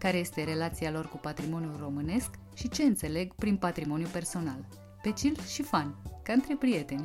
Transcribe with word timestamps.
Care 0.00 0.16
este 0.16 0.44
relația 0.44 0.90
lor 0.90 1.08
cu 1.08 1.16
patrimoniul 1.16 1.76
românesc 1.80 2.30
și 2.54 2.68
ce 2.68 2.82
înțeleg 2.82 3.34
prin 3.34 3.56
patrimoniu 3.56 4.06
personal. 4.12 4.66
Pe 5.02 5.12
chill 5.12 5.40
și 5.40 5.62
fan, 5.62 5.94
ca 6.22 6.32
între 6.32 6.56
prieteni. 6.58 7.04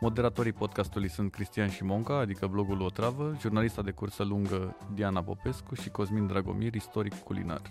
Moderatorii 0.00 0.52
podcastului 0.52 1.08
sunt 1.08 1.30
Cristian 1.30 1.68
Șimonca, 1.68 2.18
adică 2.18 2.46
blogul 2.46 2.80
Otravă, 2.80 3.36
jurnalista 3.40 3.82
de 3.82 3.90
cursă 3.90 4.22
lungă 4.22 4.76
Diana 4.94 5.22
Popescu 5.22 5.74
și 5.74 5.90
Cosmin 5.90 6.26
Dragomir, 6.26 6.74
istoric 6.74 7.14
culinar. 7.14 7.62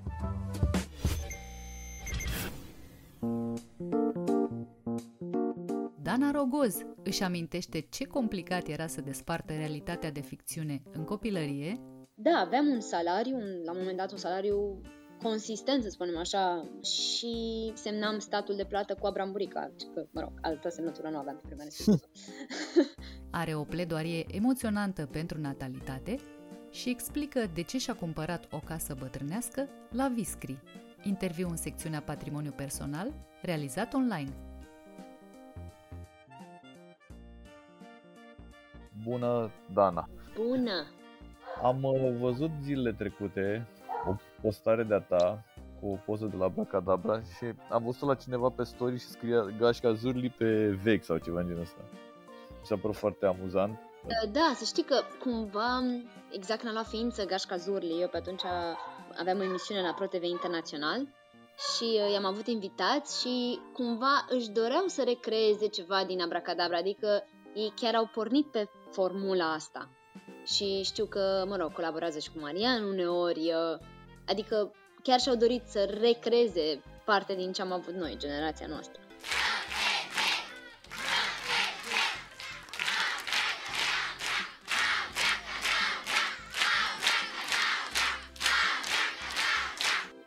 Dana 6.01 6.31
Rogoz 6.31 6.77
își 7.03 7.23
amintește 7.23 7.79
ce 7.79 8.05
complicat 8.05 8.67
era 8.67 8.87
să 8.87 9.01
despartă 9.01 9.53
realitatea 9.53 10.11
de 10.11 10.21
ficțiune 10.21 10.81
în 10.91 11.03
copilărie. 11.03 11.79
Da, 12.21 12.31
aveam 12.45 12.67
un 12.67 12.79
salariu, 12.79 13.35
un, 13.35 13.61
la 13.63 13.71
un 13.71 13.77
moment 13.77 13.97
dat 13.97 14.11
un 14.11 14.17
salariu 14.17 14.81
consistent, 15.21 15.83
să 15.83 15.89
spunem 15.89 16.17
așa, 16.17 16.69
și 16.83 17.71
semnam 17.75 18.19
statul 18.19 18.55
de 18.55 18.65
plată 18.65 18.95
cu 18.95 19.05
Abramburica, 19.05 19.71
că, 19.93 20.05
mă 20.11 20.21
rog, 20.21 20.31
altă 20.41 20.69
semnătură 20.69 21.09
nu 21.09 21.17
aveam 21.17 21.35
pe 21.35 21.41
vremea 21.45 21.63
respectivă. 21.63 22.11
Are 23.41 23.55
o 23.55 23.63
pledoarie 23.63 24.25
emoționantă 24.31 25.05
pentru 25.05 25.39
natalitate 25.39 26.15
și 26.71 26.89
explică 26.89 27.51
de 27.53 27.61
ce 27.61 27.77
și-a 27.77 27.95
cumpărat 27.95 28.47
o 28.51 28.59
casă 28.65 28.95
bătrânească 28.99 29.67
la 29.91 30.07
Viscri. 30.07 30.59
Interviu 31.03 31.47
în 31.49 31.57
secțiunea 31.57 32.01
Patrimoniu 32.01 32.51
Personal, 32.51 33.13
realizat 33.41 33.93
online. 33.93 34.33
Bună, 39.03 39.51
Dana! 39.73 40.09
Bună! 40.35 40.98
Am 41.63 41.83
uh, 41.83 42.11
văzut 42.19 42.51
zilele 42.61 42.93
trecute 42.93 43.67
o 44.07 44.15
postare 44.41 44.83
de-a 44.83 44.99
ta 44.99 45.43
cu 45.79 45.87
o 45.87 45.97
poză 46.05 46.25
de 46.25 46.37
la 46.37 46.47
Bracadabra 46.47 47.21
și 47.21 47.45
am 47.69 47.83
văzut 47.83 48.07
la 48.07 48.15
cineva 48.15 48.49
pe 48.49 48.63
story 48.63 48.99
și 48.99 49.05
scria 49.05 49.41
Gașca 49.41 49.93
Zurli 49.93 50.29
pe 50.29 50.79
vechi 50.83 51.03
sau 51.03 51.17
ceva 51.17 51.39
în 51.39 51.47
genul 51.47 51.61
ăsta. 51.61 51.81
Mi 52.49 52.65
s-a 52.65 52.75
părut 52.75 52.95
foarte 52.95 53.25
amuzant. 53.25 53.79
Da, 54.31 54.51
să 54.55 54.65
știi 54.65 54.83
că 54.83 54.95
cumva, 55.19 55.83
exact 56.31 56.59
când 56.59 56.71
a 56.71 56.73
luat 56.73 56.87
ființă 56.87 57.25
Gașca 57.25 57.55
Zurli, 57.55 58.01
eu 58.01 58.07
pe 58.07 58.17
atunci 58.17 58.41
aveam 59.19 59.39
o 59.39 59.43
emisiune 59.43 59.81
la 59.81 59.93
ProTV 59.93 60.23
Internațional 60.23 61.07
și 61.75 61.83
uh, 61.83 62.11
i-am 62.13 62.25
avut 62.25 62.47
invitați 62.47 63.21
și 63.21 63.59
cumva 63.73 64.25
își 64.29 64.49
doreau 64.49 64.83
să 64.87 65.03
recreeze 65.03 65.67
ceva 65.67 66.03
din 66.07 66.21
Abracadabra, 66.21 66.77
adică 66.77 67.23
ei 67.53 67.73
chiar 67.75 67.95
au 67.95 68.09
pornit 68.13 68.45
pe 68.51 68.69
formula 68.91 69.51
asta. 69.53 69.89
Și 70.53 70.81
știu 70.83 71.05
că, 71.05 71.43
mă 71.47 71.55
rog, 71.55 71.73
colaborează 71.73 72.19
și 72.19 72.31
cu 72.31 72.39
Marian 72.39 72.83
uneori, 72.83 73.51
adică 74.27 74.71
chiar 75.03 75.19
și-au 75.19 75.35
dorit 75.35 75.63
să 75.65 75.97
recreze 76.01 76.81
parte 77.05 77.35
din 77.35 77.51
ce 77.51 77.61
am 77.61 77.71
avut 77.71 77.93
noi, 77.93 78.15
generația 78.17 78.67
noastră. 78.67 79.01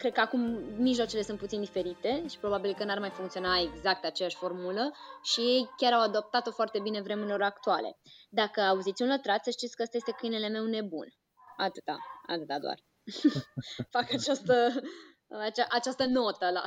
Cred 0.03 0.15
că 0.15 0.21
acum 0.21 0.41
mijloacele 0.79 1.23
sunt 1.23 1.39
puțin 1.39 1.61
diferite 1.61 2.25
și 2.29 2.39
probabil 2.39 2.75
că 2.75 2.85
n-ar 2.85 2.99
mai 2.99 3.11
funcționa 3.11 3.59
exact 3.59 4.05
aceeași 4.05 4.37
formulă 4.37 4.93
și 5.23 5.41
ei 5.41 5.69
chiar 5.77 5.93
au 5.93 6.01
adoptat-o 6.01 6.51
foarte 6.51 6.81
bine 6.81 7.01
vremurilor 7.01 7.43
actuale. 7.43 7.99
Dacă 8.31 8.61
auziți 8.61 9.03
un 9.03 9.09
lătrat, 9.09 9.45
să 9.45 9.51
știți 9.51 9.77
că 9.77 9.83
ăsta 9.83 9.97
este 9.97 10.15
câinele 10.19 10.49
meu 10.49 10.65
nebun. 10.65 11.09
Atâta, 11.57 11.97
atâta 12.27 12.59
doar. 12.59 12.79
Fac 13.95 14.13
această, 14.13 14.81
acea, 15.29 15.67
această 15.69 16.07
notă 16.07 16.51
la 16.51 16.63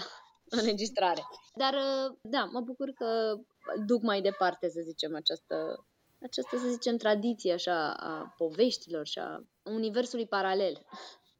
înregistrare. 0.59 1.21
Dar, 1.55 1.75
da, 2.21 2.43
mă 2.43 2.61
bucur 2.61 2.89
că 2.91 3.35
duc 3.85 4.01
mai 4.01 4.21
departe, 4.21 4.69
să 4.69 4.79
zicem, 4.83 5.15
această, 5.15 5.85
această, 6.21 6.57
să 6.57 6.67
zicem, 6.67 6.97
tradiție 6.97 7.53
așa 7.53 7.93
a 7.93 8.33
poveștilor 8.37 9.05
și 9.05 9.19
a 9.19 9.45
universului 9.63 10.27
paralel. 10.27 10.85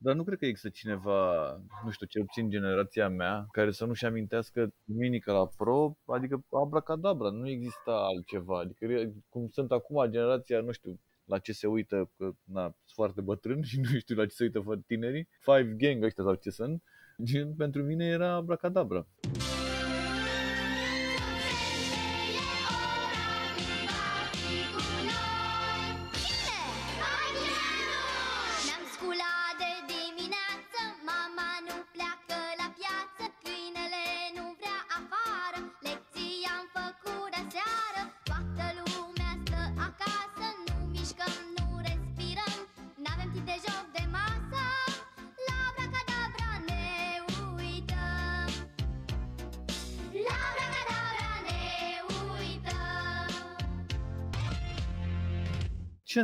Dar 0.05 0.16
nu 0.16 0.23
cred 0.23 0.38
că 0.38 0.45
există 0.45 0.69
cineva, 0.69 1.51
nu 1.83 1.91
știu, 1.91 2.05
cel 2.05 2.21
puțin 2.21 2.49
generația 2.49 3.09
mea, 3.09 3.47
care 3.51 3.71
să 3.71 3.85
nu-și 3.85 4.05
amintească 4.05 4.73
Minica 4.83 5.33
la 5.33 5.47
Pro, 5.57 5.97
adică 6.05 6.43
abracadabra, 6.51 7.29
nu 7.29 7.49
există 7.49 7.91
altceva. 7.91 8.59
Adică 8.59 9.13
cum 9.29 9.47
sunt 9.47 9.71
acum 9.71 10.09
generația, 10.09 10.61
nu 10.61 10.71
știu, 10.71 10.99
la 11.25 11.39
ce 11.39 11.53
se 11.53 11.67
uită, 11.67 12.11
că 12.17 12.31
na, 12.43 12.61
sunt 12.61 12.75
foarte 12.93 13.21
bătrân 13.21 13.61
și 13.61 13.79
nu 13.91 13.97
știu 13.97 14.16
la 14.16 14.25
ce 14.25 14.35
se 14.35 14.43
uită 14.43 14.83
tinerii, 14.88 15.27
Five 15.39 15.75
Gang 15.77 16.03
ăștia 16.03 16.23
sau 16.23 16.35
ce 16.35 16.49
sunt, 16.49 16.83
gen, 17.23 17.55
pentru 17.55 17.83
mine 17.83 18.05
era 18.05 18.33
abracadabra. 18.33 19.07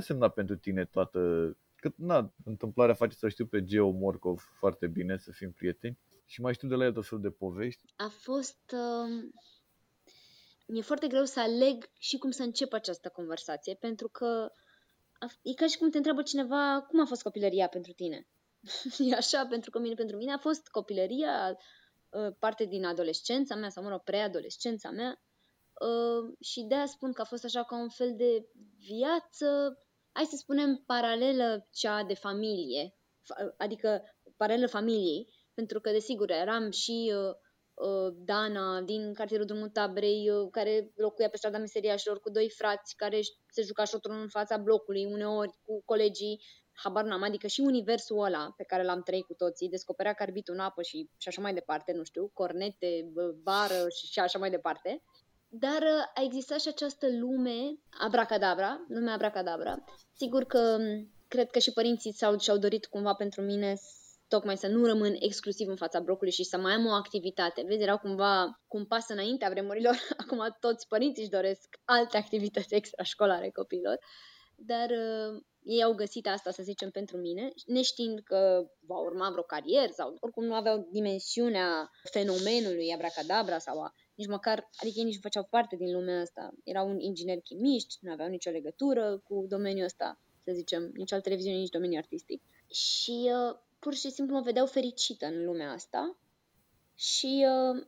Însemna 0.01 0.29
pentru 0.29 0.56
tine 0.56 0.85
toată... 0.85 1.19
Că, 1.75 1.91
na, 1.95 2.34
întâmplarea 2.45 2.94
face 2.94 3.16
să 3.16 3.29
știu 3.29 3.45
pe 3.45 3.63
Geo 3.63 3.89
Morcov 3.89 4.39
foarte 4.59 4.88
bine, 4.88 5.17
să 5.17 5.31
fim 5.31 5.51
prieteni. 5.51 6.00
Și 6.25 6.41
mai 6.41 6.53
știu 6.53 6.67
de 6.67 6.75
la 6.75 6.84
el 6.84 6.94
tot 6.94 7.07
felul 7.07 7.23
de 7.23 7.29
povești. 7.29 7.94
A 7.95 8.07
fost... 8.07 8.73
Uh... 8.73 9.23
Mi-e 10.67 10.81
foarte 10.81 11.07
greu 11.07 11.25
să 11.25 11.40
aleg 11.40 11.90
și 12.00 12.17
cum 12.17 12.31
să 12.31 12.44
încep 12.44 12.73
această 12.73 13.09
conversație, 13.09 13.75
pentru 13.75 14.09
că 14.09 14.51
e 15.41 15.53
ca 15.53 15.67
și 15.67 15.78
cum 15.78 15.90
te 15.90 15.97
întreabă 15.97 16.22
cineva 16.22 16.85
cum 16.88 17.01
a 17.01 17.06
fost 17.06 17.22
copilăria 17.22 17.67
pentru 17.67 17.91
tine. 17.91 18.28
e 19.09 19.16
așa, 19.16 19.45
pentru 19.50 19.69
că 19.69 19.79
mine, 19.79 19.94
pentru 19.94 20.17
mine 20.17 20.31
a 20.31 20.38
fost 20.38 20.67
copilăria 20.67 21.57
uh, 22.09 22.35
parte 22.40 22.66
din 22.66 22.85
adolescența 22.85 23.56
mea, 23.56 23.69
sau 23.69 23.84
mă 23.84 23.90
rog, 23.90 24.01
preadolescența 24.01 24.90
mea, 24.90 25.22
Uh, 25.81 26.34
și 26.40 26.61
de-aia 26.61 26.85
spun 26.85 27.11
că 27.13 27.22
a 27.22 27.25
fost 27.25 27.44
așa 27.44 27.63
ca 27.63 27.75
un 27.75 27.90
fel 27.90 28.16
de 28.16 28.47
viață, 28.78 29.78
hai 30.11 30.25
să 30.25 30.35
spunem, 30.35 30.83
paralelă 30.85 31.67
cea 31.72 32.03
de 32.03 32.13
familie, 32.13 32.95
adică 33.57 34.03
paralelă 34.38 34.67
familiei, 34.67 35.27
pentru 35.53 35.79
că, 35.79 35.91
desigur, 35.91 36.31
eram 36.31 36.72
și 36.72 37.13
uh, 37.16 37.35
uh, 37.73 38.13
Dana 38.16 38.81
din 38.81 39.13
cartierul 39.13 39.46
Drumul 39.46 39.69
Tabrei, 39.69 40.29
uh, 40.29 40.47
care 40.52 40.91
locuia 40.96 41.29
pe 41.29 41.37
strada 41.37 41.58
meseriașilor 41.58 42.19
cu 42.19 42.29
doi 42.29 42.49
frați 42.49 42.96
care 42.96 43.19
se 43.49 43.61
juca 43.61 43.84
șotrul 43.84 44.22
în 44.22 44.28
fața 44.28 44.58
blocului, 44.58 45.05
uneori 45.05 45.59
cu 45.66 45.81
colegii, 45.85 46.41
habar 46.73 47.03
n-am, 47.03 47.23
adică 47.23 47.47
și 47.47 47.59
universul 47.61 48.23
ăla 48.23 48.53
pe 48.58 48.63
care 48.63 48.84
l-am 48.84 49.02
trăit 49.02 49.25
cu 49.25 49.34
toții, 49.34 49.69
descoperea 49.69 50.13
carbitul 50.13 50.53
în 50.53 50.59
apă 50.59 50.81
și, 50.81 51.09
și 51.17 51.28
așa 51.28 51.41
mai 51.41 51.53
departe, 51.53 51.91
nu 51.91 52.03
știu, 52.03 52.31
cornete, 52.34 53.11
bară 53.43 53.90
și, 53.96 54.05
și 54.05 54.19
așa 54.19 54.40
mai 54.40 54.49
departe. 54.49 55.03
Dar 55.53 55.81
uh, 55.81 56.03
a 56.13 56.21
existat 56.23 56.59
și 56.61 56.67
această 56.67 57.07
lume, 57.19 57.79
abracadabra, 57.99 58.85
lumea 58.87 59.13
abracadabra. 59.13 59.83
Sigur 60.15 60.43
că 60.43 60.77
cred 61.27 61.49
că 61.49 61.59
și 61.59 61.71
părinții 61.71 62.13
s-au, 62.13 62.37
și-au 62.39 62.57
dorit 62.57 62.85
cumva 62.85 63.13
pentru 63.13 63.41
mine 63.41 63.75
tocmai 64.27 64.57
să 64.57 64.67
nu 64.67 64.85
rămân 64.85 65.15
exclusiv 65.19 65.67
în 65.67 65.75
fața 65.75 65.99
blocului 65.99 66.31
și 66.31 66.43
să 66.43 66.57
mai 66.57 66.73
am 66.73 66.85
o 66.85 66.91
activitate. 66.91 67.63
Vezi, 67.67 67.81
erau 67.81 67.97
cumva 67.97 68.61
cum 68.67 68.85
pas 68.85 69.09
înaintea 69.09 69.49
vremurilor, 69.49 69.95
acum 70.21 70.57
toți 70.59 70.87
părinții 70.87 71.21
își 71.21 71.31
doresc 71.31 71.79
alte 71.85 72.17
activități 72.17 72.75
extrașcolare 72.75 73.49
copiilor. 73.49 73.97
Dar 74.55 74.89
uh, 74.89 75.41
ei 75.63 75.83
au 75.83 75.93
găsit 75.93 76.27
asta, 76.27 76.51
să 76.51 76.63
zicem, 76.63 76.89
pentru 76.89 77.17
mine, 77.17 77.51
neștiind 77.65 78.19
că 78.19 78.63
va 78.87 78.97
urma 78.99 79.29
vreo 79.29 79.43
carieră 79.43 79.91
sau 79.95 80.17
oricum 80.19 80.43
nu 80.43 80.53
aveau 80.53 80.87
dimensiunea 80.91 81.91
fenomenului 82.11 82.93
abracadabra 82.93 83.57
sau 83.57 83.81
a, 83.81 83.93
nici 84.16 84.28
măcar, 84.28 84.69
adică 84.75 84.99
ei 84.99 85.05
nici 85.05 85.16
nu 85.16 85.22
făceau 85.22 85.43
parte 85.43 85.75
din 85.75 85.93
lumea 85.93 86.22
asta. 86.22 86.53
Erau 86.63 86.90
un 86.90 86.99
inginer 86.99 87.40
chimiști, 87.40 87.97
nu 88.02 88.11
aveau 88.11 88.29
nicio 88.29 88.49
legătură 88.49 89.17
cu 89.17 89.46
domeniul 89.47 89.85
ăsta, 89.85 90.19
să 90.43 90.52
zicem, 90.52 90.91
nici 90.93 91.11
al 91.11 91.22
televiziunii, 91.22 91.59
nici 91.59 91.69
domeniul 91.69 92.02
artistic. 92.02 92.41
Și 92.72 93.31
uh, 93.49 93.58
pur 93.79 93.93
și 93.93 94.09
simplu 94.09 94.35
mă 94.35 94.41
vedeau 94.41 94.66
fericită 94.66 95.25
în 95.25 95.46
lumea 95.46 95.72
asta 95.72 96.17
și 96.96 97.46
uh, 97.47 97.85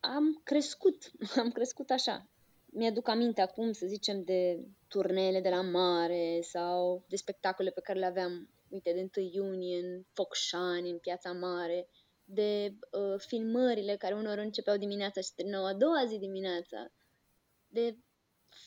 am 0.00 0.40
crescut, 0.44 1.10
am 1.42 1.50
crescut 1.50 1.90
așa. 1.90 2.28
Mi-aduc 2.66 3.08
aminte 3.08 3.40
acum, 3.40 3.72
să 3.72 3.86
zicem, 3.86 4.22
de 4.22 4.66
turneele 4.88 5.40
de 5.40 5.48
la 5.48 5.60
mare 5.60 6.40
sau 6.42 7.04
de 7.08 7.16
spectacole 7.16 7.70
pe 7.70 7.80
care 7.80 7.98
le 7.98 8.06
aveam, 8.06 8.48
uite, 8.68 8.92
de 8.92 9.20
1 9.20 9.26
iunie 9.32 9.78
în 9.78 10.04
Focșani, 10.12 10.90
în 10.90 10.98
Piața 10.98 11.32
Mare, 11.32 11.88
de 12.30 12.78
uh, 12.90 13.20
filmările 13.26 13.96
care 13.96 14.14
uneori 14.14 14.40
începeau 14.40 14.76
dimineața 14.76 15.20
și 15.20 15.34
terminau 15.34 15.66
a 15.66 15.74
doua 15.74 16.04
zi 16.06 16.18
dimineața, 16.18 16.92
de 17.66 17.96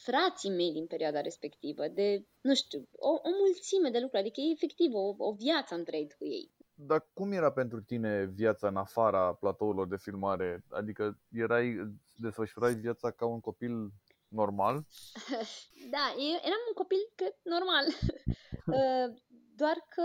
frații 0.03 0.49
mei 0.49 0.71
din 0.71 0.85
perioada 0.87 1.21
respectivă, 1.21 1.87
de, 1.87 2.25
nu 2.41 2.55
știu, 2.55 2.87
o, 2.91 3.09
o 3.09 3.29
mulțime 3.39 3.89
de 3.89 3.99
lucruri, 3.99 4.21
adică 4.21 4.39
e 4.41 4.51
efectiv 4.51 4.93
o, 4.93 5.15
o 5.17 5.33
viață 5.33 5.73
am 5.73 5.83
trăit 5.83 6.13
cu 6.13 6.25
ei. 6.25 6.51
Dar 6.73 7.09
cum 7.13 7.31
era 7.31 7.51
pentru 7.51 7.81
tine 7.81 8.25
viața 8.25 8.67
în 8.67 8.75
afara 8.75 9.33
platourilor 9.33 9.87
de 9.87 9.97
filmare? 9.97 10.63
Adică 10.69 11.19
erai, 11.31 11.93
desfășurai 12.15 12.73
viața 12.73 13.11
ca 13.11 13.25
un 13.25 13.39
copil 13.39 13.91
normal? 14.27 14.85
da, 15.95 16.13
eram 16.43 16.61
un 16.67 16.73
copil 16.73 17.11
cred, 17.15 17.35
normal. 17.43 17.85
Uh, 18.65 19.15
doar 19.55 19.77
că, 19.89 20.03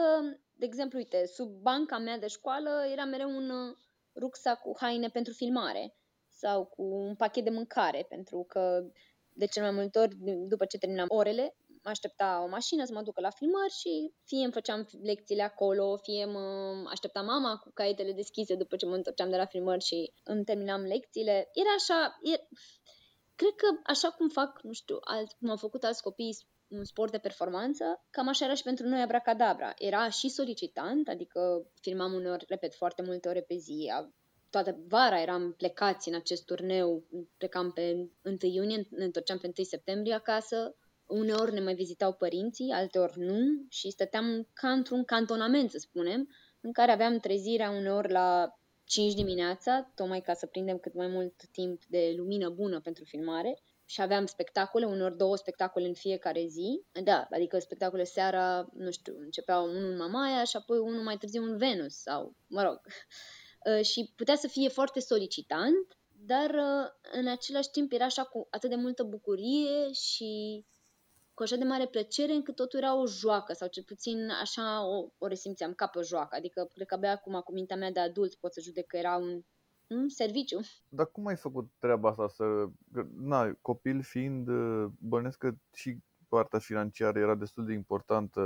de 0.59 0.65
exemplu, 0.65 0.99
uite, 0.99 1.27
sub 1.27 1.49
banca 1.49 1.99
mea 1.99 2.19
de 2.19 2.27
școală 2.27 2.71
era 2.93 3.05
mereu 3.05 3.29
un 3.29 3.51
uh, 3.51 3.77
rucsac 4.15 4.61
cu 4.61 4.73
haine 4.77 5.09
pentru 5.09 5.33
filmare 5.33 5.97
sau 6.29 6.65
cu 6.65 6.83
un 6.83 7.15
pachet 7.15 7.45
de 7.45 7.51
mâncare, 7.51 8.07
pentru 8.09 8.45
că 8.49 8.91
de 9.33 9.47
cel 9.47 9.63
mai 9.63 9.71
multe 9.71 9.99
ori, 9.99 10.17
după 10.49 10.65
ce 10.65 10.79
terminam 10.79 11.07
orele, 11.09 11.57
mă 11.83 11.91
aștepta 11.91 12.43
o 12.45 12.49
mașină 12.49 12.85
să 12.85 12.93
mă 12.93 13.03
ducă 13.03 13.21
la 13.21 13.31
filmări 13.31 13.73
și 13.73 14.13
fie 14.25 14.45
îmi 14.45 14.53
făceam 14.53 14.89
lecțiile 15.03 15.43
acolo, 15.43 15.97
fie 15.97 16.25
mă 16.25 16.85
aștepta 16.89 17.23
mama 17.23 17.57
cu 17.57 17.71
caietele 17.75 18.13
deschise 18.13 18.55
după 18.55 18.77
ce 18.77 18.87
mă 18.87 18.95
întorceam 18.95 19.31
de 19.31 19.37
la 19.37 19.45
filmări 19.45 19.85
și 19.85 20.13
îmi 20.25 20.45
terminam 20.45 20.81
lecțiile. 20.81 21.51
Era 21.53 21.71
așa, 21.77 22.19
e, 22.23 22.47
cred 23.35 23.55
că 23.55 23.67
așa 23.85 24.11
cum 24.11 24.29
fac, 24.29 24.61
nu 24.63 24.73
știu, 24.73 24.99
alt, 25.01 25.33
cum 25.33 25.51
au 25.51 25.57
făcut 25.57 25.85
alți 25.85 26.03
copii 26.03 26.37
un 26.69 26.85
sport 26.85 27.11
de 27.11 27.19
performanță, 27.19 28.05
cam 28.11 28.29
așa 28.29 28.45
era 28.45 28.55
și 28.55 28.63
pentru 28.63 28.89
noi 28.89 29.01
abracadabra. 29.01 29.75
Era 29.79 30.09
și 30.09 30.29
solicitant, 30.29 31.09
adică 31.09 31.71
filmam 31.81 32.13
uneori, 32.13 32.45
repet, 32.49 32.75
foarte 32.75 33.03
multe 33.03 33.29
ore 33.29 33.41
pe 33.41 33.57
zi, 33.57 33.91
toată 34.51 34.79
vara 34.89 35.21
eram 35.21 35.53
plecați 35.53 36.09
în 36.09 36.15
acest 36.15 36.45
turneu, 36.45 37.05
plecam 37.37 37.73
pe 37.73 38.09
1 38.23 38.37
iunie, 38.41 38.87
ne 38.91 39.05
întorceam 39.05 39.39
pe 39.39 39.53
1 39.57 39.67
septembrie 39.67 40.15
acasă, 40.15 40.77
uneori 41.07 41.53
ne 41.53 41.61
mai 41.61 41.75
vizitau 41.75 42.13
părinții, 42.13 42.71
alteori 42.71 43.19
nu. 43.19 43.39
Și 43.69 43.91
stăteam 43.91 44.49
ca 44.53 44.71
într-un 44.71 45.05
cantonament, 45.05 45.71
să 45.71 45.79
spunem, 45.79 46.29
în 46.61 46.73
care 46.73 46.93
aveam 46.93 47.19
trezirea 47.19 47.71
uneori 47.71 48.13
la 48.13 48.59
5 48.85 49.15
dimineața, 49.15 49.93
tocmai 49.95 50.21
ca 50.21 50.35
să 50.35 50.47
prindem 50.47 50.79
cât 50.79 50.95
mai 50.95 51.07
mult 51.07 51.35
timp 51.53 51.85
de 51.85 52.15
lumină 52.17 52.49
bună 52.49 52.81
pentru 52.81 53.05
filmare 53.05 53.59
și 53.89 54.01
aveam 54.01 54.27
spectacole, 54.27 54.87
uneori 54.87 55.17
două 55.17 55.37
spectacole 55.37 55.87
în 55.87 55.95
fiecare 55.95 56.47
zi. 56.47 56.85
Da, 57.05 57.29
adică 57.31 57.59
spectacole 57.59 58.05
seara, 58.05 58.69
nu 58.73 58.91
știu, 58.91 59.17
începeau 59.19 59.65
unul 59.65 59.91
în 59.91 59.97
Mamaia 59.97 60.45
și 60.45 60.57
apoi 60.57 60.79
unul 60.79 61.03
mai 61.03 61.17
târziu 61.17 61.43
în 61.43 61.57
Venus 61.57 61.95
sau, 61.95 62.37
mă 62.47 62.63
rog. 62.63 62.81
Uh, 63.67 63.85
și 63.85 64.13
putea 64.17 64.37
să 64.37 64.49
fie 64.49 64.69
foarte 64.69 65.01
solicitant, 65.01 65.97
dar 66.09 66.51
uh, 66.51 67.11
în 67.13 67.29
același 67.29 67.71
timp 67.71 67.93
era 67.93 68.05
așa 68.05 68.25
cu 68.25 68.47
atât 68.51 68.71
de 68.71 68.77
multă 68.77 69.03
bucurie 69.03 69.93
și 69.93 70.65
cu 71.35 71.43
așa 71.43 71.57
de 71.57 71.65
mare 71.65 71.87
plăcere 71.87 72.33
încât 72.33 72.55
totul 72.55 72.79
era 72.79 72.97
o 72.97 73.07
joacă 73.07 73.53
sau 73.53 73.69
cel 73.69 73.83
puțin 73.83 74.31
așa 74.31 74.87
o, 74.87 75.09
o 75.19 75.27
resimțeam 75.27 75.75
ca 75.75 75.87
pe 75.87 75.99
o 75.99 76.03
joacă. 76.03 76.37
Adică 76.37 76.69
cred 76.73 76.87
că 76.87 76.95
abia 76.95 77.11
acum 77.11 77.41
cu 77.45 77.53
mintea 77.53 77.77
mea 77.77 77.91
de 77.91 78.01
adult 78.01 78.35
pot 78.35 78.53
să 78.53 78.61
judec 78.61 78.87
că 78.87 78.97
era 78.97 79.17
un, 79.17 79.43
un 79.89 80.09
serviciu. 80.09 80.61
Dar 80.89 81.11
cum 81.11 81.27
ai 81.27 81.37
făcut 81.37 81.71
treaba 81.79 82.09
asta 82.09 82.29
să... 82.29 82.45
Na, 83.17 83.57
copil 83.61 84.03
fiind, 84.03 84.49
uh, 84.49 84.87
bănesc 84.99 85.39
că 85.39 85.53
și 85.75 85.99
partea 86.29 86.59
financiară 86.59 87.19
era 87.19 87.35
destul 87.35 87.65
de 87.65 87.73
importantă. 87.73 88.41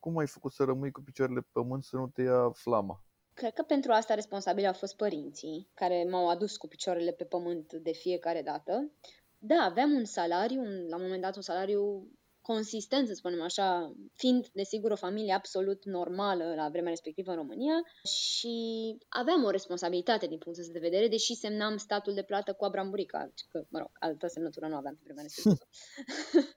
Cum 0.00 0.18
ai 0.18 0.26
făcut 0.26 0.52
să 0.52 0.64
rămâi 0.64 0.90
cu 0.90 1.00
picioarele 1.02 1.40
pe 1.40 1.48
pământ 1.52 1.84
să 1.84 1.96
nu 1.96 2.08
te 2.08 2.22
ia 2.22 2.50
flama? 2.50 3.04
Cred 3.34 3.52
că 3.52 3.62
pentru 3.62 3.92
asta 3.92 4.14
responsabili 4.14 4.66
au 4.66 4.72
fost 4.72 4.96
părinții, 4.96 5.68
care 5.74 6.06
m-au 6.10 6.28
adus 6.28 6.56
cu 6.56 6.68
picioarele 6.68 7.12
pe 7.12 7.24
pământ 7.24 7.72
de 7.72 7.92
fiecare 7.92 8.42
dată. 8.42 8.90
Da, 9.38 9.54
aveam 9.54 9.90
un 9.90 10.04
salariu, 10.04 10.60
un, 10.60 10.88
la 10.88 10.96
un 10.96 11.02
moment 11.02 11.22
dat 11.22 11.36
un 11.36 11.42
salariu 11.42 12.10
consistent, 12.42 13.08
să 13.08 13.14
spunem 13.14 13.42
așa, 13.42 13.92
fiind, 14.14 14.48
desigur, 14.52 14.90
o 14.90 14.96
familie 14.96 15.32
absolut 15.32 15.84
normală 15.84 16.54
la 16.54 16.68
vremea 16.68 16.90
respectivă 16.90 17.30
în 17.30 17.36
România 17.36 17.74
și 18.02 18.56
aveam 19.08 19.44
o 19.44 19.50
responsabilitate 19.50 20.26
din 20.26 20.38
punctul 20.38 20.64
de 20.72 20.78
vedere, 20.78 21.08
deși 21.08 21.34
semnam 21.34 21.76
statul 21.76 22.14
de 22.14 22.22
plată 22.22 22.52
cu 22.52 22.64
Abramburica, 22.64 23.32
că, 23.50 23.64
mă 23.68 23.78
rog, 23.78 23.90
altă 23.92 24.26
semnătură 24.26 24.66
nu 24.66 24.76
aveam 24.76 24.94
pe 24.94 25.00
vremea 25.04 25.22
respectivă. 25.22 25.68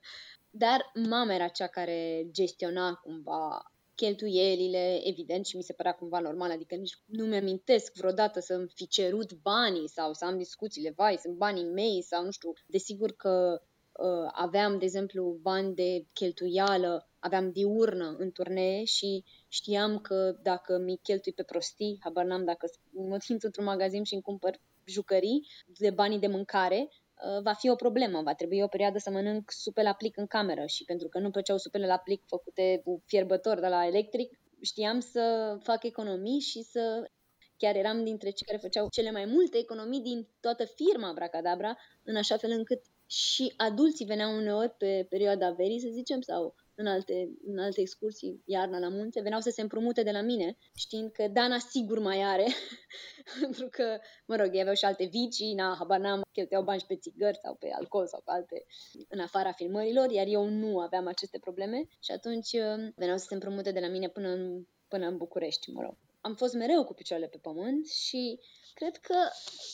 Dar 0.50 0.90
mama 1.08 1.34
era 1.34 1.48
cea 1.48 1.66
care 1.66 2.26
gestiona 2.30 2.94
cumva 2.94 3.70
cheltuielile, 3.96 5.00
evident, 5.04 5.46
și 5.46 5.56
mi 5.56 5.62
se 5.62 5.72
părea 5.72 5.92
cumva 5.94 6.18
normal, 6.18 6.50
adică 6.50 6.74
nici 6.74 6.98
nu 7.04 7.24
mi-amintesc 7.24 7.92
vreodată 7.96 8.40
să-mi 8.40 8.70
fi 8.74 8.86
cerut 8.86 9.32
banii 9.32 9.88
sau 9.88 10.12
să 10.12 10.24
am 10.24 10.36
discuțiile, 10.36 10.92
vai, 10.96 11.16
sunt 11.16 11.34
banii 11.34 11.64
mei 11.64 12.02
sau 12.02 12.24
nu 12.24 12.30
știu. 12.30 12.52
Desigur 12.66 13.12
că 13.12 13.62
uh, 13.98 14.30
aveam, 14.32 14.78
de 14.78 14.84
exemplu, 14.84 15.38
bani 15.42 15.74
de 15.74 16.06
cheltuială, 16.12 17.08
aveam 17.18 17.52
diurnă 17.52 18.16
în 18.18 18.30
turnee 18.30 18.84
și 18.84 19.24
știam 19.48 19.98
că 19.98 20.36
dacă 20.42 20.78
mi 20.78 20.98
cheltui 21.02 21.32
pe 21.32 21.42
prostii, 21.42 21.98
habar 22.02 22.24
n-am 22.24 22.44
dacă 22.44 22.66
mă 22.90 23.18
simt 23.18 23.42
într-un 23.42 23.64
magazin 23.64 24.02
și 24.02 24.14
îmi 24.14 24.22
cumpăr 24.22 24.60
jucării 24.84 25.46
de 25.66 25.90
banii 25.90 26.18
de 26.18 26.26
mâncare, 26.26 26.88
uh, 26.88 27.42
va 27.42 27.52
fi 27.52 27.70
o 27.70 27.74
problemă. 27.74 28.22
Va 28.22 28.34
trebui 28.34 28.60
o 28.60 28.66
perioadă 28.66 28.98
să 28.98 29.10
mănânc 29.10 29.50
supe 29.50 29.82
la 29.82 29.92
plic 29.92 30.16
în 30.16 30.26
cameră 30.26 30.66
și 30.66 30.84
pentru 30.84 31.08
că 31.08 31.18
nu 31.18 31.30
plăceau 31.30 31.56
supele 31.56 31.86
la 31.86 31.96
plic 31.96 32.22
făcute 32.26 32.80
cu 32.84 33.02
fierbător 33.06 33.60
de 33.60 33.66
la 33.66 33.86
electric, 33.86 34.38
știam 34.60 35.00
să 35.00 35.56
fac 35.62 35.82
economii 35.82 36.40
și 36.40 36.62
să 36.62 37.10
chiar 37.56 37.76
eram 37.76 38.04
dintre 38.04 38.30
cei 38.30 38.46
care 38.46 38.58
făceau 38.58 38.88
cele 38.90 39.10
mai 39.10 39.24
multe 39.24 39.58
economii 39.58 40.00
din 40.00 40.28
toată 40.40 40.64
firma 40.64 41.12
Bracadabra, 41.14 41.76
în 42.02 42.16
așa 42.16 42.36
fel 42.36 42.50
încât 42.50 42.82
și 43.06 43.52
adulții 43.56 44.04
veneau 44.04 44.36
uneori 44.36 44.70
pe 44.70 45.06
perioada 45.08 45.50
verii, 45.50 45.80
să 45.80 45.88
zicem, 45.90 46.20
sau 46.20 46.54
în 46.74 46.86
alte, 46.86 47.30
în 47.46 47.58
alte 47.58 47.80
excursii, 47.80 48.42
iarna 48.44 48.78
la 48.78 48.88
munte, 48.88 49.20
veneau 49.20 49.40
să 49.40 49.50
se 49.50 49.60
împrumute 49.62 50.02
de 50.02 50.10
la 50.10 50.20
mine, 50.20 50.56
știind 50.74 51.10
că 51.10 51.28
Dana 51.28 51.58
sigur 51.58 51.98
mai 51.98 52.22
are, 52.22 52.46
pentru 53.40 53.68
că, 53.70 53.98
mă 54.26 54.36
rog, 54.36 54.54
ei 54.54 54.60
aveau 54.60 54.74
și 54.74 54.84
alte 54.84 55.04
vicii, 55.04 55.54
na, 55.54 55.74
habar 55.78 56.00
n-am, 56.00 56.22
cheltuiau 56.32 56.62
bani 56.62 56.80
și 56.80 56.86
pe 56.86 56.96
țigări 56.96 57.38
sau 57.42 57.54
pe 57.54 57.70
alcool 57.72 58.06
sau 58.06 58.20
pe 58.24 58.30
alte, 58.30 58.66
în 59.08 59.20
afara 59.20 59.52
filmărilor, 59.52 60.10
iar 60.10 60.26
eu 60.26 60.48
nu 60.48 60.78
aveam 60.78 61.06
aceste 61.06 61.38
probleme 61.38 61.88
și 62.00 62.10
atunci 62.10 62.52
uh, 62.52 62.92
veneau 62.94 63.18
să 63.18 63.24
se 63.28 63.34
împrumute 63.34 63.72
de 63.72 63.80
la 63.80 63.88
mine 63.88 64.08
până 64.08 64.28
în, 64.28 64.66
până 64.88 65.06
în 65.06 65.16
București, 65.16 65.70
mă 65.70 65.82
rog. 65.82 65.96
Am 66.20 66.34
fost 66.34 66.54
mereu 66.54 66.84
cu 66.84 66.94
picioarele 66.94 67.28
pe 67.28 67.38
pământ 67.38 67.86
și 67.86 68.38
Cred 68.80 68.96
că 68.96 69.16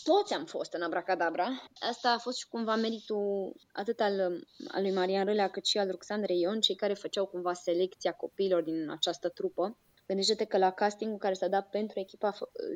toți 0.03 0.35
am 0.35 0.45
fost 0.45 0.73
în 0.73 0.83
Abracadabra. 0.83 1.49
Asta 1.81 2.11
a 2.11 2.19
fost 2.19 2.39
și 2.39 2.49
cumva 2.49 2.77
meritul 2.77 3.53
atât 3.73 4.01
al, 4.01 4.21
al 4.69 4.83
lui 4.83 4.93
Marian 4.93 5.25
Râlea 5.25 5.51
cât 5.51 5.67
și 5.67 5.79
al 5.79 5.91
Ruxandrei 5.91 6.41
Ion, 6.41 6.61
cei 6.61 6.75
care 6.75 6.95
făceau 6.95 7.27
cumva 7.27 7.53
selecția 7.53 8.13
copiilor 8.13 8.63
din 8.63 8.91
această 8.91 9.29
trupă. 9.29 9.79
Gândește-te 10.13 10.45
că 10.45 10.59
la 10.59 10.71
castingul 10.71 11.19
care 11.19 11.35
s-a 11.35 11.49
dat 11.49 11.69
pentru 11.69 11.99
echipa 11.99 12.33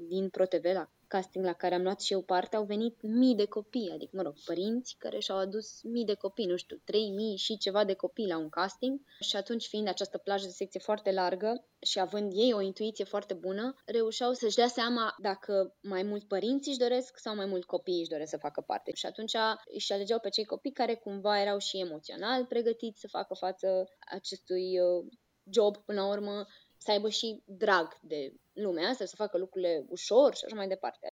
din 0.09 0.29
ProTV, 0.29 0.65
la 0.65 0.91
casting 1.07 1.45
la 1.45 1.53
care 1.53 1.75
am 1.75 1.83
luat 1.83 2.01
și 2.01 2.13
eu 2.13 2.23
parte, 2.23 2.57
au 2.57 2.65
venit 2.65 3.03
mii 3.03 3.35
de 3.35 3.45
copii, 3.45 3.91
adică, 3.95 4.11
mă 4.15 4.23
rog, 4.23 4.35
părinți 4.45 4.97
care 4.99 5.19
și-au 5.19 5.39
adus 5.39 5.83
mii 5.83 6.05
de 6.05 6.15
copii, 6.15 6.47
nu 6.47 6.57
știu, 6.57 6.81
trei 6.85 7.11
mii 7.11 7.37
și 7.37 7.57
ceva 7.57 7.85
de 7.85 7.95
copii 7.95 8.27
la 8.27 8.39
un 8.39 8.49
casting 8.49 9.01
și 9.21 9.37
atunci, 9.37 9.67
fiind 9.67 9.89
această 9.89 10.19
plajă 10.19 10.47
de 10.47 10.53
secție 10.53 10.81
foarte 10.81 11.13
largă 11.13 11.65
și 11.81 11.99
având 11.99 12.33
ei 12.35 12.53
o 12.53 12.61
intuiție 12.61 13.05
foarte 13.05 13.35
bună, 13.35 13.75
reușeau 13.85 14.33
să-și 14.33 14.57
dea 14.57 14.69
seama 14.69 15.15
dacă 15.19 15.77
mai 15.83 16.03
mult 16.03 16.29
părinți 16.29 16.69
își 16.69 16.79
doresc 16.79 17.19
sau 17.19 17.35
mai 17.35 17.47
mult 17.47 17.65
copii 17.65 18.01
își 18.01 18.11
doresc 18.11 18.31
să 18.31 18.37
facă 18.37 18.61
parte. 18.61 18.91
Și 18.95 19.07
atunci 19.07 19.37
își 19.75 19.93
alegeau 19.93 20.19
pe 20.19 20.29
cei 20.29 20.45
copii 20.45 20.73
care 20.73 20.95
cumva 20.95 21.41
erau 21.41 21.59
și 21.59 21.81
emoțional 21.81 22.45
pregătiți 22.45 23.01
să 23.01 23.09
facă 23.09 23.35
față 23.35 23.89
acestui 24.11 24.81
uh, 24.81 25.07
job 25.51 25.77
până 25.77 26.01
la 26.01 26.09
urmă 26.09 26.47
să 26.79 26.91
aibă 26.91 27.09
și 27.09 27.43
drag 27.45 27.99
de 28.01 28.33
lumea 28.53 28.89
asta, 28.89 29.05
să 29.05 29.17
facă 29.17 29.39
lucrurile 29.39 29.85
ușor 29.89 30.35
și 30.35 30.45
așa 30.45 30.57
mai 30.57 30.69
departe. 30.69 31.09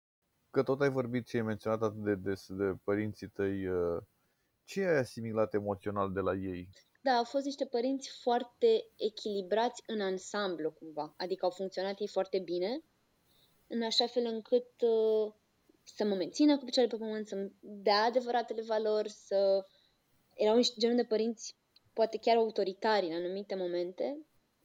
Că 0.51 0.63
tot 0.63 0.81
ai 0.81 0.89
vorbit 0.89 1.27
și 1.27 1.35
ai 1.35 1.41
menționat 1.41 1.81
atât 1.81 2.03
de 2.03 2.15
des 2.15 2.45
de 2.47 2.73
părinții 2.83 3.29
tăi, 3.29 3.67
uh, 3.67 4.01
ce 4.63 4.81
ai 4.81 4.97
asimilat 4.97 5.53
emoțional 5.53 6.11
de 6.11 6.19
la 6.19 6.33
ei? 6.33 6.69
Da, 7.01 7.11
au 7.11 7.23
fost 7.23 7.45
niște 7.45 7.65
părinți 7.65 8.09
foarte 8.21 8.87
echilibrați 8.95 9.83
în 9.85 10.01
ansamblu, 10.01 10.71
cumva. 10.71 11.13
Adică 11.17 11.45
au 11.45 11.51
funcționat 11.51 11.99
ei 11.99 12.07
foarte 12.07 12.39
bine, 12.39 12.83
în 13.67 13.83
așa 13.83 14.07
fel 14.07 14.25
încât 14.25 14.81
uh, 14.81 15.33
să 15.83 16.05
mă 16.05 16.15
mențină 16.15 16.57
cu 16.57 16.65
picioarele 16.65 16.97
pe 16.97 17.03
pământ, 17.03 17.27
să-mi 17.27 17.53
dea 17.61 18.03
adevăratele 18.03 18.61
valori, 18.61 19.09
să... 19.09 19.65
Erau 20.33 20.55
niște 20.55 20.75
genul 20.79 20.95
de 20.95 21.03
părinți, 21.03 21.55
poate 21.93 22.17
chiar 22.17 22.35
autoritari 22.35 23.05
în 23.05 23.13
anumite 23.13 23.55
momente, 23.55 24.17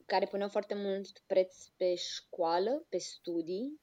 care 0.07 0.27
puneau 0.27 0.49
foarte 0.49 0.75
mult 0.75 1.23
preț 1.27 1.67
pe 1.77 1.95
școală, 1.95 2.87
pe 2.89 2.99
studii 2.99 3.81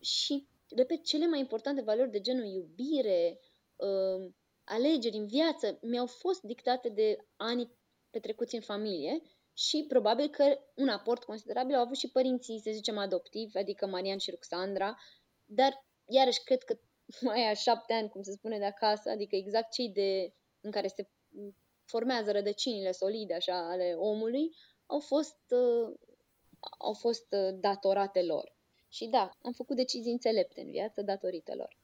și, 0.00 0.48
repet, 0.76 1.04
cele 1.04 1.26
mai 1.26 1.38
importante 1.38 1.82
valori 1.82 2.10
de 2.10 2.20
genul 2.20 2.44
iubire, 2.44 3.38
uh, 3.76 4.32
alegeri 4.64 5.16
în 5.16 5.26
viață 5.26 5.78
mi-au 5.82 6.06
fost 6.06 6.42
dictate 6.42 6.88
de 6.88 7.16
ani 7.36 7.72
petrecuți 8.10 8.54
în 8.54 8.60
familie 8.60 9.22
și 9.52 9.84
probabil 9.88 10.28
că 10.28 10.58
un 10.74 10.88
aport 10.88 11.24
considerabil 11.24 11.74
au 11.74 11.82
avut 11.82 11.96
și 11.96 12.10
părinții, 12.10 12.60
să 12.60 12.70
zicem, 12.72 12.98
adoptivi, 12.98 13.58
adică 13.58 13.86
Marian 13.86 14.18
și 14.18 14.30
Ruxandra, 14.30 14.96
dar 15.44 15.86
iarăși 16.06 16.42
cred 16.44 16.62
că 16.62 16.78
mai 17.28 17.48
a 17.50 17.54
șapte 17.54 17.92
ani, 17.92 18.08
cum 18.08 18.22
se 18.22 18.32
spune 18.32 18.58
de 18.58 18.64
acasă, 18.64 19.10
adică 19.10 19.36
exact 19.36 19.72
cei 19.72 19.90
de, 19.90 20.34
în 20.60 20.70
care 20.70 20.86
se 20.86 21.08
formează 21.84 22.32
rădăcinile 22.32 22.92
solide 22.92 23.34
așa 23.34 23.68
ale 23.70 23.94
omului, 23.96 24.50
au 24.86 25.00
fost, 25.00 25.38
uh, 25.48 25.94
au 26.78 26.92
fost 26.92 27.26
uh, 27.32 27.58
datorate 27.60 28.22
lor. 28.22 28.52
Și 28.88 29.06
da, 29.06 29.30
am 29.42 29.52
făcut 29.52 29.76
decizii 29.76 30.12
înțelepte 30.12 30.60
în 30.60 30.70
viață 30.70 31.02
datorită 31.02 31.54
lor. 31.54 31.76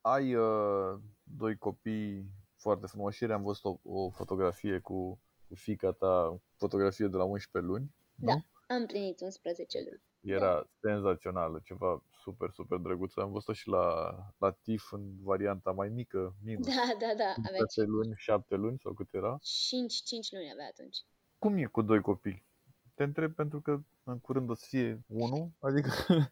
Ai 0.00 0.34
uh, 0.34 0.98
doi 1.22 1.56
copii 1.56 2.24
foarte 2.56 2.86
frumoși. 2.86 3.22
Ieri 3.22 3.34
am 3.34 3.42
văzut 3.42 3.64
o, 3.64 3.98
o 3.98 4.10
fotografie 4.10 4.78
cu, 4.78 5.20
cu 5.48 5.54
fica 5.54 5.92
ta, 5.92 6.40
fotografie 6.56 7.06
de 7.06 7.16
la 7.16 7.24
11 7.24 7.72
luni. 7.72 7.94
Da, 8.14 8.34
nu? 8.34 8.44
am 8.76 8.86
plinit 8.86 9.20
11 9.20 9.78
luni. 9.78 10.02
Era 10.20 10.54
da. 10.54 10.66
senzațională, 10.80 11.60
ceva 11.64 12.04
super, 12.22 12.50
super 12.50 12.78
drăguț. 12.78 13.16
Am 13.16 13.32
văzut 13.32 13.54
și 13.54 13.68
la, 13.68 14.16
la 14.38 14.50
TIF 14.50 14.92
în 14.92 15.22
varianta 15.22 15.70
mai 15.70 15.88
mică, 15.88 16.36
minus. 16.44 16.66
Da, 16.66 16.94
da, 16.98 17.14
da. 17.16 17.34
Avea 17.48 17.58
6 17.58 17.82
luni, 17.82 18.12
7 18.16 18.54
luni 18.54 18.78
sau 18.82 18.92
cât 18.92 19.14
era? 19.14 19.38
5, 19.42 19.94
5 19.94 20.32
luni 20.32 20.50
avea 20.52 20.66
atunci. 20.66 20.98
Cum 21.40 21.56
e 21.56 21.64
cu 21.64 21.82
doi 21.82 22.00
copii? 22.00 22.44
Te 22.94 23.02
întreb 23.02 23.34
pentru 23.34 23.60
că 23.60 23.80
în 24.04 24.18
curând 24.18 24.50
o 24.50 24.54
să 24.54 24.64
fie 24.68 25.04
unul, 25.06 25.50
adică... 25.60 25.90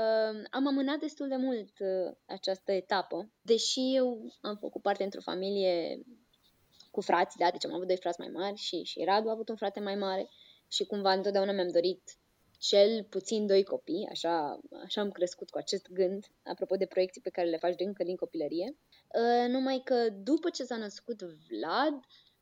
Uh, 0.00 0.46
am 0.50 0.66
amânat 0.66 0.98
destul 0.98 1.28
de 1.28 1.36
mult 1.36 1.78
uh, 1.78 2.16
această 2.26 2.72
etapă, 2.72 3.30
deși 3.40 3.80
eu 3.94 4.34
am 4.40 4.56
făcut 4.56 4.82
parte 4.82 5.04
într-o 5.04 5.20
familie 5.20 6.02
cu 6.90 7.00
frații, 7.00 7.38
da, 7.38 7.50
deci 7.50 7.64
am 7.64 7.74
avut 7.74 7.86
doi 7.86 7.96
frați 7.96 8.20
mai 8.20 8.28
mari 8.28 8.56
și, 8.56 8.82
și 8.82 9.04
Radu 9.04 9.28
a 9.28 9.32
avut 9.32 9.48
un 9.48 9.56
frate 9.56 9.80
mai 9.80 9.94
mare 9.94 10.28
și 10.68 10.84
cumva 10.84 11.12
întotdeauna 11.12 11.52
mi-am 11.52 11.68
dorit 11.68 12.18
cel 12.58 13.04
puțin 13.04 13.46
doi 13.46 13.64
copii, 13.64 14.08
așa, 14.10 14.60
așa 14.84 15.00
am 15.00 15.10
crescut 15.10 15.50
cu 15.50 15.58
acest 15.58 15.88
gând, 15.92 16.26
apropo 16.42 16.76
de 16.76 16.86
proiecții 16.86 17.20
pe 17.20 17.30
care 17.30 17.48
le 17.48 17.56
faci 17.56 17.74
încă 17.76 18.04
din 18.04 18.16
copilărie. 18.16 18.76
Uh, 19.14 19.48
numai 19.48 19.80
că 19.84 20.08
după 20.08 20.50
ce 20.50 20.64
s-a 20.64 20.76
născut 20.76 21.22
Vlad, 21.22 21.94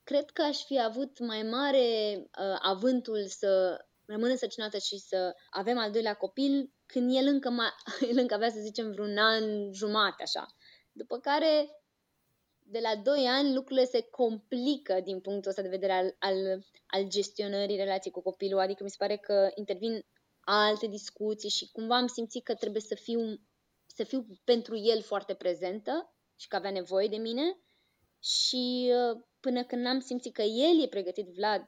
cred 0.09 0.31
că 0.31 0.43
aș 0.43 0.65
fi 0.65 0.81
avut 0.81 1.19
mai 1.19 1.43
mare 1.43 2.17
uh, 2.17 2.59
avântul 2.59 3.27
să 3.27 3.77
rămân 4.05 4.31
însărcinată 4.31 4.79
și 4.79 4.99
să 4.99 5.35
avem 5.50 5.79
al 5.79 5.91
doilea 5.91 6.15
copil 6.15 6.73
când 6.87 7.17
el 7.17 7.27
încă, 7.27 7.50
mai, 7.50 7.69
el 8.11 8.19
încă 8.19 8.35
avea, 8.35 8.50
să 8.50 8.61
zicem, 8.61 8.91
vreun 8.91 9.19
an 9.19 9.73
jumate, 9.73 10.23
așa. 10.23 10.47
După 10.93 11.19
care, 11.19 11.71
de 12.59 12.79
la 12.79 12.97
2 12.97 13.27
ani, 13.27 13.55
lucrurile 13.55 13.85
se 13.87 14.00
complică 14.11 15.00
din 15.00 15.21
punctul 15.21 15.50
ăsta 15.50 15.62
de 15.62 15.69
vedere 15.69 15.93
al, 15.93 16.17
al, 16.19 16.65
al 16.87 17.09
gestionării 17.09 17.77
relației 17.77 18.12
cu 18.12 18.23
copilul, 18.23 18.61
adică 18.61 18.83
mi 18.83 18.91
se 18.91 18.97
pare 18.99 19.17
că 19.17 19.50
intervin 19.55 20.07
alte 20.41 20.87
discuții 20.87 21.50
și 21.50 21.71
cumva 21.73 21.97
am 21.97 22.07
simțit 22.07 22.45
că 22.45 22.55
trebuie 22.55 22.83
să 22.83 22.95
fiu, 22.95 23.41
să 23.87 24.05
fiu 24.05 24.27
pentru 24.45 24.77
el 24.77 25.03
foarte 25.03 25.35
prezentă 25.35 26.15
și 26.37 26.49
că 26.49 26.57
avea 26.57 26.71
nevoie 26.71 27.09
de 27.09 27.17
mine 27.17 27.59
și 28.23 28.93
uh, 28.93 29.23
până 29.49 29.64
când 29.64 29.83
n-am 29.83 30.00
simțit 30.00 30.35
că 30.35 30.43
el 30.43 30.83
e 30.83 30.88
pregătit, 30.88 31.26
Vlad, 31.28 31.62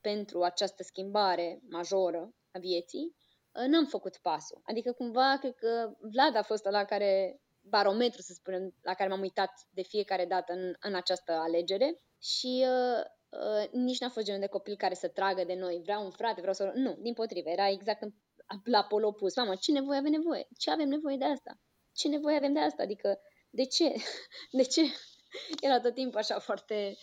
pentru 0.00 0.42
această 0.42 0.82
schimbare 0.82 1.60
majoră 1.68 2.34
a 2.52 2.58
vieții, 2.58 3.16
uh, 3.52 3.66
n-am 3.66 3.86
făcut 3.86 4.16
pasul. 4.16 4.60
Adică 4.64 4.92
cumva 4.92 5.36
cred 5.40 5.54
că 5.54 5.96
Vlad 6.00 6.36
a 6.36 6.42
fost 6.42 6.64
la 6.64 6.84
care 6.84 7.40
barometru, 7.60 8.20
să 8.22 8.32
spunem, 8.32 8.74
la 8.82 8.94
care 8.94 9.08
m-am 9.08 9.20
uitat 9.20 9.50
de 9.70 9.82
fiecare 9.82 10.24
dată 10.26 10.52
în, 10.52 10.74
în 10.80 10.94
această 10.94 11.32
alegere 11.32 11.98
și 12.20 12.64
uh, 12.66 13.04
uh, 13.28 13.70
nici 13.70 14.00
n-a 14.00 14.08
fost 14.08 14.26
genul 14.26 14.40
de 14.40 14.46
copil 14.46 14.76
care 14.76 14.94
să 14.94 15.08
tragă 15.08 15.44
de 15.44 15.54
noi, 15.54 15.80
vreau 15.82 16.04
un 16.04 16.10
frate, 16.10 16.40
vreau 16.40 16.54
să... 16.54 16.72
Nu, 16.74 16.96
din 17.00 17.14
potrivă, 17.14 17.48
era 17.48 17.68
exact 17.68 18.02
în, 18.02 18.10
la 18.64 18.82
pol 18.82 19.04
opus. 19.04 19.36
Mamă, 19.36 19.54
ce 19.54 19.72
nevoie 19.72 19.98
avem 19.98 20.10
nevoie? 20.10 20.48
Ce 20.58 20.70
avem 20.70 20.88
nevoie 20.88 21.16
de 21.16 21.24
asta? 21.24 21.58
Ce 21.92 22.08
nevoie 22.08 22.36
avem 22.36 22.52
de 22.52 22.60
asta? 22.60 22.82
Adică, 22.82 23.20
de 23.50 23.64
ce? 23.64 23.94
De 24.58 24.62
ce? 24.62 24.82
Era 25.66 25.80
tot 25.80 25.94
timpul 25.94 26.18
așa 26.18 26.38
foarte 26.38 26.96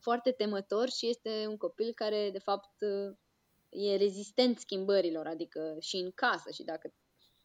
foarte 0.00 0.30
temător 0.30 0.88
și 0.88 1.08
este 1.08 1.46
un 1.48 1.56
copil 1.56 1.92
care, 1.94 2.30
de 2.30 2.38
fapt, 2.38 2.74
e 3.68 3.96
rezistent 3.96 4.58
schimbărilor, 4.58 5.26
adică 5.26 5.76
și 5.80 5.96
în 5.96 6.10
casă 6.10 6.50
și 6.50 6.62
dacă, 6.62 6.94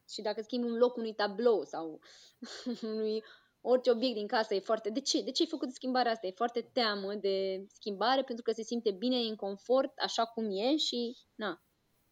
și 0.10 0.22
dacă 0.22 0.41
schimbi 0.41 0.67
un 0.67 0.77
loc 0.77 0.96
unui 0.96 1.13
tablou 1.13 1.63
sau 1.63 2.00
unui 2.94 3.24
orice 3.62 3.91
obiect 3.91 4.15
din 4.15 4.27
casă 4.27 4.53
e 4.53 4.60
foarte... 4.60 4.89
De 4.89 5.01
ce? 5.01 5.22
De 5.22 5.32
ce 5.32 5.41
ai 5.41 5.50
făcut 5.50 5.72
schimbarea 5.72 6.12
asta? 6.12 6.27
E 6.27 6.32
foarte 6.32 6.70
teamă 6.74 7.13
de 7.13 7.65
schimbare 7.74 8.24
pentru 8.24 8.44
că 8.44 8.51
se 8.51 8.63
simte 8.63 8.91
bine, 8.91 9.15
e 9.15 9.29
în 9.29 9.36
confort, 9.36 9.91
așa 9.98 10.25
cum 10.25 10.50
e 10.51 10.77
și, 10.77 11.17
na, 11.36 11.63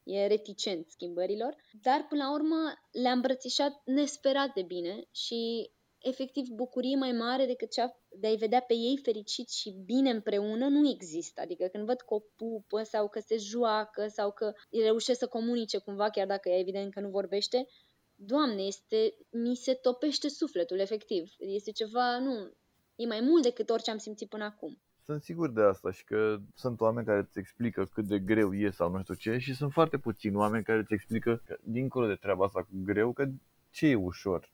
e 0.04 0.28
reticent 0.28 0.90
schimbărilor. 0.90 1.56
Dar, 1.82 2.06
până 2.10 2.24
la 2.24 2.32
urmă, 2.32 2.74
le-a 2.92 3.12
îmbrățișat 3.12 3.82
nesperat 3.86 4.54
de 4.54 4.62
bine 4.62 5.08
și 5.12 5.72
efectiv 6.04 6.48
bucurie 6.48 6.96
mai 6.96 7.12
mare 7.12 7.46
decât 7.46 7.72
cea 7.72 7.96
de 8.20 8.28
a-i 8.28 8.36
vedea 8.36 8.60
pe 8.60 8.74
ei 8.74 9.00
fericiți 9.04 9.60
și 9.60 9.76
bine 9.86 10.10
împreună 10.10 10.68
nu 10.68 10.90
există. 10.90 11.42
Adică 11.42 11.66
când 11.72 11.86
văd 11.86 12.02
că 12.02 12.14
o 12.14 12.20
pupă 12.20 12.84
sau 12.84 13.10
că 13.10 13.20
se 13.20 13.38
joacă 13.38 14.08
sau 14.08 14.32
că 14.32 14.54
reușesc 14.84 15.20
să 15.20 15.28
comunice 15.28 15.78
cumva, 15.78 16.10
chiar 16.10 16.28
dacă 16.28 16.50
e 16.50 16.60
evident 16.60 16.94
că 16.94 17.00
nu 17.00 17.10
vorbește, 17.10 17.68
Doamne, 18.16 18.62
este, 18.62 19.14
mi 19.32 19.56
se 19.56 19.74
topește 19.74 20.30
sufletul, 20.30 20.80
efectiv. 20.80 21.34
Este 21.38 21.72
ceva, 21.72 22.20
nu, 22.20 22.52
e 22.96 23.06
mai 23.06 23.20
mult 23.22 23.44
decât 23.44 23.70
orice 23.70 23.92
am 23.92 23.98
simțit 23.98 24.30
până 24.30 24.44
acum. 24.44 24.82
Sunt 25.06 25.24
sigur 25.24 25.52
de 25.52 25.62
asta 25.62 25.92
și 25.92 26.04
că 26.04 26.38
sunt 26.56 26.82
oameni 26.82 27.06
care 27.06 27.20
îți 27.20 27.40
explică 27.40 27.90
cât 27.94 28.06
de 28.06 28.20
greu 28.20 28.54
e 28.54 28.70
sau 28.70 28.90
nu 28.90 29.02
știu 29.02 29.14
ce 29.14 29.38
și 29.38 29.56
sunt 29.56 29.72
foarte 29.72 29.98
puțini 29.98 30.36
oameni 30.36 30.64
care 30.64 30.80
îți 30.80 30.94
explică 30.94 31.42
că, 31.46 31.58
dincolo 31.64 32.08
de 32.08 32.16
treaba 32.16 32.46
asta 32.46 32.64
cu 32.64 32.72
greu, 32.84 33.12
că 33.12 33.26
ce 33.70 33.88
e 33.88 33.96
ușor 33.96 34.52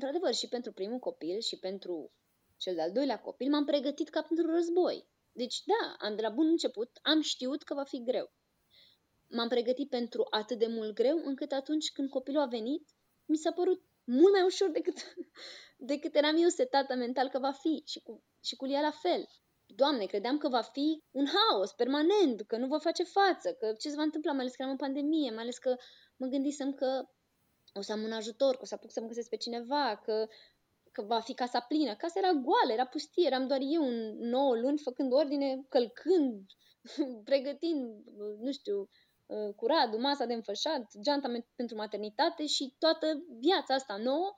într-adevăr, 0.00 0.34
și 0.34 0.48
pentru 0.48 0.72
primul 0.72 0.98
copil 0.98 1.40
și 1.40 1.58
pentru 1.58 2.12
cel 2.56 2.74
de-al 2.74 2.92
doilea 2.92 3.20
copil, 3.20 3.50
m-am 3.50 3.64
pregătit 3.64 4.08
ca 4.08 4.22
pentru 4.22 4.50
război. 4.54 5.08
Deci, 5.32 5.62
da, 5.64 6.06
am 6.06 6.16
de 6.16 6.22
la 6.22 6.28
bun 6.28 6.46
început, 6.46 6.90
am 7.02 7.20
știut 7.20 7.62
că 7.62 7.74
va 7.74 7.84
fi 7.84 8.02
greu. 8.02 8.32
M-am 9.26 9.48
pregătit 9.48 9.88
pentru 9.88 10.26
atât 10.30 10.58
de 10.58 10.66
mult 10.66 10.94
greu, 10.94 11.20
încât 11.24 11.52
atunci 11.52 11.92
când 11.92 12.08
copilul 12.08 12.42
a 12.42 12.46
venit, 12.46 12.88
mi 13.24 13.36
s-a 13.36 13.52
părut 13.52 13.82
mult 14.04 14.32
mai 14.32 14.42
ușor 14.42 14.70
decât, 14.70 14.96
decât 15.90 16.14
eram 16.14 16.36
eu 16.36 16.48
setată 16.48 16.94
mental 16.94 17.28
că 17.28 17.38
va 17.38 17.52
fi 17.52 17.82
și 17.86 18.00
cu, 18.00 18.24
și 18.44 18.56
cu 18.56 18.68
ea 18.68 18.80
la 18.80 18.90
fel. 18.90 19.28
Doamne, 19.66 20.04
credeam 20.04 20.38
că 20.38 20.48
va 20.48 20.60
fi 20.60 21.02
un 21.10 21.26
haos 21.26 21.72
permanent, 21.72 22.40
că 22.46 22.56
nu 22.56 22.66
va 22.66 22.78
face 22.78 23.02
față, 23.02 23.52
că 23.52 23.72
ce 23.78 23.88
se 23.88 23.96
va 23.96 24.02
întâmpla, 24.02 24.32
mai 24.32 24.40
ales 24.40 24.54
că 24.54 24.62
eram 24.62 24.72
în 24.72 24.78
pandemie, 24.86 25.30
mai 25.30 25.42
ales 25.42 25.58
că 25.58 25.76
mă 26.16 26.26
gândisem 26.26 26.72
că 26.72 27.08
o 27.74 27.80
să 27.80 27.92
am 27.92 28.02
un 28.02 28.12
ajutor, 28.12 28.54
că 28.54 28.60
o 28.62 28.64
să 28.64 28.74
apuc 28.74 28.90
să-mi 28.90 29.06
găsesc 29.06 29.28
pe 29.28 29.36
cineva, 29.36 30.00
că, 30.04 30.26
că 30.92 31.02
va 31.02 31.20
fi 31.20 31.34
casa 31.34 31.60
plină. 31.60 31.94
Casa 31.94 32.18
era 32.18 32.32
goală, 32.32 32.72
era 32.72 32.86
pustie, 32.86 33.26
eram 33.26 33.46
doar 33.46 33.60
eu 33.62 33.82
în 33.82 34.18
9 34.18 34.56
luni 34.56 34.78
făcând 34.78 35.12
ordine, 35.12 35.64
călcând, 35.68 36.46
pregătind, 37.28 38.04
nu 38.40 38.52
știu, 38.52 38.88
uh, 39.26 39.54
cu 39.54 39.66
Radu, 39.66 39.98
masa 39.98 40.24
de 40.24 40.34
înfășat, 40.34 40.92
geanta 41.00 41.42
pentru 41.56 41.76
maternitate 41.76 42.46
și 42.46 42.74
toată 42.78 43.24
viața 43.38 43.74
asta 43.74 43.96
nouă 43.96 44.34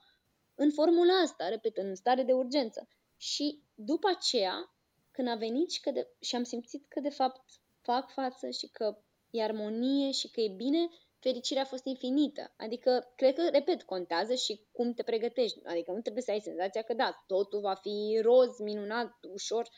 în 0.55 0.71
formula 0.71 1.15
asta, 1.15 1.49
repet, 1.49 1.77
în 1.77 1.95
stare 1.95 2.23
de 2.23 2.33
urgență. 2.33 2.89
Și 3.17 3.63
după 3.75 4.09
aceea, 4.17 4.75
când 5.11 5.29
a 5.29 5.35
venit 5.35 5.71
și, 5.71 5.81
că 5.81 5.91
de, 5.91 6.09
și 6.21 6.37
am 6.37 6.43
simțit 6.43 6.85
că 6.89 7.01
de 7.01 7.09
fapt 7.09 7.45
fac 7.81 8.11
față 8.11 8.51
și 8.51 8.67
că 8.67 8.99
e 9.31 9.43
armonie 9.43 10.11
și 10.11 10.31
că 10.31 10.41
e 10.41 10.49
bine, 10.57 10.89
fericirea 11.23 11.63
a 11.63 11.73
fost 11.75 11.85
infinită. 11.85 12.53
Adică, 12.57 13.13
cred 13.17 13.35
că, 13.35 13.49
repet, 13.49 13.83
contează 13.83 14.35
și 14.35 14.61
cum 14.73 14.93
te 14.93 15.03
pregătești. 15.03 15.61
Adică 15.65 15.93
nu 15.93 16.01
trebuie 16.01 16.23
să 16.23 16.31
ai 16.31 16.41
senzația 16.41 16.83
că, 16.83 16.95
da, 16.95 17.25
totul 17.27 17.61
va 17.61 17.75
fi 17.75 18.21
roz, 18.23 18.59
minunat, 18.59 19.15
ușor, 19.33 19.69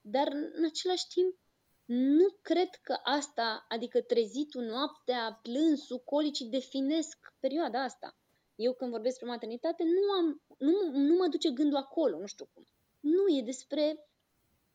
dar, 0.00 0.28
în 0.32 0.64
același 0.64 1.06
timp, 1.08 1.38
nu 1.84 2.26
cred 2.42 2.70
că 2.82 2.96
asta, 3.02 3.64
adică 3.68 4.00
trezitul 4.00 4.62
noaptea, 4.62 5.40
plânsul, 5.42 6.02
colicii, 6.04 6.46
definesc 6.46 7.32
perioada 7.40 7.82
asta. 7.82 8.16
Eu 8.56 8.72
când 8.72 8.90
vorbesc 8.90 9.14
despre 9.18 9.32
maternitate, 9.32 9.84
nu, 9.84 10.10
am, 10.18 10.42
nu, 10.58 10.98
nu 10.98 11.14
mă 11.16 11.26
duce 11.26 11.50
gândul 11.50 11.78
acolo, 11.78 12.18
nu 12.18 12.26
știu 12.26 12.48
cum. 12.54 12.66
Nu, 13.00 13.36
e 13.38 13.42
despre, 13.42 14.06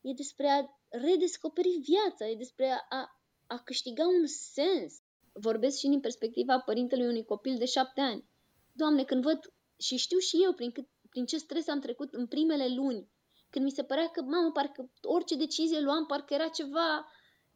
e 0.00 0.12
despre 0.12 0.48
a, 0.48 0.78
redescoperi 0.88 1.80
viața, 1.82 2.28
e 2.28 2.36
despre 2.36 2.70
a, 2.88 3.20
a 3.46 3.58
câștiga 3.64 4.06
un 4.06 4.26
sens. 4.26 5.00
Vorbesc 5.40 5.78
și 5.78 5.88
din 5.88 6.00
perspectiva 6.00 6.58
părintelui 6.58 7.06
unui 7.06 7.24
copil 7.24 7.56
de 7.58 7.64
șapte 7.64 8.00
ani. 8.00 8.24
Doamne, 8.72 9.04
când 9.04 9.22
văd 9.22 9.52
și 9.76 9.96
știu 9.96 10.18
și 10.18 10.42
eu 10.44 10.52
prin, 10.52 10.72
cât, 10.72 10.88
prin 11.10 11.24
ce 11.26 11.36
stres 11.36 11.68
am 11.68 11.80
trecut 11.80 12.14
în 12.14 12.26
primele 12.26 12.74
luni, 12.74 13.08
când 13.50 13.64
mi 13.64 13.70
se 13.70 13.82
părea 13.82 14.08
că, 14.08 14.22
mamă, 14.22 14.50
parcă 14.52 14.90
orice 15.02 15.36
decizie 15.36 15.80
luam, 15.80 16.06
parcă 16.06 16.34
era 16.34 16.48
ceva 16.48 17.06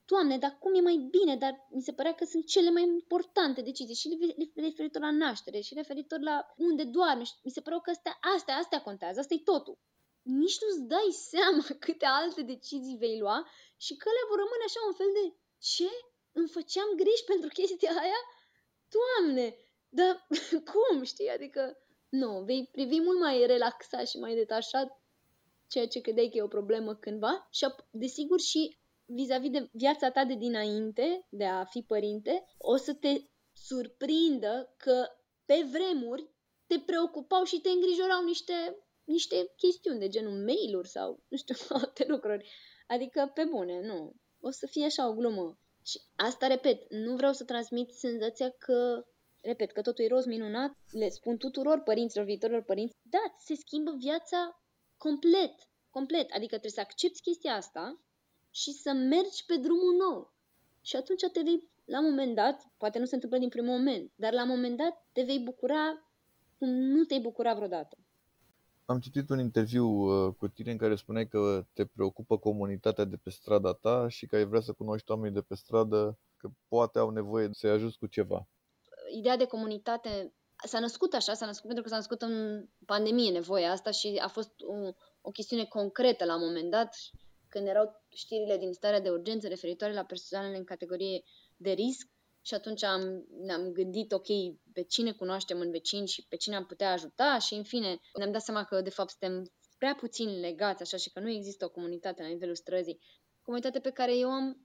Doamne, 0.07 0.39
dar 0.39 0.57
cum 0.59 0.75
e 0.75 0.81
mai 0.81 0.97
bine? 1.11 1.37
Dar 1.37 1.67
mi 1.71 1.83
se 1.83 1.93
părea 1.93 2.15
că 2.15 2.25
sunt 2.25 2.47
cele 2.47 2.71
mai 2.71 2.83
importante 2.83 3.61
decizii 3.61 3.95
și 3.95 4.07
referitor 4.55 5.03
la 5.03 5.11
naștere 5.11 5.61
și 5.61 5.75
referitor 5.75 6.21
la 6.21 6.47
unde 6.57 6.85
doarme. 6.85 7.23
Și 7.23 7.33
mi 7.43 7.51
se 7.51 7.61
păreau 7.61 7.81
că 7.81 7.91
astea, 7.91 8.19
astea, 8.35 8.57
astea 8.57 8.83
contează, 8.83 9.19
asta 9.21 9.35
e 9.35 9.51
totul. 9.53 9.79
Nici 10.23 10.59
nu-ți 10.61 10.83
dai 10.95 11.11
seama 11.31 11.65
câte 11.85 12.05
alte 12.05 12.43
decizii 12.43 12.97
vei 12.97 13.19
lua 13.19 13.49
și 13.77 13.97
că 13.97 14.09
le 14.17 14.25
vor 14.29 14.39
rămâne 14.39 14.65
așa 14.67 14.81
un 14.87 14.95
fel 15.01 15.11
de 15.19 15.25
ce? 15.59 15.91
Îmi 16.39 16.49
făceam 16.49 16.89
griji 16.97 17.25
pentru 17.25 17.49
chestia 17.49 17.91
aia? 17.91 18.21
Doamne, 18.97 19.57
dar 19.89 20.27
cum, 20.73 21.03
știi? 21.03 21.29
Adică, 21.29 21.79
nu, 22.09 22.43
vei 22.45 22.69
privi 22.73 23.01
mult 23.01 23.19
mai 23.19 23.47
relaxat 23.47 24.09
și 24.09 24.19
mai 24.19 24.35
detașat 24.35 25.03
ceea 25.69 25.89
ce 25.89 26.01
credeai 26.01 26.29
că 26.29 26.37
e 26.37 26.43
o 26.43 26.57
problemă 26.59 26.95
cândva 26.95 27.49
și, 27.51 27.67
desigur, 27.91 28.41
și 28.41 28.79
vis-a-vis 29.05 29.51
de 29.51 29.69
viața 29.73 30.11
ta 30.11 30.25
de 30.25 30.35
dinainte, 30.35 31.27
de 31.31 31.45
a 31.45 31.65
fi 31.65 31.83
părinte, 31.83 32.45
o 32.59 32.77
să 32.77 32.95
te 32.95 33.21
surprindă 33.53 34.75
că 34.77 35.07
pe 35.45 35.67
vremuri 35.71 36.29
te 36.67 36.79
preocupau 36.79 37.45
și 37.45 37.61
te 37.61 37.71
îngrijorau 37.71 38.25
niște, 38.25 38.77
niște 39.05 39.53
chestiuni 39.57 39.99
de 39.99 40.09
genul 40.09 40.45
mail-uri 40.45 40.89
sau, 40.89 41.23
nu 41.29 41.37
știu, 41.37 41.55
alte 41.83 42.05
lucruri. 42.09 42.51
Adică, 42.87 43.31
pe 43.35 43.45
bune, 43.45 43.81
nu. 43.81 44.15
O 44.41 44.51
să 44.51 44.67
fie 44.67 44.85
așa 44.85 45.09
o 45.09 45.15
glumă. 45.15 45.59
Și 45.87 46.01
asta, 46.17 46.47
repet, 46.47 46.93
nu 46.93 47.17
vreau 47.17 47.33
să 47.33 47.45
transmit 47.45 47.91
senzația 47.91 48.51
că, 48.51 49.07
repet, 49.41 49.73
că 49.73 49.83
totul 49.83 50.05
e 50.05 50.09
roz 50.09 50.25
minunat, 50.25 50.77
le 50.91 51.09
spun 51.09 51.37
tuturor 51.37 51.81
părinților, 51.83 52.25
viitorilor 52.25 52.63
părinți, 52.63 52.95
da, 53.03 53.35
se 53.39 53.55
schimbă 53.55 53.95
viața 53.99 54.63
complet, 54.97 55.55
complet. 55.91 56.31
Adică 56.31 56.49
trebuie 56.49 56.71
să 56.71 56.81
accepti 56.81 57.21
chestia 57.21 57.55
asta 57.55 58.01
și 58.51 58.71
să 58.73 58.93
mergi 58.93 59.45
pe 59.47 59.57
drumul 59.57 59.95
nou. 59.99 60.33
Și 60.83 60.97
atunci 60.97 61.31
te 61.33 61.41
vei, 61.41 61.69
la 61.85 61.99
un 61.99 62.05
moment 62.05 62.35
dat, 62.35 62.63
poate 62.77 62.99
nu 62.99 63.05
se 63.05 63.15
întâmplă 63.15 63.39
din 63.39 63.49
primul 63.49 63.77
moment, 63.77 64.13
dar 64.15 64.33
la 64.33 64.43
un 64.43 64.49
moment 64.49 64.77
dat 64.77 65.07
te 65.13 65.23
vei 65.23 65.39
bucura 65.39 66.09
cum 66.59 66.69
nu 66.69 67.05
te-ai 67.05 67.21
bucura 67.21 67.55
vreodată. 67.55 67.97
Am 68.87 69.01
citit 69.01 69.29
un 69.29 69.39
interviu 69.39 69.87
uh, 69.87 70.35
cu 70.39 70.49
tine 70.49 70.71
în 70.71 70.77
care 70.77 70.95
spuneai 70.95 71.29
că 71.29 71.67
te 71.73 71.85
preocupă 71.85 72.39
comunitatea 72.39 73.05
de 73.05 73.17
pe 73.17 73.31
strada 73.31 73.73
ta 73.73 74.09
și 74.09 74.27
că 74.27 74.37
ai 74.37 74.45
vrea 74.45 74.61
să 74.61 74.73
cunoști 74.73 75.11
oamenii 75.11 75.35
de 75.35 75.41
pe 75.41 75.55
stradă, 75.55 76.19
că 76.37 76.49
poate 76.69 76.99
au 76.99 77.11
nevoie 77.11 77.49
să-i 77.53 77.71
ajuți 77.71 77.99
cu 77.99 78.07
ceva. 78.07 78.49
Ideea 79.17 79.37
de 79.37 79.47
comunitate 79.47 80.35
s-a 80.65 80.79
născut 80.79 81.13
așa, 81.13 81.35
s-a 81.35 81.47
născut 81.47 81.67
pentru 81.67 81.83
că 81.83 81.89
s-a 81.89 81.97
născut 81.97 82.23
în 82.23 82.67
pandemie 82.87 83.31
nevoia 83.31 83.71
asta 83.71 83.91
și 83.91 84.21
a 84.23 84.29
fost 84.29 84.51
o, 84.61 84.93
o 85.21 85.31
chestiune 85.31 85.65
concretă 85.65 86.25
la 86.25 86.35
un 86.35 86.47
moment 86.47 86.71
dat 86.71 86.97
când 87.49 87.67
erau 87.67 88.05
știrile 88.09 88.59
din 88.59 88.73
starea 88.73 89.01
de 89.01 89.11
urgență 89.11 89.49
referitoare 89.49 89.93
la 89.93 90.05
persoanele 90.05 90.57
în 90.57 90.65
categorie 90.65 91.23
de 91.57 91.71
risc 91.71 92.09
și 92.47 92.55
atunci 92.55 92.83
am, 92.83 93.27
ne-am 93.41 93.73
gândit, 93.73 94.13
ok, 94.13 94.27
pe 94.73 94.83
cine 94.83 95.13
cunoaștem 95.13 95.61
în 95.61 95.71
vecini 95.71 96.09
și 96.09 96.27
pe 96.29 96.37
cine 96.37 96.57
am 96.57 96.67
putea 96.67 96.93
ajuta 96.93 97.39
și, 97.39 97.55
în 97.55 97.63
fine, 97.63 98.01
ne-am 98.19 98.33
dat 98.33 98.43
seama 98.43 98.65
că, 98.65 98.81
de 98.81 98.91
fapt, 98.91 99.11
suntem 99.11 99.53
prea 99.79 99.95
puțin 99.95 100.41
legați, 100.41 100.83
așa, 100.83 100.97
și 100.97 101.11
că 101.11 101.21
nu 101.21 101.31
există 101.31 101.65
o 101.65 101.71
comunitate 101.71 102.23
la 102.23 102.29
nivelul 102.29 102.55
străzii. 102.55 103.01
Comunitate 103.43 103.81
pe 103.81 103.91
care 103.91 104.17
eu 104.17 104.29
am 104.29 104.65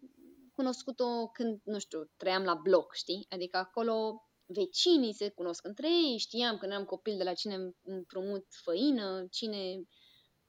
cunoscut-o 0.56 1.28
când, 1.28 1.62
nu 1.64 1.80
știu, 1.80 2.12
trăiam 2.18 2.44
la 2.44 2.54
bloc, 2.54 2.94
știi? 2.94 3.26
Adică 3.30 3.58
acolo 3.58 4.24
vecinii 4.46 5.14
se 5.14 5.30
cunosc 5.30 5.66
între 5.66 5.88
ei, 5.88 6.18
știam 6.18 6.58
când 6.58 6.72
eram 6.72 6.86
copil 6.86 7.18
de 7.18 7.24
la 7.24 7.34
cine 7.34 7.76
împrumut 7.84 8.46
făină, 8.50 9.28
cine 9.32 9.88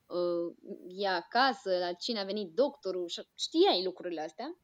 uh, 0.07 0.57
e 0.89 1.09
acasă, 1.09 1.79
la 1.79 1.93
cine 1.93 2.21
a 2.21 2.25
venit 2.25 2.53
doctorul, 2.55 3.11
știai 3.35 3.85
lucrurile 3.85 4.21
astea. 4.21 4.59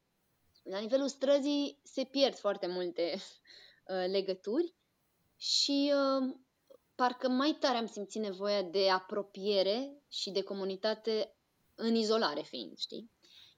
La 0.70 0.78
nivelul 0.78 1.08
străzii 1.08 1.78
se 1.82 2.04
pierd 2.04 2.36
foarte 2.36 2.66
multe 2.66 3.12
uh, 3.14 4.10
legături 4.10 4.74
și 5.36 5.92
uh, 5.94 6.34
parcă 6.94 7.28
mai 7.28 7.56
tare 7.60 7.76
am 7.76 7.86
simțit 7.86 8.22
nevoia 8.22 8.62
de 8.62 8.90
apropiere 8.90 10.02
și 10.08 10.30
de 10.30 10.42
comunitate 10.42 11.34
în 11.74 11.94
izolare 11.94 12.42
fiind, 12.42 12.78
știi? 12.78 13.10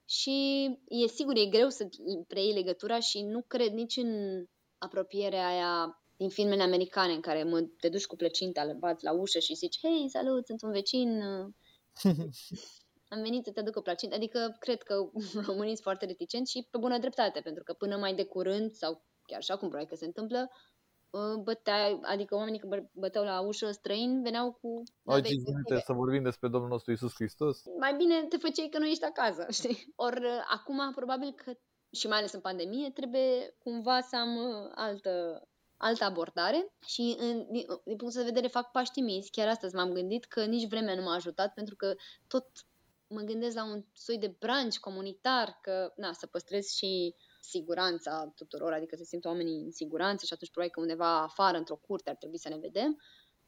Și 0.05 0.65
e 0.87 1.07
sigur, 1.07 1.35
e 1.37 1.45
greu 1.45 1.69
să 1.69 1.89
preiei 2.27 2.53
legătura 2.53 2.99
și 2.99 3.21
nu 3.21 3.41
cred 3.47 3.71
nici 3.71 3.97
în 3.97 4.43
apropierea 4.77 5.47
aia 5.47 6.03
din 6.17 6.29
filmele 6.29 6.63
americane 6.63 7.13
în 7.13 7.21
care 7.21 7.43
mă, 7.43 7.61
te 7.79 7.89
duci 7.89 8.05
cu 8.05 8.15
plăcinta, 8.15 8.63
le 8.63 8.73
bați 8.73 9.03
la 9.03 9.11
ușă 9.11 9.39
și 9.39 9.53
zici, 9.55 9.79
hei, 9.81 10.09
salut, 10.09 10.45
sunt 10.45 10.61
un 10.61 10.71
vecin, 10.71 11.21
am 13.09 13.21
venit 13.21 13.45
să 13.45 13.51
te 13.51 13.59
aduc 13.59 13.75
o 13.75 13.81
placintă. 13.81 14.15
Adică 14.15 14.55
cred 14.59 14.81
că 14.81 15.09
românii 15.47 15.73
sunt 15.73 15.87
foarte 15.87 16.05
reticenți 16.05 16.51
și 16.51 16.67
pe 16.71 16.77
bună 16.77 16.97
dreptate, 16.97 17.39
pentru 17.39 17.63
că 17.63 17.73
până 17.73 17.97
mai 17.97 18.15
de 18.15 18.25
curând, 18.25 18.71
sau 18.71 19.03
chiar 19.25 19.39
așa 19.39 19.57
cum 19.57 19.67
probabil 19.67 19.89
că 19.89 19.95
se 19.95 20.05
întâmplă, 20.05 20.49
uh, 21.09 21.41
bătea, 21.43 21.99
adică 22.01 22.35
oamenii 22.35 22.59
când 22.59 22.89
băteau 22.93 23.23
la 23.23 23.39
ușă 23.39 23.71
străini 23.71 24.21
veneau 24.21 24.51
cu... 24.61 24.83
Ai 25.05 25.21
minute 25.21 25.79
să 25.85 25.93
vorbim 25.93 26.23
despre 26.23 26.47
Domnul 26.47 26.69
nostru 26.69 26.91
Isus 26.91 27.13
Hristos? 27.13 27.63
Mai 27.79 27.95
bine 27.95 28.25
te 28.29 28.37
făceai 28.37 28.69
că 28.71 28.77
nu 28.77 28.85
ești 28.85 29.05
acasă, 29.05 29.45
știi? 29.59 29.93
Ori 29.95 30.25
uh, 30.25 30.45
acum 30.47 30.91
probabil 30.95 31.31
că, 31.31 31.51
și 31.91 32.07
mai 32.07 32.17
ales 32.17 32.33
în 32.33 32.39
pandemie, 32.39 32.89
trebuie 32.89 33.55
cumva 33.57 34.01
să 34.01 34.15
am 34.15 34.35
uh, 34.35 34.71
altă 34.75 35.43
altă 35.81 36.03
abordare 36.03 36.73
și 36.85 37.15
în, 37.19 37.47
din, 37.51 37.65
din 37.85 37.95
punct 37.95 38.13
de 38.13 38.23
vedere 38.23 38.47
fac 38.47 38.71
pași 38.71 38.91
timizi. 38.91 39.29
Chiar 39.29 39.47
astăzi 39.47 39.75
m-am 39.75 39.91
gândit 39.91 40.25
că 40.25 40.45
nici 40.45 40.67
vremea 40.67 40.95
nu 40.95 41.01
m-a 41.01 41.13
ajutat 41.13 41.53
pentru 41.53 41.75
că 41.75 41.93
tot 42.27 42.45
mă 43.09 43.21
gândesc 43.21 43.55
la 43.55 43.63
un 43.63 43.83
soi 43.93 44.17
de 44.17 44.35
branch 44.39 44.77
comunitar, 44.77 45.59
că 45.61 45.93
na, 45.95 46.13
să 46.13 46.27
păstrez 46.27 46.67
și 46.67 47.15
siguranța 47.41 48.31
tuturor, 48.35 48.73
adică 48.73 48.95
să 48.95 49.03
simt 49.03 49.25
oamenii 49.25 49.63
în 49.63 49.71
siguranță 49.71 50.25
și 50.25 50.33
atunci 50.33 50.51
probabil 50.51 50.73
că 50.73 50.81
undeva 50.81 51.21
afară, 51.21 51.57
într-o 51.57 51.75
curte, 51.75 52.09
ar 52.09 52.15
trebui 52.15 52.37
să 52.37 52.49
ne 52.49 52.57
vedem. 52.57 53.01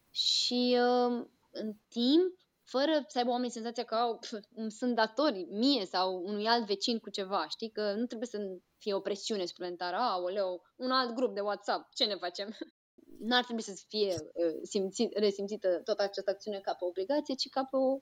Și 0.09 0.77
uh, 0.79 1.25
în 1.51 1.73
timp 1.87 2.39
fără 2.63 3.05
să 3.07 3.17
aibă 3.17 3.29
oamenii 3.29 3.51
senzația 3.51 3.83
că 3.83 3.95
au, 3.95 4.17
pf, 4.17 4.33
sunt 4.67 4.95
datori 4.95 5.47
mie 5.49 5.85
sau 5.85 6.21
unui 6.25 6.47
alt 6.47 6.65
vecin 6.65 6.99
cu 6.99 7.09
ceva, 7.09 7.47
știi? 7.47 7.69
Că 7.71 7.93
nu 7.93 8.05
trebuie 8.05 8.27
să 8.27 8.37
fie 8.77 8.93
o 8.93 8.99
presiune 8.99 9.45
suplimentară, 9.45 9.95
aoleu, 9.95 10.61
un 10.75 10.91
alt 10.91 11.15
grup 11.15 11.33
de 11.33 11.39
WhatsApp, 11.41 11.93
ce 11.93 12.05
ne 12.05 12.15
facem? 12.15 12.57
N-ar 13.29 13.43
trebui 13.43 13.61
să 13.61 13.83
fie 13.87 14.13
uh, 14.13 14.59
simțit, 14.63 15.17
resimțită 15.17 15.81
toată 15.83 16.01
această 16.03 16.29
acțiune 16.29 16.59
ca 16.59 16.73
pe 16.73 16.85
obligație, 16.85 17.35
ci 17.35 17.49
ca 17.49 17.63
pe 17.63 17.75
o, 17.77 17.99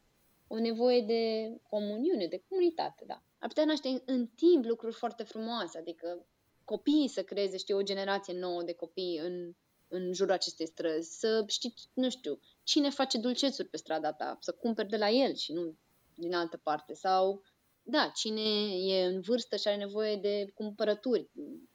o 0.51 0.59
nevoie 0.59 1.01
de 1.01 1.53
comuniune, 1.69 2.27
de 2.27 2.43
comunitate, 2.49 3.03
da. 3.07 3.23
Ar 3.39 3.47
putea 3.47 3.65
naște 3.65 4.03
în 4.05 4.27
timp 4.27 4.65
lucruri 4.65 4.95
foarte 4.95 5.23
frumoase, 5.23 5.77
adică 5.77 6.25
copiii 6.65 7.07
să 7.07 7.23
creeze, 7.23 7.57
știu, 7.57 7.77
o 7.77 7.81
generație 7.83 8.39
nouă 8.39 8.63
de 8.63 8.73
copii 8.73 9.17
în, 9.17 9.53
în 9.87 10.13
jurul 10.13 10.33
acestei 10.33 10.67
străzi, 10.67 11.19
să 11.19 11.43
știi, 11.47 11.73
nu 11.93 12.09
știu, 12.09 12.39
cine 12.63 12.89
face 12.89 13.17
dulcețuri 13.17 13.67
pe 13.67 13.77
strada 13.77 14.13
ta, 14.13 14.37
să 14.41 14.51
cumperi 14.51 14.89
de 14.89 14.97
la 14.97 15.09
el 15.09 15.35
și 15.35 15.53
nu 15.53 15.75
din 16.15 16.33
altă 16.33 16.57
parte. 16.57 16.93
Sau, 16.93 17.41
da, 17.83 18.11
cine 18.15 18.41
e 18.75 19.05
în 19.05 19.21
vârstă 19.21 19.55
și 19.55 19.67
are 19.67 19.77
nevoie 19.77 20.15
de 20.15 20.51
cumpărături, 20.55 21.29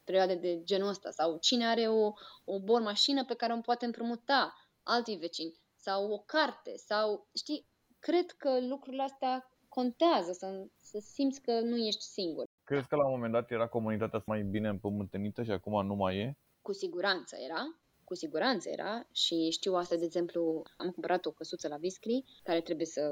perioade 0.04 0.34
de 0.34 0.62
genul 0.64 0.88
ăsta, 0.88 1.10
sau 1.10 1.38
cine 1.38 1.66
are 1.66 1.88
o, 1.88 2.12
o 2.44 2.60
bor 2.60 2.80
mașină 2.80 3.24
pe 3.24 3.34
care 3.34 3.52
o 3.52 3.60
poate 3.60 3.84
împrumuta 3.84 4.54
alții 4.82 5.16
vecini, 5.16 5.60
sau 5.76 6.12
o 6.12 6.18
carte, 6.18 6.76
sau, 6.76 7.28
știi, 7.34 7.66
cred 8.06 8.30
că 8.30 8.50
lucrurile 8.68 9.02
astea 9.02 9.50
contează, 9.68 10.32
să, 10.32 10.66
să 10.80 10.98
simți 10.98 11.40
că 11.40 11.60
nu 11.60 11.76
ești 11.76 12.02
singur. 12.02 12.44
Crezi 12.64 12.88
că 12.88 12.96
la 12.96 13.06
un 13.06 13.14
moment 13.14 13.32
dat 13.32 13.50
era 13.50 13.66
comunitatea 13.66 14.22
mai 14.26 14.42
bine 14.42 14.68
împământenită 14.68 15.42
și 15.42 15.50
acum 15.50 15.86
nu 15.86 15.94
mai 15.94 16.16
e? 16.16 16.36
Cu 16.62 16.72
siguranță 16.72 17.36
era 17.48 17.62
cu 18.04 18.14
siguranță 18.14 18.68
era 18.68 19.06
și 19.12 19.50
știu 19.50 19.74
asta, 19.74 19.96
de 19.96 20.04
exemplu, 20.04 20.62
am 20.76 20.90
cumpărat 20.90 21.26
o 21.26 21.30
căsuță 21.30 21.68
la 21.68 21.76
Viscri 21.76 22.24
care 22.42 22.60
trebuie 22.60 22.86
să 22.86 23.02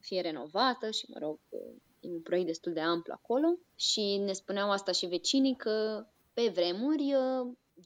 fie 0.00 0.20
renovată 0.20 0.90
și, 0.90 1.06
mă 1.08 1.18
rog, 1.20 1.38
e 2.00 2.08
un 2.08 2.22
proiect 2.22 2.46
destul 2.46 2.72
de 2.72 2.80
amplu 2.80 3.12
acolo 3.12 3.58
și 3.74 4.16
ne 4.24 4.32
spuneau 4.32 4.70
asta 4.70 4.92
și 4.92 5.06
vecinii 5.06 5.56
că 5.56 6.06
pe 6.32 6.50
vremuri 6.54 7.14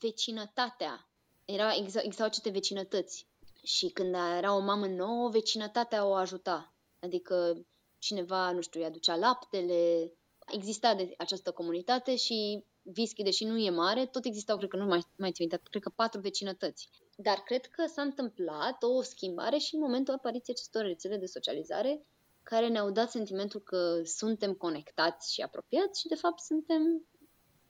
vecinătatea, 0.00 1.08
era, 1.44 1.70
existau 1.74 2.26
aceste 2.26 2.50
vecinătăți 2.50 3.26
și 3.64 3.88
când 3.88 4.14
era 4.14 4.56
o 4.56 4.60
mamă 4.60 4.86
nouă, 4.86 5.28
vecinătatea 5.28 6.06
o 6.06 6.14
ajuta. 6.14 6.74
Adică 7.00 7.66
cineva, 7.98 8.50
nu 8.50 8.60
știu, 8.60 8.80
îi 8.80 8.86
aducea 8.86 9.16
laptele, 9.16 10.12
exista 10.52 10.94
de 10.94 11.14
această 11.18 11.50
comunitate 11.50 12.16
și 12.16 12.64
Vischi, 12.86 13.22
deși 13.22 13.44
nu 13.44 13.58
e 13.58 13.70
mare, 13.70 14.06
tot 14.06 14.24
existau, 14.24 14.56
cred 14.56 14.68
că 14.68 14.76
nu 14.76 14.84
mai, 14.84 15.02
mai 15.16 15.32
țin 15.32 15.46
minte, 15.48 15.68
cred 15.70 15.82
că 15.82 15.90
patru 15.90 16.20
vecinătăți. 16.20 16.88
Dar 17.16 17.36
cred 17.36 17.66
că 17.66 17.86
s-a 17.86 18.02
întâmplat 18.02 18.82
o 18.82 19.02
schimbare 19.02 19.56
și 19.56 19.74
în 19.74 19.80
momentul 19.80 20.14
apariției 20.14 20.56
acestor 20.56 20.82
rețele 20.82 21.16
de 21.16 21.26
socializare 21.26 22.06
care 22.42 22.68
ne-au 22.68 22.90
dat 22.90 23.10
sentimentul 23.10 23.60
că 23.60 24.00
suntem 24.04 24.54
conectați 24.54 25.32
și 25.32 25.40
apropiați 25.40 26.00
și 26.00 26.08
de 26.08 26.14
fapt 26.14 26.40
suntem 26.40 27.08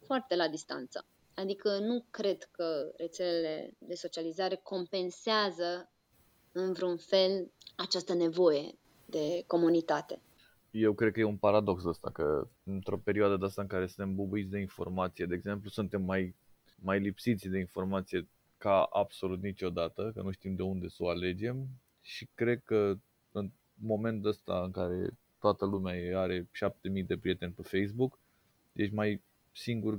foarte 0.07 0.37
la 0.37 0.49
distanță. 0.49 1.07
Adică 1.35 1.79
nu 1.79 2.05
cred 2.11 2.49
că 2.51 2.93
rețelele 2.97 3.75
de 3.79 3.95
socializare 3.95 4.61
compensează 4.63 5.91
în 6.53 6.73
vreun 6.73 6.97
fel 6.97 7.51
această 7.77 8.15
nevoie 8.15 8.75
de 9.07 9.45
comunitate. 9.47 10.21
Eu 10.71 10.93
cred 10.95 11.13
că 11.13 11.21
e 11.21 11.25
un 11.25 11.37
paradox 11.37 11.85
ăsta, 11.85 12.11
că 12.11 12.49
într-o 12.65 12.99
perioadă 12.99 13.37
de 13.37 13.45
asta 13.45 13.63
în 13.63 13.69
care 13.69 13.87
suntem 13.87 14.15
bubuiți 14.15 14.51
de 14.51 14.59
informație, 14.59 15.27
de 15.27 15.35
exemplu, 15.35 15.71
suntem 15.71 16.03
mai, 16.03 16.35
mai 16.77 17.01
lipsiți 17.01 17.49
de 17.49 17.59
informație 17.59 18.29
ca 18.59 18.83
absolut 18.83 19.43
niciodată, 19.43 20.11
că 20.15 20.23
nu 20.23 20.31
știm 20.31 20.55
de 20.55 20.63
unde 20.63 20.89
să 20.89 20.97
o 21.03 21.09
alegem 21.09 21.67
și 22.01 22.29
cred 22.35 22.63
că 22.65 22.95
în 23.33 23.51
momentul 23.75 24.31
ăsta 24.31 24.63
în 24.65 24.71
care 24.71 25.19
toată 25.39 25.65
lumea 25.65 26.21
are 26.21 26.49
7000 26.53 27.03
de 27.03 27.17
prieteni 27.17 27.53
pe 27.53 27.63
Facebook, 27.63 28.19
ești 28.73 28.95
mai 28.95 29.23
singur 29.55 29.99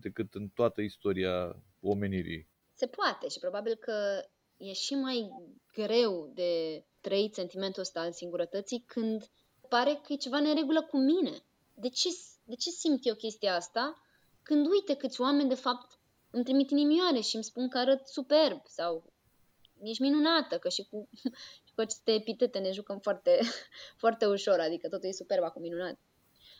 decât 0.00 0.34
în 0.34 0.48
toată 0.48 0.80
istoria 0.80 1.62
omenirii. 1.80 2.48
Se 2.72 2.86
poate 2.86 3.28
și 3.28 3.38
probabil 3.38 3.74
că 3.74 4.24
e 4.56 4.72
și 4.72 4.94
mai 4.94 5.30
greu 5.72 6.30
de 6.34 6.84
trăit 7.00 7.34
sentimentul 7.34 7.82
ăsta 7.82 8.00
al 8.00 8.12
singurătății 8.12 8.84
când 8.86 9.30
pare 9.68 10.00
că 10.02 10.12
e 10.12 10.16
ceva 10.16 10.40
neregulă 10.40 10.82
cu 10.82 10.96
mine. 10.98 11.42
De 11.74 11.88
ce, 11.88 12.08
de 12.44 12.54
ce 12.54 12.70
simt 12.70 13.06
eu 13.06 13.14
chestia 13.14 13.54
asta 13.54 13.98
când 14.42 14.66
uite 14.66 14.94
câți 14.94 15.20
oameni 15.20 15.48
de 15.48 15.54
fapt 15.54 15.98
îmi 16.30 16.44
trimit 16.44 16.70
inimioare 16.70 17.20
și 17.20 17.34
îmi 17.34 17.44
spun 17.44 17.68
că 17.68 17.78
arăt 17.78 18.06
superb 18.06 18.60
sau 18.66 19.12
ești 19.82 20.02
minunată, 20.02 20.58
că 20.58 20.68
și 20.68 20.86
cu, 20.90 21.08
și 21.66 21.72
cu 21.74 21.80
aceste 21.80 22.12
epitete 22.12 22.58
ne 22.58 22.70
jucăm 22.70 22.98
foarte, 22.98 23.40
foarte 24.02 24.26
ușor, 24.26 24.58
adică 24.58 24.88
totul 24.88 25.08
e 25.08 25.12
superb 25.12 25.42
acum 25.42 25.62
minunat. 25.62 25.98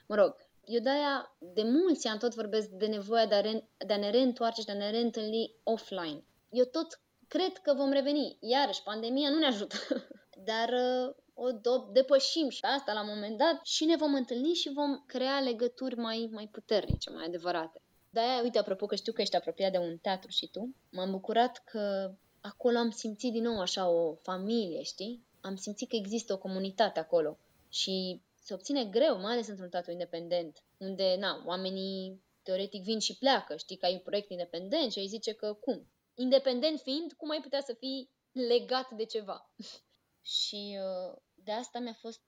Mă 0.07 0.15
rog, 0.15 0.37
eu 0.66 0.81
de-aia 0.81 1.37
de 1.38 1.62
mulți 1.62 2.07
ani 2.07 2.18
tot 2.18 2.35
vorbesc 2.35 2.68
de 2.68 2.87
nevoia 2.87 3.27
de 3.27 3.35
a, 3.35 3.40
re, 3.40 3.68
de 3.87 3.92
a 3.92 3.96
ne 3.96 4.11
reîntoarce 4.11 4.61
și 4.61 4.66
de 4.66 4.72
a 4.72 4.77
ne 4.77 4.90
reîntâlni 4.90 5.55
offline. 5.62 6.24
Eu 6.50 6.64
tot 6.64 7.00
cred 7.29 7.53
că 7.53 7.74
vom 7.74 7.90
reveni. 7.92 8.37
Iarăși, 8.40 8.83
pandemia 8.83 9.31
nu 9.31 9.38
ne 9.38 9.46
ajută. 9.46 9.77
Dar 10.50 10.68
uh, 10.68 11.14
o 11.35 11.50
do- 11.50 11.92
depășim 11.92 12.48
și 12.48 12.64
asta 12.64 12.92
la 12.92 13.00
un 13.00 13.09
moment 13.09 13.38
dat 13.38 13.61
și 13.64 13.85
ne 13.85 13.96
vom 13.96 14.14
întâlni 14.14 14.55
și 14.55 14.72
vom 14.72 15.03
crea 15.07 15.40
legături 15.40 15.96
mai, 15.96 16.29
mai 16.33 16.48
puternice, 16.53 17.11
mai 17.11 17.24
adevărate. 17.24 17.83
De-aia, 18.11 18.42
uite, 18.42 18.59
apropo 18.59 18.87
că 18.87 18.94
știu 18.94 19.12
că 19.12 19.20
ești 19.20 19.37
apropiat 19.37 19.72
de 19.72 19.79
un 19.79 19.96
teatru 19.96 20.31
și 20.31 20.48
tu, 20.50 20.74
m-am 20.90 21.11
bucurat 21.11 21.62
că 21.64 22.14
acolo 22.40 22.79
am 22.79 22.90
simțit 22.90 23.33
din 23.33 23.42
nou 23.42 23.61
așa 23.61 23.88
o 23.88 24.14
familie, 24.14 24.83
știi? 24.83 25.27
Am 25.40 25.57
simțit 25.57 25.88
că 25.88 25.96
există 25.96 26.33
o 26.33 26.38
comunitate 26.38 27.00
acolo 27.00 27.38
și 27.68 28.22
se 28.45 28.55
obține 28.55 28.85
greu, 28.85 29.21
mai 29.21 29.33
ales 29.33 29.49
într-un 29.49 29.69
teatru 29.69 29.91
independent, 29.91 30.63
unde, 30.79 31.17
na, 31.19 31.43
oamenii 31.47 32.23
teoretic 32.43 32.83
vin 32.83 32.99
și 32.99 33.19
pleacă, 33.19 33.57
știi 33.57 33.77
că 33.77 33.87
ai 33.87 33.93
un 33.93 33.99
proiect 33.99 34.31
independent 34.31 34.93
și 34.93 34.99
ai 34.99 35.07
zice 35.07 35.33
că 35.33 35.53
cum? 35.53 35.89
Independent 36.15 36.81
fiind, 36.81 37.13
cum 37.13 37.31
ai 37.31 37.41
putea 37.41 37.61
să 37.61 37.75
fii 37.79 38.11
legat 38.33 38.91
de 38.91 39.05
ceva? 39.05 39.51
și 40.39 40.79
uh, 40.79 41.17
de 41.35 41.53
asta 41.53 41.79
mi-a 41.79 41.97
fost 42.01 42.21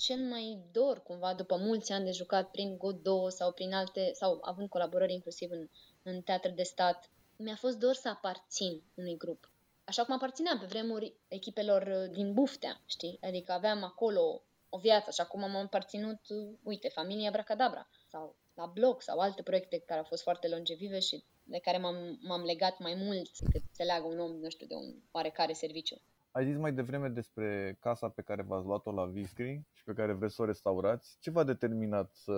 cel 0.00 0.18
mai 0.18 0.62
dor, 0.72 1.02
cumva, 1.02 1.34
după 1.34 1.56
mulți 1.56 1.92
ani 1.92 2.04
de 2.04 2.10
jucat 2.10 2.50
prin 2.50 2.76
Godot 2.76 3.32
sau 3.32 3.52
prin 3.52 3.72
alte, 3.74 4.10
sau 4.14 4.38
având 4.40 4.68
colaborări 4.68 5.12
inclusiv 5.12 5.50
în, 5.50 5.68
în 6.02 6.22
teatre 6.22 6.50
de 6.50 6.62
stat, 6.62 7.10
mi-a 7.36 7.56
fost 7.56 7.78
dor 7.78 7.94
să 7.94 8.08
aparțin 8.08 8.82
unui 8.94 9.16
grup. 9.16 9.50
Așa 9.84 10.04
cum 10.04 10.14
aparțineam 10.14 10.58
pe 10.58 10.66
vremuri 10.66 11.14
echipelor 11.28 11.82
uh, 11.82 12.14
din 12.14 12.32
Buftea, 12.32 12.80
știi? 12.86 13.18
Adică 13.22 13.52
aveam 13.52 13.82
acolo 13.82 14.42
o 14.74 14.78
viață 14.78 15.10
și 15.10 15.20
acum 15.20 15.42
am 15.42 15.56
împărținut, 15.56 16.20
uite, 16.62 16.88
familia 16.88 17.30
Bracadabra 17.30 17.88
sau 18.06 18.36
la 18.54 18.66
blog 18.66 19.02
sau 19.02 19.18
alte 19.18 19.42
proiecte 19.42 19.78
care 19.78 20.00
au 20.00 20.06
fost 20.06 20.22
foarte 20.22 20.48
longevive 20.48 20.98
și 20.98 21.24
de 21.42 21.58
care 21.58 21.78
m-am, 21.78 22.18
m-am 22.22 22.42
legat 22.42 22.78
mai 22.78 22.94
mult 22.94 23.38
decât 23.38 23.62
se 23.72 23.82
leagă 23.82 24.06
un 24.06 24.18
om, 24.18 24.36
nu 24.36 24.48
știu, 24.48 24.66
de 24.66 24.74
un 24.74 24.94
oarecare 25.10 25.52
serviciu. 25.52 26.00
Ai 26.30 26.44
zis 26.44 26.56
mai 26.56 26.72
devreme 26.72 27.08
despre 27.08 27.76
casa 27.80 28.08
pe 28.08 28.22
care 28.22 28.42
v-ați 28.42 28.66
luat-o 28.66 28.92
la 28.92 29.04
Viscri 29.04 29.62
și 29.72 29.84
pe 29.84 29.92
care 29.92 30.12
vreți 30.12 30.34
să 30.34 30.42
o 30.42 30.44
restaurați. 30.44 31.16
Ce 31.20 31.30
v-a 31.30 31.44
determinat 31.44 32.14
să, 32.14 32.32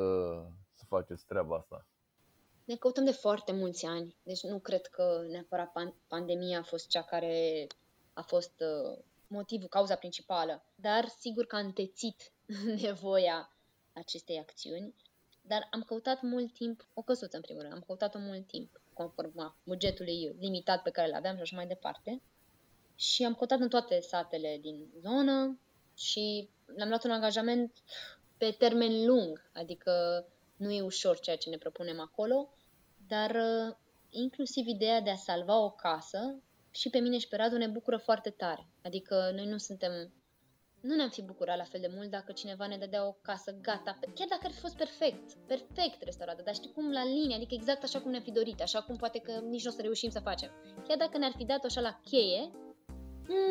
să 0.71 0.85
faceți 0.89 1.27
treaba 1.27 1.57
asta? 1.57 1.87
Ne 2.65 2.77
căutăm 2.77 3.05
de 3.05 3.11
foarte 3.11 3.53
mulți 3.53 3.87
ani, 3.87 4.17
deci 4.23 4.43
nu 4.43 4.59
cred 4.59 4.87
că 4.87 5.25
neapărat 5.29 5.71
pan- 5.71 6.07
pandemia 6.07 6.59
a 6.59 6.63
fost 6.63 6.89
cea 6.89 7.03
care 7.03 7.67
a 8.13 8.23
fost 8.23 8.55
uh, 8.61 8.99
motivul, 9.35 9.69
cauza 9.69 9.95
principală, 9.95 10.65
dar 10.75 11.09
sigur 11.09 11.47
că 11.47 11.57
a 11.57 11.59
întețit 11.59 12.33
nevoia 12.83 13.57
acestei 13.93 14.39
acțiuni. 14.39 14.95
Dar 15.43 15.69
am 15.71 15.83
căutat 15.83 16.23
mult 16.23 16.53
timp, 16.53 16.89
o 16.95 17.03
căsuță 17.03 17.37
în 17.37 17.43
primul 17.43 17.63
rând, 17.63 17.75
am 17.75 17.83
căutat-o 17.87 18.19
mult 18.19 18.47
timp, 18.47 18.81
conform 18.93 19.57
bugetului 19.65 20.37
limitat 20.39 20.83
pe 20.83 20.91
care 20.91 21.09
îl 21.09 21.15
aveam 21.15 21.37
și 21.37 21.43
așa 21.43 21.57
mai 21.57 21.67
departe. 21.67 22.23
Și 22.95 23.25
am 23.25 23.35
căutat 23.35 23.61
în 23.61 23.69
toate 23.69 24.01
satele 24.01 24.59
din 24.61 24.87
zonă 25.01 25.59
și 25.95 26.49
ne-am 26.77 26.89
luat 26.89 27.05
un 27.05 27.11
angajament 27.11 27.83
pe 28.37 28.51
termen 28.51 29.07
lung, 29.07 29.51
adică 29.53 30.25
nu 30.57 30.71
e 30.71 30.83
ușor 30.83 31.19
ceea 31.19 31.37
ce 31.37 31.51
ne 31.51 31.57
propunem 31.57 32.01
acolo, 32.01 32.49
dar 33.09 33.31
uh, 33.31 33.77
inclusiv 34.11 34.67
ideea 34.67 35.01
de 35.01 35.11
a 35.11 35.17
salva 35.17 35.59
o 35.59 35.71
casă 35.71 36.43
și 36.75 36.91
pe 36.91 36.99
mine 36.99 37.19
și 37.19 37.29
pe 37.29 37.37
Radu 37.37 37.57
ne 37.57 37.67
bucură 37.67 37.97
foarte 37.97 38.31
tare. 38.31 38.69
Adică 38.83 39.33
noi 39.35 39.47
nu 39.47 39.59
suntem 39.59 40.13
nu 40.81 40.95
ne-am 40.95 41.09
fi 41.09 41.23
bucurat 41.23 41.57
la 41.57 41.65
fel 41.65 41.81
de 41.81 41.91
mult 41.97 42.11
dacă 42.11 42.33
cineva 42.33 42.67
ne 42.67 42.77
dădea 42.77 43.07
o 43.07 43.13
casă 43.13 43.57
gata, 43.63 43.99
chiar 44.15 44.29
dacă 44.29 44.43
ar 44.45 44.51
fi 44.51 44.61
fost 44.61 44.77
perfect, 44.77 45.33
perfect 45.47 46.03
restaurată, 46.03 46.43
dar 46.45 46.55
știi 46.55 46.73
cum, 46.73 46.93
la 46.93 47.05
linie, 47.05 47.37
adică 47.37 47.55
exact 47.55 47.83
așa 47.83 48.01
cum 48.01 48.11
ne-am 48.11 48.23
fi 48.23 48.33
dorit, 48.33 48.61
așa 48.61 48.83
cum 48.83 48.97
poate 48.97 49.19
că 49.19 49.33
nici 49.33 49.65
nu 49.65 49.71
o 49.71 49.75
să 49.75 49.83
reușim 49.83 50.11
să 50.11 50.21
facem. 50.21 50.51
Chiar 50.89 50.97
dacă 50.97 51.19
ne-ar 51.19 51.33
fi 51.37 51.45
dat-o 51.45 51.67
așa 51.67 51.81
la 51.81 52.01
cheie, 52.05 52.51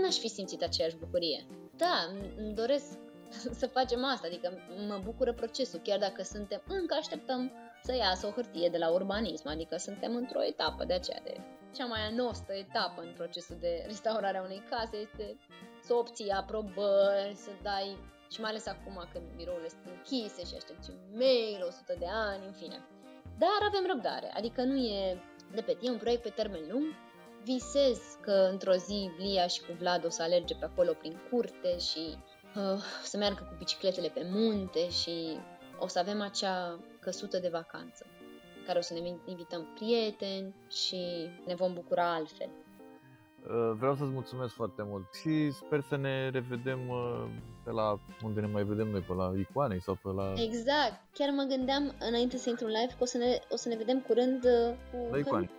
n-aș 0.01 0.17
fi 0.17 0.27
simțit 0.27 0.63
aceeași 0.63 0.95
bucurie. 0.95 1.47
Da, 1.77 1.95
îmi 2.37 2.53
doresc 2.53 2.99
să 3.59 3.67
facem 3.67 4.03
asta, 4.03 4.27
adică 4.27 4.59
mă 4.87 5.01
bucură 5.03 5.33
procesul, 5.33 5.79
chiar 5.79 5.99
dacă 5.99 6.23
suntem, 6.23 6.63
încă 6.67 6.93
așteptăm 6.93 7.51
să 7.83 7.95
iasă 7.95 8.27
o 8.27 8.31
hârtie 8.31 8.69
de 8.69 8.77
la 8.77 8.91
urbanism, 8.91 9.47
adică 9.47 9.77
suntem 9.77 10.15
într-o 10.15 10.43
etapă 10.43 10.85
de 10.85 10.93
aceea 10.93 11.21
de 11.23 11.37
cea 11.73 11.85
mai 11.85 12.01
anostă 12.11 12.53
etapă 12.53 13.01
în 13.01 13.13
procesul 13.13 13.57
de 13.59 13.83
restaurare 13.85 14.37
a 14.37 14.43
unei 14.43 14.63
case 14.69 14.97
este 14.97 15.37
să 15.81 15.93
obții 15.93 16.29
aprobări, 16.29 17.33
să 17.35 17.49
dai 17.61 17.97
și 18.31 18.41
mai 18.41 18.49
ales 18.49 18.67
acum 18.67 19.07
când 19.11 19.25
birourile 19.35 19.69
sunt 19.69 19.85
închise 19.85 20.45
și 20.45 20.55
aștepți 20.55 20.89
un 20.89 20.97
mail 21.17 21.63
100 21.67 21.95
de 21.99 22.05
ani, 22.09 22.45
în 22.45 22.53
fine. 22.53 22.79
Dar 23.37 23.59
avem 23.67 23.85
răbdare, 23.87 24.31
adică 24.33 24.61
nu 24.63 24.77
e, 24.77 25.21
repet, 25.51 25.77
e 25.81 25.89
un 25.89 25.97
proiect 25.97 26.21
pe 26.21 26.29
termen 26.29 26.61
lung, 26.71 26.85
visez 27.43 27.99
că 28.21 28.31
într-o 28.31 28.73
zi 28.73 29.11
Lia 29.17 29.47
și 29.47 29.61
cu 29.61 29.71
Vlad 29.79 30.05
o 30.05 30.09
să 30.09 30.21
alerge 30.21 30.55
pe 30.55 30.65
acolo 30.65 30.93
prin 30.93 31.19
curte 31.29 31.77
și 31.77 32.17
uh, 32.55 32.83
să 33.03 33.17
meargă 33.17 33.47
cu 33.49 33.55
bicicletele 33.57 34.07
pe 34.07 34.27
munte 34.29 34.89
și 34.89 35.37
o 35.79 35.87
să 35.87 35.99
avem 35.99 36.21
acea 36.21 36.79
căsută 36.99 37.39
de 37.39 37.49
vacanță 37.49 38.05
care 38.65 38.77
o 38.77 38.81
să 38.81 38.93
ne 38.93 39.17
invităm 39.25 39.67
prieteni 39.75 40.53
și 40.69 41.29
ne 41.45 41.55
vom 41.55 41.73
bucura 41.73 42.13
altfel. 42.13 42.49
Uh, 43.47 43.75
vreau 43.77 43.95
să-ți 43.95 44.11
mulțumesc 44.11 44.53
foarte 44.53 44.83
mult 44.85 45.13
și 45.13 45.51
sper 45.51 45.81
să 45.81 45.95
ne 45.95 46.29
revedem 46.29 46.89
uh, 46.89 47.25
pe 47.63 47.71
la 47.71 47.99
unde 48.23 48.39
ne 48.39 48.47
mai 48.47 48.63
vedem 48.63 48.87
noi, 48.87 49.01
pe 49.01 49.13
la 49.13 49.31
Icoanei 49.37 49.81
sau 49.81 49.97
pe 50.03 50.09
la... 50.09 50.33
Exact! 50.35 51.01
Chiar 51.13 51.29
mă 51.29 51.43
gândeam 51.43 51.95
înainte 51.99 52.37
să 52.37 52.49
intru 52.49 52.65
în 52.65 52.71
live 52.71 52.93
că 52.97 53.03
o 53.03 53.05
să 53.05 53.17
ne, 53.17 53.39
o 53.49 53.55
să 53.55 53.69
ne 53.69 53.75
vedem 53.75 53.99
curând 54.01 54.43
uh, 54.43 54.75
cu... 54.91 55.07
La 55.11 55.17
Icoane. 55.17 55.49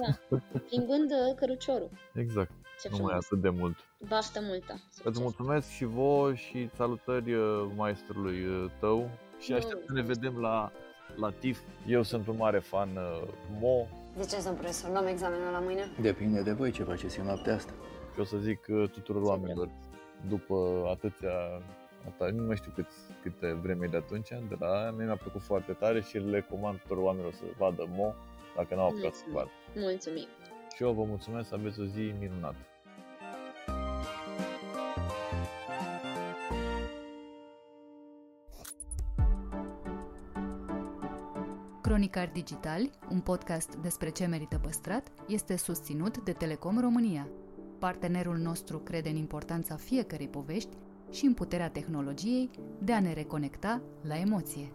Da, 0.00 0.38
plimbând 0.68 1.10
căruciorul. 1.36 1.90
Exact. 2.14 2.50
Ce 2.82 2.88
nu 2.90 2.98
mai 2.98 3.14
atât 3.16 3.40
de 3.40 3.48
mult. 3.48 3.76
Baftă 4.08 4.40
multă. 4.42 4.80
Îți 5.04 5.20
mulțumesc 5.20 5.68
și 5.68 5.84
vouă 5.84 6.34
și 6.34 6.70
salutări 6.74 7.34
maestrului 7.76 8.70
tău 8.80 9.10
și 9.38 9.52
aștept 9.52 9.86
să 9.86 9.92
ne 9.92 10.02
vedem 10.02 10.38
la, 10.38 10.72
la 11.20 11.30
TIF. 11.30 11.58
Eu 11.86 12.02
sunt 12.02 12.26
un 12.26 12.36
mare 12.36 12.58
fan 12.58 12.88
Mo, 13.60 13.86
ce 14.26 14.40
sunt 14.40 14.56
profesor, 14.56 14.90
luăm 14.90 15.06
examenul 15.06 15.52
la 15.52 15.58
mâine? 15.58 15.90
Depinde 16.00 16.42
de 16.42 16.52
voi 16.52 16.70
ce 16.70 16.82
faceți 16.82 17.18
în 17.18 17.26
noaptea 17.26 17.54
asta. 17.54 17.72
Și 18.14 18.20
o 18.20 18.24
să 18.24 18.36
zic 18.36 18.66
uh, 18.68 18.88
tuturor 18.90 19.22
oamenilor, 19.22 19.68
după 20.28 20.88
atâția, 20.90 21.30
atâta, 22.06 22.30
nu 22.30 22.46
mai 22.46 22.56
știu 22.56 22.72
cât, 22.74 22.86
câte 23.22 23.52
vreme 23.62 23.86
de 23.86 23.96
atunci, 23.96 24.28
de 24.28 24.56
la 24.58 24.66
aia, 24.66 24.90
mi-a 24.90 25.16
plăcut 25.16 25.40
foarte 25.42 25.72
tare 25.72 26.00
și 26.00 26.18
le 26.18 26.46
comand 26.50 26.78
tuturor 26.78 27.02
oamenilor 27.02 27.32
să 27.32 27.42
vadă 27.58 27.86
Mo, 27.96 28.14
dacă 28.56 28.74
n-au 28.74 28.86
apucat 28.86 29.14
să 29.14 29.24
vadă. 29.32 29.50
Mulțumim! 29.74 30.26
Și 30.74 30.82
eu 30.82 30.92
vă 30.92 31.04
mulțumesc, 31.04 31.48
să 31.48 31.54
aveți 31.54 31.80
o 31.80 31.84
zi 31.84 32.12
minunată! 32.18 32.67
Cronicar 42.18 42.42
Digital, 42.42 42.90
un 43.10 43.20
podcast 43.20 43.76
despre 43.76 44.10
ce 44.10 44.26
merită 44.26 44.58
păstrat, 44.58 45.08
este 45.28 45.56
susținut 45.56 46.18
de 46.24 46.32
Telecom 46.32 46.80
România. 46.80 47.28
Partenerul 47.78 48.36
nostru 48.36 48.78
crede 48.78 49.08
în 49.08 49.16
importanța 49.16 49.76
fiecărei 49.76 50.28
povești 50.28 50.76
și 51.10 51.24
în 51.24 51.34
puterea 51.34 51.70
tehnologiei 51.70 52.50
de 52.78 52.92
a 52.92 53.00
ne 53.00 53.12
reconecta 53.12 53.82
la 54.02 54.18
emoție. 54.18 54.72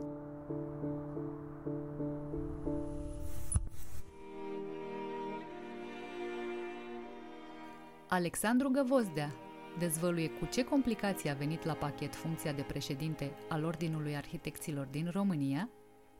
Alexandru 8.07 8.69
Găvozdea 8.69 9.33
dezvăluie 9.79 10.29
cu 10.29 10.45
ce 10.45 10.63
complicații 10.63 11.29
a 11.29 11.33
venit 11.33 11.63
la 11.63 11.73
pachet 11.73 12.15
funcția 12.15 12.51
de 12.51 12.61
președinte 12.61 13.31
al 13.49 13.63
Ordinului 13.63 14.15
Arhitecților 14.15 14.85
din 14.85 15.09
România, 15.13 15.69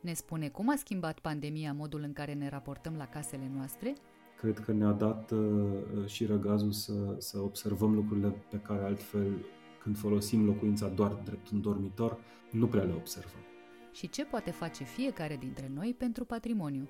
ne 0.04 0.12
spune 0.12 0.48
cum 0.48 0.70
a 0.70 0.76
schimbat 0.76 1.18
pandemia 1.18 1.72
modul 1.72 2.02
în 2.02 2.12
care 2.12 2.32
ne 2.32 2.48
raportăm 2.48 2.94
la 2.96 3.06
casele 3.06 3.50
noastre 3.54 3.94
cred 4.44 4.58
că 4.58 4.72
ne-a 4.72 4.92
dat 4.92 5.30
uh, 5.30 6.06
și 6.06 6.26
răgazul 6.26 6.72
să, 6.72 6.92
să 7.18 7.38
observăm 7.38 7.94
lucrurile 7.94 8.28
pe 8.28 8.56
care 8.56 8.82
altfel, 8.82 9.44
când 9.82 9.96
folosim 9.96 10.44
locuința 10.44 10.88
doar 10.88 11.12
drept 11.12 11.50
un 11.50 11.60
dormitor, 11.60 12.18
nu 12.50 12.66
prea 12.66 12.82
le 12.82 12.92
observăm. 12.92 13.40
Și 13.92 14.08
ce 14.08 14.24
poate 14.24 14.50
face 14.50 14.84
fiecare 14.84 15.36
dintre 15.36 15.70
noi 15.74 15.94
pentru 15.98 16.24
patrimoniu? 16.24 16.88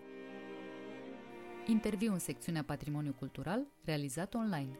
Interviu 1.66 2.12
în 2.12 2.18
secțiunea 2.18 2.62
Patrimoniu 2.62 3.14
Cultural, 3.18 3.60
realizat 3.84 4.34
online. 4.34 4.78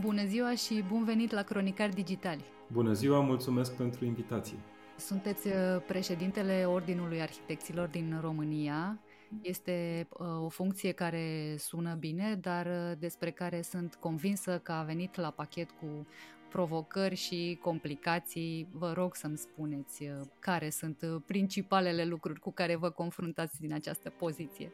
Bună 0.00 0.24
ziua 0.24 0.54
și 0.54 0.84
bun 0.88 1.04
venit 1.04 1.32
la 1.32 1.42
Cronicari 1.42 1.94
Digitali! 1.94 2.44
Bună 2.72 2.92
ziua, 2.92 3.20
mulțumesc 3.20 3.76
pentru 3.76 4.04
invitație! 4.04 4.56
Sunteți 4.96 5.46
uh, 5.46 5.54
președintele 5.86 6.64
Ordinului 6.66 7.20
Arhitecților 7.20 7.88
din 7.88 8.18
România. 8.20 8.98
Este 9.42 10.08
uh, 10.18 10.26
o 10.44 10.48
funcție 10.48 10.92
care 10.92 11.54
sună 11.58 11.96
bine, 11.98 12.38
dar 12.40 12.66
uh, 12.66 12.98
despre 12.98 13.30
care 13.30 13.62
sunt 13.62 13.94
convinsă 13.94 14.60
că 14.62 14.72
a 14.72 14.82
venit 14.82 15.16
la 15.16 15.30
pachet 15.30 15.70
cu 15.70 16.06
provocări 16.50 17.14
și 17.14 17.58
complicații. 17.62 18.68
Vă 18.72 18.92
rog 18.96 19.14
să-mi 19.14 19.36
spuneți 19.36 20.10
care 20.38 20.70
sunt 20.70 21.04
principalele 21.26 22.04
lucruri 22.04 22.40
cu 22.40 22.52
care 22.52 22.76
vă 22.76 22.90
confruntați 22.90 23.60
din 23.60 23.72
această 23.72 24.12
poziție. 24.18 24.72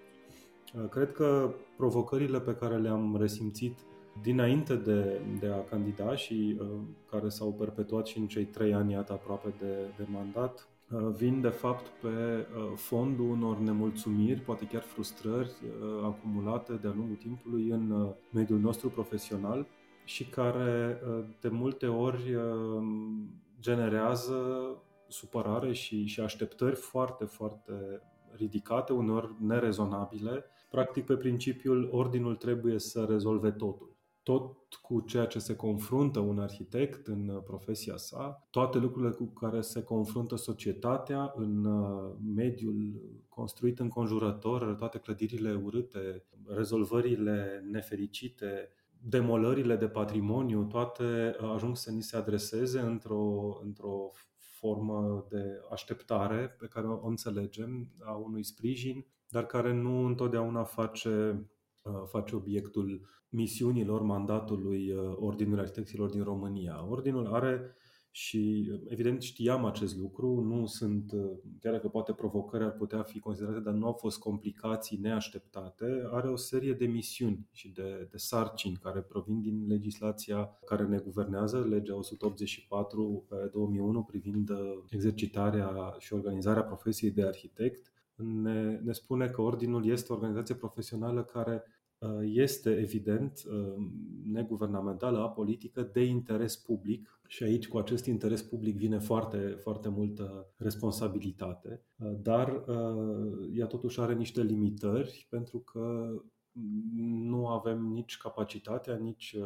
Cred 0.90 1.12
că 1.12 1.54
provocările 1.76 2.40
pe 2.40 2.54
care 2.54 2.76
le-am 2.76 3.16
resimțit 3.16 3.78
dinainte 4.22 4.74
de, 4.74 5.20
de 5.40 5.46
a 5.46 5.64
candida 5.64 6.14
și 6.14 6.57
uh, 6.61 6.66
care 7.11 7.29
s-au 7.29 7.53
perpetuat 7.53 8.07
și 8.07 8.18
în 8.18 8.27
cei 8.27 8.44
trei 8.44 8.74
ani, 8.74 8.92
iată, 8.92 9.12
aproape 9.12 9.55
de, 9.59 9.74
de 9.96 10.07
mandat, 10.12 10.68
uh, 10.90 11.09
vin 11.16 11.40
de 11.40 11.48
fapt 11.48 11.87
pe 11.87 12.09
uh, 12.09 12.72
fondul 12.74 13.31
unor 13.31 13.59
nemulțumiri, 13.59 14.40
poate 14.40 14.66
chiar 14.66 14.83
frustrări 14.83 15.50
uh, 15.62 16.05
acumulate 16.05 16.72
de-a 16.72 16.92
lungul 16.96 17.16
timpului 17.16 17.68
în 17.68 17.90
uh, 17.90 18.11
mediul 18.33 18.59
nostru 18.59 18.88
profesional 18.88 19.66
și 20.05 20.24
care 20.24 21.00
uh, 21.09 21.24
de 21.40 21.48
multe 21.48 21.87
ori 21.87 22.35
uh, 22.35 22.42
generează 23.61 24.68
supărare 25.09 25.72
și, 25.72 26.07
și 26.07 26.20
așteptări 26.20 26.74
foarte, 26.74 27.24
foarte 27.24 28.03
ridicate, 28.37 28.92
uneori 28.92 29.35
nerezonabile, 29.40 30.44
practic 30.70 31.05
pe 31.05 31.16
principiul 31.16 31.88
ordinul 31.92 32.35
trebuie 32.35 32.79
să 32.79 33.07
rezolve 33.09 33.50
totul 33.50 33.93
tot 34.24 34.74
cu 34.74 35.00
ceea 35.00 35.26
ce 35.26 35.38
se 35.38 35.56
confruntă 35.56 36.18
un 36.18 36.38
arhitect 36.38 37.06
în 37.06 37.28
uh, 37.28 37.42
profesia 37.44 37.96
sa, 37.96 38.46
toate 38.50 38.78
lucrurile 38.78 39.10
cu 39.10 39.24
care 39.24 39.60
se 39.60 39.82
confruntă 39.82 40.37
societatea 40.37 41.32
în 41.37 41.64
uh, 41.64 42.12
mediul 42.34 43.00
construit 43.28 43.78
înconjurător, 43.78 44.74
toate 44.74 44.98
clădirile 44.98 45.54
urâte, 45.54 46.24
rezolvările 46.46 47.64
nefericite, 47.70 48.68
demolările 48.98 49.76
de 49.76 49.88
patrimoniu, 49.88 50.64
toate 50.64 51.37
uh, 51.40 51.50
ajung 51.54 51.76
să 51.76 51.90
ni 51.90 52.02
se 52.02 52.16
adreseze 52.16 52.80
într-o, 52.80 53.58
într-o 53.62 54.10
formă 54.38 55.26
de 55.30 55.60
așteptare 55.70 56.56
pe 56.58 56.66
care 56.66 56.87
o 56.87 57.06
înțelegem 57.06 57.92
a 58.00 58.12
unui 58.12 58.44
sprijin, 58.44 59.06
dar 59.28 59.46
care 59.46 59.72
nu 59.72 60.04
întotdeauna 60.04 60.62
face 60.62 61.08
Uh, 61.08 61.44
face 62.07 62.37
obiectul 62.37 63.01
misiunilor 63.35 64.03
mandatului 64.03 64.90
uh, 64.90 65.16
Ordinului 65.16 65.61
Arhitecților 65.61 66.11
din 66.11 66.23
România. 66.23 66.87
Ordinul 66.88 67.27
are 67.27 67.77
și 68.11 68.70
evident 68.88 69.23
știam 69.23 69.64
acest 69.64 69.97
lucru, 69.97 70.40
nu 70.40 70.66
sunt, 70.66 71.12
uh, 71.12 71.31
chiar 71.61 71.73
dacă 71.73 71.88
poate 71.88 72.12
provocări 72.12 72.64
ar 72.64 72.73
putea 72.73 73.03
fi 73.03 73.18
considerate, 73.18 73.61
dar 73.61 73.75
nu 73.75 73.87
au 73.87 73.92
fost 73.92 74.18
complicații 74.18 74.99
neașteptate, 74.99 76.09
are 76.11 76.29
o 76.29 76.37
serie 76.37 76.73
de 76.73 76.87
misiuni 76.87 77.49
și 77.53 77.68
de, 77.68 78.09
de 78.11 78.16
sarcini 78.16 78.77
care 78.83 79.01
provin 79.01 79.40
din 79.40 79.66
legislația 79.66 80.59
care 80.64 80.85
ne 80.85 80.99
guvernează, 80.99 81.66
legea 81.68 81.97
184 81.97 83.25
pe 83.29 83.51
2001 83.53 84.03
privind 84.03 84.51
exercitarea 84.90 85.94
și 85.99 86.12
organizarea 86.12 86.62
profesiei 86.62 87.11
de 87.11 87.25
arhitect, 87.25 87.92
ne, 88.14 88.81
ne 88.85 88.92
spune 88.92 89.29
că 89.29 89.42
Ordinul 89.42 89.87
este 89.87 90.12
o 90.12 90.14
organizație 90.14 90.55
profesională 90.55 91.25
care 91.25 91.62
uh, 91.66 91.73
este 92.22 92.70
evident 92.70 93.42
uh, 93.46 93.74
neguvernamentală, 94.24 95.18
apolitică, 95.18 95.90
de 95.92 96.04
interes 96.04 96.56
public 96.56 97.20
și 97.26 97.42
aici 97.42 97.68
cu 97.68 97.78
acest 97.78 98.06
interes 98.06 98.42
public 98.42 98.76
vine 98.76 98.98
foarte, 98.98 99.38
foarte 99.38 99.88
multă 99.88 100.52
responsabilitate, 100.56 101.82
uh, 101.96 102.12
dar 102.22 102.64
ea 103.52 103.66
totuși 103.66 104.00
are 104.00 104.14
niște 104.14 104.42
limitări 104.42 105.26
pentru 105.30 105.58
că 105.58 106.08
nu 107.04 107.46
avem 107.46 107.82
nici 107.82 108.16
capacitatea, 108.16 108.96
nici 108.96 109.32
uh, 109.32 109.44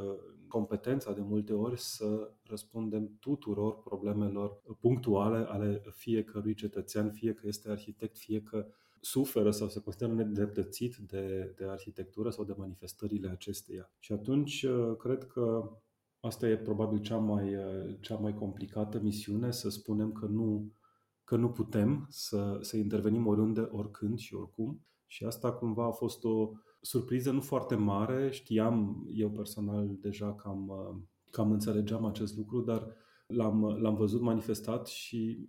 competența 0.49 1.13
de 1.13 1.21
multe 1.21 1.53
ori 1.53 1.81
să 1.81 2.33
răspundem 2.43 3.17
tuturor 3.21 3.83
problemelor 3.83 4.63
punctuale 4.81 5.47
ale 5.49 5.83
fiecărui 5.91 6.55
cetățean, 6.55 7.11
fie 7.11 7.33
că 7.33 7.47
este 7.47 7.71
arhitect, 7.71 8.19
fie 8.19 8.43
că 8.43 8.67
suferă 9.01 9.51
sau 9.51 9.69
se 9.69 9.81
consideră 9.81 10.13
nedreptățit 10.13 10.97
de, 10.97 11.55
de 11.57 11.65
arhitectură 11.65 12.31
sau 12.31 12.45
de 12.45 12.55
manifestările 12.57 13.29
acesteia. 13.29 13.93
Și 13.99 14.13
atunci 14.13 14.63
uh, 14.63 14.97
cred 14.97 15.27
că 15.27 15.71
asta 16.21 16.49
e 16.49 16.57
probabil 16.57 17.01
cea 17.01 17.17
mai, 17.17 17.55
uh, 17.55 17.97
cea 18.01 18.17
mai 18.17 18.35
complicată 18.35 19.01
misiune, 19.01 19.51
să 19.51 19.69
spunem 19.69 20.13
că 20.13 20.27
nu, 20.27 20.73
că 21.25 21.37
nu 21.37 21.51
putem 21.51 22.07
să, 22.11 22.59
să 22.61 22.77
intervenim 22.77 23.27
oriunde, 23.27 23.61
oricând 23.61 24.19
și 24.19 24.35
oricum. 24.35 24.83
Și 25.07 25.25
asta 25.25 25.53
cumva 25.53 25.87
a 25.87 25.91
fost 25.91 26.25
o, 26.25 26.53
surpriză 26.81 27.31
nu 27.31 27.41
foarte 27.41 27.75
mare, 27.75 28.31
știam 28.31 29.07
eu 29.13 29.31
personal 29.31 29.97
deja 30.01 30.35
cam, 30.35 30.71
cam 31.31 31.53
înțelegeam 31.53 32.05
acest 32.05 32.37
lucru, 32.37 32.61
dar 32.61 32.87
l-am, 33.27 33.65
l-am 33.65 33.95
văzut 33.95 34.21
manifestat 34.21 34.87
și 34.87 35.49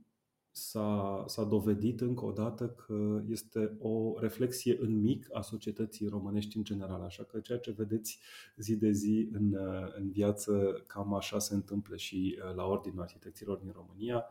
s-a, 0.51 1.23
s-a 1.27 1.43
dovedit 1.43 2.01
încă 2.01 2.25
o 2.25 2.31
dată 2.31 2.69
că 2.69 3.21
este 3.27 3.77
o 3.79 4.19
reflexie 4.19 4.77
în 4.79 4.99
mic 4.99 5.27
a 5.33 5.41
societății 5.41 6.07
românești 6.07 6.57
în 6.57 6.63
general. 6.63 7.01
Așa 7.01 7.23
că 7.23 7.39
ceea 7.39 7.57
ce 7.59 7.71
vedeți 7.71 8.19
zi 8.55 8.75
de 8.75 8.91
zi 8.91 9.29
în, 9.31 9.57
în 9.95 10.09
viață, 10.11 10.83
cam 10.87 11.13
așa 11.13 11.39
se 11.39 11.53
întâmplă 11.53 11.95
și 11.95 12.37
uh, 12.37 12.55
la 12.55 12.65
Ordinul 12.65 13.01
Arhitecților 13.01 13.57
din 13.57 13.71
România, 13.71 14.25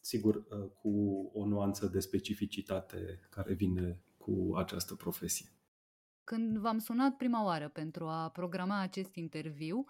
sigur 0.00 0.34
uh, 0.34 0.70
cu 0.82 0.90
o 1.32 1.46
nuanță 1.46 1.86
de 1.86 2.00
specificitate 2.00 3.20
care 3.30 3.54
vine 3.54 4.00
cu 4.18 4.52
această 4.56 4.94
profesie. 4.94 5.52
Când 6.24 6.58
v-am 6.58 6.78
sunat 6.78 7.16
prima 7.16 7.44
oară 7.44 7.68
pentru 7.68 8.04
a 8.06 8.28
programa 8.28 8.80
acest 8.80 9.14
interviu, 9.14 9.84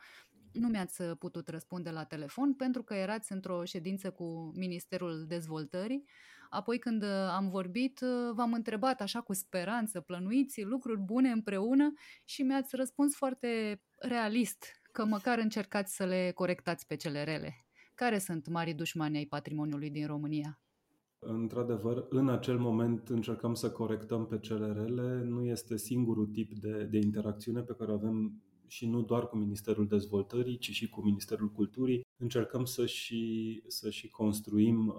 nu 0.53 0.69
mi-ați 0.69 1.03
putut 1.03 1.49
răspunde 1.49 1.91
la 1.91 2.05
telefon 2.05 2.55
pentru 2.55 2.83
că 2.83 2.95
erați 2.95 3.33
într-o 3.33 3.65
ședință 3.65 4.11
cu 4.11 4.53
Ministerul 4.57 5.25
Dezvoltării. 5.29 6.05
Apoi 6.51 6.79
când 6.79 7.05
am 7.37 7.49
vorbit, 7.49 7.99
v-am 8.35 8.53
întrebat 8.53 9.01
așa 9.01 9.21
cu 9.21 9.33
speranță, 9.33 10.01
plănuiți 10.01 10.63
lucruri 10.63 11.01
bune 11.01 11.31
împreună 11.31 11.93
și 12.25 12.43
mi-ați 12.43 12.77
răspuns 12.77 13.15
foarte 13.17 13.83
realist 13.99 14.65
că 14.93 15.05
măcar 15.05 15.39
încercați 15.39 15.95
să 15.97 16.05
le 16.05 16.33
corectați 16.35 16.87
pe 16.87 16.97
cele 16.97 17.25
rele. 17.25 17.55
Care 17.95 18.19
sunt 18.19 18.49
mari 18.49 18.73
dușmani 18.73 19.17
ai 19.17 19.25
patrimoniului 19.25 19.91
din 19.91 20.07
România? 20.07 20.61
Într-adevăr, 21.19 22.07
în 22.09 22.29
acel 22.29 22.59
moment 22.59 23.09
încercăm 23.09 23.55
să 23.55 23.71
corectăm 23.71 24.27
pe 24.27 24.39
cele 24.39 24.73
rele. 24.73 25.23
Nu 25.25 25.45
este 25.45 25.77
singurul 25.77 26.27
tip 26.27 26.53
de, 26.55 26.85
de 26.91 26.99
interacțiune 26.99 27.61
pe 27.61 27.75
care 27.79 27.91
o 27.91 27.95
avem 27.95 28.43
și 28.71 28.87
nu 28.87 29.03
doar 29.03 29.29
cu 29.29 29.37
Ministerul 29.37 29.87
Dezvoltării, 29.87 30.59
ci 30.59 30.71
și 30.71 30.89
cu 30.89 31.01
Ministerul 31.03 31.49
Culturii. 31.49 32.01
Încercăm 32.17 32.65
să 32.65 32.87
și, 32.87 33.63
să 33.67 33.91
și 33.91 34.09
construim 34.09 34.87
uh, 34.87 34.95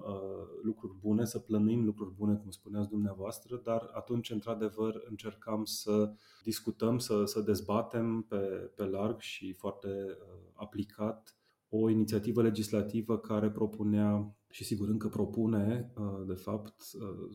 lucruri 0.61 0.93
bune, 0.99 1.25
să 1.25 1.39
plănuim 1.39 1.85
lucruri 1.85 2.13
bune, 2.13 2.35
cum 2.35 2.49
spuneați 2.49 2.89
dumneavoastră, 2.89 3.61
dar 3.63 3.89
atunci, 3.93 4.29
într-adevăr, 4.29 5.01
încercăm 5.09 5.65
să 5.65 6.13
discutăm, 6.43 6.97
să, 6.97 7.25
să 7.25 7.41
dezbatem 7.41 8.21
pe, 8.21 8.37
pe 8.75 8.85
larg 8.85 9.19
și 9.19 9.53
foarte 9.53 9.87
uh, 9.87 10.51
aplicat 10.53 11.35
o 11.69 11.89
inițiativă 11.89 12.41
legislativă 12.41 13.17
care 13.17 13.51
propunea 13.51 14.35
și 14.51 14.63
sigur 14.63 14.89
încă 14.89 15.07
propune, 15.07 15.91
de 16.27 16.33
fapt, 16.33 16.75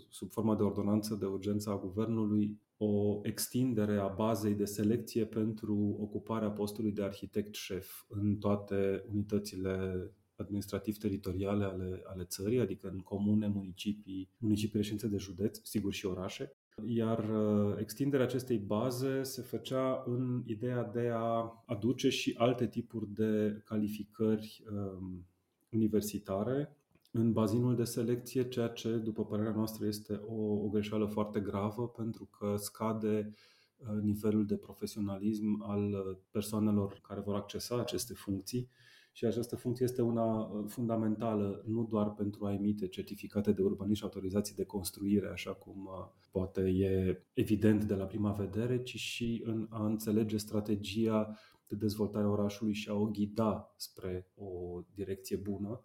sub 0.09 0.31
forma 0.31 0.57
de 0.57 0.63
ordonanță 0.63 1.15
de 1.15 1.25
urgență 1.27 1.71
a 1.71 1.79
guvernului, 1.79 2.61
o 2.77 3.21
extindere 3.23 3.97
a 3.99 4.09
bazei 4.09 4.55
de 4.55 4.65
selecție 4.65 5.25
pentru 5.25 5.97
ocuparea 6.01 6.51
postului 6.51 6.93
de 6.93 7.03
arhitect 7.03 7.55
șef 7.55 8.05
în 8.09 8.37
toate 8.37 9.05
unitățile 9.11 10.07
administrativ-teritoriale 10.37 11.65
ale, 11.65 12.03
ale 12.05 12.25
țării, 12.25 12.61
adică 12.61 12.89
în 12.89 12.99
comune, 12.99 13.49
municipii, 13.49 14.31
municipii 14.39 14.77
reședințe 14.77 15.09
de 15.09 15.17
județ, 15.17 15.59
sigur 15.63 15.93
și 15.93 16.07
orașe. 16.07 16.53
Iar 16.85 17.19
uh, 17.19 17.77
extinderea 17.79 18.27
acestei 18.27 18.59
baze 18.59 19.23
se 19.23 19.43
făcea 19.43 20.03
în 20.07 20.43
ideea 20.47 20.85
de 20.85 21.11
a 21.13 21.63
aduce 21.67 22.09
și 22.09 22.35
alte 22.39 22.67
tipuri 22.67 23.09
de 23.09 23.63
calificări 23.65 24.65
um, 24.71 25.27
universitare 25.69 26.77
în 27.17 27.33
bazinul 27.33 27.75
de 27.77 27.85
selecție, 27.85 28.49
ceea 28.49 28.69
ce, 28.69 28.97
după 28.97 29.25
părerea 29.25 29.53
noastră, 29.53 29.87
este 29.87 30.21
o, 30.27 30.35
o 30.35 30.69
greșeală 30.69 31.07
foarte 31.07 31.41
gravă 31.41 31.89
pentru 31.89 32.29
că 32.39 32.55
scade 32.59 33.31
uh, 33.77 34.03
nivelul 34.03 34.47
de 34.47 34.57
profesionalism 34.57 35.65
al 35.69 35.93
uh, 35.93 36.17
persoanelor 36.31 37.01
care 37.09 37.21
vor 37.21 37.35
accesa 37.35 37.81
aceste 37.81 38.15
funcții. 38.15 38.69
Și 39.13 39.25
această 39.25 39.57
funcție 39.57 39.85
este 39.85 40.03
una 40.03 40.43
uh, 40.43 40.65
fundamentală 40.69 41.63
nu 41.67 41.85
doar 41.85 42.11
pentru 42.11 42.45
a 42.45 42.53
emite 42.53 42.87
certificate 42.87 43.53
de 43.53 43.63
urbanism 43.63 43.99
și 43.99 44.05
autorizații 44.05 44.55
de 44.55 44.65
construire, 44.65 45.29
așa 45.29 45.53
cum 45.53 45.89
poate 46.31 46.61
e 46.61 47.23
evident 47.35 47.85
de 47.85 47.95
la 47.95 48.05
prima 48.05 48.33
vedere, 48.33 48.83
ci 48.83 48.97
și 48.97 49.43
în 49.45 49.67
a 49.71 49.85
înțelege 49.85 50.37
strategia 50.37 51.39
de 51.69 51.77
dezvoltare 51.77 52.25
a 52.25 52.31
orașului 52.31 52.73
și 52.73 52.89
a 52.89 52.95
o 52.95 53.07
ghida 53.07 53.75
spre 53.77 54.31
o 54.35 54.81
direcție 54.95 55.37
bună 55.37 55.81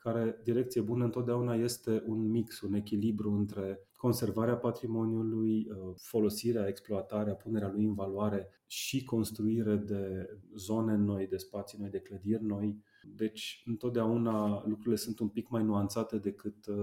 care 0.00 0.40
direcție 0.44 0.80
bună 0.80 1.04
întotdeauna 1.04 1.54
este 1.54 2.02
un 2.06 2.30
mix, 2.30 2.60
un 2.60 2.74
echilibru 2.74 3.30
între 3.30 3.88
conservarea 3.96 4.56
patrimoniului, 4.56 5.68
uh, 5.70 5.94
folosirea, 5.96 6.68
exploatarea, 6.68 7.34
punerea 7.34 7.70
lui 7.70 7.84
în 7.84 7.94
valoare 7.94 8.48
și 8.66 9.04
construire 9.04 9.76
de 9.76 10.28
zone 10.54 10.96
noi, 10.96 11.26
de 11.26 11.36
spații 11.36 11.78
noi, 11.80 11.90
de 11.90 12.00
clădiri 12.00 12.44
noi. 12.44 12.82
Deci, 13.16 13.62
întotdeauna 13.66 14.64
lucrurile 14.66 14.96
sunt 14.96 15.18
un 15.18 15.28
pic 15.28 15.48
mai 15.48 15.64
nuanțate 15.64 16.18
decât 16.18 16.66
uh, 16.66 16.76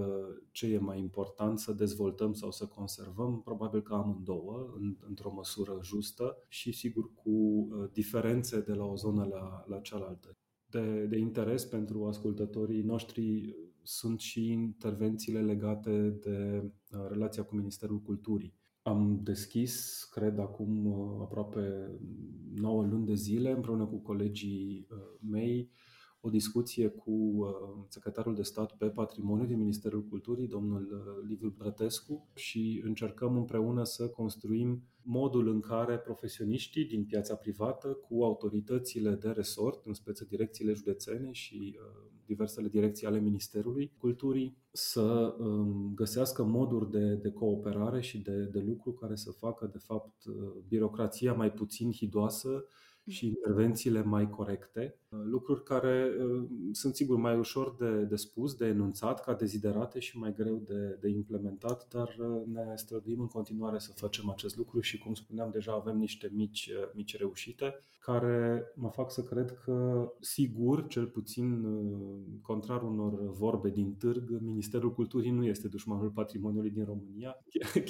ce 0.50 0.66
e 0.66 0.78
mai 0.78 0.98
important 0.98 1.58
să 1.58 1.72
dezvoltăm 1.72 2.32
sau 2.32 2.50
să 2.50 2.66
conservăm, 2.66 3.40
probabil 3.42 3.82
că 3.82 3.94
amândouă, 3.94 4.78
într-o 5.08 5.32
măsură 5.32 5.78
justă 5.82 6.36
și, 6.48 6.72
sigur, 6.72 7.12
cu 7.14 7.30
uh, 7.30 7.88
diferențe 7.92 8.60
de 8.60 8.72
la 8.72 8.84
o 8.84 8.96
zonă 8.96 9.24
la, 9.24 9.64
la 9.66 9.80
cealaltă 9.80 10.36
de, 10.70 11.06
de 11.06 11.18
interes 11.18 11.64
pentru 11.64 12.06
ascultătorii 12.06 12.82
noștri 12.82 13.54
sunt 13.82 14.20
și 14.20 14.50
intervențiile 14.50 15.42
legate 15.42 16.18
de 16.20 16.62
uh, 16.62 17.06
relația 17.08 17.42
cu 17.42 17.54
Ministerul 17.54 18.00
Culturii. 18.00 18.54
Am 18.82 19.20
deschis, 19.22 20.04
cred, 20.10 20.38
acum 20.38 20.86
uh, 20.86 21.18
aproape 21.20 21.90
9 22.54 22.84
luni 22.84 23.06
de 23.06 23.14
zile, 23.14 23.50
împreună 23.50 23.86
cu 23.86 23.96
colegii 23.96 24.86
uh, 24.90 24.98
mei, 25.30 25.70
o 26.20 26.30
discuție 26.30 26.88
cu 26.88 27.10
uh, 27.10 27.48
secretarul 27.88 28.34
de 28.34 28.42
stat 28.42 28.76
pe 28.76 28.86
patrimoniu 28.86 29.46
din 29.46 29.58
Ministerul 29.58 30.04
Culturii, 30.04 30.46
domnul 30.46 30.88
uh, 30.92 31.28
Liviu 31.28 31.54
Brătescu, 31.58 32.28
și 32.34 32.82
încercăm 32.84 33.36
împreună 33.36 33.84
să 33.84 34.08
construim 34.08 34.82
modul 35.02 35.48
în 35.48 35.60
care 35.60 35.98
profesioniștii 35.98 36.84
din 36.84 37.04
piața 37.04 37.34
privată 37.34 37.88
cu 37.88 38.22
autoritățile 38.22 39.10
de 39.10 39.28
resort, 39.28 39.86
în 39.86 39.94
speță 39.94 40.26
direcțiile 40.28 40.72
județene 40.72 41.32
și 41.32 41.78
uh, 41.78 42.06
diversele 42.26 42.68
direcții 42.68 43.06
ale 43.06 43.20
Ministerului 43.20 43.92
Culturii, 43.98 44.56
să 44.72 45.34
um, 45.38 45.92
găsească 45.94 46.44
moduri 46.44 46.90
de, 46.90 47.14
de 47.14 47.30
cooperare 47.30 48.00
și 48.00 48.18
de, 48.18 48.42
de 48.44 48.58
lucru 48.58 48.92
care 48.92 49.16
să 49.16 49.30
facă, 49.30 49.68
de 49.72 49.78
fapt, 49.78 50.24
birocrația 50.68 51.32
mai 51.32 51.52
puțin 51.52 51.92
hidoasă 51.92 52.64
și 53.08 53.26
intervențiile 53.26 54.02
mai 54.02 54.30
corecte, 54.30 54.94
lucruri 55.08 55.62
care 55.62 56.10
uh, 56.18 56.44
sunt 56.72 56.94
sigur 56.94 57.16
mai 57.16 57.38
ușor 57.38 57.76
de, 57.78 58.02
de 58.02 58.16
spus, 58.16 58.54
de 58.54 58.66
enunțat 58.66 59.24
ca 59.24 59.34
deziderate 59.34 59.98
și 59.98 60.18
mai 60.18 60.34
greu 60.34 60.62
de, 60.66 60.98
de 61.00 61.08
implementat, 61.08 61.88
dar 61.88 62.16
uh, 62.18 62.42
ne 62.52 62.76
străduim 62.76 63.20
în 63.20 63.26
continuare 63.26 63.78
să 63.78 63.92
facem 63.94 64.30
acest 64.30 64.56
lucru 64.56 64.80
și, 64.80 64.98
cum 64.98 65.14
spuneam, 65.14 65.50
deja 65.50 65.72
avem 65.72 65.96
niște 65.96 66.30
mici, 66.34 66.70
uh, 66.72 66.90
mici 66.94 67.16
reușite 67.16 67.74
care 68.12 68.72
mă 68.74 68.88
fac 68.88 69.10
să 69.10 69.22
cred 69.22 69.58
că, 69.64 70.08
sigur, 70.20 70.86
cel 70.86 71.06
puțin 71.06 71.66
contrar 72.42 72.82
unor 72.82 73.30
vorbe 73.30 73.70
din 73.70 73.94
târg, 73.94 74.40
Ministerul 74.40 74.92
Culturii 74.92 75.30
nu 75.30 75.44
este 75.44 75.68
dușmanul 75.68 76.10
patrimoniului 76.10 76.70
din 76.70 76.84
România, 76.84 77.36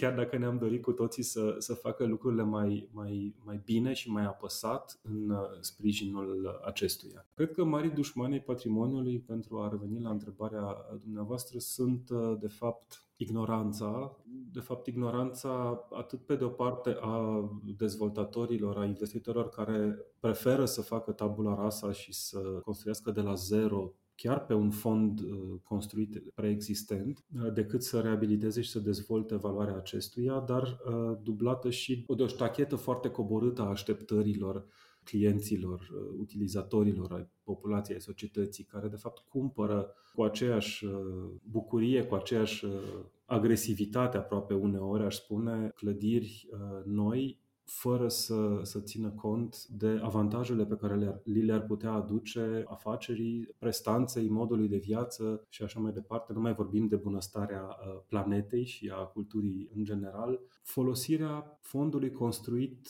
chiar 0.00 0.14
dacă 0.14 0.38
ne-am 0.38 0.59
dorit 0.59 0.83
cu 0.83 0.92
toții 0.92 1.22
să, 1.22 1.54
să 1.59 1.74
facă 1.74 2.04
lucrurile 2.04 2.42
mai, 2.42 2.88
mai, 2.92 3.35
mai 3.44 3.61
bine 3.64 3.92
și 3.92 4.11
mai 4.11 4.24
apăsat 4.24 5.00
în 5.02 5.31
uh, 5.31 5.38
sprijinul 5.61 6.61
acestuia. 6.64 7.26
Cred 7.35 7.50
că 7.50 7.64
mari 7.64 7.94
dușmanii 7.94 8.40
patrimoniului, 8.40 9.18
pentru 9.18 9.59
a 9.59 9.68
reveni 9.68 10.00
la 10.00 10.11
întrebarea 10.11 10.76
dumneavoastră, 11.02 11.59
sunt 11.59 12.11
uh, 12.11 12.38
de 12.40 12.48
fapt 12.48 13.08
ignoranța, 13.18 14.16
de 14.52 14.61
fapt 14.61 14.87
ignoranța 14.87 15.85
atât 15.90 16.20
pe 16.20 16.37
de 16.37 16.44
o 16.44 16.48
parte 16.48 16.96
a 17.00 17.48
dezvoltatorilor, 17.76 18.76
a 18.76 18.85
investitorilor 18.85 19.48
care 19.48 19.98
preferă 20.20 20.64
să 20.64 20.83
facă 20.83 21.12
tabula 21.12 21.54
rasa 21.54 21.92
și 21.92 22.12
să 22.12 22.38
construiască 22.40 23.11
de 23.11 23.20
la 23.20 23.35
zero 23.35 23.92
chiar 24.14 24.44
pe 24.44 24.54
un 24.54 24.70
fond 24.70 25.20
uh, 25.20 25.61
construit 25.64 26.22
preexistent, 26.35 27.24
uh, 27.35 27.52
decât 27.52 27.83
să 27.83 28.00
reabiliteze 28.00 28.61
și 28.61 28.70
să 28.70 28.78
dezvolte 28.78 29.37
valoarea 29.37 29.76
acestuia, 29.76 30.40
dar 30.40 30.62
uh, 30.62 31.18
dublată 31.22 31.70
și 31.70 32.04
de 32.16 32.22
o 32.22 32.26
ștachetă 32.26 32.76
foarte 32.76 33.11
coborâtă 33.11 33.62
a 33.62 33.68
așteptărilor 33.68 34.66
clienților, 35.11 35.88
utilizatorilor, 36.18 37.12
ai 37.12 37.29
populației, 37.42 37.97
ai 37.97 38.03
societății, 38.03 38.64
care 38.64 38.88
de 38.88 38.97
fapt 38.97 39.25
cumpără 39.29 39.94
cu 40.14 40.23
aceeași 40.23 40.87
bucurie, 41.42 42.05
cu 42.05 42.14
aceeași 42.14 42.66
agresivitate 43.25 44.16
aproape 44.16 44.55
uneori, 44.55 45.05
aș 45.05 45.14
spune, 45.14 45.73
clădiri 45.75 46.49
noi 46.85 47.40
fără 47.68 48.09
să, 48.09 48.61
să 48.62 48.81
țină 48.81 49.11
cont 49.11 49.66
de 49.66 50.01
avantajele 50.03 50.64
pe 50.66 50.77
care 50.77 50.94
le-ar, 50.94 51.21
li 51.25 51.42
le-ar 51.42 51.62
putea 51.62 51.92
aduce 51.92 52.64
afacerii, 52.68 53.49
prestanței, 53.59 54.29
modului 54.29 54.68
de 54.68 54.77
viață 54.77 55.47
și 55.49 55.62
așa 55.62 55.81
mai 55.81 55.92
departe. 55.92 56.33
Nu 56.33 56.40
mai 56.40 56.55
vorbim 56.55 56.87
de 56.87 56.97
bunăstarea 56.97 57.62
uh, 57.62 58.01
planetei 58.07 58.64
și 58.64 58.90
a 58.94 59.03
culturii 59.03 59.71
în 59.75 59.85
general. 59.85 60.40
Folosirea 60.62 61.59
fondului 61.61 62.11
construit 62.11 62.88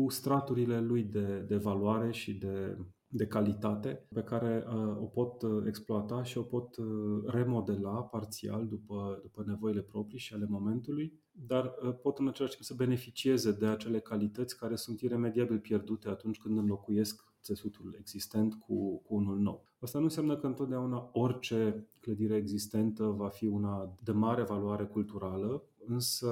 cu 0.00 0.10
straturile 0.10 0.80
lui 0.80 1.02
de, 1.02 1.44
de 1.48 1.56
valoare 1.56 2.12
și 2.12 2.32
de 2.32 2.76
de 3.12 3.26
calitate 3.26 4.06
pe 4.14 4.22
care 4.22 4.64
uh, 4.66 4.96
o 5.00 5.04
pot 5.04 5.42
uh, 5.42 5.64
exploata 5.66 6.22
și 6.22 6.38
o 6.38 6.42
pot 6.42 6.76
uh, 6.76 6.86
remodela 7.26 8.02
parțial 8.02 8.66
după, 8.68 9.18
după 9.22 9.44
nevoile 9.46 9.80
proprii 9.80 10.18
și 10.18 10.34
ale 10.34 10.46
momentului, 10.48 11.12
dar 11.30 11.66
pot 12.02 12.18
în 12.18 12.28
același 12.28 12.52
timp 12.52 12.64
să 12.64 12.74
beneficieze 12.74 13.52
de 13.52 13.66
acele 13.66 14.00
calități 14.00 14.56
care 14.56 14.74
sunt 14.74 15.00
iremediabil 15.00 15.58
pierdute 15.58 16.08
atunci 16.08 16.38
când 16.38 16.58
înlocuiesc 16.58 17.24
țesutul 17.42 17.96
existent 17.98 18.54
cu, 18.54 18.98
cu 18.98 19.14
unul 19.14 19.38
nou. 19.38 19.64
Asta 19.80 19.98
nu 19.98 20.04
înseamnă 20.04 20.36
că 20.36 20.46
întotdeauna 20.46 21.10
orice 21.12 21.88
clădire 22.00 22.36
existentă 22.36 23.04
va 23.04 23.28
fi 23.28 23.46
una 23.46 23.96
de 24.02 24.12
mare 24.12 24.42
valoare 24.42 24.84
culturală, 24.84 25.62
însă 25.86 26.28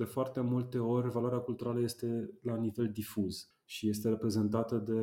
de 0.00 0.06
foarte 0.06 0.40
multe 0.40 0.78
ori 0.78 1.10
valoarea 1.10 1.38
culturală 1.38 1.80
este 1.80 2.30
la 2.42 2.56
nivel 2.56 2.88
difuz 2.92 3.50
și 3.64 3.88
este 3.88 4.08
reprezentată 4.08 4.76
de 4.76 5.00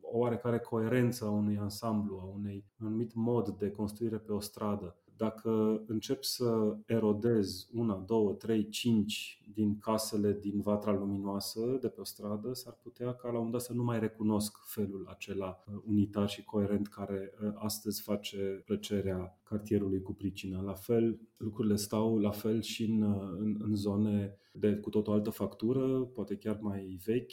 o 0.00 0.18
oarecare 0.18 0.58
coerență 0.58 1.24
a 1.24 1.30
unui 1.30 1.58
ansamblu, 1.58 2.18
a 2.18 2.24
unui 2.24 2.66
anumit 2.78 3.14
mod 3.14 3.48
de 3.48 3.70
construire 3.70 4.18
pe 4.18 4.32
o 4.32 4.40
stradă. 4.40 4.98
Dacă 5.16 5.82
încep 5.86 6.22
să 6.22 6.76
erodez 6.86 7.68
una, 7.72 8.04
două, 8.06 8.32
trei, 8.32 8.68
cinci 8.68 9.42
din 9.54 9.78
casele 9.78 10.38
din 10.40 10.60
vatra 10.60 10.92
luminoasă 10.92 11.78
de 11.80 11.88
pe 11.88 12.00
o 12.00 12.04
stradă, 12.04 12.52
s-ar 12.52 12.78
putea 12.82 13.14
ca 13.14 13.22
la 13.22 13.28
un 13.28 13.34
moment 13.34 13.52
dat 13.52 13.62
să 13.62 13.72
nu 13.72 13.84
mai 13.84 13.98
recunosc 13.98 14.56
felul 14.66 15.06
acela 15.10 15.64
uh, 15.66 15.82
unitar 15.86 16.28
și 16.28 16.44
coerent 16.44 16.88
care 16.88 17.32
uh, 17.42 17.52
astăzi 17.54 18.02
face 18.02 18.62
plăcerea 18.64 19.38
cartierului 19.42 20.02
cu 20.02 20.12
pricină. 20.12 20.62
La 20.64 20.74
fel, 20.74 21.20
lucrurile 21.36 21.76
stau 21.76 22.18
la 22.18 22.30
fel 22.30 22.62
și 22.62 22.84
în, 22.84 23.02
uh, 23.02 23.36
în, 23.38 23.56
în 23.58 23.74
zone 23.74 24.38
de 24.52 24.76
cu 24.76 24.90
tot 24.90 25.06
o 25.06 25.12
altă 25.12 25.30
factură, 25.30 26.00
poate 26.00 26.36
chiar 26.36 26.58
mai 26.60 26.98
vechi, 27.04 27.32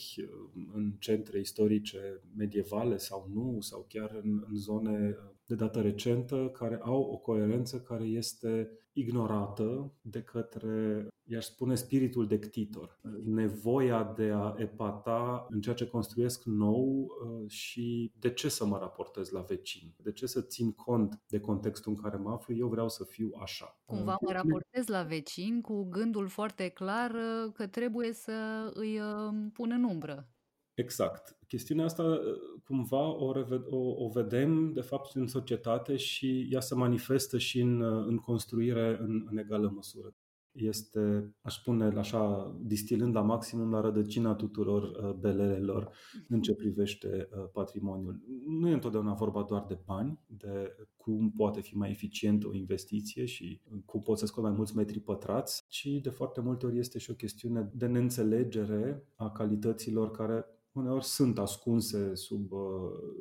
în 0.73 0.93
centre 0.99 1.39
istorice 1.39 2.21
medievale 2.36 2.97
sau 2.97 3.29
nu, 3.34 3.57
sau 3.59 3.86
chiar 3.89 4.19
în, 4.23 4.43
în 4.47 4.55
zone 4.55 5.17
de 5.51 5.57
dată 5.57 5.81
recentă 5.81 6.49
care 6.53 6.79
au 6.81 7.01
o 7.01 7.17
coerență 7.17 7.79
care 7.79 8.03
este 8.03 8.69
ignorată 8.93 9.93
de 10.01 10.21
către, 10.21 11.07
i-aș 11.23 11.45
spune, 11.45 11.75
spiritul 11.75 12.27
de 12.27 12.39
ctitor. 12.39 12.99
Nevoia 13.25 14.13
de 14.15 14.31
a 14.33 14.55
epata 14.57 15.45
în 15.49 15.61
ceea 15.61 15.75
ce 15.75 15.87
construiesc 15.87 16.43
nou 16.43 17.01
uh, 17.01 17.49
și 17.49 18.11
de 18.19 18.33
ce 18.33 18.49
să 18.49 18.65
mă 18.65 18.77
raportez 18.77 19.29
la 19.29 19.41
vecini, 19.41 19.95
de 19.97 20.11
ce 20.11 20.25
să 20.25 20.41
țin 20.41 20.71
cont 20.71 21.21
de 21.27 21.39
contextul 21.39 21.91
în 21.91 22.01
care 22.01 22.17
mă 22.17 22.31
aflu, 22.31 22.55
eu 22.55 22.67
vreau 22.67 22.89
să 22.89 23.03
fiu 23.03 23.31
așa. 23.41 23.81
Cumva 23.85 24.17
mă 24.21 24.31
raportez 24.31 24.87
la 24.87 25.03
vecini 25.03 25.61
cu 25.61 25.83
gândul 25.83 26.27
foarte 26.27 26.67
clar 26.67 27.11
uh, 27.11 27.51
că 27.53 27.67
trebuie 27.67 28.13
să 28.13 28.69
îi 28.73 28.99
uh, 28.99 29.49
pun 29.53 29.71
în 29.71 29.83
umbră. 29.83 30.29
Exact. 30.82 31.38
Chestiunea 31.47 31.86
asta 31.86 32.19
cumva 32.65 33.15
o, 33.15 33.32
reved, 33.32 33.61
o, 33.69 34.05
o 34.05 34.09
vedem 34.09 34.73
de 34.73 34.82
fapt 34.82 35.15
în 35.15 35.27
societate 35.27 35.95
și 35.95 36.47
ea 36.51 36.59
se 36.59 36.75
manifestă 36.75 37.38
și 37.38 37.59
în, 37.59 37.82
în 37.82 38.17
construire 38.17 38.97
în, 38.99 39.27
în 39.29 39.38
egală 39.38 39.71
măsură. 39.75 40.15
Este, 40.51 41.34
aș 41.41 41.59
spune 41.59 41.86
așa, 41.86 42.55
distilând 42.61 43.15
la 43.15 43.21
maximum 43.21 43.71
la 43.71 43.82
rădăcina 43.82 44.36
tuturor 44.36 44.84
uh, 44.84 45.13
belelelor 45.13 45.91
în 46.27 46.41
ce 46.41 46.53
privește 46.53 47.29
uh, 47.32 47.49
patrimoniul. 47.53 48.21
Nu 48.47 48.69
e 48.69 48.73
întotdeauna 48.73 49.13
vorba 49.13 49.43
doar 49.43 49.65
de 49.67 49.79
bani, 49.86 50.19
de 50.27 50.75
cum 50.97 51.32
poate 51.32 51.61
fi 51.61 51.77
mai 51.77 51.89
eficient 51.89 52.43
o 52.43 52.53
investiție 52.53 53.25
și 53.25 53.61
cum 53.86 54.01
poți 54.01 54.19
să 54.19 54.25
scot 54.25 54.43
mai 54.43 54.51
mulți 54.51 54.75
metri 54.75 54.99
pătrați, 54.99 55.65
ci 55.67 55.88
de 56.01 56.09
foarte 56.09 56.41
multe 56.41 56.65
ori 56.65 56.77
este 56.77 56.99
și 56.99 57.11
o 57.11 57.13
chestiune 57.13 57.69
de 57.73 57.86
neînțelegere 57.88 59.03
a 59.15 59.32
calităților 59.32 60.11
care 60.11 60.45
uneori 60.72 61.03
sunt 61.03 61.38
ascunse 61.38 62.15
sub, 62.15 62.51
uh, 62.51 62.61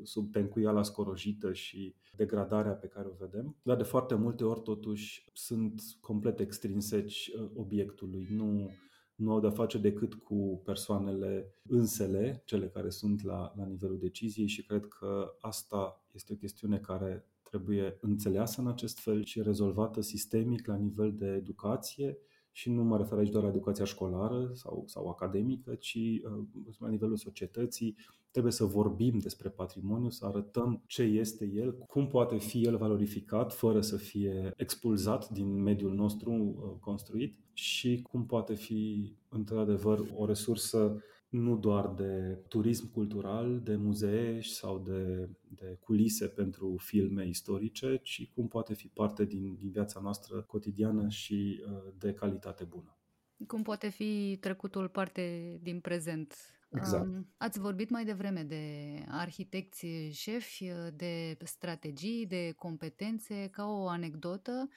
sub 0.03 0.33
pencuiala 0.33 0.83
scorojită 0.83 1.53
și 1.53 1.95
degradarea 2.17 2.73
pe 2.73 2.87
care 2.87 3.09
o 3.09 3.25
vedem, 3.25 3.57
dar 3.63 3.77
de 3.77 3.83
foarte 3.83 4.15
multe 4.15 4.45
ori 4.45 4.63
totuși 4.63 5.25
sunt 5.33 5.83
complet 6.01 6.41
extrinseci 6.41 7.31
uh, 7.35 7.51
obiectului. 7.55 8.27
Nu, 8.31 8.71
nu 9.15 9.33
au 9.33 9.41
de-a 9.41 9.51
face 9.51 9.79
decât 9.79 10.15
cu 10.15 10.61
persoanele 10.65 11.55
însele, 11.69 12.43
cele 12.45 12.69
care 12.69 12.91
sunt 12.91 13.23
la, 13.23 13.53
la 13.57 13.65
nivelul 13.67 13.99
deciziei 13.99 14.47
și 14.47 14.67
cred 14.67 14.87
că 14.87 15.37
asta 15.41 16.05
este 16.13 16.33
o 16.33 16.37
chestiune 16.37 16.79
care 16.79 17.25
trebuie 17.43 17.99
înțeleasă 18.01 18.61
în 18.61 18.67
acest 18.67 18.99
fel 18.99 19.25
și 19.25 19.43
rezolvată 19.43 20.01
sistemic 20.01 20.67
la 20.67 20.77
nivel 20.77 21.15
de 21.17 21.27
educație 21.27 22.19
și 22.53 22.71
nu 22.71 22.83
mă 22.83 22.97
refer 22.97 23.19
aici 23.19 23.31
doar 23.31 23.43
la 23.43 23.49
educația 23.49 23.85
școlară 23.85 24.51
sau, 24.55 24.83
sau 24.87 25.09
academică, 25.09 25.75
ci 25.75 25.95
uh, 25.95 26.45
la 26.79 26.89
nivelul 26.89 27.17
societății. 27.17 27.97
Trebuie 28.31 28.53
să 28.53 28.65
vorbim 28.65 29.19
despre 29.19 29.49
patrimoniu, 29.49 30.09
să 30.09 30.27
arătăm 30.27 30.83
ce 30.87 31.03
este 31.03 31.51
el, 31.55 31.79
cum 31.79 32.07
poate 32.07 32.37
fi 32.37 32.63
el 32.63 32.77
valorificat 32.77 33.53
fără 33.53 33.81
să 33.81 33.97
fie 33.97 34.53
expulzat 34.57 35.29
din 35.29 35.63
mediul 35.63 35.95
nostru 35.95 36.33
uh, 36.33 36.81
construit 36.81 37.39
și 37.53 38.03
cum 38.11 38.27
poate 38.27 38.55
fi 38.55 39.13
într-adevăr 39.29 40.07
o 40.15 40.27
resursă 40.27 41.03
nu 41.31 41.57
doar 41.57 41.89
de 41.89 42.39
turism 42.49 42.93
cultural, 42.93 43.61
de 43.61 43.77
muzee 43.77 44.43
sau 44.43 44.79
de, 44.79 45.29
de 45.49 45.79
culise 45.81 46.29
pentru 46.29 46.77
filme 46.79 47.27
istorice, 47.27 48.01
ci 48.03 48.31
cum 48.35 48.49
poate 48.49 48.75
fi 48.75 48.89
parte 48.89 49.25
din, 49.25 49.55
din 49.55 49.71
viața 49.71 50.01
noastră 50.01 50.43
cotidiană 50.43 51.09
și 51.09 51.63
uh, 51.67 51.93
de 51.99 52.13
calitate 52.13 52.65
bună. 52.65 52.99
Cum 53.47 53.63
poate 53.63 53.89
fi 53.89 54.37
trecutul 54.41 54.89
parte 54.89 55.59
din 55.63 55.81
prezent? 55.81 56.35
Exact. 56.73 57.07
Um, 57.07 57.27
ați 57.37 57.61
vorbit 57.61 57.91
mai 57.91 58.05
devreme 58.05 58.43
de 58.43 58.65
arhitecți 59.09 59.87
șefi, 60.11 60.71
de 60.97 61.37
strategii, 61.45 62.27
de 62.27 62.53
competențe. 62.57 63.49
Ca 63.53 63.65
o 63.67 63.89
anecdotă, 63.89 64.69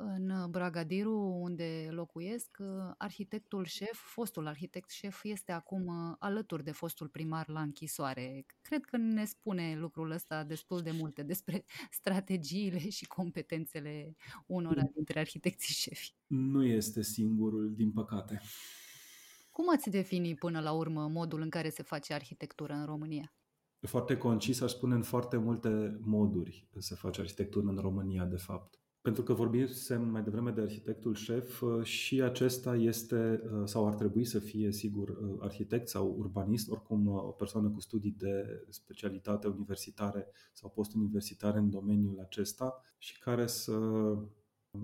în 0.00 0.50
Bragadiru, 0.50 1.38
unde 1.40 1.88
locuiesc, 1.90 2.56
arhitectul 2.98 3.64
șef, 3.64 3.98
fostul 3.98 4.46
arhitect 4.46 4.90
șef, 4.90 5.24
este 5.24 5.52
acum 5.52 5.86
uh, 5.86 6.16
alături 6.18 6.64
de 6.64 6.70
fostul 6.70 7.08
primar 7.08 7.48
la 7.48 7.60
închisoare. 7.60 8.46
Cred 8.62 8.84
că 8.84 8.96
ne 8.96 9.24
spune 9.24 9.76
lucrul 9.76 10.10
ăsta 10.10 10.44
destul 10.44 10.80
de 10.80 10.90
multe 10.90 11.22
despre 11.22 11.64
strategiile 12.00 12.78
și 12.88 13.06
competențele 13.06 14.16
unora 14.46 14.82
dintre 14.94 15.18
arhitecții 15.18 15.74
șefi. 15.74 16.14
Nu 16.26 16.64
este 16.64 17.02
singurul, 17.02 17.74
din 17.74 17.92
păcate. 17.92 18.40
Cum 19.50 19.70
ați 19.70 19.90
defini 19.90 20.34
până 20.34 20.60
la 20.60 20.72
urmă 20.72 21.08
modul 21.08 21.40
în 21.40 21.50
care 21.50 21.68
se 21.68 21.82
face 21.82 22.14
arhitectură 22.14 22.72
în 22.72 22.84
România? 22.84 23.34
Foarte 23.80 24.16
concis, 24.16 24.60
aș 24.60 24.70
spune 24.70 24.94
în 24.94 25.02
foarte 25.02 25.36
multe 25.36 25.98
moduri 26.00 26.68
se 26.78 26.94
face 26.94 27.20
arhitectură 27.20 27.66
în 27.66 27.76
România, 27.76 28.24
de 28.24 28.36
fapt. 28.36 28.79
Pentru 29.02 29.22
că 29.22 29.32
vorbisem 29.32 30.08
mai 30.08 30.22
devreme 30.22 30.50
de 30.50 30.60
arhitectul 30.60 31.14
șef 31.14 31.60
uh, 31.60 31.82
și 31.82 32.22
acesta 32.22 32.74
este 32.76 33.42
uh, 33.44 33.62
sau 33.64 33.86
ar 33.86 33.94
trebui 33.94 34.24
să 34.24 34.38
fie, 34.38 34.72
sigur, 34.72 35.08
uh, 35.08 35.36
arhitect 35.38 35.88
sau 35.88 36.14
urbanist, 36.18 36.70
oricum 36.70 37.06
o 37.06 37.30
persoană 37.30 37.68
cu 37.68 37.80
studii 37.80 38.14
de 38.18 38.64
specialitate 38.68 39.46
universitare 39.46 40.26
sau 40.52 40.70
postuniversitare 40.70 41.58
în 41.58 41.70
domeniul 41.70 42.20
acesta 42.20 42.84
și 42.98 43.18
care 43.18 43.46
să, 43.46 43.78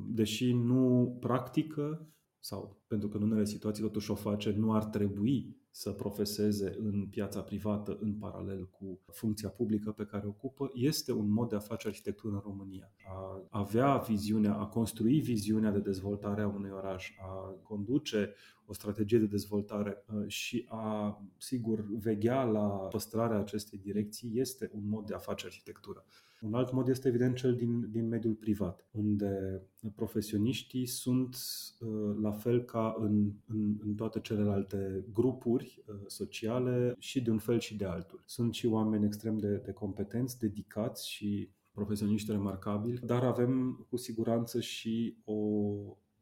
deși 0.08 0.52
nu 0.52 1.16
practică 1.20 2.08
sau 2.40 2.82
pentru 2.86 3.08
că 3.08 3.16
în 3.16 3.22
unele 3.22 3.44
situații 3.44 3.82
totuși 3.82 4.10
o 4.10 4.14
face, 4.14 4.50
nu 4.50 4.74
ar 4.74 4.84
trebui 4.84 5.56
să 5.76 5.92
profeseze 5.92 6.74
în 6.78 7.06
piața 7.06 7.40
privată 7.40 7.98
în 8.00 8.12
paralel 8.14 8.68
cu 8.68 9.00
funcția 9.12 9.48
publică 9.48 9.90
pe 9.92 10.04
care 10.04 10.26
o 10.26 10.28
ocupă, 10.28 10.70
este 10.74 11.12
un 11.12 11.30
mod 11.30 11.48
de 11.48 11.56
a 11.56 11.58
face 11.58 11.88
arhitectură 11.88 12.34
în 12.34 12.40
România. 12.44 12.92
A 13.04 13.42
avea 13.50 13.96
viziunea, 13.96 14.54
a 14.54 14.66
construi 14.66 15.20
viziunea 15.20 15.70
de 15.70 15.78
dezvoltare 15.78 16.42
a 16.42 16.46
unui 16.46 16.70
oraș, 16.70 17.12
a 17.18 17.58
conduce 17.62 18.34
o 18.66 18.72
strategie 18.72 19.18
de 19.18 19.26
dezvoltare 19.26 20.04
uh, 20.14 20.24
și 20.26 20.66
a, 20.68 21.18
sigur, 21.38 21.86
veghea 21.90 22.42
la 22.42 22.66
păstrarea 22.68 23.38
acestei 23.38 23.78
direcții 23.78 24.30
este 24.34 24.70
un 24.74 24.88
mod 24.88 25.06
de 25.06 25.14
a 25.14 25.18
face 25.18 25.46
arhitectură. 25.46 26.04
Un 26.40 26.54
alt 26.54 26.72
mod 26.72 26.88
este 26.88 27.08
evident 27.08 27.36
cel 27.36 27.54
din, 27.54 27.90
din 27.90 28.08
mediul 28.08 28.34
privat, 28.34 28.86
unde 28.90 29.62
profesioniștii 29.94 30.86
sunt 30.86 31.36
uh, 31.80 32.16
la 32.22 32.32
fel 32.32 32.64
ca 32.64 32.96
în, 32.98 33.32
în, 33.46 33.76
în 33.82 33.94
toate 33.94 34.20
celelalte 34.20 35.04
grupuri 35.12 35.84
uh, 35.86 35.94
sociale 36.06 36.94
și 36.98 37.22
de 37.22 37.30
un 37.30 37.38
fel 37.38 37.58
și 37.58 37.76
de 37.76 37.84
altul. 37.84 38.22
Sunt 38.24 38.54
și 38.54 38.66
oameni 38.66 39.04
extrem 39.04 39.38
de, 39.38 39.56
de 39.64 39.72
competenți, 39.72 40.38
dedicați 40.38 41.10
și 41.10 41.50
profesioniști 41.72 42.30
remarcabili, 42.30 43.00
dar 43.04 43.24
avem 43.24 43.86
cu 43.88 43.96
siguranță 43.96 44.60
și 44.60 45.16
o 45.24 45.34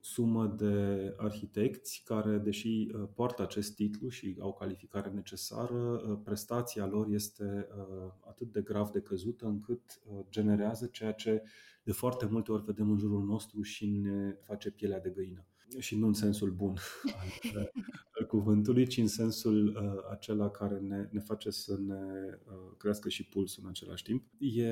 sumă 0.04 0.46
de 0.46 1.14
arhitecți 1.16 2.02
care, 2.04 2.38
deși 2.38 2.68
uh, 2.68 3.08
poartă 3.14 3.42
acest 3.42 3.74
titlu 3.74 4.08
și 4.08 4.36
au 4.40 4.52
calificare 4.52 5.10
necesară, 5.10 5.74
uh, 5.74 6.18
prestația 6.24 6.86
lor 6.86 7.08
este 7.08 7.68
uh, 7.78 8.12
atât 8.20 8.52
de 8.52 8.60
grav 8.60 8.90
de 8.90 9.00
căzută 9.00 9.46
încât 9.46 10.00
generează 10.30 10.86
ceea 10.86 11.12
ce 11.12 11.42
de 11.82 11.92
foarte 11.92 12.26
multe 12.26 12.52
ori 12.52 12.64
vedem 12.64 12.90
în 12.90 12.98
jurul 12.98 13.24
nostru 13.24 13.62
și 13.62 13.86
ne 13.90 14.36
face 14.42 14.70
pielea 14.70 15.00
de 15.00 15.10
găină 15.10 15.44
și 15.78 15.98
nu 15.98 16.06
în 16.06 16.12
sensul 16.12 16.50
bun 16.50 16.74
al, 17.54 17.70
al 18.20 18.26
cuvântului, 18.26 18.86
ci 18.86 18.96
în 18.96 19.06
sensul 19.06 19.66
uh, 19.66 20.10
acela 20.10 20.50
care 20.50 20.78
ne, 20.78 21.08
ne 21.10 21.20
face 21.20 21.50
să 21.50 21.78
ne 21.86 22.02
uh, 22.46 22.74
crească 22.76 23.08
și 23.08 23.28
pulsul 23.28 23.62
în 23.64 23.68
același 23.68 24.02
timp. 24.02 24.24
E 24.38 24.66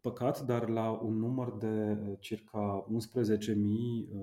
păcat, 0.00 0.46
dar 0.46 0.68
la 0.68 0.90
un 0.90 1.18
număr 1.18 1.56
de 1.58 1.98
uh, 2.06 2.16
circa 2.18 2.86
11.000 2.88 3.54
uh, 3.54 3.60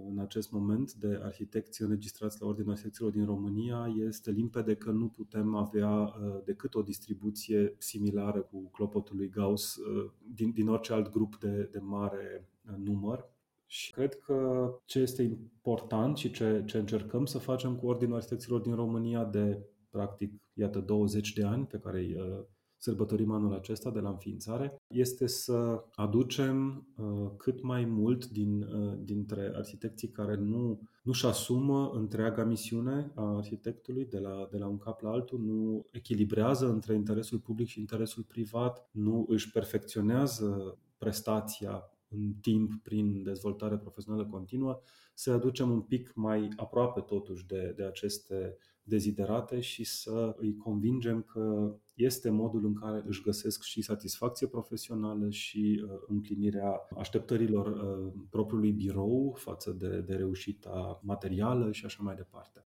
în 0.09 0.19
acest 0.19 0.51
moment 0.51 0.93
de 0.93 1.19
arhitecți 1.23 1.81
înregistrați 1.81 2.41
la 2.41 2.47
Ordinul 2.47 2.71
Arhitecților 2.71 3.11
din 3.11 3.25
România, 3.25 3.93
este 4.07 4.31
limpede 4.31 4.75
că 4.75 4.91
nu 4.91 5.07
putem 5.07 5.55
avea 5.55 5.91
uh, 5.91 6.41
decât 6.45 6.75
o 6.75 6.81
distribuție 6.81 7.75
similară 7.77 8.41
cu 8.41 8.69
clopotul 8.71 9.15
lui 9.15 9.29
Gauss 9.29 9.75
uh, 9.75 10.11
din, 10.33 10.51
din 10.51 10.67
orice 10.67 10.93
alt 10.93 11.09
grup 11.09 11.37
de, 11.37 11.69
de 11.71 11.79
mare 11.79 12.49
uh, 12.65 12.75
număr 12.77 13.35
și 13.69 13.91
cred 13.91 14.15
că 14.15 14.69
ce 14.85 14.99
este 14.99 15.21
important 15.23 16.17
și 16.17 16.31
ce, 16.31 16.63
ce 16.65 16.77
încercăm 16.77 17.25
să 17.25 17.37
facem 17.37 17.75
cu 17.75 17.87
Ordinul 17.87 18.15
Arhitecților 18.15 18.61
din 18.61 18.75
România 18.75 19.23
de, 19.25 19.65
practic, 19.89 20.33
iată, 20.53 20.79
20 20.79 21.33
de 21.33 21.43
ani 21.43 21.65
pe 21.65 21.77
care 21.77 21.99
îi 21.99 22.15
uh, 22.15 22.43
sărbătorim 22.77 23.31
anul 23.31 23.53
acesta 23.53 23.91
de 23.91 23.99
la 23.99 24.09
înființare, 24.09 24.75
este 24.87 25.27
să 25.27 25.83
aducem 25.95 26.87
uh, 26.97 27.31
cât 27.37 27.61
mai 27.61 27.85
mult 27.85 28.27
din, 28.27 28.61
uh, 28.61 28.97
dintre 29.03 29.51
arhitecții 29.55 30.09
care 30.09 30.35
nu, 30.35 30.81
nu-și 31.03 31.25
asumă 31.25 31.91
întreaga 31.93 32.43
misiune 32.43 33.11
a 33.15 33.35
arhitectului 33.35 34.05
de 34.05 34.19
la, 34.19 34.47
de 34.51 34.57
la 34.57 34.67
un 34.67 34.77
cap 34.77 35.01
la 35.01 35.09
altul, 35.09 35.39
nu 35.39 35.85
echilibrează 35.91 36.69
între 36.69 36.93
interesul 36.93 37.39
public 37.39 37.67
și 37.67 37.79
interesul 37.79 38.23
privat, 38.23 38.89
nu 38.91 39.25
își 39.27 39.51
perfecționează 39.51 40.77
prestația 40.97 41.91
în 42.09 42.33
timp 42.41 42.83
prin 42.83 43.23
dezvoltare 43.23 43.77
profesională 43.77 44.25
continuă, 44.25 44.81
să 45.13 45.31
aducem 45.31 45.71
un 45.71 45.81
pic 45.81 46.11
mai 46.15 46.49
aproape 46.55 47.01
totuși 47.01 47.45
de, 47.45 47.73
de 47.75 47.83
aceste 47.83 48.57
deziderate 48.83 49.59
și 49.59 49.83
să 49.83 50.35
îi 50.37 50.55
convingem 50.55 51.21
că 51.21 51.75
este 51.93 52.29
modul 52.29 52.65
în 52.65 52.73
care 52.73 53.03
își 53.05 53.21
găsesc 53.21 53.63
și 53.63 53.81
satisfacție 53.81 54.47
profesională 54.47 55.29
și 55.29 55.83
uh, 55.83 55.89
împlinirea 56.07 56.81
așteptărilor 56.97 57.67
uh, 57.67 58.13
propriului 58.29 58.71
birou 58.71 59.35
față 59.37 59.71
de, 59.71 60.01
de 60.01 60.15
reușita 60.15 60.99
materială 61.03 61.71
și 61.71 61.85
așa 61.85 62.03
mai 62.03 62.15
departe. 62.15 62.65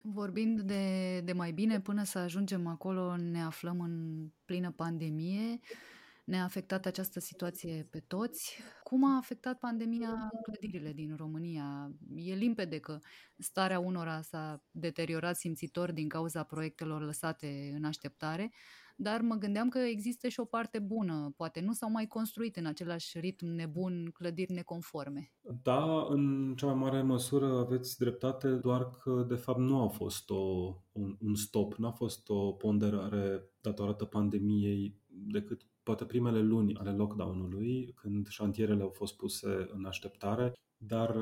Vorbind 0.00 0.60
de, 0.60 1.20
de 1.20 1.32
mai 1.32 1.52
bine, 1.52 1.80
până 1.80 2.04
să 2.04 2.18
ajungem 2.18 2.66
acolo, 2.66 3.16
ne 3.16 3.42
aflăm 3.42 3.80
în 3.80 4.26
plină 4.44 4.70
pandemie. 4.70 5.60
Ne-a 6.24 6.44
afectat 6.44 6.86
această 6.86 7.20
situație 7.20 7.88
pe 7.90 8.00
toți. 8.06 8.58
Cum 8.82 9.04
a 9.04 9.16
afectat 9.16 9.58
pandemia 9.58 10.30
clădirile 10.42 10.92
din 10.92 11.14
România? 11.16 11.92
E 12.14 12.34
limpede 12.34 12.78
că 12.78 12.98
starea 13.38 13.78
unora 13.78 14.20
s-a 14.20 14.62
deteriorat 14.70 15.36
simțitor 15.36 15.92
din 15.92 16.08
cauza 16.08 16.42
proiectelor 16.42 17.04
lăsate 17.04 17.72
în 17.74 17.84
așteptare, 17.84 18.52
dar 18.96 19.20
mă 19.20 19.34
gândeam 19.34 19.68
că 19.68 19.78
există 19.78 20.28
și 20.28 20.40
o 20.40 20.44
parte 20.44 20.78
bună. 20.78 21.32
Poate 21.36 21.60
nu 21.60 21.72
s-au 21.72 21.90
mai 21.90 22.06
construit 22.06 22.56
în 22.56 22.66
același 22.66 23.18
ritm 23.18 23.46
nebun 23.46 24.10
clădiri 24.12 24.52
neconforme. 24.52 25.32
Da, 25.62 26.06
în 26.08 26.54
cea 26.56 26.66
mai 26.66 26.74
mare 26.74 27.02
măsură 27.02 27.58
aveți 27.58 27.98
dreptate, 27.98 28.48
doar 28.48 28.90
că 28.90 29.24
de 29.28 29.34
fapt 29.34 29.58
nu 29.58 29.82
a 29.82 29.88
fost 29.88 30.30
o, 30.30 30.74
un, 30.92 31.16
un 31.20 31.34
stop, 31.34 31.74
nu 31.74 31.86
a 31.86 31.92
fost 31.92 32.28
o 32.28 32.52
ponderare 32.52 33.50
datorată 33.60 34.04
pandemiei 34.04 34.98
decât 35.06 35.66
poate 35.84 36.04
primele 36.04 36.40
luni 36.40 36.74
ale 36.74 36.90
lockdown-ului, 36.90 37.92
când 37.96 38.28
șantierele 38.28 38.82
au 38.82 38.88
fost 38.88 39.16
puse 39.16 39.68
în 39.72 39.84
așteptare, 39.84 40.52
dar 40.76 41.16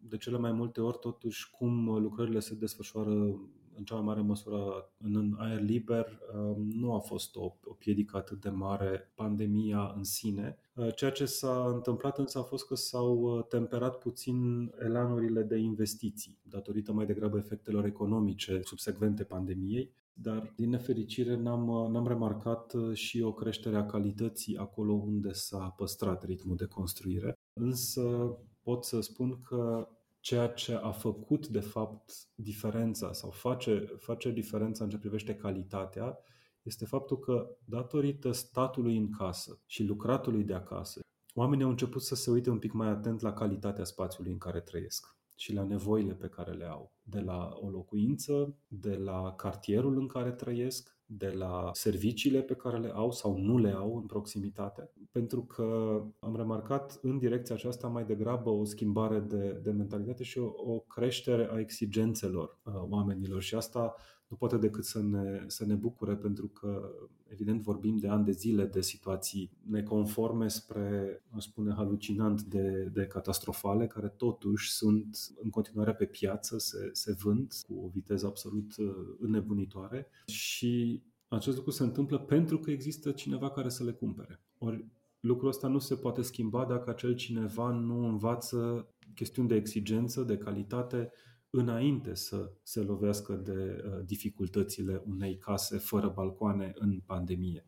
de 0.00 0.16
cele 0.16 0.38
mai 0.38 0.52
multe 0.52 0.80
ori, 0.80 0.98
totuși, 0.98 1.50
cum 1.50 1.98
lucrările 1.98 2.40
se 2.40 2.54
desfășoară 2.54 3.40
în 3.74 3.84
cea 3.84 3.94
mai 3.94 4.04
mare 4.04 4.20
măsură 4.20 4.92
în 4.98 5.34
aer 5.38 5.60
liber, 5.60 6.20
um, 6.34 6.70
nu 6.70 6.94
a 6.94 6.98
fost 6.98 7.36
o, 7.36 7.56
o 7.64 7.72
piedică 7.72 8.16
atât 8.16 8.40
de 8.40 8.48
mare 8.48 9.12
pandemia 9.14 9.92
în 9.96 10.04
sine. 10.04 10.56
Uh, 10.74 10.94
ceea 10.94 11.10
ce 11.10 11.24
s-a 11.24 11.66
întâmplat 11.74 12.18
însă 12.18 12.38
a 12.38 12.42
fost 12.42 12.66
că 12.66 12.74
s-au 12.74 13.18
uh, 13.18 13.44
temperat 13.48 13.98
puțin 13.98 14.70
elanurile 14.78 15.42
de 15.42 15.56
investiții, 15.56 16.38
datorită 16.42 16.92
mai 16.92 17.06
degrabă 17.06 17.38
efectelor 17.38 17.84
economice 17.84 18.60
subsecvente 18.64 19.24
pandemiei. 19.24 19.92
Dar, 20.12 20.52
din 20.56 20.68
nefericire, 20.68 21.36
n-am, 21.36 21.68
uh, 21.68 21.88
n-am 21.88 22.06
remarcat 22.06 22.74
și 22.92 23.20
o 23.20 23.32
creștere 23.32 23.76
a 23.76 23.86
calității 23.86 24.56
acolo 24.56 24.92
unde 24.92 25.32
s-a 25.32 25.74
păstrat 25.76 26.24
ritmul 26.24 26.56
de 26.56 26.66
construire. 26.66 27.34
Însă 27.52 28.36
pot 28.62 28.84
să 28.84 29.00
spun 29.00 29.38
că 29.38 29.88
ceea 30.20 30.48
ce 30.48 30.74
a 30.74 30.90
făcut, 30.90 31.46
de 31.46 31.60
fapt, 31.60 32.12
diferența 32.34 33.12
sau 33.12 33.30
face, 33.30 33.84
face 33.98 34.30
diferența 34.30 34.84
în 34.84 34.90
ce 34.90 34.98
privește 34.98 35.34
calitatea 35.34 36.18
este 36.62 36.84
faptul 36.84 37.18
că, 37.18 37.56
datorită 37.64 38.32
statului 38.32 38.96
în 38.96 39.10
casă 39.10 39.60
și 39.66 39.84
lucratului 39.84 40.44
de 40.44 40.54
acasă, 40.54 41.00
oamenii 41.34 41.64
au 41.64 41.70
început 41.70 42.02
să 42.02 42.14
se 42.14 42.30
uite 42.30 42.50
un 42.50 42.58
pic 42.58 42.72
mai 42.72 42.88
atent 42.88 43.20
la 43.20 43.32
calitatea 43.32 43.84
spațiului 43.84 44.32
în 44.32 44.38
care 44.38 44.60
trăiesc 44.60 45.16
și 45.42 45.52
la 45.52 45.64
nevoile 45.64 46.14
pe 46.14 46.28
care 46.28 46.52
le 46.52 46.64
au, 46.64 46.92
de 47.02 47.20
la 47.20 47.48
o 47.60 47.70
locuință, 47.70 48.56
de 48.66 48.94
la 48.96 49.34
cartierul 49.36 49.98
în 49.98 50.06
care 50.06 50.30
trăiesc, 50.32 50.96
de 51.06 51.28
la 51.28 51.70
serviciile 51.72 52.42
pe 52.42 52.54
care 52.54 52.78
le 52.78 52.90
au 52.94 53.10
sau 53.10 53.38
nu 53.38 53.58
le 53.58 53.70
au 53.70 53.96
în 53.96 54.06
proximitate, 54.06 54.90
pentru 55.10 55.44
că 55.44 56.00
am 56.18 56.36
remarcat 56.36 56.98
în 57.02 57.18
direcția 57.18 57.54
aceasta 57.54 57.88
mai 57.88 58.04
degrabă 58.04 58.50
o 58.50 58.64
schimbare 58.64 59.20
de, 59.20 59.60
de 59.62 59.70
mentalitate 59.70 60.22
și 60.22 60.38
o, 60.38 60.52
o 60.56 60.78
creștere 60.78 61.48
a 61.50 61.58
exigențelor 61.58 62.58
uh, 62.62 62.74
oamenilor. 62.88 63.42
Și 63.42 63.54
asta 63.54 63.94
nu 64.26 64.36
poate 64.36 64.56
decât 64.56 64.84
să 64.84 65.02
ne, 65.02 65.44
să 65.46 65.64
ne 65.66 65.74
bucure 65.74 66.16
pentru 66.16 66.48
că, 66.48 66.90
evident, 67.32 67.62
vorbim 67.62 67.96
de 67.96 68.08
ani 68.08 68.24
de 68.24 68.30
zile 68.30 68.64
de 68.64 68.80
situații 68.80 69.50
neconforme 69.66 70.48
spre, 70.48 71.22
aș 71.30 71.44
spune, 71.44 71.74
halucinant 71.74 72.42
de, 72.42 72.90
de 72.92 73.06
catastrofale, 73.06 73.86
care 73.86 74.08
totuși 74.08 74.70
sunt 74.70 75.16
în 75.42 75.50
continuare 75.50 75.94
pe 75.94 76.04
piață, 76.04 76.58
se, 76.58 76.90
se 76.92 77.12
vând 77.12 77.52
cu 77.66 77.74
o 77.84 77.88
viteză 77.88 78.26
absolut 78.26 78.76
uh, 78.76 78.86
înnebunitoare 79.18 80.06
și 80.26 81.02
acest 81.28 81.56
lucru 81.56 81.70
se 81.70 81.82
întâmplă 81.82 82.18
pentru 82.18 82.58
că 82.58 82.70
există 82.70 83.10
cineva 83.10 83.50
care 83.50 83.68
să 83.68 83.84
le 83.84 83.92
cumpere. 83.92 84.40
Ori 84.58 84.86
lucrul 85.20 85.48
ăsta 85.48 85.68
nu 85.68 85.78
se 85.78 85.94
poate 85.94 86.22
schimba 86.22 86.64
dacă 86.64 86.90
acel 86.90 87.14
cineva 87.14 87.70
nu 87.70 88.06
învață 88.06 88.88
chestiuni 89.14 89.48
de 89.48 89.54
exigență, 89.54 90.22
de 90.22 90.36
calitate, 90.36 91.10
înainte 91.54 92.14
să 92.14 92.52
se 92.62 92.80
lovească 92.80 93.34
de 93.34 93.84
uh, 93.84 94.04
dificultățile 94.04 95.02
unei 95.06 95.36
case 95.36 95.78
fără 95.78 96.12
balcoane 96.14 96.72
în 96.74 97.00
pandemie, 97.06 97.66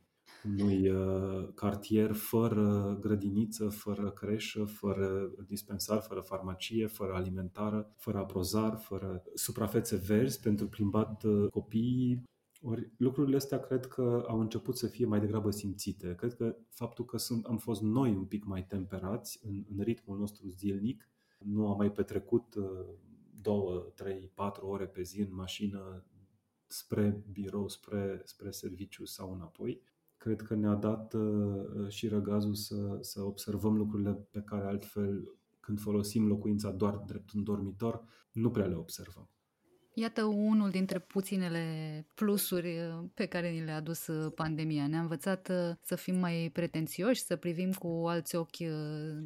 unui 0.60 0.88
uh, 0.88 1.48
cartier 1.54 2.12
fără 2.12 2.98
grădiniță, 3.00 3.68
fără 3.68 4.10
creșă, 4.10 4.64
fără 4.64 5.32
dispensar, 5.46 6.00
fără 6.00 6.20
farmacie, 6.20 6.86
fără 6.86 7.12
alimentară, 7.12 7.94
fără 7.96 8.18
aprozar, 8.18 8.76
fără 8.76 9.22
suprafețe 9.34 9.96
verzi 9.96 10.40
pentru 10.40 10.68
plimbat 10.68 11.22
uh, 11.22 11.50
copiii. 11.50 12.22
Ori 12.62 12.92
lucrurile 12.96 13.36
astea 13.36 13.60
cred 13.60 13.86
că 13.86 14.24
au 14.28 14.40
început 14.40 14.76
să 14.76 14.86
fie 14.86 15.06
mai 15.06 15.20
degrabă 15.20 15.50
simțite. 15.50 16.14
Cred 16.14 16.34
că 16.34 16.56
faptul 16.68 17.04
că 17.04 17.16
sunt, 17.16 17.44
am 17.44 17.58
fost 17.58 17.82
noi 17.82 18.10
un 18.10 18.24
pic 18.24 18.44
mai 18.44 18.66
temperați 18.66 19.40
în, 19.42 19.64
în 19.76 19.82
ritmul 19.82 20.18
nostru 20.18 20.48
zilnic, 20.48 21.08
nu 21.38 21.68
am 21.68 21.76
mai 21.76 21.92
petrecut 21.92 22.54
două, 23.44 23.92
trei, 23.94 24.30
patru 24.34 24.66
ore 24.66 24.86
pe 24.86 25.02
zi 25.02 25.20
în 25.20 25.34
mașină 25.34 26.04
spre 26.66 27.24
birou, 27.32 27.68
spre, 27.68 28.22
spre 28.24 28.50
serviciu 28.50 29.04
sau 29.04 29.32
înapoi. 29.32 29.82
Cred 30.16 30.42
că 30.42 30.54
ne-a 30.54 30.74
dat 30.74 31.14
uh, 31.14 31.88
și 31.88 32.08
răgazul 32.08 32.54
să, 32.54 32.98
să 33.00 33.22
observăm 33.22 33.76
lucrurile 33.76 34.12
pe 34.12 34.40
care 34.40 34.66
altfel, 34.66 35.38
când 35.60 35.80
folosim 35.80 36.26
locuința 36.26 36.70
doar 36.70 36.96
drept 36.96 37.32
un 37.32 37.42
dormitor, 37.42 38.04
nu 38.32 38.50
prea 38.50 38.66
le 38.66 38.74
observăm. 38.74 39.28
Iată 39.96 40.24
unul 40.24 40.70
dintre 40.70 40.98
puținele 40.98 42.06
plusuri 42.14 42.78
uh, 42.78 43.04
pe 43.14 43.26
care 43.26 43.50
ni 43.50 43.64
le-a 43.64 43.76
adus 43.76 44.06
uh, 44.06 44.32
pandemia. 44.34 44.86
Ne-a 44.86 45.00
învățat 45.00 45.48
uh, 45.48 45.76
să 45.80 45.94
fim 45.94 46.16
mai 46.16 46.50
pretențioși, 46.52 47.20
să 47.20 47.36
privim 47.36 47.72
cu 47.72 48.04
alți 48.06 48.36
ochi 48.36 48.56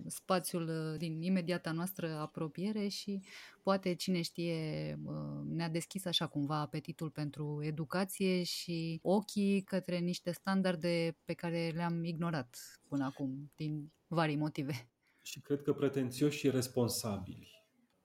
spațiul 0.06 0.94
din 0.98 1.22
imediata 1.22 1.72
noastră 1.72 2.08
apropiere 2.08 2.88
și 2.88 3.22
poate, 3.62 3.94
cine 3.94 4.22
știe, 4.22 4.98
ne-a 5.44 5.68
deschis 5.68 6.04
așa 6.04 6.26
cumva 6.26 6.60
apetitul 6.60 7.10
pentru 7.10 7.60
educație 7.62 8.42
și 8.42 8.98
ochii 9.02 9.62
către 9.62 9.98
niște 9.98 10.30
standarde 10.30 11.16
pe 11.24 11.32
care 11.32 11.72
le-am 11.74 12.04
ignorat 12.04 12.80
până 12.88 13.04
acum, 13.04 13.52
din 13.56 13.92
vari 14.06 14.34
motive. 14.34 14.88
Și 15.22 15.40
cred 15.40 15.62
că 15.62 15.72
pretențioși 15.72 16.38
și 16.38 16.50
responsabili 16.50 17.57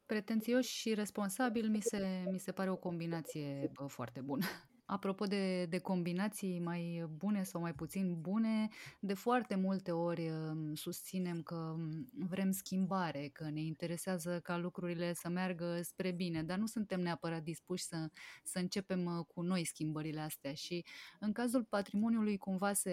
pretențioși 0.05 0.69
și 0.69 0.93
responsabil 0.93 1.69
mi 1.69 1.81
se, 1.81 2.23
mi 2.31 2.39
se 2.39 2.51
pare 2.51 2.69
o 2.69 2.75
combinație 2.75 3.71
foarte 3.87 4.21
bună. 4.21 4.45
Apropo 4.85 5.25
de, 5.25 5.65
de 5.65 5.79
combinații 5.79 6.59
mai 6.59 7.05
bune 7.17 7.43
sau 7.43 7.61
mai 7.61 7.73
puțin 7.73 8.21
bune, 8.21 8.67
de 8.99 9.13
foarte 9.13 9.55
multe 9.55 9.91
ori 9.91 10.29
um, 10.29 10.75
susținem 10.75 11.41
că 11.41 11.55
um, 11.55 12.09
vrem 12.13 12.51
schimbare, 12.51 13.29
că 13.33 13.49
ne 13.49 13.61
interesează 13.61 14.39
ca 14.39 14.57
lucrurile 14.57 15.13
să 15.13 15.29
meargă 15.29 15.79
spre 15.81 16.11
bine, 16.11 16.43
dar 16.43 16.57
nu 16.57 16.65
suntem 16.65 16.99
neapărat 16.99 17.43
dispuși 17.43 17.83
să, 17.83 18.09
să 18.43 18.59
începem 18.59 19.05
uh, 19.05 19.25
cu 19.27 19.41
noi 19.41 19.65
schimbările 19.65 20.19
astea 20.19 20.53
și 20.53 20.85
în 21.19 21.31
cazul 21.31 21.63
patrimoniului 21.63 22.37
cumva 22.37 22.73
se, 22.73 22.91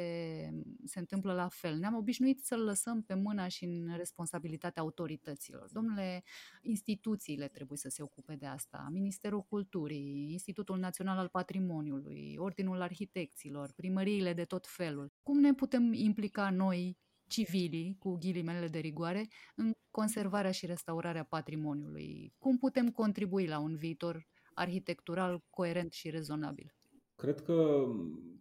se 0.85 0.99
întâmplă 0.99 1.33
la 1.33 1.49
fel. 1.49 1.77
Ne-am 1.77 1.95
obișnuit 1.95 2.45
să-l 2.45 2.65
lăsăm 2.65 3.03
pe 3.03 3.15
mâna 3.15 3.49
și 3.49 3.65
în 3.65 3.97
responsabilitatea 3.97 4.83
autorităților. 4.83 5.69
Domnule, 5.73 6.23
instituțiile 6.63 7.49
trebuie 7.49 7.79
să 7.79 7.89
se 7.89 8.03
ocupe 8.03 8.35
de 8.35 8.47
asta, 8.47 8.89
Ministerul 8.91 9.43
Culturii, 9.43 10.29
Institutul 10.33 10.79
Național 10.79 11.19
al 11.19 11.29
Patrimoniului, 11.29 11.79
Patrimoniului, 11.81 12.37
Ordinul 12.39 12.81
Arhitecților, 12.81 13.73
primăriile 13.77 14.33
de 14.33 14.45
tot 14.45 14.67
felul. 14.67 15.13
Cum 15.23 15.41
ne 15.41 15.55
putem 15.55 15.93
implica 15.93 16.51
noi, 16.51 16.99
civilii, 17.27 17.97
cu 17.99 18.17
ghilimele 18.17 18.69
de 18.69 18.79
rigoare, 18.79 19.29
în 19.57 19.73
conservarea 19.91 20.51
și 20.51 20.67
restaurarea 20.67 21.25
patrimoniului? 21.25 22.33
Cum 22.39 22.57
putem 22.59 22.91
contribui 22.91 23.47
la 23.47 23.59
un 23.59 23.77
viitor 23.77 24.27
arhitectural 24.55 25.41
coerent 25.51 25.93
și 25.93 26.11
rezonabil? 26.11 26.75
Cred 27.17 27.41
că 27.41 27.85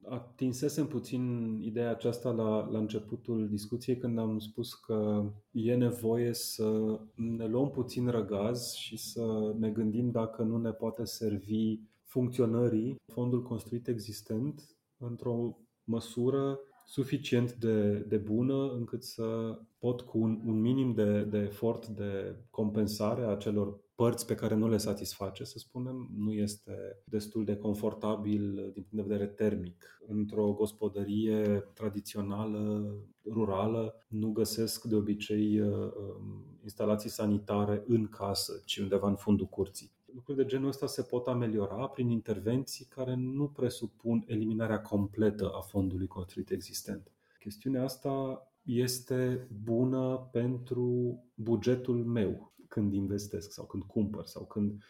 atinsesem 0.09 0.87
puțin 0.87 1.55
ideea 1.61 1.89
aceasta 1.89 2.29
la, 2.31 2.69
la 2.71 2.79
începutul 2.79 3.47
discuției 3.49 3.97
când 3.97 4.19
am 4.19 4.39
spus 4.39 4.73
că 4.73 5.29
e 5.51 5.75
nevoie 5.75 6.33
să 6.33 6.99
ne 7.15 7.47
luăm 7.47 7.69
puțin 7.69 8.07
răgaz 8.07 8.73
și 8.73 8.97
să 8.97 9.55
ne 9.57 9.69
gândim 9.69 10.11
dacă 10.11 10.43
nu 10.43 10.57
ne 10.57 10.71
poate 10.71 11.03
servi 11.03 11.79
funcționării 12.09 12.95
fondul 13.13 13.41
construit 13.41 13.87
existent 13.87 14.77
într-o 14.97 15.57
măsură 15.83 16.59
suficient 16.85 17.53
de, 17.53 17.93
de 18.07 18.17
bună 18.17 18.71
încât 18.71 19.03
să 19.03 19.59
pot 19.79 20.01
cu 20.01 20.17
un, 20.17 20.41
un 20.45 20.61
minim 20.61 20.93
de, 20.93 21.23
de 21.23 21.37
efort 21.37 21.87
de 21.87 22.35
compensare 22.49 23.25
a 23.25 23.35
celor 23.35 23.79
părți 23.95 24.25
pe 24.25 24.35
care 24.35 24.55
nu 24.55 24.69
le 24.69 24.77
satisface, 24.77 25.43
să 25.43 25.57
spunem, 25.57 26.09
nu 26.15 26.33
este 26.33 27.01
destul 27.03 27.45
de 27.45 27.55
confortabil 27.55 28.71
din 28.73 28.85
punct 28.89 29.07
de 29.07 29.13
vedere 29.13 29.27
termic. 29.27 29.99
Într-o 30.07 30.53
gospodărie 30.53 31.69
tradițională, 31.73 32.93
rurală, 33.25 34.05
nu 34.07 34.31
găsesc 34.31 34.83
de 34.83 34.95
obicei 34.95 35.59
uh, 35.59 35.69
um, 35.69 36.59
instalații 36.63 37.09
sanitare 37.09 37.83
în 37.87 38.07
casă, 38.07 38.61
ci 38.65 38.77
undeva 38.77 39.07
în 39.07 39.15
fundul 39.15 39.47
curții. 39.47 39.97
Lucruri 40.13 40.37
de 40.37 40.45
genul 40.45 40.67
ăsta 40.67 40.87
se 40.87 41.01
pot 41.01 41.27
ameliora 41.27 41.87
prin 41.87 42.09
intervenții 42.09 42.85
care 42.85 43.15
nu 43.15 43.47
presupun 43.47 44.23
eliminarea 44.27 44.81
completă 44.81 45.51
a 45.53 45.61
fondului 45.61 46.07
construit 46.07 46.49
existent. 46.49 47.11
Chestiunea 47.39 47.83
asta 47.83 48.43
este 48.63 49.47
bună 49.63 50.29
pentru 50.31 51.19
bugetul 51.33 52.05
meu 52.05 52.53
când 52.67 52.93
investesc 52.93 53.51
sau 53.51 53.65
când 53.65 53.83
cumpăr 53.83 54.25
sau 54.25 54.45
când 54.45 54.83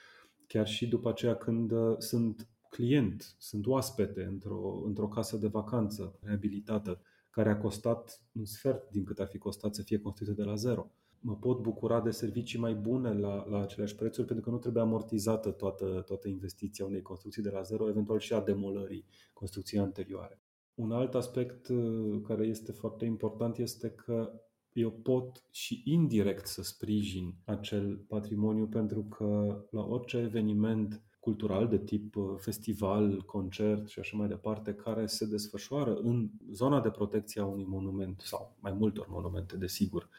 chiar 0.48 0.68
și 0.68 0.88
după 0.88 1.10
aceea 1.10 1.36
când 1.36 1.72
uh, 1.72 1.98
sunt 1.98 2.48
client, 2.70 3.36
sunt 3.38 3.68
oaspete 3.68 4.24
într-o, 4.24 4.82
într-o 4.86 5.08
casă 5.08 5.38
de 5.38 5.48
vacanță 5.48 6.20
reabilitată 6.22 7.02
care 7.30 7.50
a 7.50 7.58
costat 7.58 8.22
un 8.32 8.46
sfert 8.46 8.90
din 8.90 9.04
cât 9.04 9.20
ar 9.20 9.28
fi 9.28 9.38
costat 9.38 9.76
să 9.76 9.82
fie 9.82 10.00
construită 10.00 10.34
de 10.34 10.44
la 10.44 10.56
zero. 10.56 10.92
Mă 11.22 11.36
pot 11.36 11.62
bucura 11.62 12.02
de 12.02 12.12
servicii 12.12 12.60
mai 12.60 12.74
bune 12.74 13.14
la, 13.14 13.46
la 13.50 13.62
aceleași 13.62 13.96
prețuri 13.96 14.28
pentru 14.28 14.46
că 14.46 14.52
nu 14.52 14.58
trebuie 14.58 14.84
amortizată 14.84 15.52
toată, 15.52 16.04
toată 16.06 16.28
investiția 16.28 16.86
unei 16.86 17.02
construcții 17.02 17.44
de 17.44 17.50
la 17.50 17.62
zero, 17.62 17.90
eventual 17.90 18.20
și 18.20 18.34
a 18.34 18.42
demolării 18.42 19.06
construcției 19.34 19.82
anterioare. 19.82 20.42
Un 20.76 20.92
alt 20.92 21.16
aspect 21.16 21.68
uh, 21.68 22.22
care 22.28 22.46
este 22.46 22.72
foarte 22.72 23.06
important 23.06 23.58
este 23.58 23.90
că 23.90 24.32
eu 24.74 24.92
pot 24.92 25.44
și 25.52 25.82
indirect 25.86 26.48
să 26.48 26.64
sprijin 26.64 27.36
acel 27.46 28.06
patrimoniu 28.08 28.68
pentru 28.68 29.04
că 29.04 29.62
la 29.72 29.82
orice 29.82 30.18
eveniment 30.18 31.04
cultural 31.20 31.68
de 31.68 31.78
tip 31.78 32.16
uh, 32.16 32.24
festival, 32.38 33.22
concert 33.22 33.88
și 33.88 34.00
așa 34.00 34.18
mai 34.18 34.28
departe, 34.28 34.74
care 34.74 35.06
se 35.06 35.26
desfășoară 35.26 35.96
în 35.96 36.30
zona 36.52 36.82
de 36.82 36.90
protecție 36.90 37.42
a 37.42 37.46
unui 37.46 37.66
monument 37.66 38.22
sau 38.26 38.58
mai 38.60 38.74
multor 38.74 39.08
monumente, 39.10 39.58
desigur, 39.58 40.04
că 40.04 40.10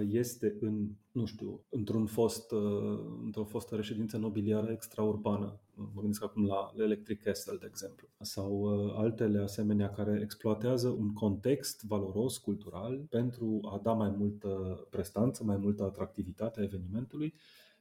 este 0.00 0.56
în, 0.60 0.88
nu 1.12 1.24
știu, 1.24 1.64
într-un 1.68 2.06
fost, 2.06 2.52
uh, 2.52 3.00
într-o 3.24 3.44
fostă 3.44 3.74
reședință 3.74 4.16
nobiliară 4.16 4.70
extraurbană. 4.70 5.60
Mă 5.74 6.00
gândesc 6.00 6.24
acum 6.24 6.46
la 6.46 6.72
Electric 6.76 7.22
Castle, 7.22 7.56
de 7.60 7.66
exemplu, 7.68 8.08
sau 8.20 8.60
uh, 8.60 8.94
altele 8.96 9.38
asemenea 9.38 9.90
care 9.90 10.20
exploatează 10.22 10.88
un 10.88 11.12
context 11.12 11.84
valoros, 11.84 12.38
cultural, 12.38 13.06
pentru 13.10 13.60
a 13.62 13.80
da 13.82 13.92
mai 13.92 14.14
multă 14.18 14.86
prestanță, 14.90 15.44
mai 15.44 15.56
multă 15.56 15.82
atractivitate 15.82 16.60
a 16.60 16.64
evenimentului. 16.64 17.34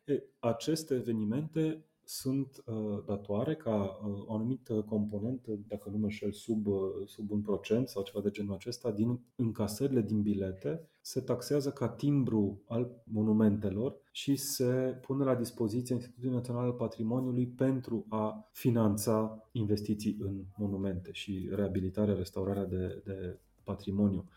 E, 0.05 0.23
aceste 0.39 0.93
evenimente 0.93 1.85
sunt 2.11 2.63
uh, 2.65 3.03
datoare 3.05 3.55
ca 3.55 3.99
uh, 4.03 4.23
o 4.25 4.33
anumită 4.33 4.81
componentă, 4.81 5.59
dacă 5.67 5.89
nu 5.89 5.97
mă 5.97 6.09
șel, 6.09 6.31
sub, 6.31 6.67
uh, 6.67 6.81
sub 7.05 7.31
un 7.31 7.41
procent 7.41 7.87
sau 7.87 8.03
ceva 8.03 8.21
de 8.21 8.29
genul 8.29 8.53
acesta, 8.53 8.91
din 8.91 9.19
încasările 9.35 10.01
din 10.01 10.21
bilete, 10.21 10.89
se 11.01 11.21
taxează 11.21 11.71
ca 11.71 11.89
timbru 11.89 12.61
al 12.67 13.03
monumentelor 13.03 13.95
și 14.11 14.35
se 14.35 14.97
pune 15.01 15.23
la 15.23 15.35
dispoziția 15.35 15.95
Institutului 15.95 16.35
Național 16.35 16.63
al 16.63 16.73
Patrimoniului 16.73 17.47
pentru 17.47 18.05
a 18.09 18.49
finanța 18.51 19.47
investiții 19.51 20.17
în 20.19 20.43
monumente 20.57 21.11
și 21.11 21.49
reabilitarea, 21.53 22.13
restaurarea 22.13 22.65
de, 22.65 23.01
de 23.05 23.39
patrimoniu. 23.63 24.29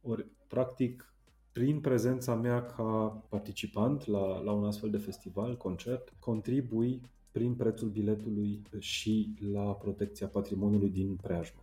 Ori, 0.00 0.26
practic, 0.48 1.14
prin 1.52 1.80
prezența 1.80 2.34
mea 2.34 2.66
ca 2.66 3.22
participant 3.28 4.04
la, 4.04 4.38
la 4.38 4.52
un 4.52 4.64
astfel 4.64 4.90
de 4.90 4.98
festival, 4.98 5.56
concert, 5.56 6.14
contribui 6.18 7.14
prin 7.36 7.54
prețul 7.54 7.88
biletului 7.88 8.62
și 8.78 9.34
la 9.52 9.62
protecția 9.62 10.26
patrimoniului 10.26 10.90
din 10.90 11.18
preajmă. 11.22 11.60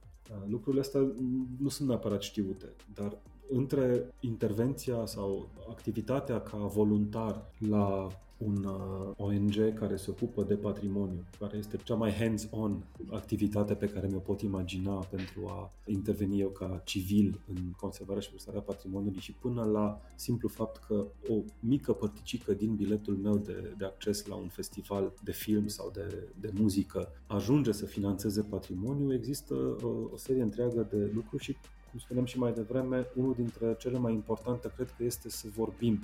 Lucrurile 0.48 0.82
astea 0.82 1.12
nu 1.60 1.70
sunt 1.70 1.88
neapărat 1.88 2.22
știute, 2.22 2.74
dar 2.94 3.18
între 3.50 4.14
intervenția 4.20 5.06
sau 5.06 5.50
activitatea 5.70 6.42
ca 6.42 6.58
voluntar 6.58 7.52
la 7.70 8.08
un 8.38 8.64
uh, 8.64 9.14
ONG 9.18 9.74
care 9.74 9.96
se 9.96 10.10
ocupă 10.10 10.44
de 10.44 10.56
patrimoniu, 10.56 11.24
care 11.40 11.58
este 11.58 11.78
cea 11.84 11.96
mai 11.96 12.12
hands-on 12.12 12.84
activitate 13.12 13.74
pe 13.74 13.90
care 13.90 14.08
mi-o 14.08 14.20
pot 14.20 14.42
imagina 14.42 14.94
pentru 14.94 15.48
a 15.48 15.72
interveni 15.86 16.40
eu 16.40 16.50
ca 16.50 16.82
civil 16.84 17.42
în 17.48 17.72
conservarea 17.78 18.22
și 18.22 18.32
păstrarea 18.32 18.62
patrimoniului 18.62 19.20
și 19.20 19.32
până 19.32 19.64
la 19.64 20.02
simplu 20.16 20.48
fapt 20.48 20.86
că 20.88 21.06
o 21.28 21.34
mică 21.60 21.94
părticică 21.94 22.54
din 22.54 22.76
biletul 22.76 23.16
meu 23.16 23.38
de, 23.38 23.74
de 23.78 23.86
acces 23.86 24.26
la 24.26 24.36
un 24.36 24.48
festival 24.48 25.14
de 25.24 25.32
film 25.32 25.68
sau 25.68 25.92
de, 25.94 26.28
de 26.40 26.52
muzică 26.54 27.12
ajunge 27.28 27.72
să 27.72 27.86
financeze 27.86 28.42
patrimoniu, 28.42 29.14
există 29.14 29.54
o, 29.82 29.88
uh, 29.88 30.12
o 30.12 30.18
serie 30.18 30.42
întreagă 30.42 30.88
de 30.92 31.12
lucruri 31.14 31.44
și 31.44 31.56
cum 31.90 32.00
spuneam 32.00 32.26
și 32.26 32.40
mai 32.40 32.54
devreme, 32.54 33.06
unul 33.16 33.34
dintre 33.34 33.76
cele 33.80 33.98
mai 33.98 34.14
importante 34.14 34.72
cred 34.76 34.94
că 34.98 35.04
este 35.04 35.30
să 35.30 35.48
vorbim 35.56 36.00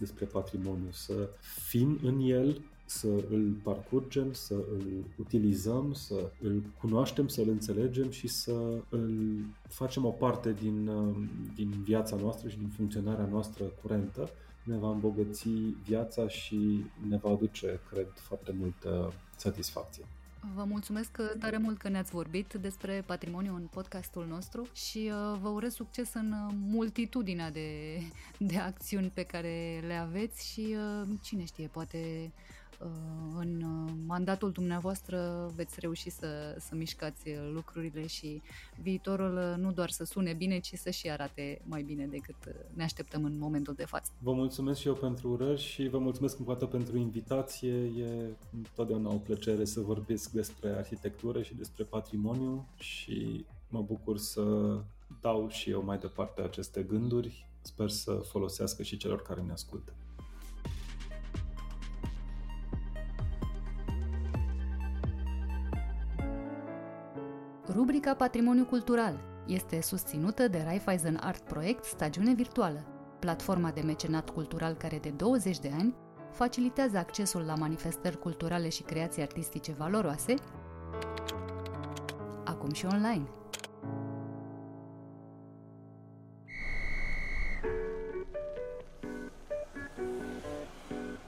despre 0.00 0.24
patrimoniu, 0.24 0.90
să 0.90 1.28
fim 1.40 1.98
în 2.02 2.20
el, 2.20 2.60
să 2.84 3.08
îl 3.30 3.56
parcurgem, 3.62 4.32
să 4.32 4.54
îl 4.54 5.04
utilizăm, 5.16 5.92
să 5.92 6.30
îl 6.42 6.62
cunoaștem, 6.80 7.28
să 7.28 7.40
îl 7.40 7.48
înțelegem 7.48 8.10
și 8.10 8.28
să 8.28 8.82
îl 8.88 9.40
facem 9.68 10.04
o 10.04 10.10
parte 10.10 10.52
din, 10.52 10.86
um, 10.86 11.28
din 11.54 11.70
viața 11.82 12.16
noastră 12.16 12.48
și 12.48 12.58
din 12.58 12.68
funcționarea 12.68 13.26
noastră 13.26 13.64
curentă. 13.64 14.30
Ne 14.64 14.76
va 14.76 14.90
îmbogăți 14.90 15.48
viața 15.84 16.28
și 16.28 16.84
ne 17.08 17.16
va 17.16 17.30
aduce, 17.30 17.80
cred, 17.90 18.08
foarte 18.14 18.54
multă 18.58 19.12
satisfacție. 19.36 20.04
Vă 20.54 20.64
mulțumesc 20.64 21.18
tare 21.38 21.56
mult 21.56 21.78
că 21.78 21.88
ne-ați 21.88 22.10
vorbit 22.10 22.52
despre 22.52 23.02
patrimoniu 23.06 23.54
în 23.54 23.66
podcastul 23.70 24.26
nostru 24.26 24.68
și 24.72 25.12
uh, 25.12 25.38
vă 25.40 25.48
urez 25.48 25.74
succes 25.74 26.14
în 26.14 26.32
uh, 26.32 26.54
multitudinea 26.68 27.50
de, 27.50 27.98
de 28.38 28.56
acțiuni 28.56 29.10
pe 29.14 29.22
care 29.22 29.82
le 29.86 29.94
aveți 29.94 30.52
și 30.52 30.76
uh, 31.02 31.08
cine 31.22 31.44
știe, 31.44 31.66
poate 31.66 32.32
Uh, 32.34 32.59
în 33.38 33.62
uh, 33.62 33.92
mandatul 34.06 34.50
dumneavoastră 34.50 35.50
veți 35.54 35.80
reuși 35.80 36.10
să, 36.10 36.56
să 36.58 36.74
mișcați 36.74 37.30
lucrurile 37.52 38.06
și 38.06 38.42
viitorul 38.82 39.36
uh, 39.36 39.54
nu 39.56 39.72
doar 39.72 39.90
să 39.90 40.04
sune 40.04 40.32
bine, 40.32 40.58
ci 40.58 40.74
să 40.74 40.90
și 40.90 41.10
arate 41.10 41.60
mai 41.64 41.82
bine 41.82 42.06
decât 42.06 42.36
ne 42.74 42.82
așteptăm 42.82 43.24
în 43.24 43.38
momentul 43.38 43.74
de 43.74 43.84
față. 43.84 44.10
Vă 44.18 44.32
mulțumesc 44.32 44.80
și 44.80 44.86
eu 44.86 44.94
pentru 44.94 45.30
urări 45.30 45.60
și 45.60 45.88
vă 45.88 45.98
mulțumesc 45.98 46.38
încă 46.38 46.50
o 46.50 46.54
dată 46.54 46.66
pentru 46.66 46.96
invitație. 46.96 47.74
E 47.74 48.36
întotdeauna 48.56 49.10
o 49.10 49.16
plăcere 49.16 49.64
să 49.64 49.80
vorbesc 49.80 50.30
despre 50.30 50.68
arhitectură 50.70 51.42
și 51.42 51.54
despre 51.54 51.84
patrimoniu 51.84 52.66
și 52.78 53.44
mă 53.68 53.80
bucur 53.82 54.18
să 54.18 54.76
dau 55.20 55.48
și 55.48 55.70
eu 55.70 55.84
mai 55.84 55.98
departe 55.98 56.40
aceste 56.40 56.82
gânduri. 56.82 57.48
Sper 57.62 57.90
să 57.90 58.12
folosească 58.12 58.82
și 58.82 58.96
celor 58.96 59.22
care 59.22 59.40
ne 59.40 59.52
ascultă. 59.52 59.92
Rubrica 67.80 68.14
Patrimoniu 68.14 68.64
Cultural 68.64 69.20
este 69.46 69.80
susținută 69.80 70.48
de 70.48 70.62
Raiffeisen 70.64 71.18
Art 71.20 71.42
Project 71.42 71.84
Stagiune 71.84 72.34
Virtuală, 72.34 72.84
platforma 73.18 73.70
de 73.70 73.80
mecenat 73.80 74.30
cultural 74.30 74.74
care 74.74 74.98
de 74.98 75.08
20 75.08 75.58
de 75.58 75.70
ani 75.78 75.94
facilitează 76.32 76.98
accesul 76.98 77.40
la 77.40 77.54
manifestări 77.54 78.18
culturale 78.18 78.68
și 78.68 78.82
creații 78.82 79.22
artistice 79.22 79.72
valoroase, 79.72 80.34
acum 82.44 82.72
și 82.72 82.86
online. 82.86 83.28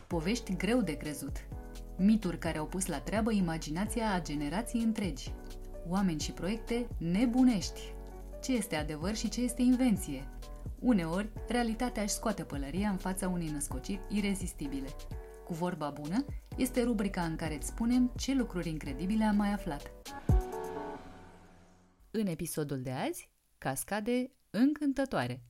Povești 0.06 0.56
greu 0.56 0.80
de 0.80 0.96
crezut. 0.96 1.36
Mituri 1.96 2.38
care 2.38 2.58
au 2.58 2.66
pus 2.66 2.86
la 2.86 2.98
treabă 2.98 3.32
imaginația 3.32 4.12
a 4.12 4.20
generații 4.20 4.82
întregi 4.82 5.32
oameni 5.88 6.20
și 6.20 6.32
proiecte 6.32 6.88
nebunești. 6.98 7.80
Ce 8.42 8.52
este 8.52 8.76
adevăr 8.76 9.14
și 9.14 9.28
ce 9.28 9.40
este 9.40 9.62
invenție? 9.62 10.28
Uneori, 10.78 11.28
realitatea 11.48 12.02
își 12.02 12.12
scoate 12.12 12.42
pălăria 12.42 12.88
în 12.88 12.96
fața 12.96 13.28
unei 13.28 13.48
născociri 13.48 14.00
irezistibile. 14.08 14.88
Cu 15.44 15.54
vorba 15.54 15.90
bună, 15.90 16.24
este 16.56 16.82
rubrica 16.82 17.22
în 17.22 17.36
care 17.36 17.54
îți 17.54 17.66
spunem 17.66 18.12
ce 18.16 18.34
lucruri 18.34 18.68
incredibile 18.68 19.24
am 19.24 19.36
mai 19.36 19.52
aflat. 19.52 19.92
În 22.10 22.26
episodul 22.26 22.82
de 22.82 22.90
azi, 22.90 23.30
cascade 23.58 24.30
încântătoare. 24.50 25.42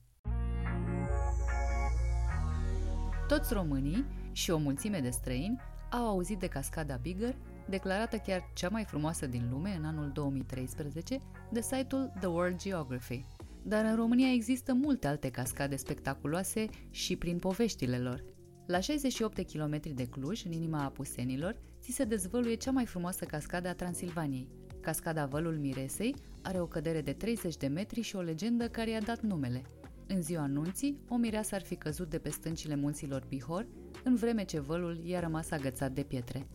Toți 3.27 3.53
românii 3.53 4.05
și 4.31 4.51
o 4.51 4.57
mulțime 4.57 4.99
de 4.99 5.09
străini 5.09 5.61
au 5.91 6.07
auzit 6.07 6.39
de 6.39 6.47
cascada 6.47 6.95
Bigger 6.95 7.35
declarată 7.69 8.17
chiar 8.17 8.51
cea 8.53 8.69
mai 8.69 8.83
frumoasă 8.83 9.25
din 9.25 9.47
lume 9.51 9.75
în 9.77 9.85
anul 9.85 10.11
2013 10.13 11.19
de 11.51 11.61
site-ul 11.61 12.11
The 12.19 12.27
World 12.27 12.57
Geography. 12.57 13.25
Dar 13.63 13.85
în 13.85 13.95
România 13.95 14.31
există 14.31 14.73
multe 14.73 15.07
alte 15.07 15.29
cascade 15.29 15.75
spectaculoase 15.75 16.65
și 16.89 17.15
prin 17.15 17.37
poveștile 17.37 17.97
lor. 17.99 18.23
La 18.65 18.79
68 18.79 19.35
de 19.35 19.43
kilometri 19.43 19.91
de 19.91 20.05
Cluj, 20.05 20.45
în 20.45 20.51
inima 20.51 20.83
Apusenilor, 20.83 21.55
ți 21.81 21.91
se 21.91 22.03
dezvăluie 22.03 22.55
cea 22.55 22.71
mai 22.71 22.85
frumoasă 22.85 23.25
cascadă 23.25 23.67
a 23.67 23.73
Transilvaniei. 23.73 24.47
Cascada 24.81 25.25
Vălul 25.25 25.57
Miresei 25.57 26.15
are 26.41 26.59
o 26.59 26.67
cădere 26.67 27.01
de 27.01 27.13
30 27.13 27.57
de 27.57 27.67
metri 27.67 28.01
și 28.01 28.15
o 28.15 28.21
legendă 28.21 28.67
care 28.67 28.89
i-a 28.89 29.01
dat 29.01 29.21
numele. 29.21 29.61
În 30.07 30.21
ziua 30.21 30.41
anunții, 30.41 30.97
o 31.07 31.15
mireasă 31.15 31.55
ar 31.55 31.61
fi 31.61 31.75
căzut 31.75 32.09
de 32.09 32.17
pe 32.17 32.29
stâncile 32.29 32.75
munților 32.75 33.25
Bihor, 33.27 33.67
în 34.03 34.15
vreme 34.15 34.43
ce 34.43 34.59
vălul 34.59 35.01
i-a 35.03 35.19
rămas 35.19 35.51
agățat 35.51 35.91
de 35.91 36.03
pietre. 36.03 36.47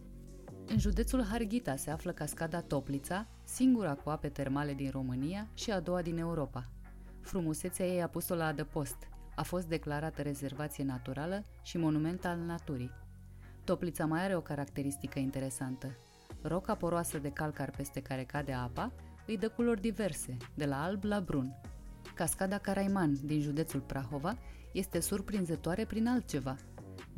În 0.71 0.79
județul 0.79 1.23
Harghita 1.23 1.77
se 1.77 1.91
află 1.91 2.12
cascada 2.12 2.61
Toplița, 2.61 3.27
singura 3.45 3.95
cu 3.95 4.11
ape 4.11 4.29
termale 4.29 4.75
din 4.75 4.91
România 4.91 5.49
și 5.55 5.71
a 5.71 5.81
doua 5.81 6.03
din 6.03 6.19
Europa. 6.19 6.69
Frumusețea 7.21 7.87
ei 7.87 8.03
a 8.03 8.09
pus-o 8.09 8.35
la 8.35 8.47
adăpost. 8.47 8.97
A 9.35 9.43
fost 9.43 9.66
declarată 9.66 10.23
rezervație 10.23 10.85
naturală 10.85 11.45
și 11.62 11.79
monument 11.79 12.25
al 12.25 12.39
naturii. 12.39 12.91
Toplița 13.64 14.07
mai 14.07 14.23
are 14.23 14.37
o 14.37 14.41
caracteristică 14.41 15.19
interesantă. 15.19 15.97
Roca 16.43 16.75
poroasă 16.75 17.19
de 17.19 17.31
calcar 17.31 17.71
peste 17.71 18.01
care 18.01 18.25
cade 18.25 18.53
apa 18.53 18.93
îi 19.27 19.37
dă 19.39 19.49
culori 19.49 19.81
diverse, 19.81 20.37
de 20.55 20.64
la 20.64 20.83
alb 20.83 21.05
la 21.05 21.21
brun. 21.21 21.61
Cascada 22.14 22.59
Caraiman 22.59 23.16
din 23.25 23.41
județul 23.41 23.81
Prahova 23.81 24.39
este 24.73 25.01
surprinzătoare 25.01 25.85
prin 25.85 26.07
altceva. 26.07 26.57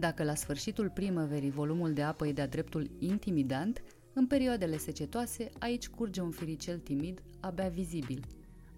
Dacă 0.01 0.24
la 0.24 0.34
sfârșitul 0.34 0.90
primăverii 0.90 1.51
volumul 1.51 1.92
de 1.92 2.03
apă 2.03 2.26
e 2.26 2.32
de-a 2.32 2.46
dreptul 2.46 2.90
intimidant, 2.98 3.82
în 4.12 4.26
perioadele 4.26 4.76
secetoase 4.76 5.48
aici 5.59 5.88
curge 5.88 6.20
un 6.20 6.30
firicel 6.30 6.78
timid, 6.78 7.22
abia 7.40 7.68
vizibil. 7.68 8.24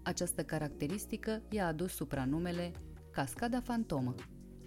Această 0.01 0.43
caracteristică 0.43 1.41
i-a 1.49 1.67
adus 1.67 1.93
supranumele 1.93 2.71
Cascada 3.11 3.59
Fantomă. 3.59 4.15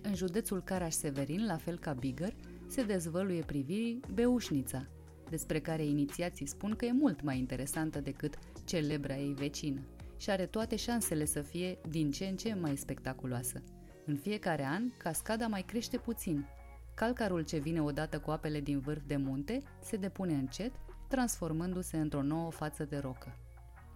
În 0.02 0.14
județul 0.14 0.62
Caraș-Severin, 0.62 1.46
la 1.46 1.56
fel 1.56 1.78
ca 1.78 1.92
Bigăr, 1.92 2.34
se 2.66 2.82
dezvăluie 2.82 3.42
privirii 3.42 4.00
Beușnița, 4.14 4.86
despre 5.30 5.60
care 5.60 5.84
inițiații 5.84 6.46
spun 6.46 6.74
că 6.76 6.84
e 6.84 6.92
mult 6.92 7.22
mai 7.22 7.38
interesantă 7.38 8.00
decât 8.00 8.38
celebra 8.64 9.16
ei 9.16 9.34
vecină 9.34 9.80
și 10.16 10.30
are 10.30 10.46
toate 10.46 10.76
șansele 10.76 11.24
să 11.24 11.40
fie 11.40 11.78
din 11.88 12.10
ce 12.10 12.24
în 12.24 12.36
ce 12.36 12.54
mai 12.54 12.76
spectaculoasă. 12.76 13.62
În 14.08 14.16
fiecare 14.16 14.64
an, 14.64 14.90
cascada 14.96 15.46
mai 15.46 15.62
crește 15.62 15.96
puțin. 15.96 16.46
Calcarul 16.94 17.44
ce 17.44 17.58
vine 17.58 17.82
odată 17.82 18.18
cu 18.18 18.30
apele 18.30 18.60
din 18.60 18.80
vârf 18.80 19.02
de 19.06 19.16
munte 19.16 19.62
se 19.80 19.96
depune 19.96 20.34
încet, 20.34 20.72
transformându-se 21.08 21.96
într-o 21.96 22.22
nouă 22.22 22.50
față 22.50 22.84
de 22.84 22.98
rocă. 22.98 23.36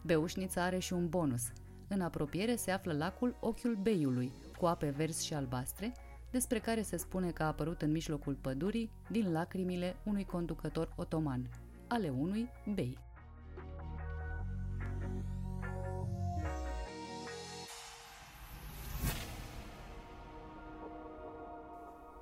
Beușnița 0.02 0.62
are 0.62 0.78
și 0.78 0.92
un 0.92 1.08
bonus. 1.08 1.42
În 1.88 2.00
apropiere 2.00 2.56
se 2.56 2.70
află 2.70 2.92
lacul 2.92 3.36
Ochiul 3.40 3.78
Beiului, 3.82 4.32
cu 4.58 4.66
ape 4.66 4.88
verzi 4.88 5.26
și 5.26 5.34
albastre, 5.34 5.92
despre 6.30 6.58
care 6.58 6.82
se 6.82 6.96
spune 6.96 7.30
că 7.30 7.42
a 7.42 7.46
apărut 7.46 7.82
în 7.82 7.90
mijlocul 7.90 8.34
pădurii 8.34 8.90
din 9.10 9.32
lacrimile 9.32 9.96
unui 10.04 10.24
conducător 10.24 10.92
otoman, 10.96 11.48
ale 11.88 12.08
unui 12.08 12.50
bei. 12.74 12.98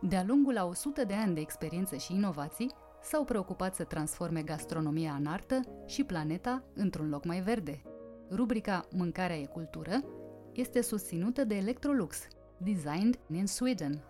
De-a 0.08 0.24
lungul 0.26 0.58
a 0.58 0.64
100 0.64 1.04
de 1.04 1.14
ani 1.14 1.34
de 1.34 1.40
experiență 1.40 1.96
și 1.96 2.14
inovații, 2.14 2.70
s-au 3.02 3.24
preocupat 3.24 3.74
să 3.74 3.84
transforme 3.84 4.42
gastronomia 4.42 5.12
în 5.12 5.26
artă 5.26 5.60
și 5.86 6.04
planeta 6.04 6.64
într-un 6.74 7.08
loc 7.08 7.24
mai 7.24 7.40
verde. 7.40 7.82
Rubrica 8.30 8.86
Mâncarea 8.90 9.36
e 9.36 9.46
cultură 9.46 10.04
este 10.52 10.80
susținută 10.80 11.44
de 11.44 11.54
Electrolux, 11.54 12.28
designed 12.56 13.18
in 13.32 13.46
Sweden. 13.46 14.04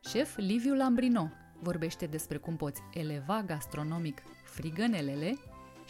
Șef 0.00 0.36
Liviu 0.36 0.74
Lambrino 0.74 1.30
vorbește 1.60 2.06
despre 2.06 2.36
cum 2.36 2.56
poți 2.56 2.82
eleva 2.92 3.42
gastronomic 3.46 4.22
frigănelele 4.44 5.38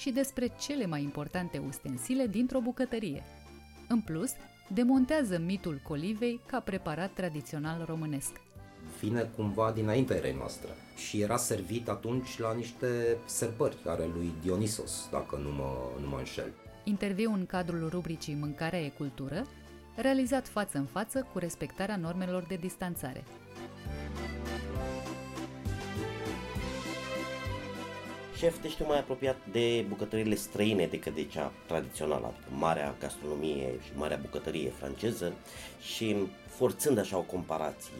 și 0.02 0.10
despre 0.10 0.52
cele 0.60 0.86
mai 0.86 1.02
importante 1.02 1.62
ustensile 1.66 2.26
dintr-o 2.26 2.60
bucătărie. 2.60 3.22
În 3.88 4.00
plus, 4.00 4.30
demontează 4.68 5.38
mitul 5.38 5.80
colivei 5.88 6.40
ca 6.46 6.60
preparat 6.60 7.12
tradițional 7.12 7.84
românesc. 7.86 8.40
Vine 9.00 9.22
cumva 9.36 9.72
dinaintea 9.72 10.16
erei 10.16 10.34
noastre 10.34 10.68
și 10.96 11.20
era 11.20 11.36
servit 11.36 11.88
atunci 11.88 12.38
la 12.38 12.52
niște 12.54 13.16
sărbări 13.24 13.76
ale 13.86 14.04
lui 14.14 14.32
Dionisos, 14.42 15.08
dacă 15.10 15.36
nu 15.36 15.50
mă, 15.50 15.70
nu 16.00 16.08
mă 16.08 16.16
înșel. 16.18 16.52
Interviu 16.84 17.32
în 17.32 17.46
cadrul 17.46 17.88
rubricii 17.88 18.34
Mâncarea 18.40 18.80
e 18.80 18.88
cultură, 18.88 19.46
realizat 19.96 20.48
față 20.48 20.78
în 20.78 20.86
față 20.86 21.28
cu 21.32 21.38
respectarea 21.38 21.96
normelor 21.96 22.42
de 22.42 22.54
distanțare. 22.54 23.24
Șef, 28.42 28.58
te 28.60 28.68
știu 28.68 28.84
mai 28.88 28.98
apropiat 28.98 29.36
de 29.52 29.84
bucătările 29.88 30.34
străine 30.34 30.86
decât 30.86 31.14
de 31.14 31.24
cea 31.24 31.52
tradițională, 31.66 32.26
adică 32.26 32.48
marea 32.58 32.94
gastronomie 33.00 33.68
și 33.84 33.90
marea 33.96 34.18
bucătărie 34.22 34.70
franceză 34.70 35.32
și 35.80 36.16
forțând 36.46 36.98
așa 36.98 37.16
o 37.16 37.20
comparație 37.20 37.92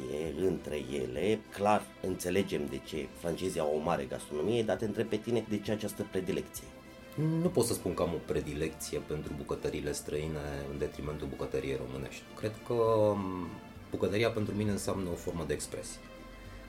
între 0.46 0.82
ele, 0.92 1.40
clar 1.50 1.82
înțelegem 2.06 2.66
de 2.70 2.80
ce 2.84 3.08
francezii 3.20 3.60
au 3.60 3.74
o 3.76 3.82
mare 3.82 4.04
gastronomie, 4.04 4.62
dar 4.62 4.76
te 4.76 4.84
întreb 4.84 5.08
pe 5.08 5.16
tine 5.16 5.44
de 5.48 5.58
ce 5.58 5.72
această 5.72 6.06
predilecție. 6.10 6.64
Nu 7.42 7.48
pot 7.48 7.64
să 7.64 7.72
spun 7.72 7.94
că 7.94 8.02
am 8.02 8.14
o 8.14 8.32
predilecție 8.32 8.98
pentru 8.98 9.32
bucătările 9.36 9.92
străine 9.92 10.44
în 10.72 10.78
detrimentul 10.78 11.26
bucătăriei 11.26 11.80
românești. 11.86 12.22
Cred 12.36 12.54
că 12.66 12.74
bucătăria 13.90 14.30
pentru 14.30 14.54
mine 14.54 14.70
înseamnă 14.70 15.08
o 15.10 15.14
formă 15.14 15.44
de 15.46 15.52
expresie. 15.52 16.00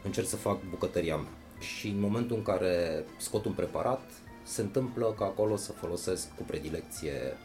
Încerc 0.03 0.27
să 0.27 0.35
fac 0.35 0.59
bucătăria 0.69 1.15
mea 1.15 1.31
și 1.63 1.87
în 1.87 1.99
momentul 1.99 2.35
în 2.35 2.43
care 2.43 3.03
scot 3.17 3.45
un 3.45 3.51
preparat, 3.51 4.01
se 4.43 4.61
întâmplă 4.61 5.13
că 5.17 5.23
acolo 5.23 5.55
să 5.55 5.71
folosesc 5.71 6.35
cu 6.35 6.43
predilecție 6.43 7.37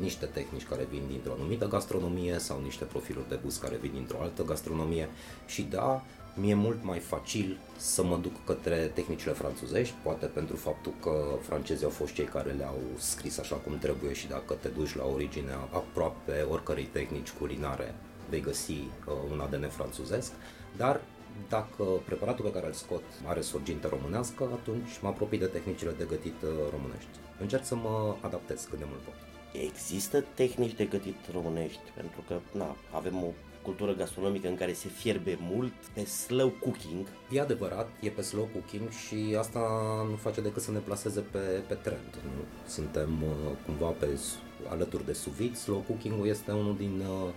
niște 0.00 0.26
tehnici 0.26 0.66
care 0.66 0.86
vin 0.90 1.02
dintr-o 1.08 1.32
anumită 1.32 1.68
gastronomie 1.68 2.38
sau 2.38 2.60
niște 2.62 2.84
profiluri 2.84 3.28
de 3.28 3.38
gust 3.42 3.60
care 3.60 3.76
vin 3.76 3.90
dintr-o 3.92 4.20
altă 4.20 4.42
gastronomie. 4.42 5.08
Și 5.46 5.62
da, 5.62 6.02
mi-e 6.34 6.54
mult 6.54 6.84
mai 6.84 6.98
facil 6.98 7.58
să 7.76 8.04
mă 8.04 8.16
duc 8.16 8.44
către 8.44 8.90
tehnicile 8.94 9.32
franțuzești, 9.32 9.94
poate 10.02 10.26
pentru 10.26 10.56
faptul 10.56 10.92
că 11.00 11.38
francezii 11.40 11.84
au 11.84 11.90
fost 11.90 12.12
cei 12.12 12.24
care 12.24 12.50
le-au 12.50 12.80
scris 12.98 13.38
așa 13.38 13.56
cum 13.56 13.78
trebuie 13.78 14.12
și 14.12 14.28
dacă 14.28 14.54
te 14.54 14.68
duci 14.68 14.96
la 14.96 15.04
originea 15.04 15.68
aproape 15.72 16.46
oricărei 16.50 16.84
tehnici 16.84 17.30
culinare 17.30 17.94
vei 18.28 18.40
găsi 18.40 18.72
uh, 18.72 19.14
un 19.30 19.40
ADN 19.40 19.68
franțuzesc, 19.68 20.32
dar 20.76 21.00
dacă 21.48 21.84
preparatul 22.04 22.44
pe 22.44 22.52
care 22.52 22.66
îl 22.66 22.72
scot 22.72 23.02
are 23.24 23.40
sorgintă 23.40 23.88
românească, 23.88 24.48
atunci 24.52 24.98
mă 25.02 25.08
apropii 25.08 25.38
de 25.38 25.46
tehnicile 25.46 25.90
de 25.90 26.04
gătit 26.08 26.42
uh, 26.42 26.50
românești. 26.70 27.08
Încerc 27.40 27.64
să 27.64 27.74
mă 27.74 28.16
adaptez 28.20 28.66
cât 28.70 28.78
de 28.78 28.84
mult 28.88 29.00
pot. 29.00 29.14
Există 29.52 30.24
tehnici 30.34 30.74
de 30.74 30.84
gătit 30.84 31.16
românești? 31.32 31.80
Pentru 31.94 32.24
că 32.28 32.38
na, 32.52 32.76
avem 32.92 33.22
o 33.22 33.30
cultură 33.62 33.92
gastronomică 33.94 34.48
în 34.48 34.56
care 34.56 34.72
se 34.72 34.88
fierbe 34.88 35.38
mult 35.40 35.72
pe 35.92 36.04
slow 36.04 36.48
cooking. 36.48 37.06
E 37.30 37.40
adevărat, 37.40 37.88
e 38.00 38.08
pe 38.08 38.22
slow 38.22 38.48
cooking 38.52 38.88
și 38.90 39.36
asta 39.38 39.60
nu 40.10 40.16
face 40.16 40.40
decât 40.40 40.62
să 40.62 40.70
ne 40.70 40.78
plaseze 40.78 41.20
pe, 41.20 41.38
pe 41.68 41.74
trend. 41.74 42.10
Nu? 42.24 42.42
Suntem 42.66 43.22
uh, 43.22 43.52
cumva 43.66 43.86
pe 43.86 44.08
alături 44.68 45.06
de 45.06 45.12
sous 45.12 45.58
Slow 45.62 45.84
cooking 45.86 46.26
este 46.26 46.52
unul 46.52 46.76
din, 46.76 47.02
uh, 47.08 47.30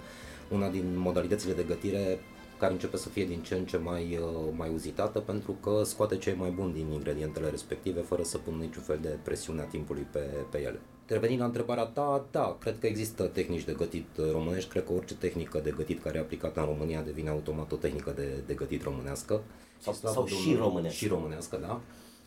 una 0.50 0.70
din 0.70 0.98
modalitățile 0.98 1.54
de 1.54 1.64
gătire 1.64 2.20
care 2.60 2.74
începe 2.74 2.98
să 2.98 3.10
fie 3.10 3.26
din 3.26 3.42
ce 3.42 3.56
în 3.56 3.66
ce 3.66 3.78
mai, 3.78 4.20
uh, 4.22 4.54
mai 4.56 4.70
uzitată 4.74 5.20
pentru 5.20 5.52
că 5.52 5.82
scoate 5.84 6.18
cei 6.18 6.36
mai 6.36 6.50
buni 6.50 6.74
din 6.74 6.92
ingredientele 6.92 7.50
respective 7.50 8.02
fără 8.02 8.24
să 8.24 8.38
pună 8.38 8.58
niciun 8.60 8.84
fel 8.84 9.00
de 9.02 9.18
presiune 9.24 9.62
a 9.62 9.66
timpului 9.66 10.08
pe, 10.12 10.20
pe 10.50 10.62
ele. 10.62 10.80
Revenind 11.08 11.40
la 11.40 11.46
întrebarea 11.46 11.84
ta, 11.84 12.26
da, 12.32 12.58
cred 12.60 12.80
că 12.80 12.88
există 12.88 13.24
tehnici 13.24 13.64
de 13.64 13.74
gătit 13.78 14.08
românești, 14.32 14.70
cred 14.70 14.86
că 14.86 14.94
orice 14.94 15.16
tehnică 15.16 15.60
de 15.60 15.74
gătit 15.78 16.02
care 16.02 16.18
e 16.18 16.22
aplicată 16.22 16.60
în 16.60 16.66
România 16.66 17.02
devine 17.02 17.30
automat 17.30 17.72
o 17.72 17.76
tehnică 17.76 18.14
de, 18.16 18.44
de 18.46 18.54
gătit 18.54 18.84
românească. 18.84 19.42
Sau, 19.80 19.94
sau 19.94 20.26
și 20.26 20.56
românească. 20.56 20.98
Și 20.98 21.08
românească, 21.08 21.58
da. 21.62 21.82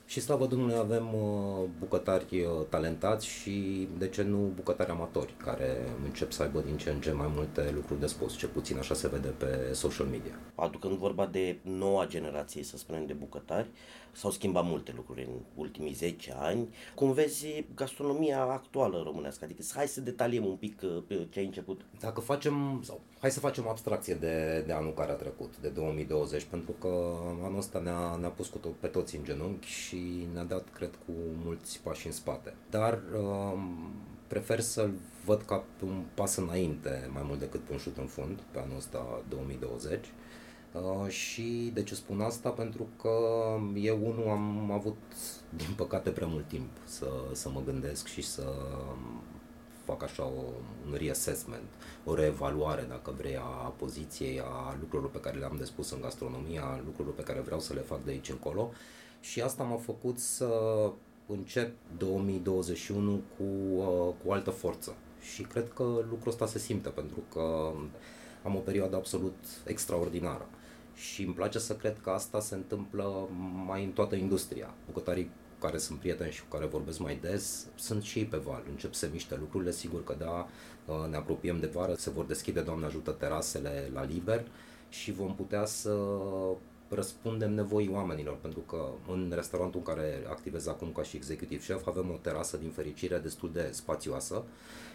Și 0.07 0.21
slavă 0.21 0.47
Domnului 0.47 0.77
avem 0.77 1.15
uh, 1.15 1.69
bucătari 1.79 2.41
uh, 2.41 2.67
talentați 2.69 3.27
și 3.27 3.89
de 3.99 4.09
ce 4.09 4.23
nu 4.23 4.37
bucătari 4.37 4.91
amatori 4.91 5.35
care 5.37 5.77
încep 6.05 6.33
să 6.33 6.43
aibă 6.43 6.61
din 6.61 6.77
ce 6.77 6.91
în 6.91 7.01
ce 7.01 7.13
mai 7.13 7.31
multe 7.35 7.71
lucruri 7.75 8.01
de 8.01 8.07
spus, 8.07 8.37
cel 8.37 8.49
puțin 8.49 8.79
așa 8.79 8.95
se 8.95 9.09
vede 9.09 9.29
pe 9.29 9.71
social 9.73 10.07
media. 10.07 10.39
Aducând 10.55 10.97
vorba 10.97 11.27
de 11.27 11.59
noua 11.63 12.07
generație, 12.07 12.63
să 12.63 12.77
spunem, 12.77 13.07
de 13.07 13.13
bucătari, 13.13 13.69
s-au 14.13 14.31
schimbat 14.31 14.65
multe 14.65 14.93
lucruri 14.97 15.23
în 15.23 15.33
ultimii 15.55 15.93
10 15.93 16.35
ani. 16.37 16.69
Cum 16.95 17.13
vezi 17.13 17.65
gastronomia 17.75 18.43
actuală 18.43 19.03
românească? 19.05 19.45
Adică 19.45 19.63
hai 19.75 19.89
să 19.89 20.01
detaliem 20.01 20.45
un 20.47 20.57
pic 20.57 20.81
uh, 20.83 21.03
pe 21.07 21.27
ce 21.31 21.39
ai 21.39 21.45
început. 21.45 21.81
Dacă 22.01 22.21
facem, 22.21 22.81
sau 22.85 23.01
hai 23.21 23.31
să 23.31 23.41
facem 23.41 23.69
abstracție 23.69 24.15
de, 24.15 24.63
de 24.67 24.73
anul 24.73 24.93
care 24.93 25.11
a 25.11 25.15
trecut, 25.15 25.57
de 25.61 25.69
2020, 25.69 26.45
pentru 26.45 26.73
că 26.73 26.89
anul 27.43 27.59
ăsta 27.59 27.79
ne-a, 27.79 28.17
ne-a 28.21 28.29
pus 28.29 28.49
cu 28.49 28.59
tot, 28.59 28.73
pe 28.73 28.87
toți 28.87 29.17
în 29.17 29.25
genunchi 29.25 29.69
și 29.69 30.27
ne-a 30.33 30.45
dat, 30.45 30.69
cred, 30.73 30.99
cu 31.07 31.13
mulți 31.45 31.81
pași 31.83 32.07
în 32.07 32.13
spate. 32.13 32.55
Dar 32.71 33.03
um, 33.17 33.93
prefer 34.27 34.61
să-l 34.61 34.93
văd 35.25 35.43
ca 35.43 35.65
un 35.83 36.03
pas 36.15 36.37
înainte 36.37 37.11
mai 37.13 37.23
mult 37.25 37.39
decât 37.39 37.69
un 37.71 37.79
șut 37.79 37.97
în 37.97 38.07
fund 38.07 38.41
pe 38.51 38.59
anul 38.59 38.77
ăsta 38.77 39.23
2020. 39.29 40.05
Uh, 40.73 41.09
și 41.09 41.71
de 41.75 41.83
ce 41.83 41.95
spun 41.95 42.21
asta? 42.21 42.49
Pentru 42.49 42.89
că 43.01 43.11
eu 43.75 43.99
unul 44.03 44.29
am 44.29 44.71
avut, 44.71 44.97
din 45.57 45.75
păcate, 45.77 46.11
prea 46.11 46.27
mult 46.27 46.49
timp 46.49 46.71
să, 46.85 47.09
să 47.33 47.51
mă 47.51 47.63
gândesc 47.65 48.07
și 48.07 48.23
să 48.23 48.53
fac 49.85 50.03
așa 50.03 50.25
o, 50.25 50.43
un 50.87 50.97
reassessment, 50.99 51.69
o 52.05 52.15
reevaluare, 52.15 52.87
dacă 52.89 53.15
vrei, 53.17 53.37
a 53.37 53.75
poziției, 53.77 54.41
a 54.41 54.77
lucrurilor 54.81 55.11
pe 55.11 55.21
care 55.21 55.39
le-am 55.39 55.57
de 55.59 55.65
spus 55.65 55.91
în 55.91 56.01
gastronomie, 56.01 56.61
a 56.61 56.81
lucrurilor 56.85 57.15
pe 57.15 57.23
care 57.23 57.41
vreau 57.41 57.61
să 57.61 57.75
le 57.75 57.81
fac 57.81 58.05
de 58.05 58.11
aici 58.11 58.31
încolo. 58.31 58.71
Și 59.21 59.41
asta 59.41 59.63
m-a 59.63 59.77
făcut 59.77 60.19
să 60.19 60.51
încep 61.27 61.75
2021 61.97 63.21
cu, 63.37 63.45
uh, 63.77 64.15
cu 64.25 64.33
altă 64.33 64.51
forță. 64.51 64.95
Și 65.21 65.43
cred 65.43 65.73
că 65.75 65.83
lucrul 65.83 66.31
ăsta 66.33 66.47
se 66.47 66.59
simte 66.59 66.89
pentru 66.89 67.19
că 67.33 67.73
am 68.43 68.57
o 68.57 68.59
perioadă 68.59 68.97
absolut 68.97 69.37
extraordinară. 69.65 70.49
Și 71.11 71.23
îmi 71.23 71.35
place 71.35 71.59
să 71.59 71.77
cred 71.77 71.99
că 72.03 72.11
asta 72.11 72.41
se 72.41 72.55
întâmplă 72.55 73.29
mai 73.67 73.85
în 73.85 73.91
toată 73.91 74.15
industria. 74.15 74.75
Bucătarii 74.87 75.31
care 75.61 75.79
sunt 75.79 75.99
prieteni 75.99 76.33
și 76.33 76.41
cu 76.41 76.57
care 76.57 76.67
vorbesc 76.67 76.99
mai 76.99 77.19
des, 77.23 77.67
sunt 77.75 78.03
și 78.03 78.19
ei 78.19 78.25
pe 78.25 78.37
val. 78.37 78.63
Încep 78.71 78.95
să 78.95 79.09
miște 79.13 79.37
lucrurile, 79.39 79.71
sigur 79.71 80.05
că 80.05 80.15
da, 80.19 80.49
uh, 80.87 81.09
ne 81.11 81.17
apropiem 81.17 81.61
de 81.61 81.67
vară, 81.67 81.95
se 81.95 82.11
vor 82.11 82.25
deschide, 82.25 82.61
Doamne 82.61 82.87
ajută, 82.87 83.11
terasele 83.11 83.91
la 83.93 84.05
liber 84.05 84.47
și 84.89 85.13
vom 85.13 85.35
putea 85.35 85.65
să 85.65 85.99
răspundem 86.89 87.55
nevoii 87.55 87.91
oamenilor, 87.93 88.37
pentru 88.37 88.61
că 88.61 88.91
în 89.09 89.33
restaurantul 89.35 89.83
în 89.87 89.95
care 89.95 90.25
activez 90.29 90.67
acum 90.67 90.93
ca 90.93 91.03
și 91.03 91.17
executive 91.17 91.63
chef 91.63 91.87
avem 91.87 92.11
o 92.11 92.19
terasă 92.21 92.57
din 92.57 92.71
fericire 92.71 93.19
destul 93.19 93.51
de 93.53 93.69
spațioasă 93.73 94.45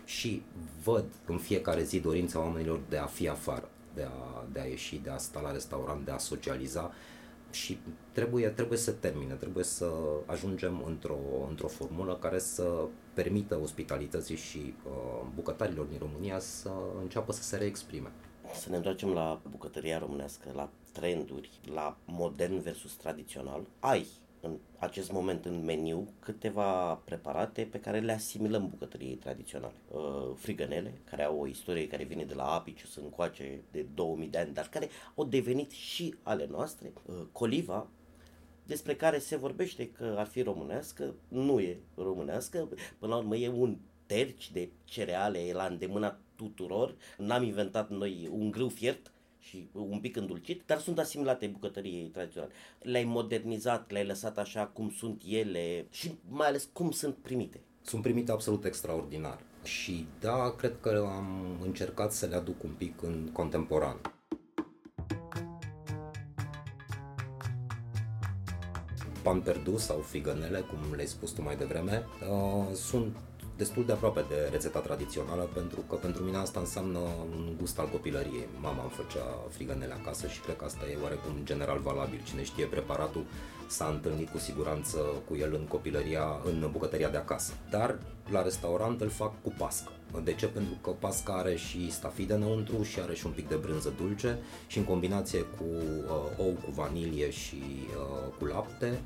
și 0.05 0.41
văd 0.83 1.05
în 1.25 1.37
fiecare 1.37 1.83
zi 1.83 1.99
dorința 1.99 2.39
oamenilor 2.39 2.79
de 2.89 2.97
a 2.97 3.05
fi 3.05 3.29
afară, 3.29 3.69
de 3.97 4.03
a, 4.03 4.45
de 4.51 4.59
a 4.59 4.65
ieși, 4.65 4.97
de 5.03 5.09
a 5.09 5.17
sta 5.17 5.39
la 5.39 5.51
restaurant, 5.51 6.05
de 6.05 6.11
a 6.11 6.17
socializa 6.17 6.93
și 7.51 7.79
trebuie, 8.11 8.47
trebuie 8.49 8.77
să 8.77 8.91
termine, 8.91 9.33
trebuie 9.33 9.63
să 9.63 9.91
ajungem 10.25 10.83
într-o, 10.85 11.17
într-o 11.49 11.67
formulă 11.67 12.15
care 12.15 12.39
să 12.39 12.85
permită 13.13 13.59
ospitalității 13.61 14.35
și 14.35 14.73
uh, 14.85 15.27
bucătarilor 15.35 15.85
din 15.85 15.97
România 15.99 16.39
să 16.39 16.71
înceapă 17.01 17.31
să 17.31 17.43
se 17.43 17.57
reexprime. 17.57 18.11
Să 18.53 18.69
ne 18.69 18.75
întoarcem 18.75 19.09
la 19.09 19.41
bucătăria 19.49 19.97
românească, 19.97 20.49
la 20.55 20.69
trenduri, 20.91 21.49
la 21.73 21.97
modern 22.05 22.61
versus 22.61 22.93
tradițional. 22.93 23.61
Ai 23.79 23.99
în 23.99 24.26
acest 24.79 25.11
moment 25.11 25.45
în 25.45 25.65
meniu 25.65 26.07
câteva 26.19 26.93
preparate 26.93 27.67
pe 27.71 27.79
care 27.79 27.99
le 27.99 28.11
asimilăm 28.11 28.69
bucătăriei 28.69 29.15
tradiționale. 29.15 29.73
Uh, 29.91 30.31
frigănele, 30.35 31.01
care 31.09 31.23
au 31.23 31.39
o 31.39 31.47
istorie 31.47 31.87
care 31.87 32.03
vine 32.03 32.23
de 32.23 32.33
la 32.33 32.53
Apicius 32.53 32.95
încoace 32.95 33.61
de 33.71 33.85
2000 33.93 34.27
de 34.27 34.37
ani, 34.37 34.53
dar 34.53 34.67
care 34.67 34.89
au 35.15 35.25
devenit 35.25 35.71
și 35.71 36.15
ale 36.23 36.47
noastre. 36.51 36.93
Uh, 37.05 37.15
coliva, 37.31 37.87
despre 38.63 38.95
care 38.95 39.19
se 39.19 39.35
vorbește 39.35 39.89
că 39.89 40.15
ar 40.17 40.25
fi 40.25 40.41
românească, 40.41 41.13
nu 41.27 41.59
e 41.59 41.79
românească, 41.95 42.69
până 42.99 43.13
la 43.13 43.17
urmă 43.17 43.35
e 43.35 43.49
un 43.49 43.77
terci 44.05 44.51
de 44.51 44.69
cereale, 44.83 45.39
e 45.39 45.53
la 45.53 45.65
îndemâna 45.65 46.19
tuturor, 46.35 46.95
n-am 47.17 47.43
inventat 47.43 47.89
noi 47.89 48.29
un 48.31 48.51
grâu 48.51 48.69
fiert, 48.69 49.11
și 49.47 49.67
un 49.73 49.99
pic 49.99 50.15
îndulcit, 50.15 50.61
dar 50.65 50.79
sunt 50.79 50.99
asimilate 50.99 51.47
bucătăriei 51.47 52.07
tradiționale. 52.07 52.51
Le-ai 52.79 53.03
modernizat, 53.03 53.91
le-ai 53.91 54.05
lăsat 54.05 54.37
așa 54.37 54.65
cum 54.65 54.89
sunt 54.89 55.21
ele 55.25 55.87
și 55.89 56.11
mai 56.29 56.47
ales 56.47 56.69
cum 56.73 56.91
sunt 56.91 57.15
primite. 57.15 57.61
Sunt 57.81 58.01
primite 58.01 58.31
absolut 58.31 58.65
extraordinar. 58.65 59.39
Și 59.63 60.05
da, 60.19 60.53
cred 60.57 60.77
că 60.81 61.05
am 61.17 61.59
încercat 61.61 62.13
să 62.13 62.25
le 62.25 62.35
aduc 62.35 62.63
un 62.63 62.73
pic 62.77 63.01
în 63.01 63.29
contemporan. 63.33 64.01
pan 69.21 69.41
perdu 69.41 69.77
sau 69.77 69.99
figănele, 69.99 70.59
cum 70.59 70.77
le-ai 70.95 71.07
spus 71.07 71.31
tu 71.31 71.41
mai 71.41 71.55
devreme, 71.55 72.05
uh, 72.29 72.73
sunt 72.73 73.17
destul 73.57 73.85
de 73.85 73.91
aproape 73.91 74.25
de 74.29 74.49
rețeta 74.51 74.79
tradițională 74.79 75.49
pentru 75.53 75.79
că 75.89 75.95
pentru 75.95 76.23
mine 76.23 76.37
asta 76.37 76.59
înseamnă 76.59 76.99
un 76.99 77.53
gust 77.59 77.79
al 77.79 77.89
copilăriei. 77.89 78.47
Mama 78.61 78.81
îmi 78.81 78.91
făcea 78.91 79.25
frigănele 79.49 79.93
acasă 79.93 80.27
și 80.27 80.39
cred 80.39 80.55
că 80.55 80.65
asta 80.65 80.85
e 80.91 80.97
oarecum 81.03 81.33
general 81.43 81.79
valabil. 81.79 82.21
Cine 82.23 82.43
știe 82.43 82.65
preparatul 82.65 83.25
s-a 83.67 83.85
întâlnit 83.85 84.29
cu 84.29 84.37
siguranță 84.37 84.97
cu 85.27 85.35
el 85.35 85.53
în 85.53 85.65
copilăria, 85.65 86.41
în 86.45 86.69
bucătăria 86.71 87.09
de 87.09 87.17
acasă. 87.17 87.53
Dar 87.69 87.99
la 88.29 88.41
restaurant 88.41 89.01
îl 89.01 89.09
fac 89.09 89.41
cu 89.41 89.53
pască. 89.57 89.91
De 90.23 90.33
ce? 90.33 90.47
Pentru 90.47 90.77
că 90.81 90.89
pasca 90.89 91.33
are 91.33 91.55
și 91.55 91.91
stafide 91.91 92.33
înăuntru 92.33 92.83
și 92.83 92.99
are 92.99 93.13
și 93.13 93.25
un 93.25 93.31
pic 93.31 93.47
de 93.47 93.55
brânză 93.55 93.93
dulce 93.97 94.37
și 94.67 94.77
în 94.77 94.83
combinație 94.83 95.39
cu 95.39 95.63
uh, 95.63 96.45
ou 96.45 96.51
cu 96.51 96.71
vanilie 96.75 97.29
și 97.29 97.61
uh, 97.63 98.33
cu 98.37 98.45
lapte 98.45 99.01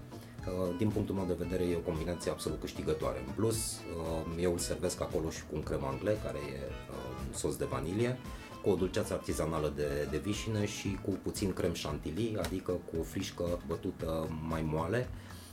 din 0.78 0.90
punctul 0.90 1.16
meu 1.16 1.26
de 1.26 1.44
vedere 1.44 1.64
e 1.64 1.76
o 1.76 1.90
combinație 1.92 2.32
absolut 2.32 2.60
câștigătoare. 2.60 3.24
În 3.28 3.34
plus, 3.34 3.56
uh, 3.56 4.42
eu 4.42 4.52
îl 4.52 4.58
servesc 4.58 5.02
acolo 5.02 5.30
și 5.30 5.42
cu 5.42 5.56
un 5.56 5.64
crem 5.64 5.84
anglais, 5.84 6.18
care 6.24 6.38
e 6.38 6.60
uh, 6.90 6.96
un 7.28 7.34
sos 7.34 7.56
de 7.56 7.66
vanilie, 7.66 8.18
cu 8.64 8.70
o 8.70 8.76
dulceață 8.76 9.14
artizanală 9.14 9.74
de, 9.76 10.08
de 10.12 10.18
vișine 10.18 10.66
și 10.66 11.00
cu 11.06 11.12
puțin 11.24 11.54
crem 11.54 11.72
chantilly, 11.84 12.38
adică 12.44 12.72
cu 12.72 13.00
o 13.00 13.04
frișcă 13.04 13.60
bătută 13.68 14.28
mai 14.48 14.62
moale, 14.62 15.08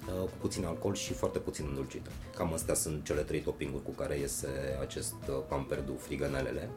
uh, 0.07 0.20
cu 0.22 0.36
puțin 0.41 0.64
alcool 0.64 0.95
și 0.95 1.12
foarte 1.12 1.39
puțin 1.39 1.66
îndulcită. 1.68 2.11
Cam 2.36 2.53
astea 2.53 2.74
sunt 2.74 3.05
cele 3.05 3.20
trei 3.20 3.41
toppinguri 3.41 3.82
cu 3.82 3.91
care 3.91 4.18
iese 4.18 4.78
acest 4.80 5.14
pamperdu 5.49 5.95
frigănelele. 5.99 6.70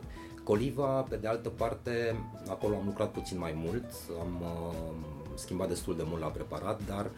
Coliva, 0.43 1.01
pe 1.01 1.15
de 1.15 1.27
altă 1.27 1.49
parte, 1.49 2.15
acolo 2.49 2.75
am 2.75 2.85
lucrat 2.85 3.11
puțin 3.11 3.37
mai 3.37 3.53
mult, 3.55 3.85
am 4.19 4.41
uh, 4.41 5.11
schimbat 5.35 5.67
destul 5.67 5.95
de 5.95 6.03
mult 6.05 6.21
la 6.21 6.27
preparat, 6.27 6.81
dar 6.85 7.11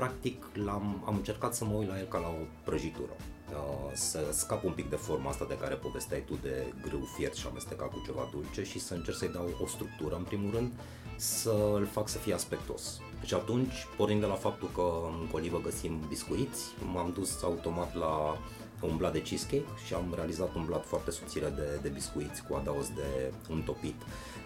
practic 0.00 0.44
l-am, 0.52 1.02
am 1.06 1.14
încercat 1.16 1.54
să 1.54 1.64
mă 1.64 1.74
uit 1.74 1.88
la 1.88 1.98
el 1.98 2.06
ca 2.06 2.18
la 2.18 2.28
o 2.28 2.44
prăjitură. 2.64 3.14
Uh, 3.50 3.90
să 3.92 4.20
scap 4.32 4.64
un 4.64 4.72
pic 4.72 4.90
de 4.90 4.96
forma 4.96 5.30
asta 5.30 5.44
de 5.48 5.58
care 5.58 5.74
povesteai 5.74 6.22
tu 6.26 6.34
de 6.42 6.72
grâu 6.82 7.08
fiert 7.16 7.34
și 7.34 7.46
amestecat 7.46 7.88
cu 7.90 8.02
ceva 8.04 8.28
dulce 8.32 8.62
și 8.62 8.78
să 8.78 8.94
încerc 8.94 9.16
să-i 9.16 9.32
dau 9.32 9.48
o 9.62 9.66
structură 9.66 10.14
în 10.16 10.22
primul 10.22 10.50
rând, 10.54 10.72
să 11.16 11.72
îl 11.74 11.86
fac 11.86 12.08
să 12.08 12.18
fie 12.18 12.34
aspectos. 12.34 13.00
Și 13.24 13.34
atunci, 13.34 13.74
pornind 13.96 14.20
de 14.20 14.26
la 14.26 14.34
faptul 14.34 14.70
că 14.74 14.86
în 15.20 15.28
colivă 15.32 15.60
găsim 15.60 16.00
biscuiți, 16.08 16.64
m-am 16.92 17.12
dus 17.14 17.42
automat 17.42 17.94
la 17.94 18.38
un 18.80 18.96
blat 18.96 19.12
de 19.12 19.22
cheesecake 19.22 19.66
și 19.86 19.94
am 19.94 20.12
realizat 20.14 20.54
un 20.54 20.64
blat 20.64 20.84
foarte 20.84 21.10
subțire 21.10 21.48
de, 21.48 21.78
de 21.82 21.88
biscuiți 21.88 22.42
cu 22.48 22.54
adaos 22.54 22.88
de 22.88 23.32
un 23.50 23.62
topit 23.62 24.02
uh, 24.02 24.08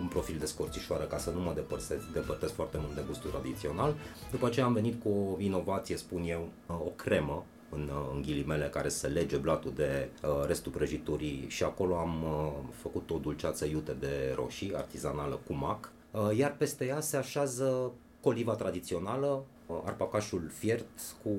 un 0.00 0.06
profil 0.06 0.36
de 0.38 0.46
scorțișoară 0.46 1.04
ca 1.04 1.18
să 1.18 1.30
nu 1.30 1.40
mă 1.40 1.52
depărtez, 1.54 1.98
depărtez 2.12 2.50
foarte 2.50 2.78
mult 2.80 2.94
de 2.94 3.04
gustul 3.06 3.30
tradițional. 3.30 3.94
După 4.30 4.46
aceea 4.46 4.66
am 4.66 4.72
venit 4.72 5.02
cu 5.02 5.08
o 5.08 5.40
inovație, 5.40 5.96
spun 5.96 6.22
eu, 6.26 6.48
uh, 6.66 6.76
o 6.78 6.90
cremă 6.96 7.44
în, 7.70 7.90
uh, 7.92 8.10
în 8.14 8.22
ghilimele 8.22 8.68
care 8.68 8.88
să 8.88 9.06
lege 9.06 9.36
blatul 9.36 9.72
de 9.74 10.08
uh, 10.22 10.46
restul 10.46 10.72
prăjiturii 10.72 11.44
și 11.48 11.62
acolo 11.64 11.96
am 11.96 12.22
uh, 12.22 12.52
făcut 12.72 13.10
o 13.10 13.18
dulceață 13.18 13.64
iute 13.64 13.92
de 13.92 14.32
roșii 14.34 14.74
artizanală 14.76 15.40
cu 15.46 15.52
mac, 15.52 15.90
uh, 16.10 16.36
iar 16.36 16.56
peste 16.56 16.84
ea 16.86 17.00
se 17.00 17.16
așează 17.16 17.90
coliva 18.20 18.54
tradițională, 18.54 19.44
arpacașul 19.84 20.50
fiert 20.52 20.86
cu 21.22 21.30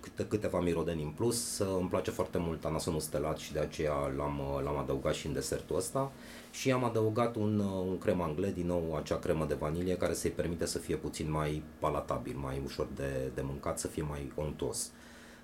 câte, 0.00 0.26
câteva 0.26 0.60
mirodeni 0.60 1.02
în 1.02 1.10
plus. 1.10 1.58
Îmi 1.58 1.88
place 1.88 2.10
foarte 2.10 2.38
mult 2.38 2.64
anasonul 2.64 3.00
stelat 3.00 3.38
și 3.38 3.52
de 3.52 3.58
aceea 3.58 4.12
l-am, 4.16 4.40
l-am 4.64 4.76
adăugat 4.76 5.14
și 5.14 5.26
în 5.26 5.32
desertul 5.32 5.76
ăsta. 5.76 6.12
Și 6.50 6.72
am 6.72 6.84
adăugat 6.84 7.36
un, 7.36 7.58
un 7.58 7.98
crem 7.98 8.20
anglais, 8.20 8.52
din 8.52 8.66
nou 8.66 8.96
acea 8.96 9.18
cremă 9.18 9.44
de 9.44 9.54
vanilie 9.54 9.96
care 9.96 10.14
să-i 10.14 10.30
permite 10.30 10.66
să 10.66 10.78
fie 10.78 10.96
puțin 10.96 11.30
mai 11.30 11.62
palatabil, 11.78 12.36
mai 12.36 12.62
ușor 12.64 12.88
de, 12.94 13.30
de 13.34 13.42
mâncat, 13.42 13.78
să 13.78 13.86
fie 13.86 14.02
mai 14.02 14.32
ontos. 14.34 14.90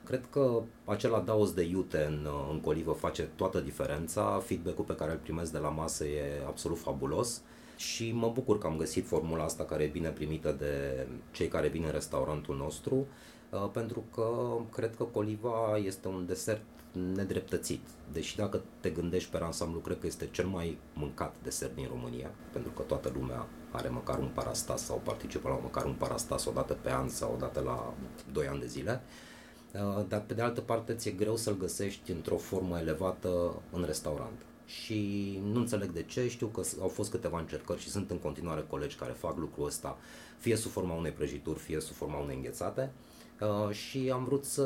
Cred 0.04 0.26
că 0.30 0.62
acela 0.84 1.20
daos 1.20 1.52
de 1.52 1.62
iute 1.62 2.04
în, 2.08 2.28
în 2.50 2.60
colivă 2.60 2.92
face 2.92 3.22
toată 3.22 3.60
diferența, 3.60 4.42
feedback-ul 4.44 4.84
pe 4.84 4.94
care 4.94 5.10
îl 5.10 5.18
primesc 5.18 5.52
de 5.52 5.58
la 5.58 5.68
masă 5.68 6.04
e 6.04 6.42
absolut 6.46 6.78
fabulos 6.78 7.42
și 7.80 8.12
mă 8.12 8.28
bucur 8.28 8.58
că 8.58 8.66
am 8.66 8.76
găsit 8.76 9.06
formula 9.06 9.44
asta 9.44 9.64
care 9.64 9.82
e 9.82 9.86
bine 9.86 10.08
primită 10.08 10.52
de 10.58 11.06
cei 11.30 11.48
care 11.48 11.68
vin 11.68 11.82
în 11.84 11.90
restaurantul 11.90 12.56
nostru, 12.56 13.06
uh, 13.50 13.70
pentru 13.72 14.04
că 14.14 14.56
cred 14.72 14.96
că 14.96 15.04
coliva 15.04 15.76
este 15.76 16.08
un 16.08 16.26
desert 16.26 16.62
nedreptățit. 17.14 17.80
Deși 18.12 18.36
dacă 18.36 18.62
te 18.80 18.90
gândești 18.90 19.30
pe 19.30 19.38
ansamblu, 19.42 19.78
cred 19.78 19.98
că 19.98 20.06
este 20.06 20.28
cel 20.30 20.46
mai 20.46 20.78
mâncat 20.94 21.34
desert 21.42 21.74
din 21.74 21.86
România, 21.90 22.30
pentru 22.52 22.70
că 22.70 22.82
toată 22.82 23.12
lumea 23.18 23.46
are 23.70 23.88
măcar 23.88 24.18
un 24.18 24.30
parastas 24.34 24.84
sau 24.84 25.00
participă 25.04 25.48
la 25.48 25.54
măcar 25.54 25.84
un 25.84 25.94
parastas 25.98 26.44
o 26.44 26.52
dată 26.52 26.72
pe 26.72 26.92
an 26.92 27.08
sau 27.08 27.32
o 27.32 27.38
dată 27.38 27.60
la 27.60 27.94
2 28.32 28.46
ani 28.46 28.60
de 28.60 28.66
zile. 28.66 29.00
Uh, 29.74 30.04
dar 30.08 30.20
pe 30.20 30.34
de 30.34 30.42
altă 30.42 30.60
parte 30.60 30.94
ți-e 30.94 31.10
greu 31.10 31.36
să-l 31.36 31.56
găsești 31.56 32.10
într-o 32.10 32.36
formă 32.36 32.78
elevată 32.78 33.62
în 33.70 33.84
restaurant 33.84 34.44
și 34.70 35.40
nu 35.42 35.58
înțeleg 35.58 35.90
de 35.90 36.02
ce, 36.02 36.28
știu 36.28 36.46
că 36.46 36.62
au 36.80 36.88
fost 36.88 37.10
câteva 37.10 37.38
încercări 37.38 37.80
și 37.80 37.88
sunt 37.88 38.10
în 38.10 38.18
continuare 38.18 38.64
colegi 38.68 38.96
care 38.96 39.12
fac 39.12 39.38
lucrul 39.38 39.66
ăsta, 39.66 39.98
fie 40.38 40.56
sub 40.56 40.70
forma 40.70 40.94
unei 40.94 41.10
prăjituri, 41.10 41.58
fie 41.58 41.80
sub 41.80 41.94
forma 41.94 42.18
unei 42.18 42.36
înghețate. 42.36 42.92
Uh, 43.40 43.74
și 43.74 44.10
am 44.12 44.24
vrut 44.24 44.44
să... 44.44 44.62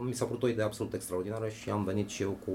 mi 0.00 0.14
s-a 0.14 0.24
părut 0.24 0.42
o 0.42 0.48
idee 0.48 0.64
absolut 0.64 0.92
extraordinară 0.92 1.48
și 1.48 1.70
am 1.70 1.84
venit 1.84 2.08
și 2.08 2.22
eu 2.22 2.30
cu 2.44 2.52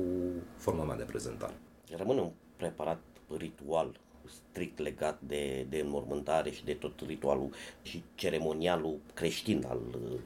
forma 0.56 0.84
mea 0.84 0.98
de 0.98 1.04
prezentare. 1.04 1.54
Rămâne 1.98 2.22
un 2.22 2.32
preparat 2.56 3.02
ritual 3.38 4.00
strict 4.26 4.80
legat 4.80 5.22
de, 5.22 5.66
de 5.70 5.80
înmormântare 5.80 6.52
și 6.52 6.66
de 6.66 6.74
tot 6.74 7.00
ritualul 7.06 7.50
și 7.82 8.04
ceremonialul 8.16 8.98
creștin 9.14 9.66
al 9.68 9.80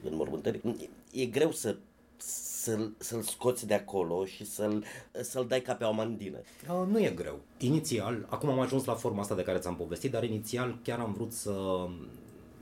înmormântării. 0.04 0.90
E 1.12 1.26
greu 1.26 1.50
să 1.50 1.76
să-l, 2.16 2.94
să-l 2.98 3.22
scoți 3.22 3.66
de 3.66 3.74
acolo 3.74 4.24
și 4.24 4.46
să-l, 4.46 4.84
să-l 5.22 5.46
dai 5.46 5.60
ca 5.60 5.74
pe 5.74 5.84
o 5.84 5.88
amandină. 5.88 6.38
Uh, 6.68 6.86
nu 6.90 6.98
e 6.98 7.10
greu. 7.10 7.40
Inițial, 7.58 8.26
acum 8.28 8.48
am 8.48 8.60
ajuns 8.60 8.84
la 8.84 8.94
forma 8.94 9.20
asta 9.20 9.34
de 9.34 9.42
care 9.42 9.58
ți-am 9.58 9.76
povestit, 9.76 10.10
dar 10.10 10.24
inițial 10.24 10.78
chiar 10.82 10.98
am 10.98 11.12
vrut 11.12 11.32
să, 11.32 11.52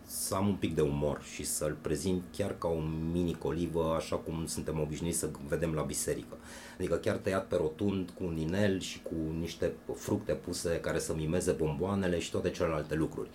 să 0.06 0.34
am 0.34 0.48
un 0.48 0.54
pic 0.54 0.74
de 0.74 0.80
umor 0.80 1.22
și 1.34 1.44
să-l 1.44 1.76
prezint 1.80 2.22
chiar 2.36 2.58
ca 2.58 2.68
o 2.68 2.78
mini 3.12 3.34
colivă, 3.34 3.94
așa 3.96 4.16
cum 4.16 4.46
suntem 4.46 4.80
obișnuiți 4.80 5.18
să 5.18 5.30
vedem 5.48 5.72
la 5.74 5.82
biserică. 5.82 6.36
Adică 6.78 6.94
chiar 6.96 7.16
tăiat 7.16 7.46
pe 7.46 7.56
rotund 7.56 8.10
cu 8.10 8.24
un 8.24 8.36
inel 8.36 8.80
și 8.80 9.02
cu 9.02 9.14
niște 9.38 9.72
fructe 9.94 10.32
puse 10.32 10.80
care 10.80 10.98
să 10.98 11.14
mimeze 11.14 11.52
bomboanele 11.52 12.18
și 12.18 12.30
toate 12.30 12.50
celelalte 12.50 12.94
lucruri. 12.94 13.30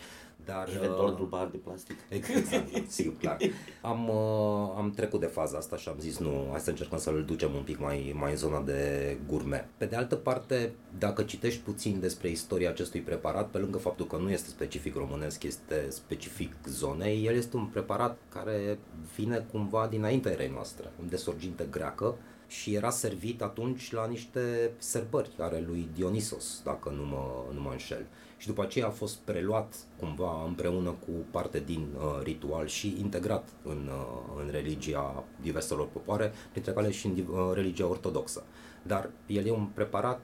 Dar, 0.47 0.69
Eventual 0.75 1.07
într-un 1.07 1.27
pahar 1.27 1.47
de 1.47 1.57
plastic. 1.57 1.97
Exact, 2.09 2.67
sigur, 2.87 3.13
clar. 3.17 3.37
Am, 3.81 4.09
uh, 4.09 4.73
am 4.77 4.91
trecut 4.95 5.19
de 5.19 5.25
faza 5.25 5.57
asta 5.57 5.77
și 5.77 5.89
am 5.89 5.95
zis 5.99 6.17
nu, 6.17 6.47
hai 6.51 6.59
să 6.59 6.69
încercăm 6.69 6.97
să-l 6.97 7.23
ducem 7.25 7.55
un 7.55 7.61
pic 7.61 7.79
mai, 7.79 8.15
mai 8.19 8.31
în 8.31 8.37
zona 8.37 8.61
de 8.61 9.17
gourmet. 9.27 9.65
Pe 9.77 9.85
de 9.85 9.95
altă 9.95 10.15
parte, 10.15 10.73
dacă 10.97 11.23
citești 11.23 11.59
puțin 11.59 11.99
despre 11.99 12.29
istoria 12.29 12.69
acestui 12.69 12.99
preparat, 12.99 13.49
pe 13.49 13.57
lângă 13.57 13.77
faptul 13.77 14.05
că 14.05 14.17
nu 14.17 14.29
este 14.29 14.49
specific 14.49 14.95
românesc, 14.95 15.43
este 15.43 15.85
specific 15.89 16.53
zonei, 16.65 17.25
el 17.25 17.35
este 17.35 17.57
un 17.57 17.65
preparat 17.65 18.17
care 18.33 18.79
vine 19.15 19.45
cumva 19.51 19.87
dinaintea 19.87 20.31
erei 20.31 20.49
noastre, 20.49 20.91
de 21.09 21.15
sorginte 21.15 21.67
greacă, 21.71 22.15
și 22.47 22.73
era 22.73 22.89
servit 22.89 23.41
atunci 23.41 23.91
la 23.91 24.07
niște 24.07 24.71
sărbări 24.77 25.29
ale 25.37 25.63
lui 25.67 25.89
Dionisos, 25.95 26.61
dacă 26.63 26.89
nu 26.89 27.05
mă, 27.05 27.53
nu 27.53 27.61
mă 27.61 27.69
înșel 27.71 28.05
și 28.37 28.47
după 28.47 28.61
aceea 28.61 28.85
a 28.85 28.89
fost 28.89 29.17
preluat 29.17 29.75
cumva 29.99 30.43
împreună 30.45 30.89
cu 30.89 31.11
parte 31.31 31.59
din 31.59 31.87
uh, 31.95 32.19
ritual 32.23 32.67
și 32.67 32.95
integrat 32.99 33.49
în, 33.63 33.89
uh, 33.91 34.43
în 34.43 34.49
religia 34.51 35.23
diverselor 35.41 35.87
popoare, 35.87 36.31
printre 36.51 36.71
care 36.71 36.91
și 36.91 37.05
în 37.05 37.11
uh, 37.11 37.51
religia 37.53 37.87
ortodoxă. 37.87 38.45
Dar 38.83 39.09
el 39.27 39.45
e 39.45 39.51
un 39.51 39.65
preparat 39.65 40.21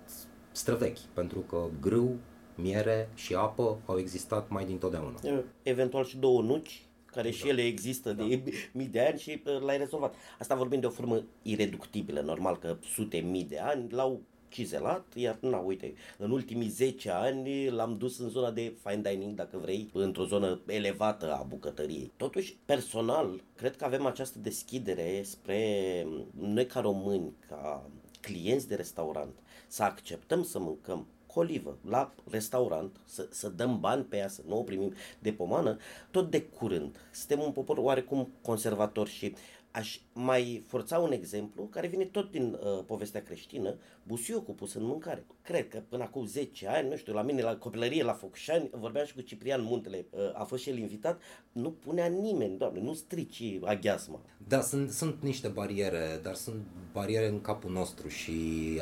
străvechi, 0.51 0.99
pentru 1.13 1.39
că 1.39 1.65
grâu, 1.81 2.15
miere 2.55 3.09
și 3.13 3.35
apă 3.35 3.79
au 3.85 3.99
existat 3.99 4.49
mai 4.49 4.65
din 4.65 4.77
totdeauna. 4.77 5.19
Eventual 5.63 6.05
și 6.05 6.17
două 6.17 6.41
nuci 6.41 6.85
care 7.05 7.29
da. 7.29 7.35
și 7.35 7.49
ele 7.49 7.61
există 7.61 8.13
da. 8.13 8.23
de 8.23 8.43
mii 8.77 8.87
de 8.87 8.99
ani 8.99 9.19
și 9.19 9.41
uh, 9.45 9.61
l-ai 9.61 9.77
rezolvat. 9.77 10.15
Asta 10.39 10.55
vorbim 10.55 10.79
de 10.79 10.85
o 10.85 10.89
formă 10.89 11.23
ireductibilă, 11.41 12.21
normal 12.21 12.57
că 12.57 12.77
sute 12.93 13.17
mii 13.17 13.43
de 13.43 13.59
ani 13.59 13.91
l-au 13.91 14.21
cizelat, 14.53 15.05
iar 15.15 15.37
na, 15.41 15.57
uite, 15.57 15.93
în 16.17 16.31
ultimii 16.31 16.67
10 16.67 17.09
ani 17.09 17.69
l-am 17.69 17.97
dus 17.97 18.19
în 18.19 18.29
zona 18.29 18.51
de 18.51 18.73
fine 18.83 19.01
dining, 19.09 19.35
dacă 19.35 19.57
vrei, 19.57 19.89
într-o 19.93 20.25
zonă 20.25 20.59
elevată 20.67 21.33
a 21.33 21.45
bucătăriei. 21.47 22.11
Totuși, 22.17 22.57
personal, 22.65 23.41
cred 23.55 23.75
că 23.75 23.85
avem 23.85 24.05
această 24.05 24.39
deschidere 24.39 25.21
spre 25.23 26.07
noi 26.39 26.65
ca 26.65 26.79
români, 26.79 27.33
ca 27.47 27.89
clienți 28.21 28.67
de 28.67 28.75
restaurant, 28.75 29.33
să 29.67 29.83
acceptăm 29.83 30.43
să 30.43 30.59
mâncăm 30.59 31.07
colivă 31.33 31.77
la 31.89 32.13
restaurant, 32.29 32.99
să, 33.05 33.27
să 33.31 33.49
dăm 33.49 33.79
bani 33.79 34.03
pe 34.03 34.17
ea, 34.17 34.27
să 34.27 34.41
nu 34.47 34.57
o 34.57 34.61
primim 34.61 34.93
de 35.19 35.31
pomană, 35.31 35.77
tot 36.11 36.29
de 36.29 36.41
curând. 36.41 36.99
Suntem 37.11 37.39
un 37.39 37.51
popor 37.51 37.77
oarecum 37.77 38.29
conservator 38.41 39.07
și 39.07 39.35
aș 39.73 39.99
mai 40.13 40.63
forța 40.67 40.97
un 40.97 41.11
exemplu 41.11 41.63
care 41.63 41.87
vine 41.87 42.05
tot 42.05 42.31
din 42.31 42.43
uh, 42.43 42.83
povestea 42.85 43.21
creștină, 43.23 43.75
busiocul 44.03 44.53
pus 44.53 44.73
în 44.73 44.83
mâncare. 44.83 45.25
Cred 45.41 45.67
că 45.67 45.81
până 45.89 46.03
acum 46.03 46.25
10 46.25 46.67
ani, 46.67 46.89
nu 46.89 46.95
știu, 46.95 47.13
la 47.13 47.21
mine 47.21 47.41
la 47.41 47.55
copilărie, 47.55 48.03
la 48.03 48.13
Focșani, 48.13 48.69
vorbeam 48.71 49.05
și 49.05 49.13
cu 49.13 49.21
Ciprian 49.21 49.61
Muntele, 49.61 50.05
uh, 50.09 50.19
a 50.33 50.43
fost 50.43 50.63
și 50.63 50.69
el 50.69 50.77
invitat, 50.77 51.21
nu 51.51 51.71
punea 51.71 52.05
nimeni, 52.05 52.57
doamne, 52.57 52.81
nu 52.81 52.93
strici 52.93 53.59
aghiasma. 53.63 54.21
Da, 54.47 54.61
sunt, 54.61 54.91
sunt 54.91 55.21
niște 55.21 55.47
bariere, 55.47 56.19
dar 56.23 56.35
sunt 56.35 56.61
bariere 56.91 57.27
în 57.27 57.41
capul 57.41 57.71
nostru 57.71 58.07
și 58.07 58.33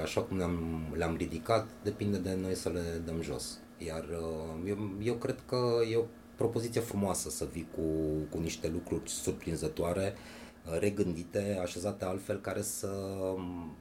așa 0.02 0.22
cum 0.22 0.38
le-am, 0.38 0.88
le-am 0.96 1.16
ridicat, 1.16 1.70
depinde 1.84 2.18
de 2.18 2.36
noi 2.36 2.56
să 2.56 2.70
le 2.70 3.02
dăm 3.06 3.22
jos. 3.22 3.60
Iar 3.78 4.04
uh, 4.04 4.68
eu, 4.68 4.78
eu 5.04 5.14
cred 5.14 5.44
că 5.48 5.80
e 5.92 5.96
o 5.96 6.06
propoziție 6.36 6.82
frumoasă 6.82 7.30
să 7.30 7.48
vii 7.52 7.68
cu, 7.76 7.82
cu 8.30 8.40
niște 8.40 8.68
lucruri 8.68 9.10
surprinzătoare 9.10 10.14
regândite, 10.80 11.60
așezate 11.62 12.06
altfel, 12.06 12.40
care 12.40 12.62
să 12.62 12.90
mm, 13.38 13.76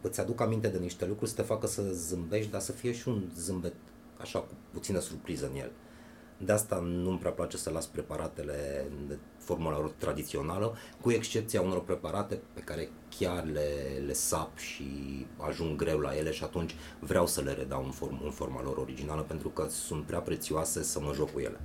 îți 0.00 0.20
aduc 0.20 0.40
aminte 0.40 0.68
de 0.68 0.78
niște 0.78 1.06
lucruri, 1.06 1.30
să 1.30 1.36
te 1.36 1.42
facă 1.42 1.66
să 1.66 1.82
zâmbești, 1.92 2.50
dar 2.50 2.60
să 2.60 2.72
fie 2.72 2.92
și 2.92 3.08
un 3.08 3.22
zâmbet 3.34 3.74
așa 4.20 4.38
cu 4.38 4.52
puțină 4.72 4.98
surpriză 4.98 5.48
în 5.52 5.60
el. 5.60 5.70
De 6.38 6.52
asta 6.52 6.78
nu-mi 6.78 7.18
prea 7.18 7.30
place 7.30 7.56
să 7.56 7.70
las 7.70 7.86
preparatele 7.86 8.86
de 9.08 9.18
formula 9.38 9.78
lor 9.78 9.90
tradițională, 9.90 10.76
cu 11.00 11.10
excepția 11.10 11.60
unor 11.60 11.84
preparate 11.84 12.40
pe 12.54 12.60
care 12.60 12.88
chiar 13.18 13.44
le, 13.44 14.02
le 14.06 14.12
sap 14.12 14.56
și 14.58 14.86
ajung 15.36 15.76
greu 15.76 15.98
la 15.98 16.16
ele 16.16 16.30
și 16.30 16.44
atunci 16.44 16.74
vreau 17.00 17.26
să 17.26 17.40
le 17.40 17.52
redau 17.52 17.84
în, 17.84 17.90
form, 17.90 18.20
în 18.24 18.30
forma 18.30 18.62
lor 18.62 18.76
originală 18.76 19.22
pentru 19.22 19.48
că 19.48 19.66
sunt 19.68 20.04
prea 20.04 20.18
prețioase 20.18 20.82
să 20.82 21.00
mă 21.00 21.12
joc 21.14 21.32
cu 21.32 21.38
ele 21.40 21.60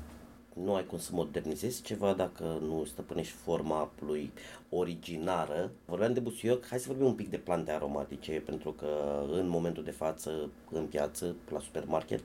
nu 0.54 0.76
ai 0.76 0.86
cum 0.86 0.98
să 0.98 1.10
modernizezi 1.14 1.82
ceva 1.82 2.14
dacă 2.14 2.44
nu 2.44 2.86
stăpânești 2.86 3.34
forma 3.34 3.92
lui 4.06 4.32
originară. 4.74 5.72
Vorbeam 5.86 6.14
de 6.14 6.20
busuioc, 6.20 6.66
hai 6.66 6.80
să 6.80 6.88
vorbim 6.88 7.06
un 7.06 7.14
pic 7.14 7.30
de 7.30 7.38
plante 7.38 7.72
aromatice, 7.72 8.32
pentru 8.32 8.72
că 8.72 9.24
în 9.32 9.48
momentul 9.48 9.84
de 9.84 9.92
față, 9.92 10.50
în 10.72 10.86
piață, 10.86 11.36
la 11.50 11.60
supermarket, 11.60 12.22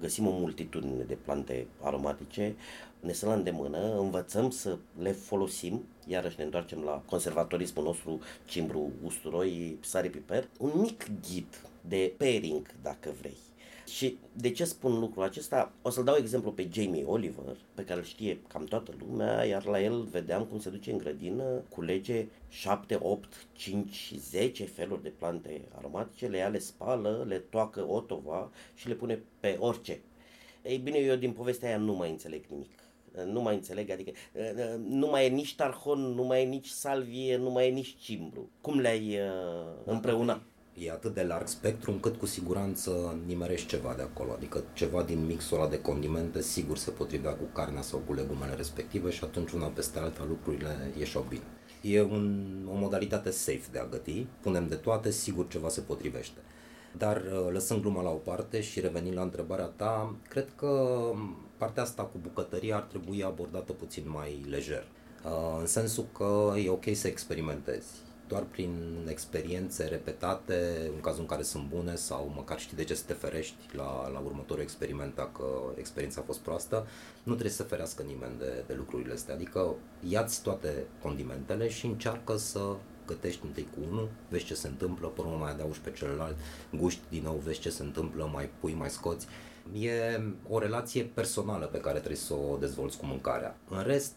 găsim 0.00 0.26
o 0.26 0.30
multitudine 0.30 1.02
de 1.02 1.14
plante 1.24 1.66
aromatice, 1.80 2.54
ne 3.00 3.12
sunt 3.12 3.30
la 3.30 3.36
îndemână, 3.36 3.98
învățăm 3.98 4.50
să 4.50 4.78
le 4.98 5.12
folosim, 5.12 5.84
iarăși 6.06 6.38
ne 6.38 6.44
întoarcem 6.44 6.82
la 6.82 7.02
conservatorismul 7.06 7.84
nostru, 7.84 8.18
cimbru, 8.44 8.90
usturoi, 9.04 9.78
sare, 9.80 10.08
piper, 10.08 10.48
un 10.58 10.70
mic 10.74 11.06
ghid 11.28 11.62
de 11.80 12.14
pairing, 12.16 12.66
dacă 12.82 13.14
vrei 13.20 13.49
și 13.90 14.18
de 14.32 14.50
ce 14.50 14.64
spun 14.64 14.98
lucrul 14.98 15.22
acesta? 15.22 15.72
O 15.82 15.90
să-l 15.90 16.04
dau 16.04 16.16
exemplu 16.16 16.52
pe 16.52 16.68
Jamie 16.72 17.04
Oliver, 17.04 17.56
pe 17.74 17.84
care 17.84 17.98
îl 17.98 18.04
știe 18.04 18.40
cam 18.48 18.64
toată 18.64 18.94
lumea, 18.98 19.44
iar 19.44 19.64
la 19.64 19.82
el 19.82 20.02
vedeam 20.02 20.44
cum 20.44 20.60
se 20.60 20.70
duce 20.70 20.90
în 20.90 20.98
grădină, 20.98 21.44
culege 21.68 22.26
7, 22.48 22.98
8, 23.02 23.46
5, 23.52 24.12
10 24.18 24.64
feluri 24.64 25.02
de 25.02 25.12
plante 25.18 25.60
aromatice, 25.76 26.26
le 26.26 26.36
ia, 26.36 26.48
le 26.48 26.58
spală, 26.58 27.24
le 27.28 27.38
toacă 27.38 27.88
otova 27.88 28.50
și 28.74 28.88
le 28.88 28.94
pune 28.94 29.22
pe 29.40 29.56
orice. 29.58 30.00
Ei 30.62 30.78
bine, 30.78 30.98
eu 30.98 31.16
din 31.16 31.32
povestea 31.32 31.68
aia 31.68 31.78
nu 31.78 31.92
mai 31.92 32.10
înțeleg 32.10 32.44
nimic 32.48 32.70
nu 33.26 33.40
mai 33.40 33.54
înțeleg, 33.54 33.90
adică 33.90 34.10
nu 34.88 35.06
mai 35.06 35.26
e 35.26 35.28
nici 35.28 35.54
tarhon, 35.54 36.00
nu 36.00 36.22
mai 36.22 36.42
e 36.42 36.46
nici 36.46 36.68
salvie, 36.68 37.36
nu 37.36 37.50
mai 37.50 37.68
e 37.68 37.70
nici 37.70 37.96
cimbru. 38.00 38.50
Cum 38.60 38.78
le-ai 38.78 39.18
uh, 39.18 39.66
împreunat? 39.84 40.42
E 40.80 40.90
atât 40.90 41.14
de 41.14 41.22
larg 41.22 41.46
spectru 41.46 41.90
încât 41.90 42.16
cu 42.16 42.26
siguranță 42.26 43.18
nimerești 43.26 43.66
ceva 43.66 43.94
de 43.96 44.02
acolo, 44.02 44.32
adică 44.32 44.64
ceva 44.72 45.02
din 45.02 45.26
mixul 45.26 45.56
ăla 45.56 45.68
de 45.68 45.80
condimente 45.80 46.42
sigur 46.42 46.76
se 46.76 46.90
potrivea 46.90 47.32
cu 47.32 47.44
carnea 47.52 47.82
sau 47.82 47.98
cu 47.98 48.12
legumele 48.12 48.54
respective 48.54 49.10
și 49.10 49.24
atunci 49.24 49.52
una 49.52 49.66
peste 49.66 49.98
alta 49.98 50.24
lucrurile 50.28 50.92
ieșau 50.98 51.26
bine. 51.28 51.42
E 51.82 52.02
un, 52.02 52.54
o 52.70 52.74
modalitate 52.74 53.30
safe 53.30 53.68
de 53.72 53.78
a 53.78 53.86
găti, 53.86 54.26
punem 54.40 54.66
de 54.66 54.74
toate, 54.74 55.10
sigur 55.10 55.48
ceva 55.48 55.68
se 55.68 55.80
potrivește. 55.80 56.38
Dar 56.96 57.16
uh, 57.16 57.52
lăsând 57.52 57.80
gluma 57.80 58.02
la 58.02 58.10
o 58.10 58.14
parte 58.14 58.60
și 58.60 58.80
revenind 58.80 59.16
la 59.16 59.22
întrebarea 59.22 59.72
ta, 59.76 60.14
cred 60.28 60.48
că 60.56 61.00
partea 61.56 61.82
asta 61.82 62.02
cu 62.02 62.18
bucătăria 62.22 62.76
ar 62.76 62.82
trebui 62.82 63.24
abordată 63.24 63.72
puțin 63.72 64.04
mai 64.06 64.44
lejer. 64.48 64.86
Uh, 65.24 65.56
în 65.60 65.66
sensul 65.66 66.06
că 66.12 66.52
e 66.64 66.70
ok 66.70 66.84
să 66.92 67.06
experimentezi 67.06 67.88
doar 68.30 68.42
prin 68.42 68.72
experiențe 69.08 69.84
repetate, 69.84 70.90
în 70.94 71.00
cazul 71.00 71.20
în 71.20 71.26
care 71.26 71.42
sunt 71.42 71.68
bune 71.68 71.94
sau 71.94 72.32
măcar 72.34 72.58
știi 72.60 72.76
de 72.76 72.84
ce 72.84 72.94
să 72.94 73.02
te 73.06 73.12
ferești 73.12 73.56
la, 73.72 74.08
la 74.08 74.18
următorul 74.18 74.62
experiment 74.62 75.14
dacă 75.14 75.44
experiența 75.76 76.20
a 76.20 76.24
fost 76.24 76.38
proastă, 76.38 76.86
nu 77.22 77.32
trebuie 77.32 77.52
să 77.52 77.62
ferească 77.62 78.02
nimeni 78.02 78.38
de, 78.38 78.64
de 78.66 78.74
lucrurile 78.74 79.12
astea. 79.12 79.34
Adică 79.34 79.74
ia-ți 80.08 80.42
toate 80.42 80.84
condimentele 81.02 81.68
și 81.68 81.86
încearcă 81.86 82.36
să 82.36 82.76
gătești 83.06 83.44
întâi 83.44 83.68
cu 83.74 83.78
unul, 83.90 84.08
vezi 84.28 84.44
ce 84.44 84.54
se 84.54 84.68
întâmplă, 84.68 85.06
pe 85.06 85.20
urmă 85.20 85.36
mai 85.36 85.50
adaugi 85.50 85.80
pe 85.80 85.90
celălalt, 85.90 86.36
guști 86.76 87.00
din 87.08 87.22
nou, 87.22 87.40
vezi 87.44 87.60
ce 87.60 87.70
se 87.70 87.82
întâmplă, 87.82 88.30
mai 88.32 88.50
pui, 88.60 88.74
mai 88.74 88.90
scoți. 88.90 89.26
E 89.78 90.22
o 90.48 90.58
relație 90.58 91.02
personală 91.02 91.66
pe 91.66 91.80
care 91.80 91.98
trebuie 91.98 92.16
să 92.18 92.34
o 92.34 92.56
dezvolți 92.56 92.98
cu 92.98 93.06
mâncarea. 93.06 93.56
În 93.68 93.82
rest, 93.82 94.12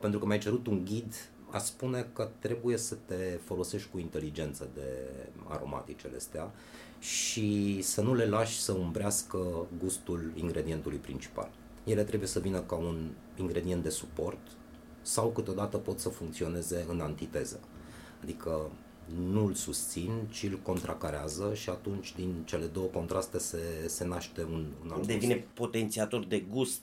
pentru 0.00 0.18
că 0.18 0.26
mi-ai 0.26 0.38
cerut 0.38 0.66
un 0.66 0.84
ghid, 0.84 1.14
A 1.52 1.58
spune 1.58 2.06
că 2.12 2.30
trebuie 2.38 2.76
să 2.76 2.96
te 3.04 3.38
folosești 3.44 3.88
cu 3.90 3.98
inteligență 3.98 4.68
de 4.74 5.08
aromaticele 5.48 6.16
astea 6.16 6.50
și 6.98 7.78
să 7.82 8.02
nu 8.02 8.14
le 8.14 8.26
lași 8.26 8.60
să 8.60 8.72
umbrească 8.72 9.66
gustul 9.78 10.32
ingredientului 10.34 10.98
principal. 10.98 11.50
Ele 11.84 12.04
trebuie 12.04 12.28
să 12.28 12.40
vină 12.40 12.60
ca 12.60 12.74
un 12.74 13.10
ingredient 13.36 13.82
de 13.82 13.88
suport 13.88 14.38
sau 15.02 15.30
câteodată 15.30 15.76
pot 15.76 15.98
să 15.98 16.08
funcționeze 16.08 16.84
în 16.88 17.00
antiteză. 17.00 17.60
Adică 18.22 18.70
nu 19.30 19.44
îl 19.46 19.54
susțin, 19.54 20.10
ci 20.30 20.42
îl 20.42 20.58
contracarează 20.62 21.54
și 21.54 21.70
atunci 21.70 22.14
din 22.14 22.42
cele 22.44 22.66
două 22.66 22.86
contraste 22.86 23.38
se, 23.38 23.58
se 23.86 24.04
naște 24.04 24.42
un, 24.42 24.66
un 24.84 24.90
alt 24.90 25.06
Devine 25.06 25.34
gust. 25.34 25.46
potențiator 25.54 26.24
de 26.24 26.40
gust. 26.40 26.82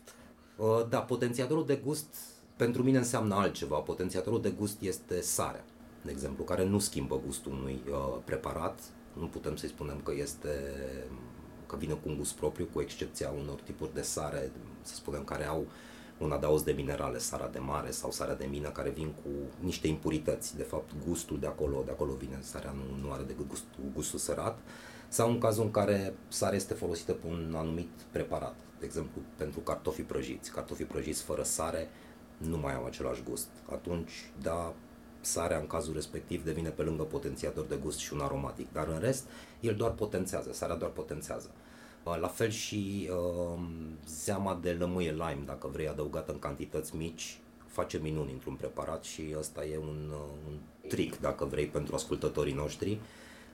Uh, 0.57 0.88
Da, 0.89 0.99
potențiatorul 0.99 1.65
de 1.65 1.76
gust 1.76 2.15
pentru 2.60 2.84
mine 2.84 2.97
înseamnă 2.97 3.36
altceva. 3.36 3.78
Potențiatorul 3.78 4.41
de 4.41 4.49
gust 4.49 4.82
este 4.82 5.22
sarea, 5.22 5.64
de 6.01 6.12
exemplu, 6.12 6.43
care 6.43 6.66
nu 6.66 6.80
schimbă 6.80 7.20
gustul 7.26 7.51
unui 7.51 7.82
uh, 7.89 8.18
preparat. 8.26 8.80
Nu 9.14 9.26
putem 9.26 9.55
să-i 9.55 9.70
spunem 9.70 9.99
că 10.03 10.12
este 10.18 10.49
că 11.66 11.76
vine 11.76 11.93
cu 11.93 12.10
un 12.10 12.18
gust 12.18 12.34
propriu, 12.34 12.68
cu 12.74 12.82
excepția 12.82 13.34
unor 13.41 13.62
tipuri 13.62 13.93
de 13.93 14.01
sare, 14.01 14.51
să 14.82 14.95
spunem, 14.95 15.24
care 15.24 15.45
au 15.45 15.66
un 16.18 16.32
adaos 16.32 16.64
de 16.64 16.72
minerale, 16.72 17.18
sarea 17.18 17.49
de 17.49 17.60
mare 17.60 17.91
sau 17.91 18.12
sarea 18.12 18.36
de 18.36 18.45
mină, 18.45 18.70
care 18.70 18.89
vin 18.89 19.12
cu 19.24 19.30
niște 19.60 19.88
impurități. 19.88 20.57
De 20.57 20.64
fapt, 20.64 20.91
gustul 21.07 21.39
de 21.39 21.47
acolo, 21.47 21.82
de 21.86 21.91
acolo 21.91 22.14
vine, 22.14 22.38
sarea 22.41 22.72
nu, 22.72 23.07
nu 23.07 23.12
are 23.12 23.24
decât 23.24 23.47
gustul, 23.47 23.84
gustul 23.93 24.20
sărat. 24.20 24.60
Sau 25.07 25.30
în 25.30 25.38
cazul 25.38 25.64
în 25.64 25.72
care 25.72 26.14
sarea 26.28 26.55
este 26.55 26.74
folosită 26.74 27.12
pe 27.12 27.28
un 27.28 27.53
anumit 27.57 27.89
preparat. 28.12 28.55
De 28.80 28.86
exemplu, 28.86 29.22
pentru 29.36 29.60
cartofii 29.60 30.03
prăjiți. 30.03 30.51
Cartofii 30.51 30.86
prăjiți 30.86 31.24
fără 31.24 31.43
sare 31.43 31.89
nu 32.47 32.57
mai 32.57 32.75
au 32.75 32.85
același 32.85 33.23
gust. 33.23 33.47
Atunci, 33.71 34.11
da, 34.41 34.73
sarea 35.21 35.57
în 35.57 35.67
cazul 35.67 35.93
respectiv 35.93 36.43
devine 36.43 36.69
pe 36.69 36.81
lângă 36.81 37.03
potențiator 37.03 37.65
de 37.65 37.75
gust 37.75 37.97
și 37.97 38.13
un 38.13 38.19
aromatic. 38.19 38.71
Dar 38.73 38.87
în 38.87 38.99
rest, 38.99 39.25
el 39.59 39.75
doar 39.75 39.91
potențează, 39.91 40.53
sarea 40.53 40.75
doar 40.75 40.91
potențează. 40.91 41.49
Uh, 42.03 42.17
La 42.19 42.27
fel 42.27 42.49
și 42.49 43.09
uh, 43.11 43.59
zeama 44.07 44.59
de 44.61 44.71
lămâie 44.71 45.11
lime, 45.11 45.43
dacă 45.45 45.67
vrei 45.67 45.87
adăugată 45.87 46.31
în 46.31 46.39
cantități 46.39 46.95
mici, 46.95 47.39
face 47.67 47.97
minuni 47.97 48.31
într-un 48.31 48.55
preparat 48.55 49.03
și 49.03 49.35
ăsta 49.37 49.65
e 49.65 49.77
un, 49.77 50.09
uh, 50.11 50.19
un 50.47 50.57
trick, 50.87 51.19
dacă 51.19 51.45
vrei, 51.45 51.65
pentru 51.65 51.95
ascultătorii 51.95 52.53
noștri. 52.53 52.99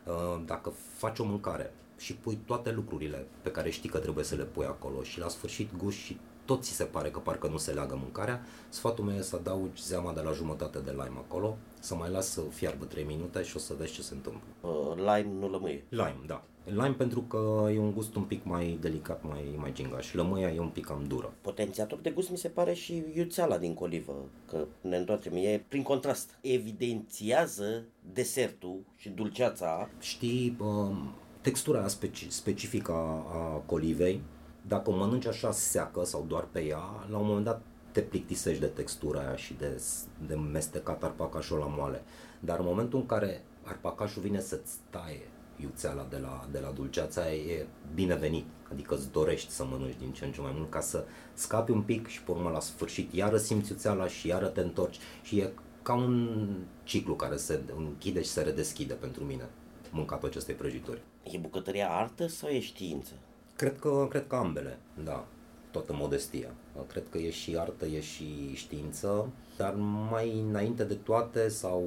Uh, 0.05 0.41
Dacă 0.45 0.73
faci 0.97 1.19
o 1.19 1.23
mâncare 1.23 1.73
și 1.97 2.15
pui 2.15 2.39
toate 2.45 2.71
lucrurile 2.71 3.25
pe 3.41 3.51
care 3.51 3.69
știi 3.69 3.89
că 3.89 3.97
trebuie 3.97 4.23
să 4.23 4.35
le 4.35 4.43
pui 4.43 4.65
acolo 4.65 5.03
și 5.03 5.19
la 5.19 5.27
sfârșit 5.27 5.77
gust 5.77 5.97
și 5.97 6.17
tot 6.45 6.63
ți 6.63 6.71
se 6.71 6.83
pare 6.83 7.09
că 7.09 7.19
parcă 7.19 7.47
nu 7.47 7.57
se 7.57 7.71
leagă 7.71 7.97
mâncarea, 8.01 8.41
sfatul 8.69 9.05
meu 9.05 9.15
e 9.15 9.21
să 9.21 9.35
adaugi 9.35 9.83
zeama 9.83 10.13
de 10.13 10.21
la 10.21 10.31
jumătate 10.31 10.79
de 10.79 10.91
lime 10.91 11.17
acolo, 11.17 11.57
să 11.79 11.95
mai 11.95 12.09
las 12.09 12.29
să 12.29 12.41
fiarbă 12.41 12.85
3 12.85 13.03
minute 13.03 13.43
și 13.43 13.55
o 13.55 13.59
să 13.59 13.73
vezi 13.77 13.93
ce 13.93 14.01
se 14.01 14.13
întâmplă. 14.13 14.41
Uh, 14.61 14.95
Lime 14.95 15.27
nu 15.39 15.49
lămâie. 15.49 15.83
Lime, 15.89 16.19
da. 16.25 16.43
Lime 16.63 16.93
pentru 16.97 17.21
că 17.21 17.69
e 17.73 17.79
un 17.79 17.93
gust 17.93 18.15
un 18.15 18.23
pic 18.23 18.43
mai 18.43 18.77
delicat, 18.81 19.23
mai, 19.23 19.55
mai 19.57 19.73
gingaș. 19.73 20.13
Lămâia 20.13 20.51
e 20.51 20.59
un 20.59 20.69
pic 20.69 20.85
cam 20.85 21.03
dură. 21.07 21.33
Potențiator 21.41 21.99
de 21.99 22.09
gust 22.09 22.29
mi 22.29 22.37
se 22.37 22.47
pare 22.47 22.73
și 22.73 23.03
iuțeala 23.13 23.57
din 23.57 23.73
colivă, 23.73 24.13
că 24.49 24.65
ne 24.81 24.97
întoarcem, 24.97 25.33
e 25.35 25.63
prin 25.67 25.83
contrast. 25.83 26.37
Evidențiază 26.41 27.83
desertul 28.13 28.79
și 28.97 29.09
dulceața. 29.09 29.89
Știi, 29.99 30.57
um, 30.59 31.13
textura 31.41 31.87
speci- 31.87 32.27
specifică 32.27 32.91
a, 32.91 33.25
a 33.33 33.61
colivei, 33.65 34.21
dacă 34.67 34.89
o 34.89 34.95
mănânci 34.95 35.25
așa 35.25 35.51
seacă 35.51 36.03
sau 36.03 36.25
doar 36.27 36.47
pe 36.51 36.63
ea, 36.63 37.05
la 37.09 37.17
un 37.17 37.27
moment 37.27 37.45
dat 37.45 37.61
te 37.91 38.01
plictisești 38.01 38.59
de 38.59 38.67
textura 38.67 39.19
aia 39.19 39.35
și 39.35 39.53
de, 39.53 39.81
de 40.27 40.35
mestecat 40.35 41.03
arpacașul 41.03 41.57
la 41.57 41.65
moale. 41.65 42.03
Dar 42.39 42.59
în 42.59 42.65
momentul 42.65 42.99
în 42.99 43.05
care 43.05 43.43
arpacașul 43.63 44.21
vine 44.21 44.39
să-ți 44.39 44.75
taie 44.89 45.27
iuțeala 45.61 46.05
de 46.09 46.17
la, 46.17 46.47
de 46.51 46.59
la 46.59 46.69
dulceața 46.69 47.21
aia, 47.21 47.33
e 47.33 47.67
binevenit. 47.93 48.45
Adică 48.71 48.95
îți 48.95 49.11
dorești 49.11 49.51
să 49.51 49.65
mănânci 49.65 49.97
din 49.99 50.11
ce 50.11 50.25
în 50.25 50.31
ce 50.31 50.41
mai 50.41 50.53
mult 50.55 50.69
ca 50.69 50.79
să 50.79 51.05
scapi 51.33 51.71
un 51.71 51.81
pic 51.81 52.07
și 52.07 52.21
pe 52.21 52.31
urmă 52.31 52.49
la 52.49 52.59
sfârșit 52.59 53.13
iară 53.13 53.37
simți 53.37 53.71
iuțeala 53.71 54.07
și 54.07 54.27
iară 54.27 54.47
te 54.47 54.61
întorci 54.61 54.99
și 55.21 55.39
e 55.39 55.53
ca 55.81 55.93
un 55.93 56.47
ciclu 56.83 57.15
care 57.15 57.35
se 57.35 57.61
închide 57.77 58.21
și 58.21 58.29
se 58.29 58.41
redeschide 58.41 58.93
pentru 58.93 59.23
mine 59.23 59.49
mâncatul 59.91 60.27
acestei 60.27 60.55
prăjituri. 60.55 61.01
E 61.23 61.37
bucătăria 61.37 61.89
artă 61.89 62.27
sau 62.27 62.49
e 62.49 62.59
știință? 62.59 63.11
Cred 63.55 63.79
că, 63.79 64.07
cred 64.09 64.27
că 64.27 64.35
ambele, 64.35 64.77
da, 65.03 65.27
toată 65.71 65.93
modestia. 65.93 66.49
Cred 66.87 67.09
că 67.09 67.17
e 67.17 67.29
și 67.29 67.57
artă, 67.57 67.85
e 67.85 68.01
și 68.01 68.53
știință, 68.53 69.29
dar 69.57 69.73
mai 70.09 70.39
înainte 70.39 70.83
de 70.83 70.93
toate 70.93 71.47
sau 71.47 71.83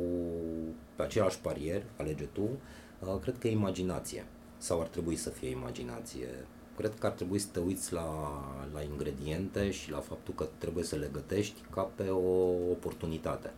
pe 0.96 1.02
același 1.02 1.40
parier, 1.40 1.82
alege 1.96 2.24
tu, 2.24 2.48
cred 3.20 3.38
că 3.38 3.48
e 3.48 3.52
imaginație 3.52 4.26
sau 4.58 4.80
ar 4.80 4.86
trebui 4.86 5.16
să 5.16 5.30
fie 5.30 5.50
imaginație. 5.50 6.28
Cred 6.76 6.94
că 6.98 7.06
ar 7.06 7.12
trebui 7.12 7.38
să 7.38 7.48
te 7.52 7.60
uiți 7.60 7.92
la, 7.92 8.08
la 8.72 8.82
ingrediente 8.82 9.70
și 9.70 9.90
la 9.90 9.98
faptul 9.98 10.34
că 10.34 10.48
trebuie 10.58 10.84
să 10.84 10.96
le 10.96 11.10
gătești 11.12 11.60
ca 11.70 11.82
pe 11.82 12.08
o 12.08 12.48
oportunitate. 12.70 13.52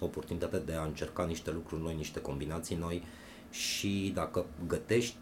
O 0.00 0.04
oportunitate 0.04 0.58
de 0.58 0.72
a 0.72 0.84
încerca 0.84 1.24
niște 1.24 1.50
lucruri 1.50 1.82
noi, 1.82 1.94
niște 1.94 2.20
combinații 2.20 2.76
noi 2.76 3.02
și 3.50 4.10
dacă 4.14 4.46
gătești 4.66 5.16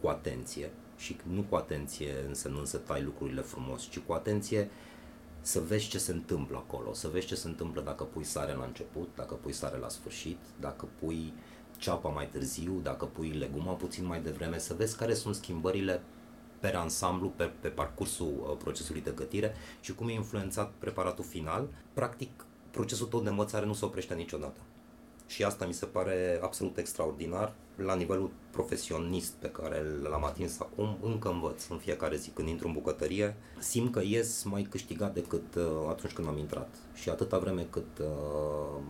cu 0.00 0.08
atenție, 0.08 0.70
și 1.00 1.16
nu 1.32 1.42
cu 1.42 1.54
atenție 1.54 2.24
însemnând 2.28 2.66
să 2.66 2.76
tai 2.76 3.02
lucrurile 3.02 3.40
frumos, 3.40 3.82
ci 3.82 3.98
cu 3.98 4.12
atenție 4.12 4.70
să 5.40 5.60
vezi 5.60 5.88
ce 5.88 5.98
se 5.98 6.12
întâmplă 6.12 6.56
acolo, 6.56 6.92
să 6.92 7.08
vezi 7.08 7.26
ce 7.26 7.34
se 7.34 7.48
întâmplă 7.48 7.80
dacă 7.80 8.04
pui 8.04 8.24
sare 8.24 8.52
la 8.52 8.64
început, 8.64 9.08
dacă 9.16 9.34
pui 9.34 9.52
sare 9.52 9.76
la 9.78 9.88
sfârșit, 9.88 10.38
dacă 10.60 10.88
pui 10.98 11.32
ceapa 11.76 12.08
mai 12.08 12.28
târziu, 12.28 12.80
dacă 12.82 13.04
pui 13.04 13.30
leguma 13.30 13.72
puțin 13.72 14.06
mai 14.06 14.20
devreme, 14.22 14.58
să 14.58 14.74
vezi 14.74 14.96
care 14.96 15.14
sunt 15.14 15.34
schimbările 15.34 16.02
pe 16.58 16.74
ansamblu, 16.74 17.28
pe, 17.28 17.44
pe 17.60 17.68
parcursul 17.68 18.32
uh, 18.50 18.56
procesului 18.56 19.00
de 19.00 19.12
gătire 19.14 19.54
și 19.80 19.94
cum 19.94 20.08
e 20.08 20.12
influențat 20.12 20.72
preparatul 20.78 21.24
final. 21.24 21.68
Practic, 21.92 22.44
procesul 22.70 23.06
tău 23.06 23.20
de 23.20 23.28
învățare 23.28 23.66
nu 23.66 23.72
se 23.72 23.84
oprește 23.84 24.14
niciodată. 24.14 24.60
Și 25.26 25.44
asta 25.44 25.66
mi 25.66 25.72
se 25.72 25.86
pare 25.86 26.40
absolut 26.42 26.76
extraordinar 26.76 27.54
la 27.84 27.94
nivelul 27.94 28.30
profesionist 28.50 29.32
pe 29.32 29.50
care 29.50 29.82
l-am 30.02 30.24
atins 30.24 30.60
acum, 30.60 30.96
încă 31.02 31.28
învăț 31.28 31.68
în 31.68 31.78
fiecare 31.78 32.16
zi 32.16 32.30
când 32.30 32.48
intru 32.48 32.66
în 32.66 32.72
bucătărie, 32.72 33.36
simt 33.58 33.92
că 33.92 34.00
ies 34.04 34.42
mai 34.42 34.62
câștigat 34.62 35.14
decât 35.14 35.54
uh, 35.54 35.64
atunci 35.88 36.12
când 36.12 36.28
am 36.28 36.38
intrat. 36.38 36.74
Și 36.94 37.08
atâta 37.08 37.38
vreme 37.38 37.66
cât 37.70 37.98
uh, 37.98 38.06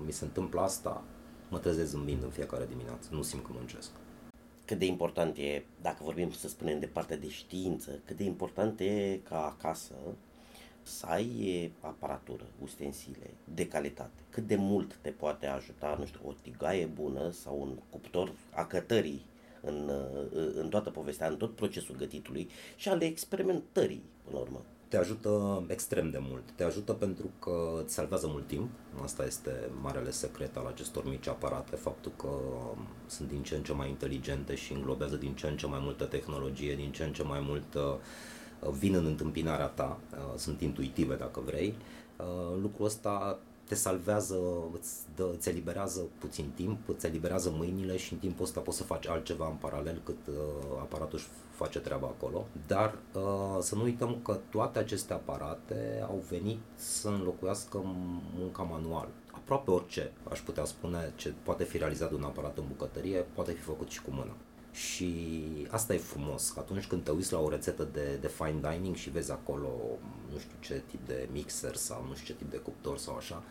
mi 0.05 0.12
se 0.12 0.24
întâmplă 0.24 0.61
asta, 0.61 1.03
mă 1.51 1.59
trezesc 1.59 1.91
zâmbind 1.91 2.22
în 2.22 2.30
fiecare 2.30 2.66
dimineață, 2.68 3.09
nu 3.12 3.22
simt 3.22 3.45
că 3.45 3.51
muncesc. 3.55 3.91
Cât 4.64 4.78
de 4.78 4.84
important 4.84 5.36
e, 5.36 5.64
dacă 5.82 5.99
vorbim 6.03 6.30
să 6.30 6.49
spunem 6.49 6.78
de 6.78 6.86
partea 6.86 7.16
de 7.16 7.28
știință, 7.28 7.91
cât 8.05 8.16
de 8.16 8.24
important 8.24 8.80
e 8.80 9.20
ca 9.28 9.45
acasă 9.45 9.95
să 10.91 11.07
ai 11.07 11.72
aparatură, 11.80 12.45
ustensile 12.62 13.30
de 13.55 13.68
calitate. 13.68 14.22
Cât 14.30 14.47
de 14.47 14.57
mult 14.57 14.99
te 15.03 15.11
poate 15.11 15.47
ajuta, 15.47 15.97
nu 15.99 16.07
știu, 16.07 16.20
o 16.24 16.32
tigaie 16.43 16.84
bună 16.84 17.30
sau 17.30 17.61
un 17.61 17.76
cuptor 17.91 18.32
a 18.55 18.64
cătării 18.64 19.24
în, 19.61 19.91
în 20.55 20.68
toată 20.68 20.91
povestea, 20.91 21.28
în 21.28 21.36
tot 21.36 21.55
procesul 21.55 21.97
gătitului 21.97 22.49
și 22.76 22.88
ale 22.88 23.05
experimentării, 23.05 24.03
până 24.24 24.36
la 24.36 24.43
urmă. 24.43 24.62
Te 24.88 24.97
ajută 24.97 25.64
extrem 25.68 26.11
de 26.11 26.18
mult. 26.20 26.43
Te 26.55 26.64
ajută 26.64 26.93
pentru 26.93 27.30
că 27.38 27.80
îți 27.84 27.95
salvează 27.95 28.26
mult 28.26 28.47
timp. 28.47 28.70
Asta 29.03 29.24
este 29.24 29.70
marele 29.80 30.11
secret 30.11 30.57
al 30.57 30.66
acestor 30.66 31.05
mici 31.09 31.28
aparate, 31.28 31.76
faptul 31.76 32.12
că 32.16 32.38
sunt 33.07 33.28
din 33.28 33.43
ce 33.43 33.55
în 33.55 33.62
ce 33.62 33.72
mai 33.72 33.88
inteligente 33.88 34.55
și 34.55 34.72
înglobează 34.72 35.16
din 35.16 35.34
ce 35.34 35.47
în 35.47 35.57
ce 35.57 35.66
mai 35.66 35.80
multă 35.82 36.05
tehnologie, 36.05 36.74
din 36.74 36.93
ce 36.93 37.05
în 37.05 37.12
ce 37.12 37.22
mai 37.22 37.41
mult 37.41 37.76
vin 38.79 38.95
în 38.95 39.07
întâmpinarea 39.07 39.67
ta, 39.67 39.99
sunt 40.37 40.61
intuitive 40.61 41.15
dacă 41.15 41.41
vrei. 41.45 41.75
Lucrul 42.63 42.87
ăsta 42.87 43.39
te 43.71 43.77
salvează, 43.77 44.39
îți, 44.73 44.97
dă, 45.17 45.29
îți 45.37 45.49
eliberează 45.49 46.01
puțin 46.19 46.51
timp, 46.55 46.89
îți 46.89 47.07
eliberează 47.07 47.51
mâinile 47.57 47.97
și 47.97 48.13
în 48.13 48.19
timpul 48.19 48.45
ăsta 48.45 48.61
poți 48.61 48.77
să 48.77 48.83
faci 48.83 49.07
altceva 49.07 49.47
în 49.47 49.55
paralel 49.55 50.01
cât 50.05 50.27
uh, 50.29 50.35
aparatul 50.81 51.19
își 51.19 51.27
face 51.51 51.79
treaba 51.79 52.07
acolo. 52.07 52.47
Dar 52.67 52.99
uh, 53.15 53.59
să 53.61 53.75
nu 53.75 53.83
uităm 53.83 54.19
că 54.23 54.39
toate 54.51 54.79
aceste 54.79 55.13
aparate 55.13 56.05
au 56.09 56.23
venit 56.29 56.59
să 56.75 57.09
înlocuiască 57.09 57.81
munca 58.39 58.63
manual. 58.63 59.09
Aproape 59.33 59.71
orice, 59.71 60.13
aș 60.31 60.41
putea 60.41 60.65
spune, 60.65 61.12
ce 61.16 61.35
poate 61.43 61.65
fi 61.65 61.78
realizat 61.78 62.09
de 62.09 62.15
un 62.15 62.24
aparat 62.24 62.59
în 62.59 62.65
bucătărie, 62.69 63.19
poate 63.35 63.53
fi 63.53 63.61
făcut 63.61 63.89
și 63.91 64.03
cu 64.03 64.11
mână. 64.11 64.32
Și 64.72 65.32
asta 65.70 65.94
e 65.94 65.98
frumos, 65.98 66.51
că 66.51 66.59
atunci 66.59 66.86
când 66.86 67.05
te 67.05 67.10
uiți 67.10 67.32
la 67.32 67.40
o 67.40 67.48
rețetă 67.48 67.88
de, 67.92 68.16
de 68.20 68.28
fine 68.28 68.70
dining 68.70 68.97
și 68.97 69.10
vezi 69.10 69.30
acolo 69.30 69.68
nu 70.32 70.38
știu 70.38 70.56
ce 70.60 70.82
tip 70.86 71.06
de 71.06 71.28
mixer 71.32 71.74
sau 71.74 72.05
nu 72.09 72.14
știu 72.14 72.26
ce 72.26 72.38
tip 72.38 72.51
de 72.51 72.56
cuptor 72.56 72.98
sau 72.98 73.16
așa, 73.16 73.42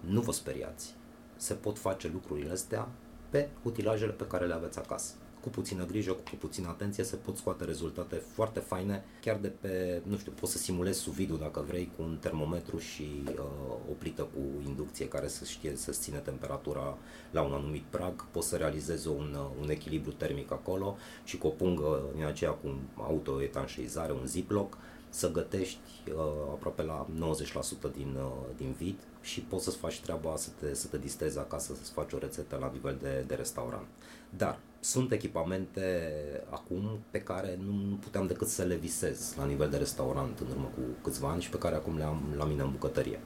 nu 0.00 0.20
vă 0.20 0.32
speriați. 0.32 0.94
Se 1.36 1.54
pot 1.54 1.78
face 1.78 2.08
lucrurile 2.08 2.52
astea 2.52 2.88
pe 3.30 3.48
utilajele 3.62 4.12
pe 4.12 4.26
care 4.26 4.46
le 4.46 4.54
aveți 4.54 4.78
acasă. 4.78 5.14
Cu 5.46 5.52
puțină 5.52 5.84
grijă, 5.84 6.12
cu 6.12 6.36
puțină 6.38 6.68
atenție, 6.68 7.04
se 7.04 7.16
pot 7.16 7.36
scoate 7.36 7.64
rezultate 7.64 8.16
foarte 8.16 8.60
faine, 8.60 9.04
chiar 9.20 9.36
de 9.36 9.48
pe, 9.48 10.00
nu 10.02 10.16
știu, 10.16 10.32
poți 10.40 10.52
să 10.52 10.58
simulezi 10.58 11.00
suvidul 11.00 11.38
dacă 11.38 11.64
vrei 11.68 11.90
cu 11.96 12.02
un 12.02 12.16
termometru 12.20 12.78
și 12.78 13.22
uh, 13.28 13.42
o 13.90 13.92
plită 13.98 14.22
cu 14.22 14.68
inducție 14.68 15.08
care 15.08 15.28
să 15.28 15.44
știe 15.44 15.76
să 15.76 15.90
ține 15.90 16.18
temperatura 16.18 16.98
la 17.30 17.42
un 17.42 17.52
anumit 17.52 17.82
prag, 17.82 18.24
poți 18.30 18.48
să 18.48 18.56
realizezi 18.56 19.08
un, 19.08 19.36
uh, 19.38 19.50
un 19.60 19.70
echilibru 19.70 20.12
termic 20.12 20.52
acolo 20.52 20.96
și 21.24 21.38
cu 21.38 21.46
o 21.46 21.50
pungă 21.50 22.02
din 22.14 22.24
aceea 22.24 22.50
cu 22.50 22.78
autoetanșeizare, 22.96 24.12
un 24.12 24.26
ziploc, 24.26 24.78
să 25.08 25.30
gătești 25.30 25.78
uh, 26.08 26.14
aproape 26.52 26.82
la 26.82 27.06
90% 27.90 27.92
din, 27.96 28.16
uh, 28.16 28.32
din 28.56 28.74
vid 28.78 28.98
și 29.20 29.40
poți 29.40 29.64
să-ți 29.64 29.76
faci 29.76 30.00
treaba 30.00 30.36
să 30.36 30.50
te, 30.60 30.74
să 30.74 30.86
te 30.86 30.98
distrezi 30.98 31.38
acasă, 31.38 31.74
să-ți 31.74 31.92
faci 31.92 32.12
o 32.12 32.18
rețetă 32.18 32.56
la 32.60 32.70
nivel 32.72 32.98
de, 33.02 33.24
de 33.26 33.34
restaurant. 33.34 33.86
Dar 34.36 34.58
sunt 34.86 35.12
echipamente 35.12 36.10
acum 36.50 36.98
pe 37.10 37.20
care 37.20 37.58
nu 37.64 37.96
puteam 38.00 38.26
decât 38.26 38.48
să 38.48 38.62
le 38.62 38.74
visez 38.74 39.34
la 39.38 39.44
nivel 39.44 39.70
de 39.70 39.76
restaurant 39.76 40.38
în 40.38 40.46
urmă 40.50 40.70
cu 40.74 40.80
câțiva 41.02 41.28
ani 41.28 41.42
și 41.42 41.50
pe 41.50 41.58
care 41.58 41.74
acum 41.74 41.96
le 41.96 42.02
am 42.02 42.34
la 42.36 42.44
mine 42.44 42.62
în 42.62 42.70
bucătărie 42.70 43.20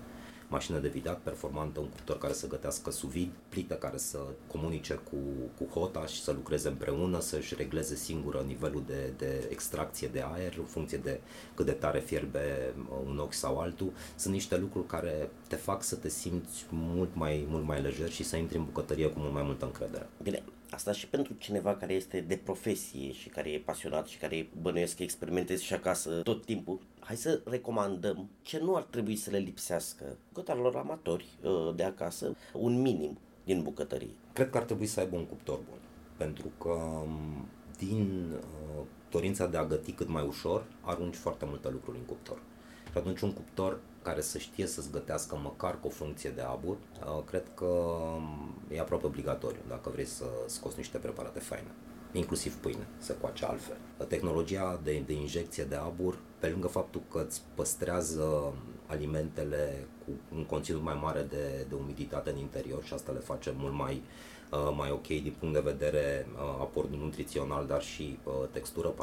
mașină 0.49 0.79
de 0.79 0.89
vidat 0.89 1.19
performantă, 1.19 1.81
un 1.81 1.87
cuptor 1.87 2.19
care 2.19 2.33
să 2.33 2.49
gătească 2.49 2.91
sous 2.91 3.13
vide, 3.13 3.33
plită 3.49 3.75
care 3.75 3.97
să 3.97 4.19
comunice 4.47 4.95
cu, 4.95 5.17
cu 5.59 5.81
hota 5.81 6.07
și 6.07 6.21
să 6.21 6.33
lucreze 6.33 6.69
împreună, 6.69 7.21
să-și 7.21 7.55
regleze 7.55 7.95
singură 7.95 8.45
nivelul 8.47 8.83
de, 8.87 9.13
de 9.17 9.47
extracție 9.49 10.09
de 10.09 10.25
aer 10.33 10.55
în 10.59 10.65
funcție 10.65 10.99
de 10.99 11.21
cât 11.55 11.67
de 11.67 11.73
tare 11.73 11.99
fierbe 11.99 12.75
uh, 12.79 12.97
un 13.07 13.19
ochi 13.19 13.33
sau 13.33 13.59
altul. 13.59 13.93
Sunt 14.17 14.35
niște 14.35 14.57
lucruri 14.57 14.87
care 14.87 15.31
te 15.49 15.57
fac 15.57 15.83
să 15.83 15.97
te 15.97 16.09
simți 16.09 16.67
mult 16.71 17.15
mai, 17.15 17.47
mult 17.49 17.67
mai 17.67 17.83
lejer 17.83 18.11
și 18.11 18.25
să 18.25 18.37
intri 18.37 18.57
în 18.57 18.65
bucătărie 18.65 19.09
cu 19.09 19.19
mult 19.19 19.33
mai 19.33 19.43
multă 19.43 19.65
încredere. 19.65 20.09
Bine, 20.23 20.43
Asta 20.71 20.93
și 20.93 21.09
pentru 21.09 21.35
cineva 21.39 21.77
care 21.77 21.93
este 21.93 22.21
de 22.21 22.37
profesie 22.37 23.13
și 23.13 23.29
care 23.29 23.51
e 23.51 23.59
pasionat 23.59 24.07
și 24.07 24.19
care 24.19 24.49
bănuiesc 24.61 24.97
că 24.97 25.03
experimentezi 25.03 25.65
și 25.65 25.75
acasă 25.75 26.21
tot 26.23 26.45
timpul, 26.45 26.81
hai 27.01 27.17
să 27.17 27.41
recomandăm 27.45 28.29
ce 28.43 28.59
nu 28.59 28.77
ar 28.77 28.83
trebui 28.83 29.17
să 29.17 29.31
le 29.31 29.39
lipsească 29.39 30.17
bucătarilor 30.33 30.77
amatori 30.77 31.27
uh, 31.43 31.75
de 31.75 31.83
acasă, 31.83 32.37
un 32.53 32.81
minim 32.81 33.19
din 33.45 33.63
bucătărie. 33.63 34.15
Cred 34.33 34.51
că 34.51 34.57
ar 34.57 34.65
trebui 34.65 34.87
să 34.87 35.01
aibă 35.01 35.17
un 35.17 35.27
cuptor 35.27 35.61
bun, 35.69 35.79
pentru 36.17 36.51
că 36.59 36.69
um, 36.69 37.49
din 37.79 38.33
uh, 38.33 38.85
dorința 39.11 39.47
de 39.47 39.57
a 39.57 39.65
găti 39.65 39.93
cât 39.93 40.09
mai 40.09 40.27
ușor, 40.27 40.65
arunci 40.81 41.15
foarte 41.15 41.45
multe 41.45 41.69
lucruri 41.69 41.99
în 41.99 42.05
cuptor. 42.05 42.43
Și 42.91 42.99
atunci 42.99 43.21
un 43.21 43.33
cuptor 43.33 43.81
care 44.03 44.21
să 44.21 44.39
știe 44.39 44.67
să-ți 44.67 44.91
gătească 44.91 45.39
măcar 45.43 45.81
cu 45.81 45.87
o 45.87 45.91
funcție 45.91 46.31
de 46.31 46.41
abur, 46.41 46.77
uh, 46.77 47.25
cred 47.25 47.45
că 47.55 47.65
um, 47.65 48.55
e 48.69 48.81
aproape 48.81 49.07
obligatoriu 49.07 49.61
dacă 49.69 49.91
vrei 49.91 50.05
să 50.05 50.25
scoți 50.47 50.77
niște 50.77 50.99
preparate 50.99 51.39
faine 51.39 51.71
inclusiv 52.13 52.55
pâine, 52.55 52.87
se 52.99 53.17
coace 53.21 53.45
altfel. 53.45 53.77
Tehnologia 54.09 54.81
de, 54.83 55.03
de 55.07 55.13
injecție 55.13 55.65
de 55.65 55.75
abur, 55.75 56.19
pe 56.39 56.49
lângă 56.49 56.67
faptul 56.67 57.03
că 57.11 57.25
îți 57.27 57.43
păstrează 57.55 58.55
alimentele 58.87 59.87
cu 60.05 60.37
un 60.37 60.45
conținut 60.45 60.83
mai 60.83 60.99
mare 61.03 61.23
de, 61.23 61.67
de 61.69 61.75
umiditate 61.75 62.31
în 62.31 62.37
interior 62.37 62.85
și 62.85 62.95
asta 62.95 63.13
le 63.13 63.19
face 63.19 63.55
mult 63.57 63.75
mai 63.75 63.95
Uh, 63.95 64.40
mai 64.75 64.91
ok 64.91 65.07
din 65.07 65.35
punct 65.39 65.55
de 65.55 65.71
vedere 65.71 66.27
uh, 66.35 66.41
aport 66.41 66.91
nutrițional, 66.91 67.67
dar 67.67 67.83
și 67.83 68.19
uh, 68.25 68.33
textură, 68.51 68.95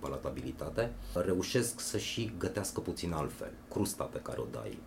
palatabilitate, 0.00 0.92
reușesc 1.14 1.80
să 1.80 1.98
și 1.98 2.32
gătească 2.38 2.80
puțin 2.80 3.12
altfel. 3.12 3.52
Crusta 3.70 4.04
pe 4.04 4.20
care 4.22 4.40
o 4.40 4.46
dai 4.50 4.78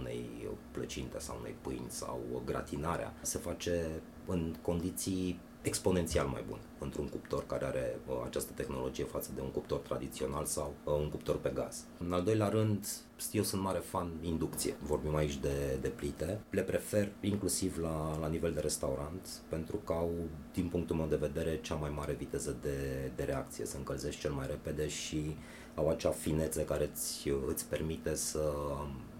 unei 0.00 0.48
plăcinte 0.70 1.18
sau 1.18 1.36
unei 1.40 1.54
pâini 1.60 1.86
sau 1.88 2.20
gratinarea 2.44 3.14
se 3.20 3.38
face 3.38 4.02
în 4.26 4.54
condiții 4.62 5.40
exponențial 5.62 6.26
mai 6.26 6.44
bun 6.48 6.58
într-un 6.78 7.08
cuptor 7.08 7.46
care 7.46 7.64
are 7.64 7.98
uh, 8.06 8.14
această 8.24 8.52
tehnologie 8.54 9.04
față 9.04 9.30
de 9.34 9.40
un 9.40 9.50
cuptor 9.50 9.78
tradițional 9.78 10.44
sau 10.44 10.74
uh, 10.84 10.92
un 10.94 11.08
cuptor 11.08 11.38
pe 11.38 11.50
gaz. 11.54 11.84
În 11.98 12.12
al 12.12 12.22
doilea 12.22 12.48
rând, 12.48 12.86
eu 13.32 13.42
sunt 13.42 13.62
mare 13.62 13.78
fan 13.78 14.10
inducție. 14.22 14.74
Vorbim 14.82 15.14
aici 15.14 15.36
de, 15.36 15.78
de 15.80 15.88
plite. 15.88 16.40
Le 16.50 16.62
prefer 16.62 17.12
inclusiv 17.20 17.78
la, 17.78 18.18
la 18.20 18.28
nivel 18.28 18.52
de 18.52 18.60
restaurant 18.60 19.28
pentru 19.48 19.76
că 19.76 19.92
au, 19.92 20.10
din 20.52 20.68
punctul 20.68 20.96
meu 20.96 21.06
de 21.06 21.16
vedere, 21.16 21.60
cea 21.60 21.74
mai 21.74 21.92
mare 21.96 22.12
viteză 22.12 22.56
de, 22.60 23.10
de 23.16 23.22
reacție. 23.22 23.64
Se 23.64 23.76
încălzesc 23.76 24.18
cel 24.18 24.32
mai 24.32 24.46
repede 24.46 24.88
și 24.88 25.36
au 25.74 25.88
acea 25.88 26.10
finețe 26.10 26.64
care 26.64 26.90
îți, 26.92 27.28
îți 27.46 27.66
permite 27.66 28.14
să, 28.14 28.52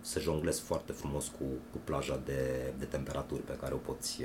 să 0.01 0.21
jonglezi 0.21 0.61
foarte 0.61 0.93
frumos 0.93 1.27
cu, 1.27 1.45
cu 1.71 1.79
plaja 1.85 2.21
de, 2.25 2.73
de 2.79 2.85
temperaturi 2.85 3.43
pe 3.43 3.57
care 3.61 3.75
o 3.75 3.77
poți 3.77 4.23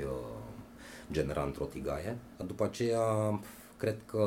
uh, 1.08 1.12
genera 1.12 1.42
într-o 1.42 1.64
tigaie. 1.64 2.18
După 2.46 2.64
aceea, 2.64 3.00
cred 3.76 3.96
că 4.06 4.18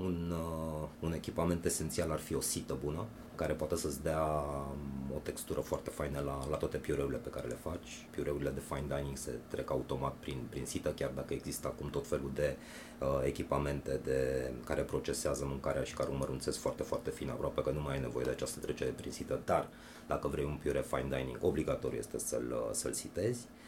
un, 0.00 0.32
uh, 0.32 0.88
un 1.00 1.12
echipament 1.12 1.64
esențial 1.64 2.10
ar 2.10 2.18
fi 2.18 2.34
o 2.34 2.40
sită 2.40 2.76
bună, 2.84 3.04
care 3.34 3.52
poate 3.52 3.76
să-ți 3.76 4.02
dea 4.02 4.24
um, 4.24 5.16
o 5.16 5.18
textură 5.22 5.60
foarte 5.60 5.90
faină 5.90 6.20
la, 6.20 6.46
la 6.50 6.56
toate 6.56 6.76
piureurile 6.76 7.16
pe 7.16 7.28
care 7.28 7.46
le 7.46 7.54
faci. 7.54 8.06
Piureurile 8.10 8.50
de 8.50 8.60
fine 8.60 8.96
dining 8.96 9.16
se 9.16 9.30
trec 9.48 9.70
automat 9.70 10.14
prin, 10.14 10.46
prin 10.50 10.64
sită, 10.64 10.90
chiar 10.90 11.10
dacă 11.14 11.34
există 11.34 11.66
acum 11.66 11.90
tot 11.90 12.06
felul 12.06 12.30
de 12.34 12.56
uh, 13.00 13.20
echipamente 13.24 14.00
de, 14.04 14.50
care 14.64 14.82
procesează 14.82 15.44
mâncarea 15.44 15.82
și 15.82 15.94
care 15.94 16.10
mărunțesc 16.18 16.58
foarte, 16.58 16.82
foarte 16.82 17.10
fin, 17.10 17.30
aproape 17.30 17.62
că 17.62 17.70
nu 17.70 17.80
mai 17.80 17.94
ai 17.94 18.00
nevoie 18.00 18.24
de 18.24 18.30
această 18.30 18.60
trecere 18.60 18.90
prin 18.90 19.12
sită, 19.12 19.40
dar 19.44 19.68
dacă 20.06 20.28
vrei 20.28 20.44
un 20.44 20.58
piure 20.62 20.80
fine 20.80 21.16
dining, 21.16 21.38
obligatoriu 21.40 21.98
este 21.98 22.18
să-l, 22.18 22.50
uh, 22.50 22.68
să-l 22.72 22.92
sitezi. 22.92 23.46
Uh, 23.46 23.67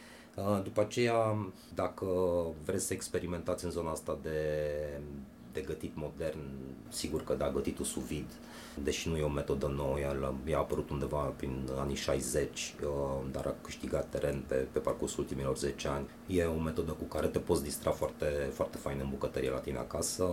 după 0.63 0.81
aceea, 0.81 1.53
dacă 1.75 2.07
vreți 2.65 2.87
să 2.87 2.93
experimentați 2.93 3.65
în 3.65 3.71
zona 3.71 3.91
asta 3.91 4.19
de, 4.23 4.39
de 5.53 5.61
gătit 5.61 5.93
modern, 5.95 6.39
sigur 6.89 7.25
că 7.25 7.35
da, 7.35 7.51
gătitul 7.51 7.85
sous 7.85 8.05
vide, 8.07 8.33
deși 8.83 9.09
nu 9.09 9.17
e 9.17 9.23
o 9.23 9.29
metodă 9.29 9.67
nouă, 9.67 9.99
ea, 9.99 10.35
ea 10.47 10.57
a 10.57 10.61
apărut 10.61 10.91
undeva 10.91 11.19
prin 11.19 11.69
anii 11.79 11.97
60, 11.97 12.75
uh, 12.83 12.89
dar 13.31 13.47
a 13.47 13.55
câștigat 13.63 14.09
teren 14.09 14.43
pe, 14.47 14.55
pe 14.55 14.79
parcursul 14.79 15.23
ultimilor 15.23 15.57
10 15.57 15.89
ani. 15.89 16.09
E 16.27 16.45
o 16.45 16.61
metodă 16.61 16.93
cu 16.93 17.05
care 17.05 17.27
te 17.27 17.39
poți 17.39 17.63
distra 17.63 17.91
foarte, 17.91 18.27
foarte 18.53 18.77
fain 18.77 18.99
în 19.03 19.09
bucătărie 19.11 19.51
la 19.51 19.59
tine 19.59 19.79
acasă, 19.79 20.29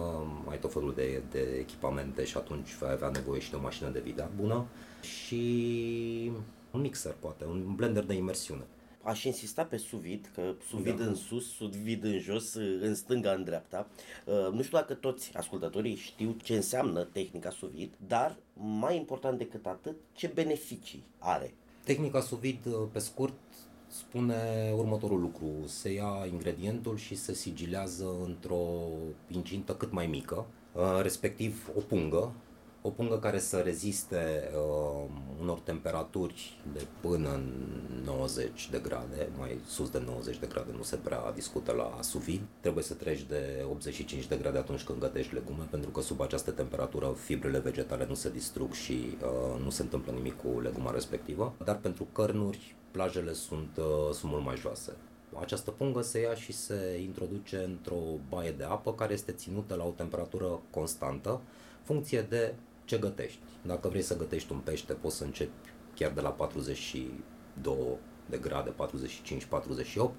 ai 0.50 0.60
tot 0.60 0.74
felul 0.74 0.94
de, 0.94 1.22
de 1.32 1.58
echipamente 1.60 2.24
și 2.26 2.38
atunci 2.38 2.76
vei 2.80 2.90
avea 2.90 3.10
nevoie 3.10 3.40
și 3.40 3.50
de 3.50 3.56
o 3.56 3.62
mașină 3.62 3.90
de 3.90 4.00
vidat 4.00 4.32
bună 4.36 4.66
și 5.02 6.32
un 6.72 6.82
mixer 6.82 7.16
poate, 7.20 7.46
un 7.46 7.76
blender 7.76 8.04
de 8.04 8.14
imersiune 8.14 8.64
aș 9.08 9.24
insista 9.24 9.64
pe 9.64 9.78
suvid, 9.78 10.30
că 10.34 10.54
suvid 10.70 10.98
da. 10.98 11.06
în 11.06 11.16
sus, 11.16 11.56
suvid 11.56 12.04
în 12.04 12.20
jos, 12.20 12.54
în 12.82 12.96
stânga, 12.96 13.32
în 13.32 13.44
dreapta. 13.44 13.88
Uh, 14.26 14.54
nu 14.54 14.62
știu 14.62 14.78
dacă 14.78 14.94
toți 14.94 15.32
ascultătorii 15.34 15.96
știu 15.96 16.36
ce 16.44 16.56
înseamnă 16.56 17.04
tehnica 17.04 17.50
suvid, 17.50 17.94
dar 18.08 18.38
mai 18.54 18.96
important 18.96 19.38
decât 19.38 19.66
atât, 19.66 19.96
ce 20.14 20.32
beneficii 20.34 21.04
are. 21.18 21.54
Tehnica 21.84 22.22
suvid, 22.22 22.66
uh, 22.66 22.88
pe 22.92 23.00
scurt, 23.00 23.34
spune 23.88 24.72
următorul 24.76 25.20
lucru. 25.20 25.48
Se 25.66 25.94
ia 25.94 26.26
ingredientul 26.32 26.98
și 26.98 27.16
se 27.16 27.34
sigilează 27.34 28.16
într-o 28.26 28.66
incintă 29.28 29.76
cât 29.76 29.92
mai 29.92 30.08
mică, 30.08 30.46
uh, 30.74 31.00
respectiv 31.02 31.70
o 31.78 31.80
pungă 31.80 32.34
o 32.88 32.90
pungă 32.90 33.18
care 33.20 33.40
să 33.40 33.58
reziste 33.58 34.52
uh, 34.54 35.10
unor 35.42 35.60
temperaturi 35.60 36.62
de 36.74 36.86
până 37.02 37.30
în 37.30 37.52
90 38.06 38.70
de 38.70 38.80
grade, 38.80 39.30
mai 39.38 39.60
sus 39.66 39.90
de 39.90 40.02
90 40.06 40.40
de 40.40 40.48
grade 40.48 40.72
nu 40.76 40.84
se 40.84 40.96
prea 40.96 41.32
discută 41.36 41.72
la 41.72 41.98
suvid. 42.02 42.42
Trebuie 42.60 42.84
să 42.84 42.94
treci 42.94 43.22
de 43.24 43.66
85 43.70 44.28
de 44.28 44.36
grade 44.36 44.58
atunci 44.58 44.84
când 44.84 45.00
gătești 45.00 45.34
legume, 45.34 45.68
pentru 45.70 45.90
că 45.90 46.02
sub 46.02 46.22
această 46.22 46.52
temperatură 46.52 47.16
fibrele 47.18 47.60
vegetale 47.60 48.06
nu 48.08 48.14
se 48.14 48.30
distrug 48.30 48.74
și 48.74 49.18
uh, 49.22 49.62
nu 49.64 49.70
se 49.70 49.82
întâmplă 49.82 50.12
nimic 50.12 50.42
cu 50.42 50.60
leguma 50.60 50.92
respectivă. 50.92 51.54
Dar 51.64 51.78
pentru 51.78 52.08
cărnuri, 52.12 52.76
plajele 52.92 53.34
sunt, 53.34 53.78
uh, 53.78 54.14
sunt 54.14 54.32
mult 54.32 54.46
mai 54.46 54.56
joase. 54.56 54.94
Această 55.40 55.72
pungă 55.72 56.02
se 56.02 56.20
ia 56.20 56.34
și 56.34 56.52
se 56.52 57.00
introduce 57.02 57.58
într-o 57.58 58.02
baie 58.30 58.52
de 58.52 58.64
apă 58.64 58.94
care 58.94 59.14
este 59.14 59.32
ținută 59.32 59.76
la 59.76 59.84
o 59.84 59.94
temperatură 59.96 60.62
constantă, 60.70 61.42
funcție 61.84 62.22
de 62.22 62.54
ce 62.88 62.98
gătești. 62.98 63.40
Dacă 63.62 63.88
vrei 63.88 64.02
să 64.02 64.18
gătești 64.18 64.52
un 64.52 64.60
pește, 64.60 64.94
poți 64.94 65.16
să 65.16 65.24
începi 65.24 65.52
chiar 65.96 66.12
de 66.12 66.22
la 66.22 66.30
42 66.30 67.76
de 68.30 68.38
grade, 68.38 68.74
45-48 69.96 69.96
Uh, 69.96 70.12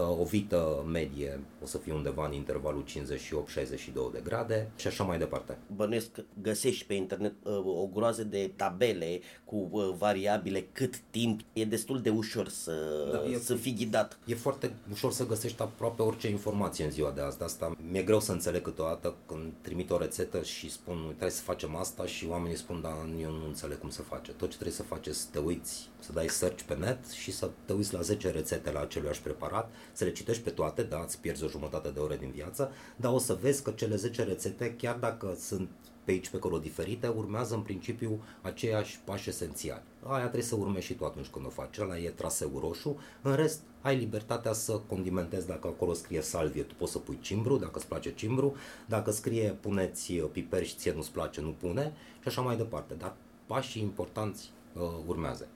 o 0.00 0.24
vită 0.24 0.84
medie 0.86 1.40
o 1.62 1.66
să 1.66 1.78
fie 1.78 1.92
undeva 1.92 2.26
în 2.26 2.32
intervalul 2.32 2.84
58-62 2.84 4.12
de 4.12 4.20
grade 4.24 4.70
și 4.76 4.86
așa 4.86 5.04
mai 5.04 5.18
departe. 5.18 5.58
Bănuiesc 5.76 6.12
că 6.12 6.22
găsești 6.42 6.84
pe 6.84 6.94
internet 6.94 7.34
uh, 7.42 7.56
o 7.64 7.86
groază 7.86 8.24
de 8.24 8.52
tabele 8.56 9.20
cu 9.44 9.68
uh, 9.70 9.94
variabile, 9.98 10.68
cât 10.72 10.98
timp, 11.10 11.40
e 11.52 11.64
destul 11.64 12.00
de 12.00 12.10
ușor 12.10 12.48
să, 12.48 12.72
da, 13.12 13.30
e, 13.30 13.38
să 13.38 13.54
fii 13.54 13.74
ghidat. 13.74 14.18
E 14.26 14.34
foarte 14.34 14.74
ușor 14.90 15.12
să 15.12 15.26
găsești 15.26 15.62
aproape 15.62 16.02
orice 16.02 16.28
informație 16.28 16.84
în 16.84 16.90
ziua 16.90 17.10
de 17.10 17.20
azi, 17.20 17.38
de 17.38 17.44
asta 17.44 17.76
mi-e 17.90 18.02
greu 18.02 18.20
să 18.20 18.32
înțeleg 18.32 18.62
câteodată 18.62 19.14
când 19.26 19.52
trimit 19.60 19.90
o 19.90 19.98
rețetă 19.98 20.42
și 20.42 20.70
spun 20.70 21.04
trebuie 21.06 21.30
să 21.30 21.42
facem 21.42 21.76
asta 21.76 22.06
și 22.06 22.26
oamenii 22.28 22.56
spun 22.56 22.80
da, 22.80 23.06
eu 23.20 23.30
nu 23.30 23.46
înțeleg 23.46 23.78
cum 23.78 23.90
se 23.90 24.02
face. 24.02 24.30
Tot 24.30 24.48
ce 24.48 24.54
trebuie 24.54 24.76
să 24.76 24.82
faci 24.82 25.08
să 25.08 25.26
te 25.30 25.38
uiți, 25.38 25.88
să 25.98 26.12
dai 26.12 26.28
search 26.28 26.62
pe 26.62 26.74
net 26.74 27.08
și 27.10 27.32
să 27.32 27.42
să 27.42 27.50
te 27.64 27.72
uiți 27.72 27.94
la 27.94 28.00
10 28.00 28.30
rețete 28.30 28.70
la 28.70 28.80
aceluiași 28.80 29.22
preparat, 29.22 29.70
să 29.92 30.04
le 30.04 30.12
citești 30.12 30.42
pe 30.42 30.50
toate, 30.50 30.82
da, 30.82 31.02
îți 31.06 31.20
pierzi 31.20 31.44
o 31.44 31.48
jumătate 31.48 31.88
de 31.88 32.00
ore 32.00 32.16
din 32.16 32.30
viață, 32.30 32.72
dar 32.96 33.12
o 33.12 33.18
să 33.18 33.38
vezi 33.40 33.62
că 33.62 33.70
cele 33.70 33.96
10 33.96 34.22
rețete, 34.22 34.74
chiar 34.74 34.96
dacă 34.96 35.36
sunt 35.38 35.68
pe 36.04 36.10
aici, 36.10 36.28
pe 36.28 36.36
acolo 36.36 36.58
diferite, 36.58 37.06
urmează 37.06 37.54
în 37.54 37.60
principiu 37.60 38.24
aceiași 38.40 39.00
pași 39.04 39.28
esențiali. 39.28 39.82
Aia 40.02 40.22
trebuie 40.22 40.42
să 40.42 40.54
urmezi 40.54 40.86
și 40.86 40.94
tu 40.94 41.04
atunci 41.04 41.26
când 41.26 41.46
o 41.46 41.48
faci, 41.48 41.78
ăla 41.78 41.98
e 41.98 42.10
traseu 42.10 42.58
roșu, 42.60 43.00
în 43.22 43.34
rest 43.34 43.60
ai 43.80 43.96
libertatea 43.96 44.52
să 44.52 44.80
condimentezi 44.86 45.46
dacă 45.46 45.66
acolo 45.66 45.92
scrie 45.92 46.20
salvie, 46.20 46.62
tu 46.62 46.74
poți 46.74 46.92
să 46.92 46.98
pui 46.98 47.18
cimbru, 47.20 47.56
dacă 47.56 47.78
îți 47.78 47.86
place 47.86 48.14
cimbru, 48.14 48.56
dacă 48.86 49.10
scrie 49.10 49.50
puneți 49.50 50.12
piper 50.12 50.64
și 50.64 50.76
ție 50.76 50.92
nu-ți 50.92 51.12
place, 51.12 51.40
nu 51.40 51.50
pune 51.50 51.92
și 52.20 52.28
așa 52.28 52.40
mai 52.40 52.56
departe, 52.56 52.94
dar 52.94 53.14
pașii 53.46 53.82
importanți 53.82 54.50
uh, 54.74 54.82
urmează. 55.06 55.48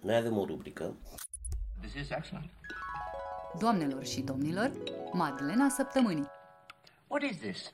Noi 0.00 0.16
avem 0.16 0.36
o 0.38 0.44
rubrică. 0.44 0.94
This 1.80 1.94
is 1.94 2.10
excellent. 2.10 2.50
Doamnelor 3.58 4.04
și 4.04 4.20
domnilor, 4.20 4.70
Madlena 5.12 5.68
Săptămânii. 5.68 6.26
What 7.06 7.22
is 7.22 7.36
this? 7.36 7.72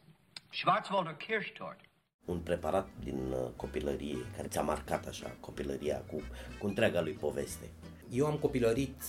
Schwarzwälder 0.52 1.16
Kirschtort. 1.16 1.81
un 2.24 2.39
preparat 2.39 2.89
din 3.05 3.19
uh, 3.32 3.51
copilărie, 3.57 4.16
care 4.36 4.48
ți-a 4.48 4.61
marcat 4.62 5.07
așa 5.07 5.36
copilăria 5.40 6.02
cu, 6.11 6.23
cu 6.59 6.66
întreaga 6.66 7.01
lui 7.01 7.12
poveste. 7.12 7.70
Eu 8.11 8.27
am 8.27 8.36
copilărit 8.36 9.02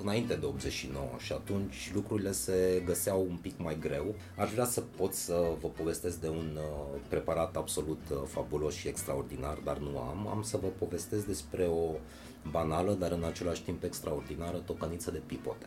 înainte 0.00 0.34
de 0.34 0.46
89 0.46 1.06
și 1.18 1.32
atunci 1.32 1.90
lucrurile 1.94 2.32
se 2.32 2.82
găseau 2.84 3.20
un 3.20 3.36
pic 3.36 3.58
mai 3.58 3.78
greu. 3.78 4.14
Aș 4.36 4.50
vrea 4.50 4.64
să 4.64 4.80
pot 4.80 5.14
să 5.14 5.52
vă 5.60 5.68
povestesc 5.68 6.20
de 6.20 6.28
un 6.28 6.56
uh, 6.56 7.00
preparat 7.08 7.56
absolut 7.56 8.00
uh, 8.10 8.16
fabulos 8.26 8.74
și 8.74 8.88
extraordinar, 8.88 9.58
dar 9.64 9.78
nu 9.78 9.98
am. 9.98 10.28
Am 10.28 10.42
să 10.42 10.56
vă 10.56 10.66
povestesc 10.66 11.26
despre 11.26 11.66
o 11.66 11.90
banală, 12.50 12.92
dar 12.92 13.12
în 13.12 13.24
același 13.24 13.62
timp 13.62 13.82
extraordinară 13.82 14.56
tocăniță 14.56 15.10
de 15.10 15.22
pipote 15.26 15.66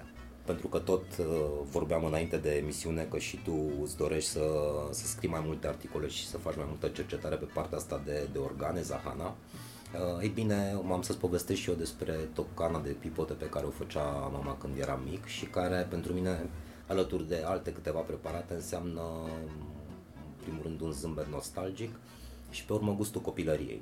pentru 0.49 0.67
că 0.67 0.79
tot 0.79 1.03
uh, 1.19 1.25
vorbeam 1.71 2.05
înainte 2.05 2.37
de 2.37 2.49
emisiune 2.49 3.03
că 3.03 3.17
și 3.17 3.37
tu 3.37 3.55
îți 3.81 3.97
dorești 3.97 4.29
să, 4.29 4.45
să 4.91 5.05
scrii 5.05 5.29
mai 5.29 5.41
multe 5.45 5.67
articole 5.67 6.07
și 6.07 6.27
să 6.27 6.37
faci 6.37 6.55
mai 6.55 6.65
multă 6.67 6.87
cercetare 6.87 7.35
pe 7.35 7.45
partea 7.53 7.77
asta 7.77 8.01
de, 8.05 8.27
de 8.31 8.37
organe, 8.37 8.81
Zahana. 8.81 9.25
Uh, 9.25 10.21
ei 10.21 10.29
bine, 10.29 10.79
m-am 10.83 11.01
să-ți 11.01 11.17
povestesc 11.17 11.59
și 11.59 11.69
eu 11.69 11.75
despre 11.75 12.13
tocana 12.13 12.79
de 12.79 12.89
pipote 12.89 13.33
pe 13.33 13.49
care 13.49 13.65
o 13.65 13.69
făcea 13.69 14.03
mama 14.03 14.57
când 14.59 14.77
eram 14.77 15.01
mic 15.09 15.25
și 15.25 15.45
care 15.45 15.87
pentru 15.89 16.13
mine, 16.13 16.49
alături 16.87 17.27
de 17.27 17.41
alte 17.45 17.71
câteva 17.71 17.99
preparate, 17.99 18.53
înseamnă 18.53 19.01
în 20.15 20.41
primul 20.41 20.61
rând 20.63 20.81
un 20.81 20.91
zâmbet 20.91 21.27
nostalgic 21.27 21.95
și 22.49 22.65
pe 22.65 22.73
urmă 22.73 22.93
gustul 22.93 23.21
copilăriei. 23.21 23.81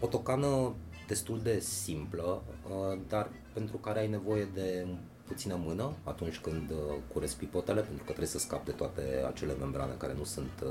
O 0.00 0.06
tocană 0.06 0.74
destul 1.06 1.40
de 1.42 1.58
simplă, 1.58 2.42
uh, 2.68 2.98
dar 3.08 3.30
pentru 3.52 3.76
care 3.76 3.98
ai 3.98 4.08
nevoie 4.08 4.48
de 4.54 4.86
puțină 5.30 5.60
mână 5.64 5.92
atunci 6.04 6.38
când 6.38 6.70
uh, 6.70 6.76
curezi 7.12 7.36
pipotele, 7.36 7.80
pentru 7.80 7.98
că 8.04 8.10
trebuie 8.10 8.26
să 8.26 8.38
scapi 8.38 8.64
de 8.64 8.70
toate 8.72 9.02
acele 9.26 9.54
membrane 9.60 9.94
care 9.98 10.14
nu 10.18 10.24
sunt 10.24 10.56
uh, 10.64 10.70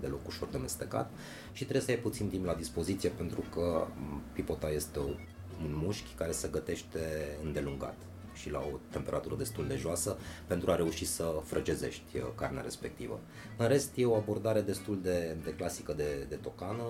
deloc 0.00 0.26
ușor 0.26 0.48
de 0.48 0.58
mestecat 0.58 1.10
și 1.52 1.62
trebuie 1.62 1.84
să 1.84 1.90
ai 1.90 1.96
puțin 1.96 2.28
timp 2.28 2.44
la 2.44 2.54
dispoziție 2.54 3.08
pentru 3.08 3.42
că 3.54 3.86
mm, 3.96 4.22
pipota 4.32 4.70
este 4.70 4.98
un 4.98 5.16
mușchi 5.84 6.14
care 6.14 6.32
se 6.32 6.48
gătește 6.48 7.00
îndelungat 7.44 7.96
și 8.34 8.50
la 8.50 8.58
o 8.58 8.78
temperatură 8.90 9.34
destul 9.36 9.66
de 9.66 9.76
joasă 9.76 10.16
pentru 10.46 10.70
a 10.70 10.76
reuși 10.76 11.04
să 11.04 11.34
frăgezești 11.44 12.16
uh, 12.16 12.22
carnea 12.34 12.62
respectivă. 12.62 13.20
În 13.56 13.68
rest, 13.68 13.90
e 13.94 14.06
o 14.06 14.14
abordare 14.14 14.60
destul 14.60 14.98
de, 15.02 15.36
de 15.44 15.50
clasică 15.50 15.92
de, 15.92 16.26
de 16.28 16.34
tocană. 16.34 16.84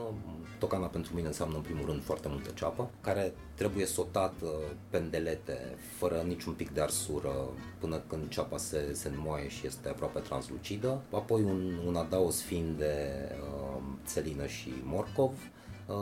Tocana 0.58 0.86
pentru 0.86 1.14
mine 1.14 1.26
înseamnă 1.26 1.56
în 1.56 1.62
primul 1.62 1.86
rând 1.86 2.02
foarte 2.02 2.28
multă 2.28 2.50
ceapă, 2.54 2.90
care 3.00 3.32
trebuie 3.54 3.86
sotată 3.86 4.46
pendelete, 4.90 5.76
fără 5.96 6.24
niciun 6.26 6.52
pic 6.52 6.70
de 6.70 6.80
arsură, 6.80 7.48
până 7.78 8.02
când 8.06 8.28
ceapa 8.28 8.56
se, 8.56 8.92
se 8.92 9.08
înmoaie 9.08 9.48
și 9.48 9.66
este 9.66 9.88
aproape 9.88 10.18
translucidă. 10.18 11.02
Apoi 11.10 11.42
un, 11.42 11.80
un 11.86 11.96
adaos 11.96 12.42
fin 12.42 12.74
de 12.78 12.94
uh, 13.40 13.82
țelină 14.04 14.46
și 14.46 14.72
morcov, 14.82 15.32
Uh, 15.32 15.53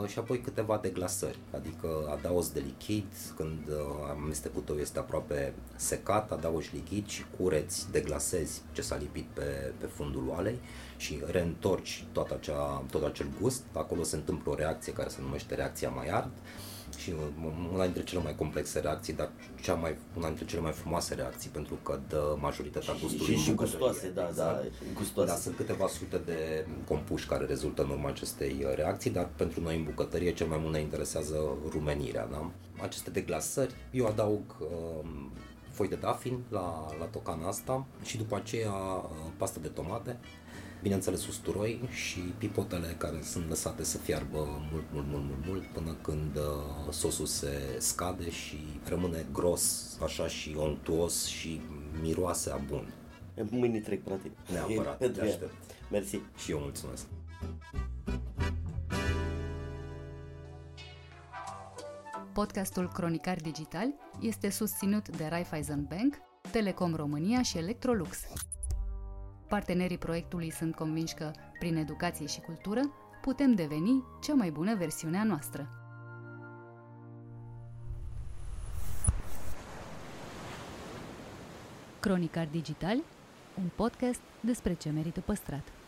și 0.07 0.19
apoi 0.19 0.39
câteva 0.39 0.79
deglasări, 0.81 1.39
adică 1.55 1.87
adaos 2.11 2.51
de 2.51 2.59
lichid, 2.59 3.05
când 3.35 3.67
uh, 3.67 3.75
amestecutul 4.09 4.79
este 4.79 4.99
aproape 4.99 5.53
secat, 5.75 6.31
adaoși 6.31 6.75
lichid 6.75 7.07
și 7.07 7.25
cureți, 7.37 7.91
deglasezi 7.91 8.61
ce 8.71 8.81
s-a 8.81 8.95
lipit 8.95 9.25
pe, 9.33 9.73
pe 9.77 9.85
fundul 9.85 10.27
oalei 10.27 10.59
și 10.97 11.21
reîntorci 11.25 12.05
tot, 12.11 12.31
acea, 12.31 12.83
tot 12.91 13.03
acel 13.03 13.27
gust. 13.41 13.63
Acolo 13.73 14.03
se 14.03 14.15
întâmplă 14.15 14.51
o 14.51 14.55
reacție 14.55 14.93
care 14.93 15.09
se 15.09 15.21
numește 15.21 15.55
reacția 15.55 15.89
Maillard 15.89 16.31
și 17.03 17.13
una 17.73 17.83
dintre 17.83 18.03
cele 18.03 18.21
mai 18.21 18.35
complexe 18.35 18.79
reacții, 18.79 19.13
dar 19.13 19.29
cea 19.61 19.73
mai, 19.73 19.95
una 20.17 20.27
dintre 20.27 20.45
cele 20.45 20.61
mai 20.61 20.71
frumoase 20.71 21.13
reacții, 21.13 21.49
pentru 21.49 21.75
că 21.83 21.99
dă 22.07 22.37
majoritatea 22.39 22.93
gustului. 23.01 23.35
Și, 23.35 23.41
și 23.41 23.53
gustoase, 23.53 24.09
da, 24.09 24.27
exact. 24.29 24.61
da, 24.61 24.69
gustoase. 24.93 25.31
Da, 25.31 25.37
sunt 25.37 25.55
câteva 25.55 25.87
sute 25.87 26.17
de 26.17 26.65
compuși 26.87 27.27
care 27.27 27.45
rezultă 27.45 27.81
în 27.81 27.89
urma 27.89 28.09
acestei 28.09 28.65
reacții, 28.75 29.11
dar 29.11 29.29
pentru 29.35 29.61
noi 29.61 29.75
în 29.77 29.83
bucătărie 29.83 30.33
cel 30.33 30.47
mai 30.47 30.57
mult 30.61 30.73
ne 30.73 30.79
interesează 30.79 31.57
rumenirea, 31.69 32.27
da? 32.31 32.51
Aceste 32.81 33.09
deglasări, 33.09 33.75
eu 33.91 34.05
adaug 34.05 34.55
uh, 34.59 35.09
foi 35.69 35.87
de 35.87 35.95
dafin 35.95 36.39
la, 36.49 36.95
la 36.99 37.05
tocana 37.05 37.47
asta 37.47 37.85
și 38.03 38.17
după 38.17 38.35
aceea 38.35 38.71
uh, 38.71 39.09
pastă 39.37 39.59
de 39.59 39.67
tomate, 39.67 40.19
bineînțeles 40.83 41.27
usturoi 41.27 41.81
și 41.89 42.19
pipotele 42.19 42.95
care 42.97 43.21
sunt 43.21 43.49
lăsate 43.49 43.83
să 43.83 43.97
fiarbă 43.97 44.37
mult, 44.71 44.83
mult, 44.93 45.05
mult, 45.07 45.23
mult, 45.23 45.45
mult 45.47 45.63
până 45.63 45.95
când 46.01 46.35
uh, 46.35 46.91
sosul 46.91 47.25
se 47.25 47.75
scade 47.77 48.29
și 48.29 48.57
rămâne 48.87 49.25
gros, 49.31 49.97
așa 50.03 50.27
și 50.27 50.55
ontuos 50.57 51.25
și 51.25 51.61
miroase 52.01 52.49
a 52.49 52.57
bun. 52.57 52.93
Mâine 53.49 53.79
trec, 53.79 54.03
frate. 54.03 54.31
Neapărat, 54.51 54.97
te 54.97 55.21
aștept. 55.29 55.53
Mersi. 55.91 56.19
Și 56.37 56.51
eu 56.51 56.59
mulțumesc. 56.59 57.05
Podcastul 62.33 62.89
Cronicar 62.93 63.37
Digital 63.41 63.93
este 64.21 64.49
susținut 64.49 65.09
de 65.17 65.25
Raiffeisen 65.29 65.85
Bank, 65.89 66.15
Telecom 66.51 66.95
România 66.95 67.41
și 67.41 67.57
Electrolux. 67.57 68.17
Partenerii 69.53 69.97
proiectului 69.97 70.51
sunt 70.51 70.75
convinși 70.75 71.13
că, 71.13 71.31
prin 71.59 71.75
educație 71.75 72.25
și 72.25 72.39
cultură, 72.41 72.81
putem 73.21 73.53
deveni 73.53 74.03
cea 74.21 74.33
mai 74.33 74.51
bună 74.51 74.75
versiune 74.75 75.17
a 75.17 75.23
noastră. 75.23 75.67
Cronicar 81.99 82.47
Digital, 82.51 82.97
un 83.57 83.69
podcast 83.75 84.21
despre 84.39 84.73
ce 84.73 84.89
merită 84.89 85.21
păstrat. 85.21 85.82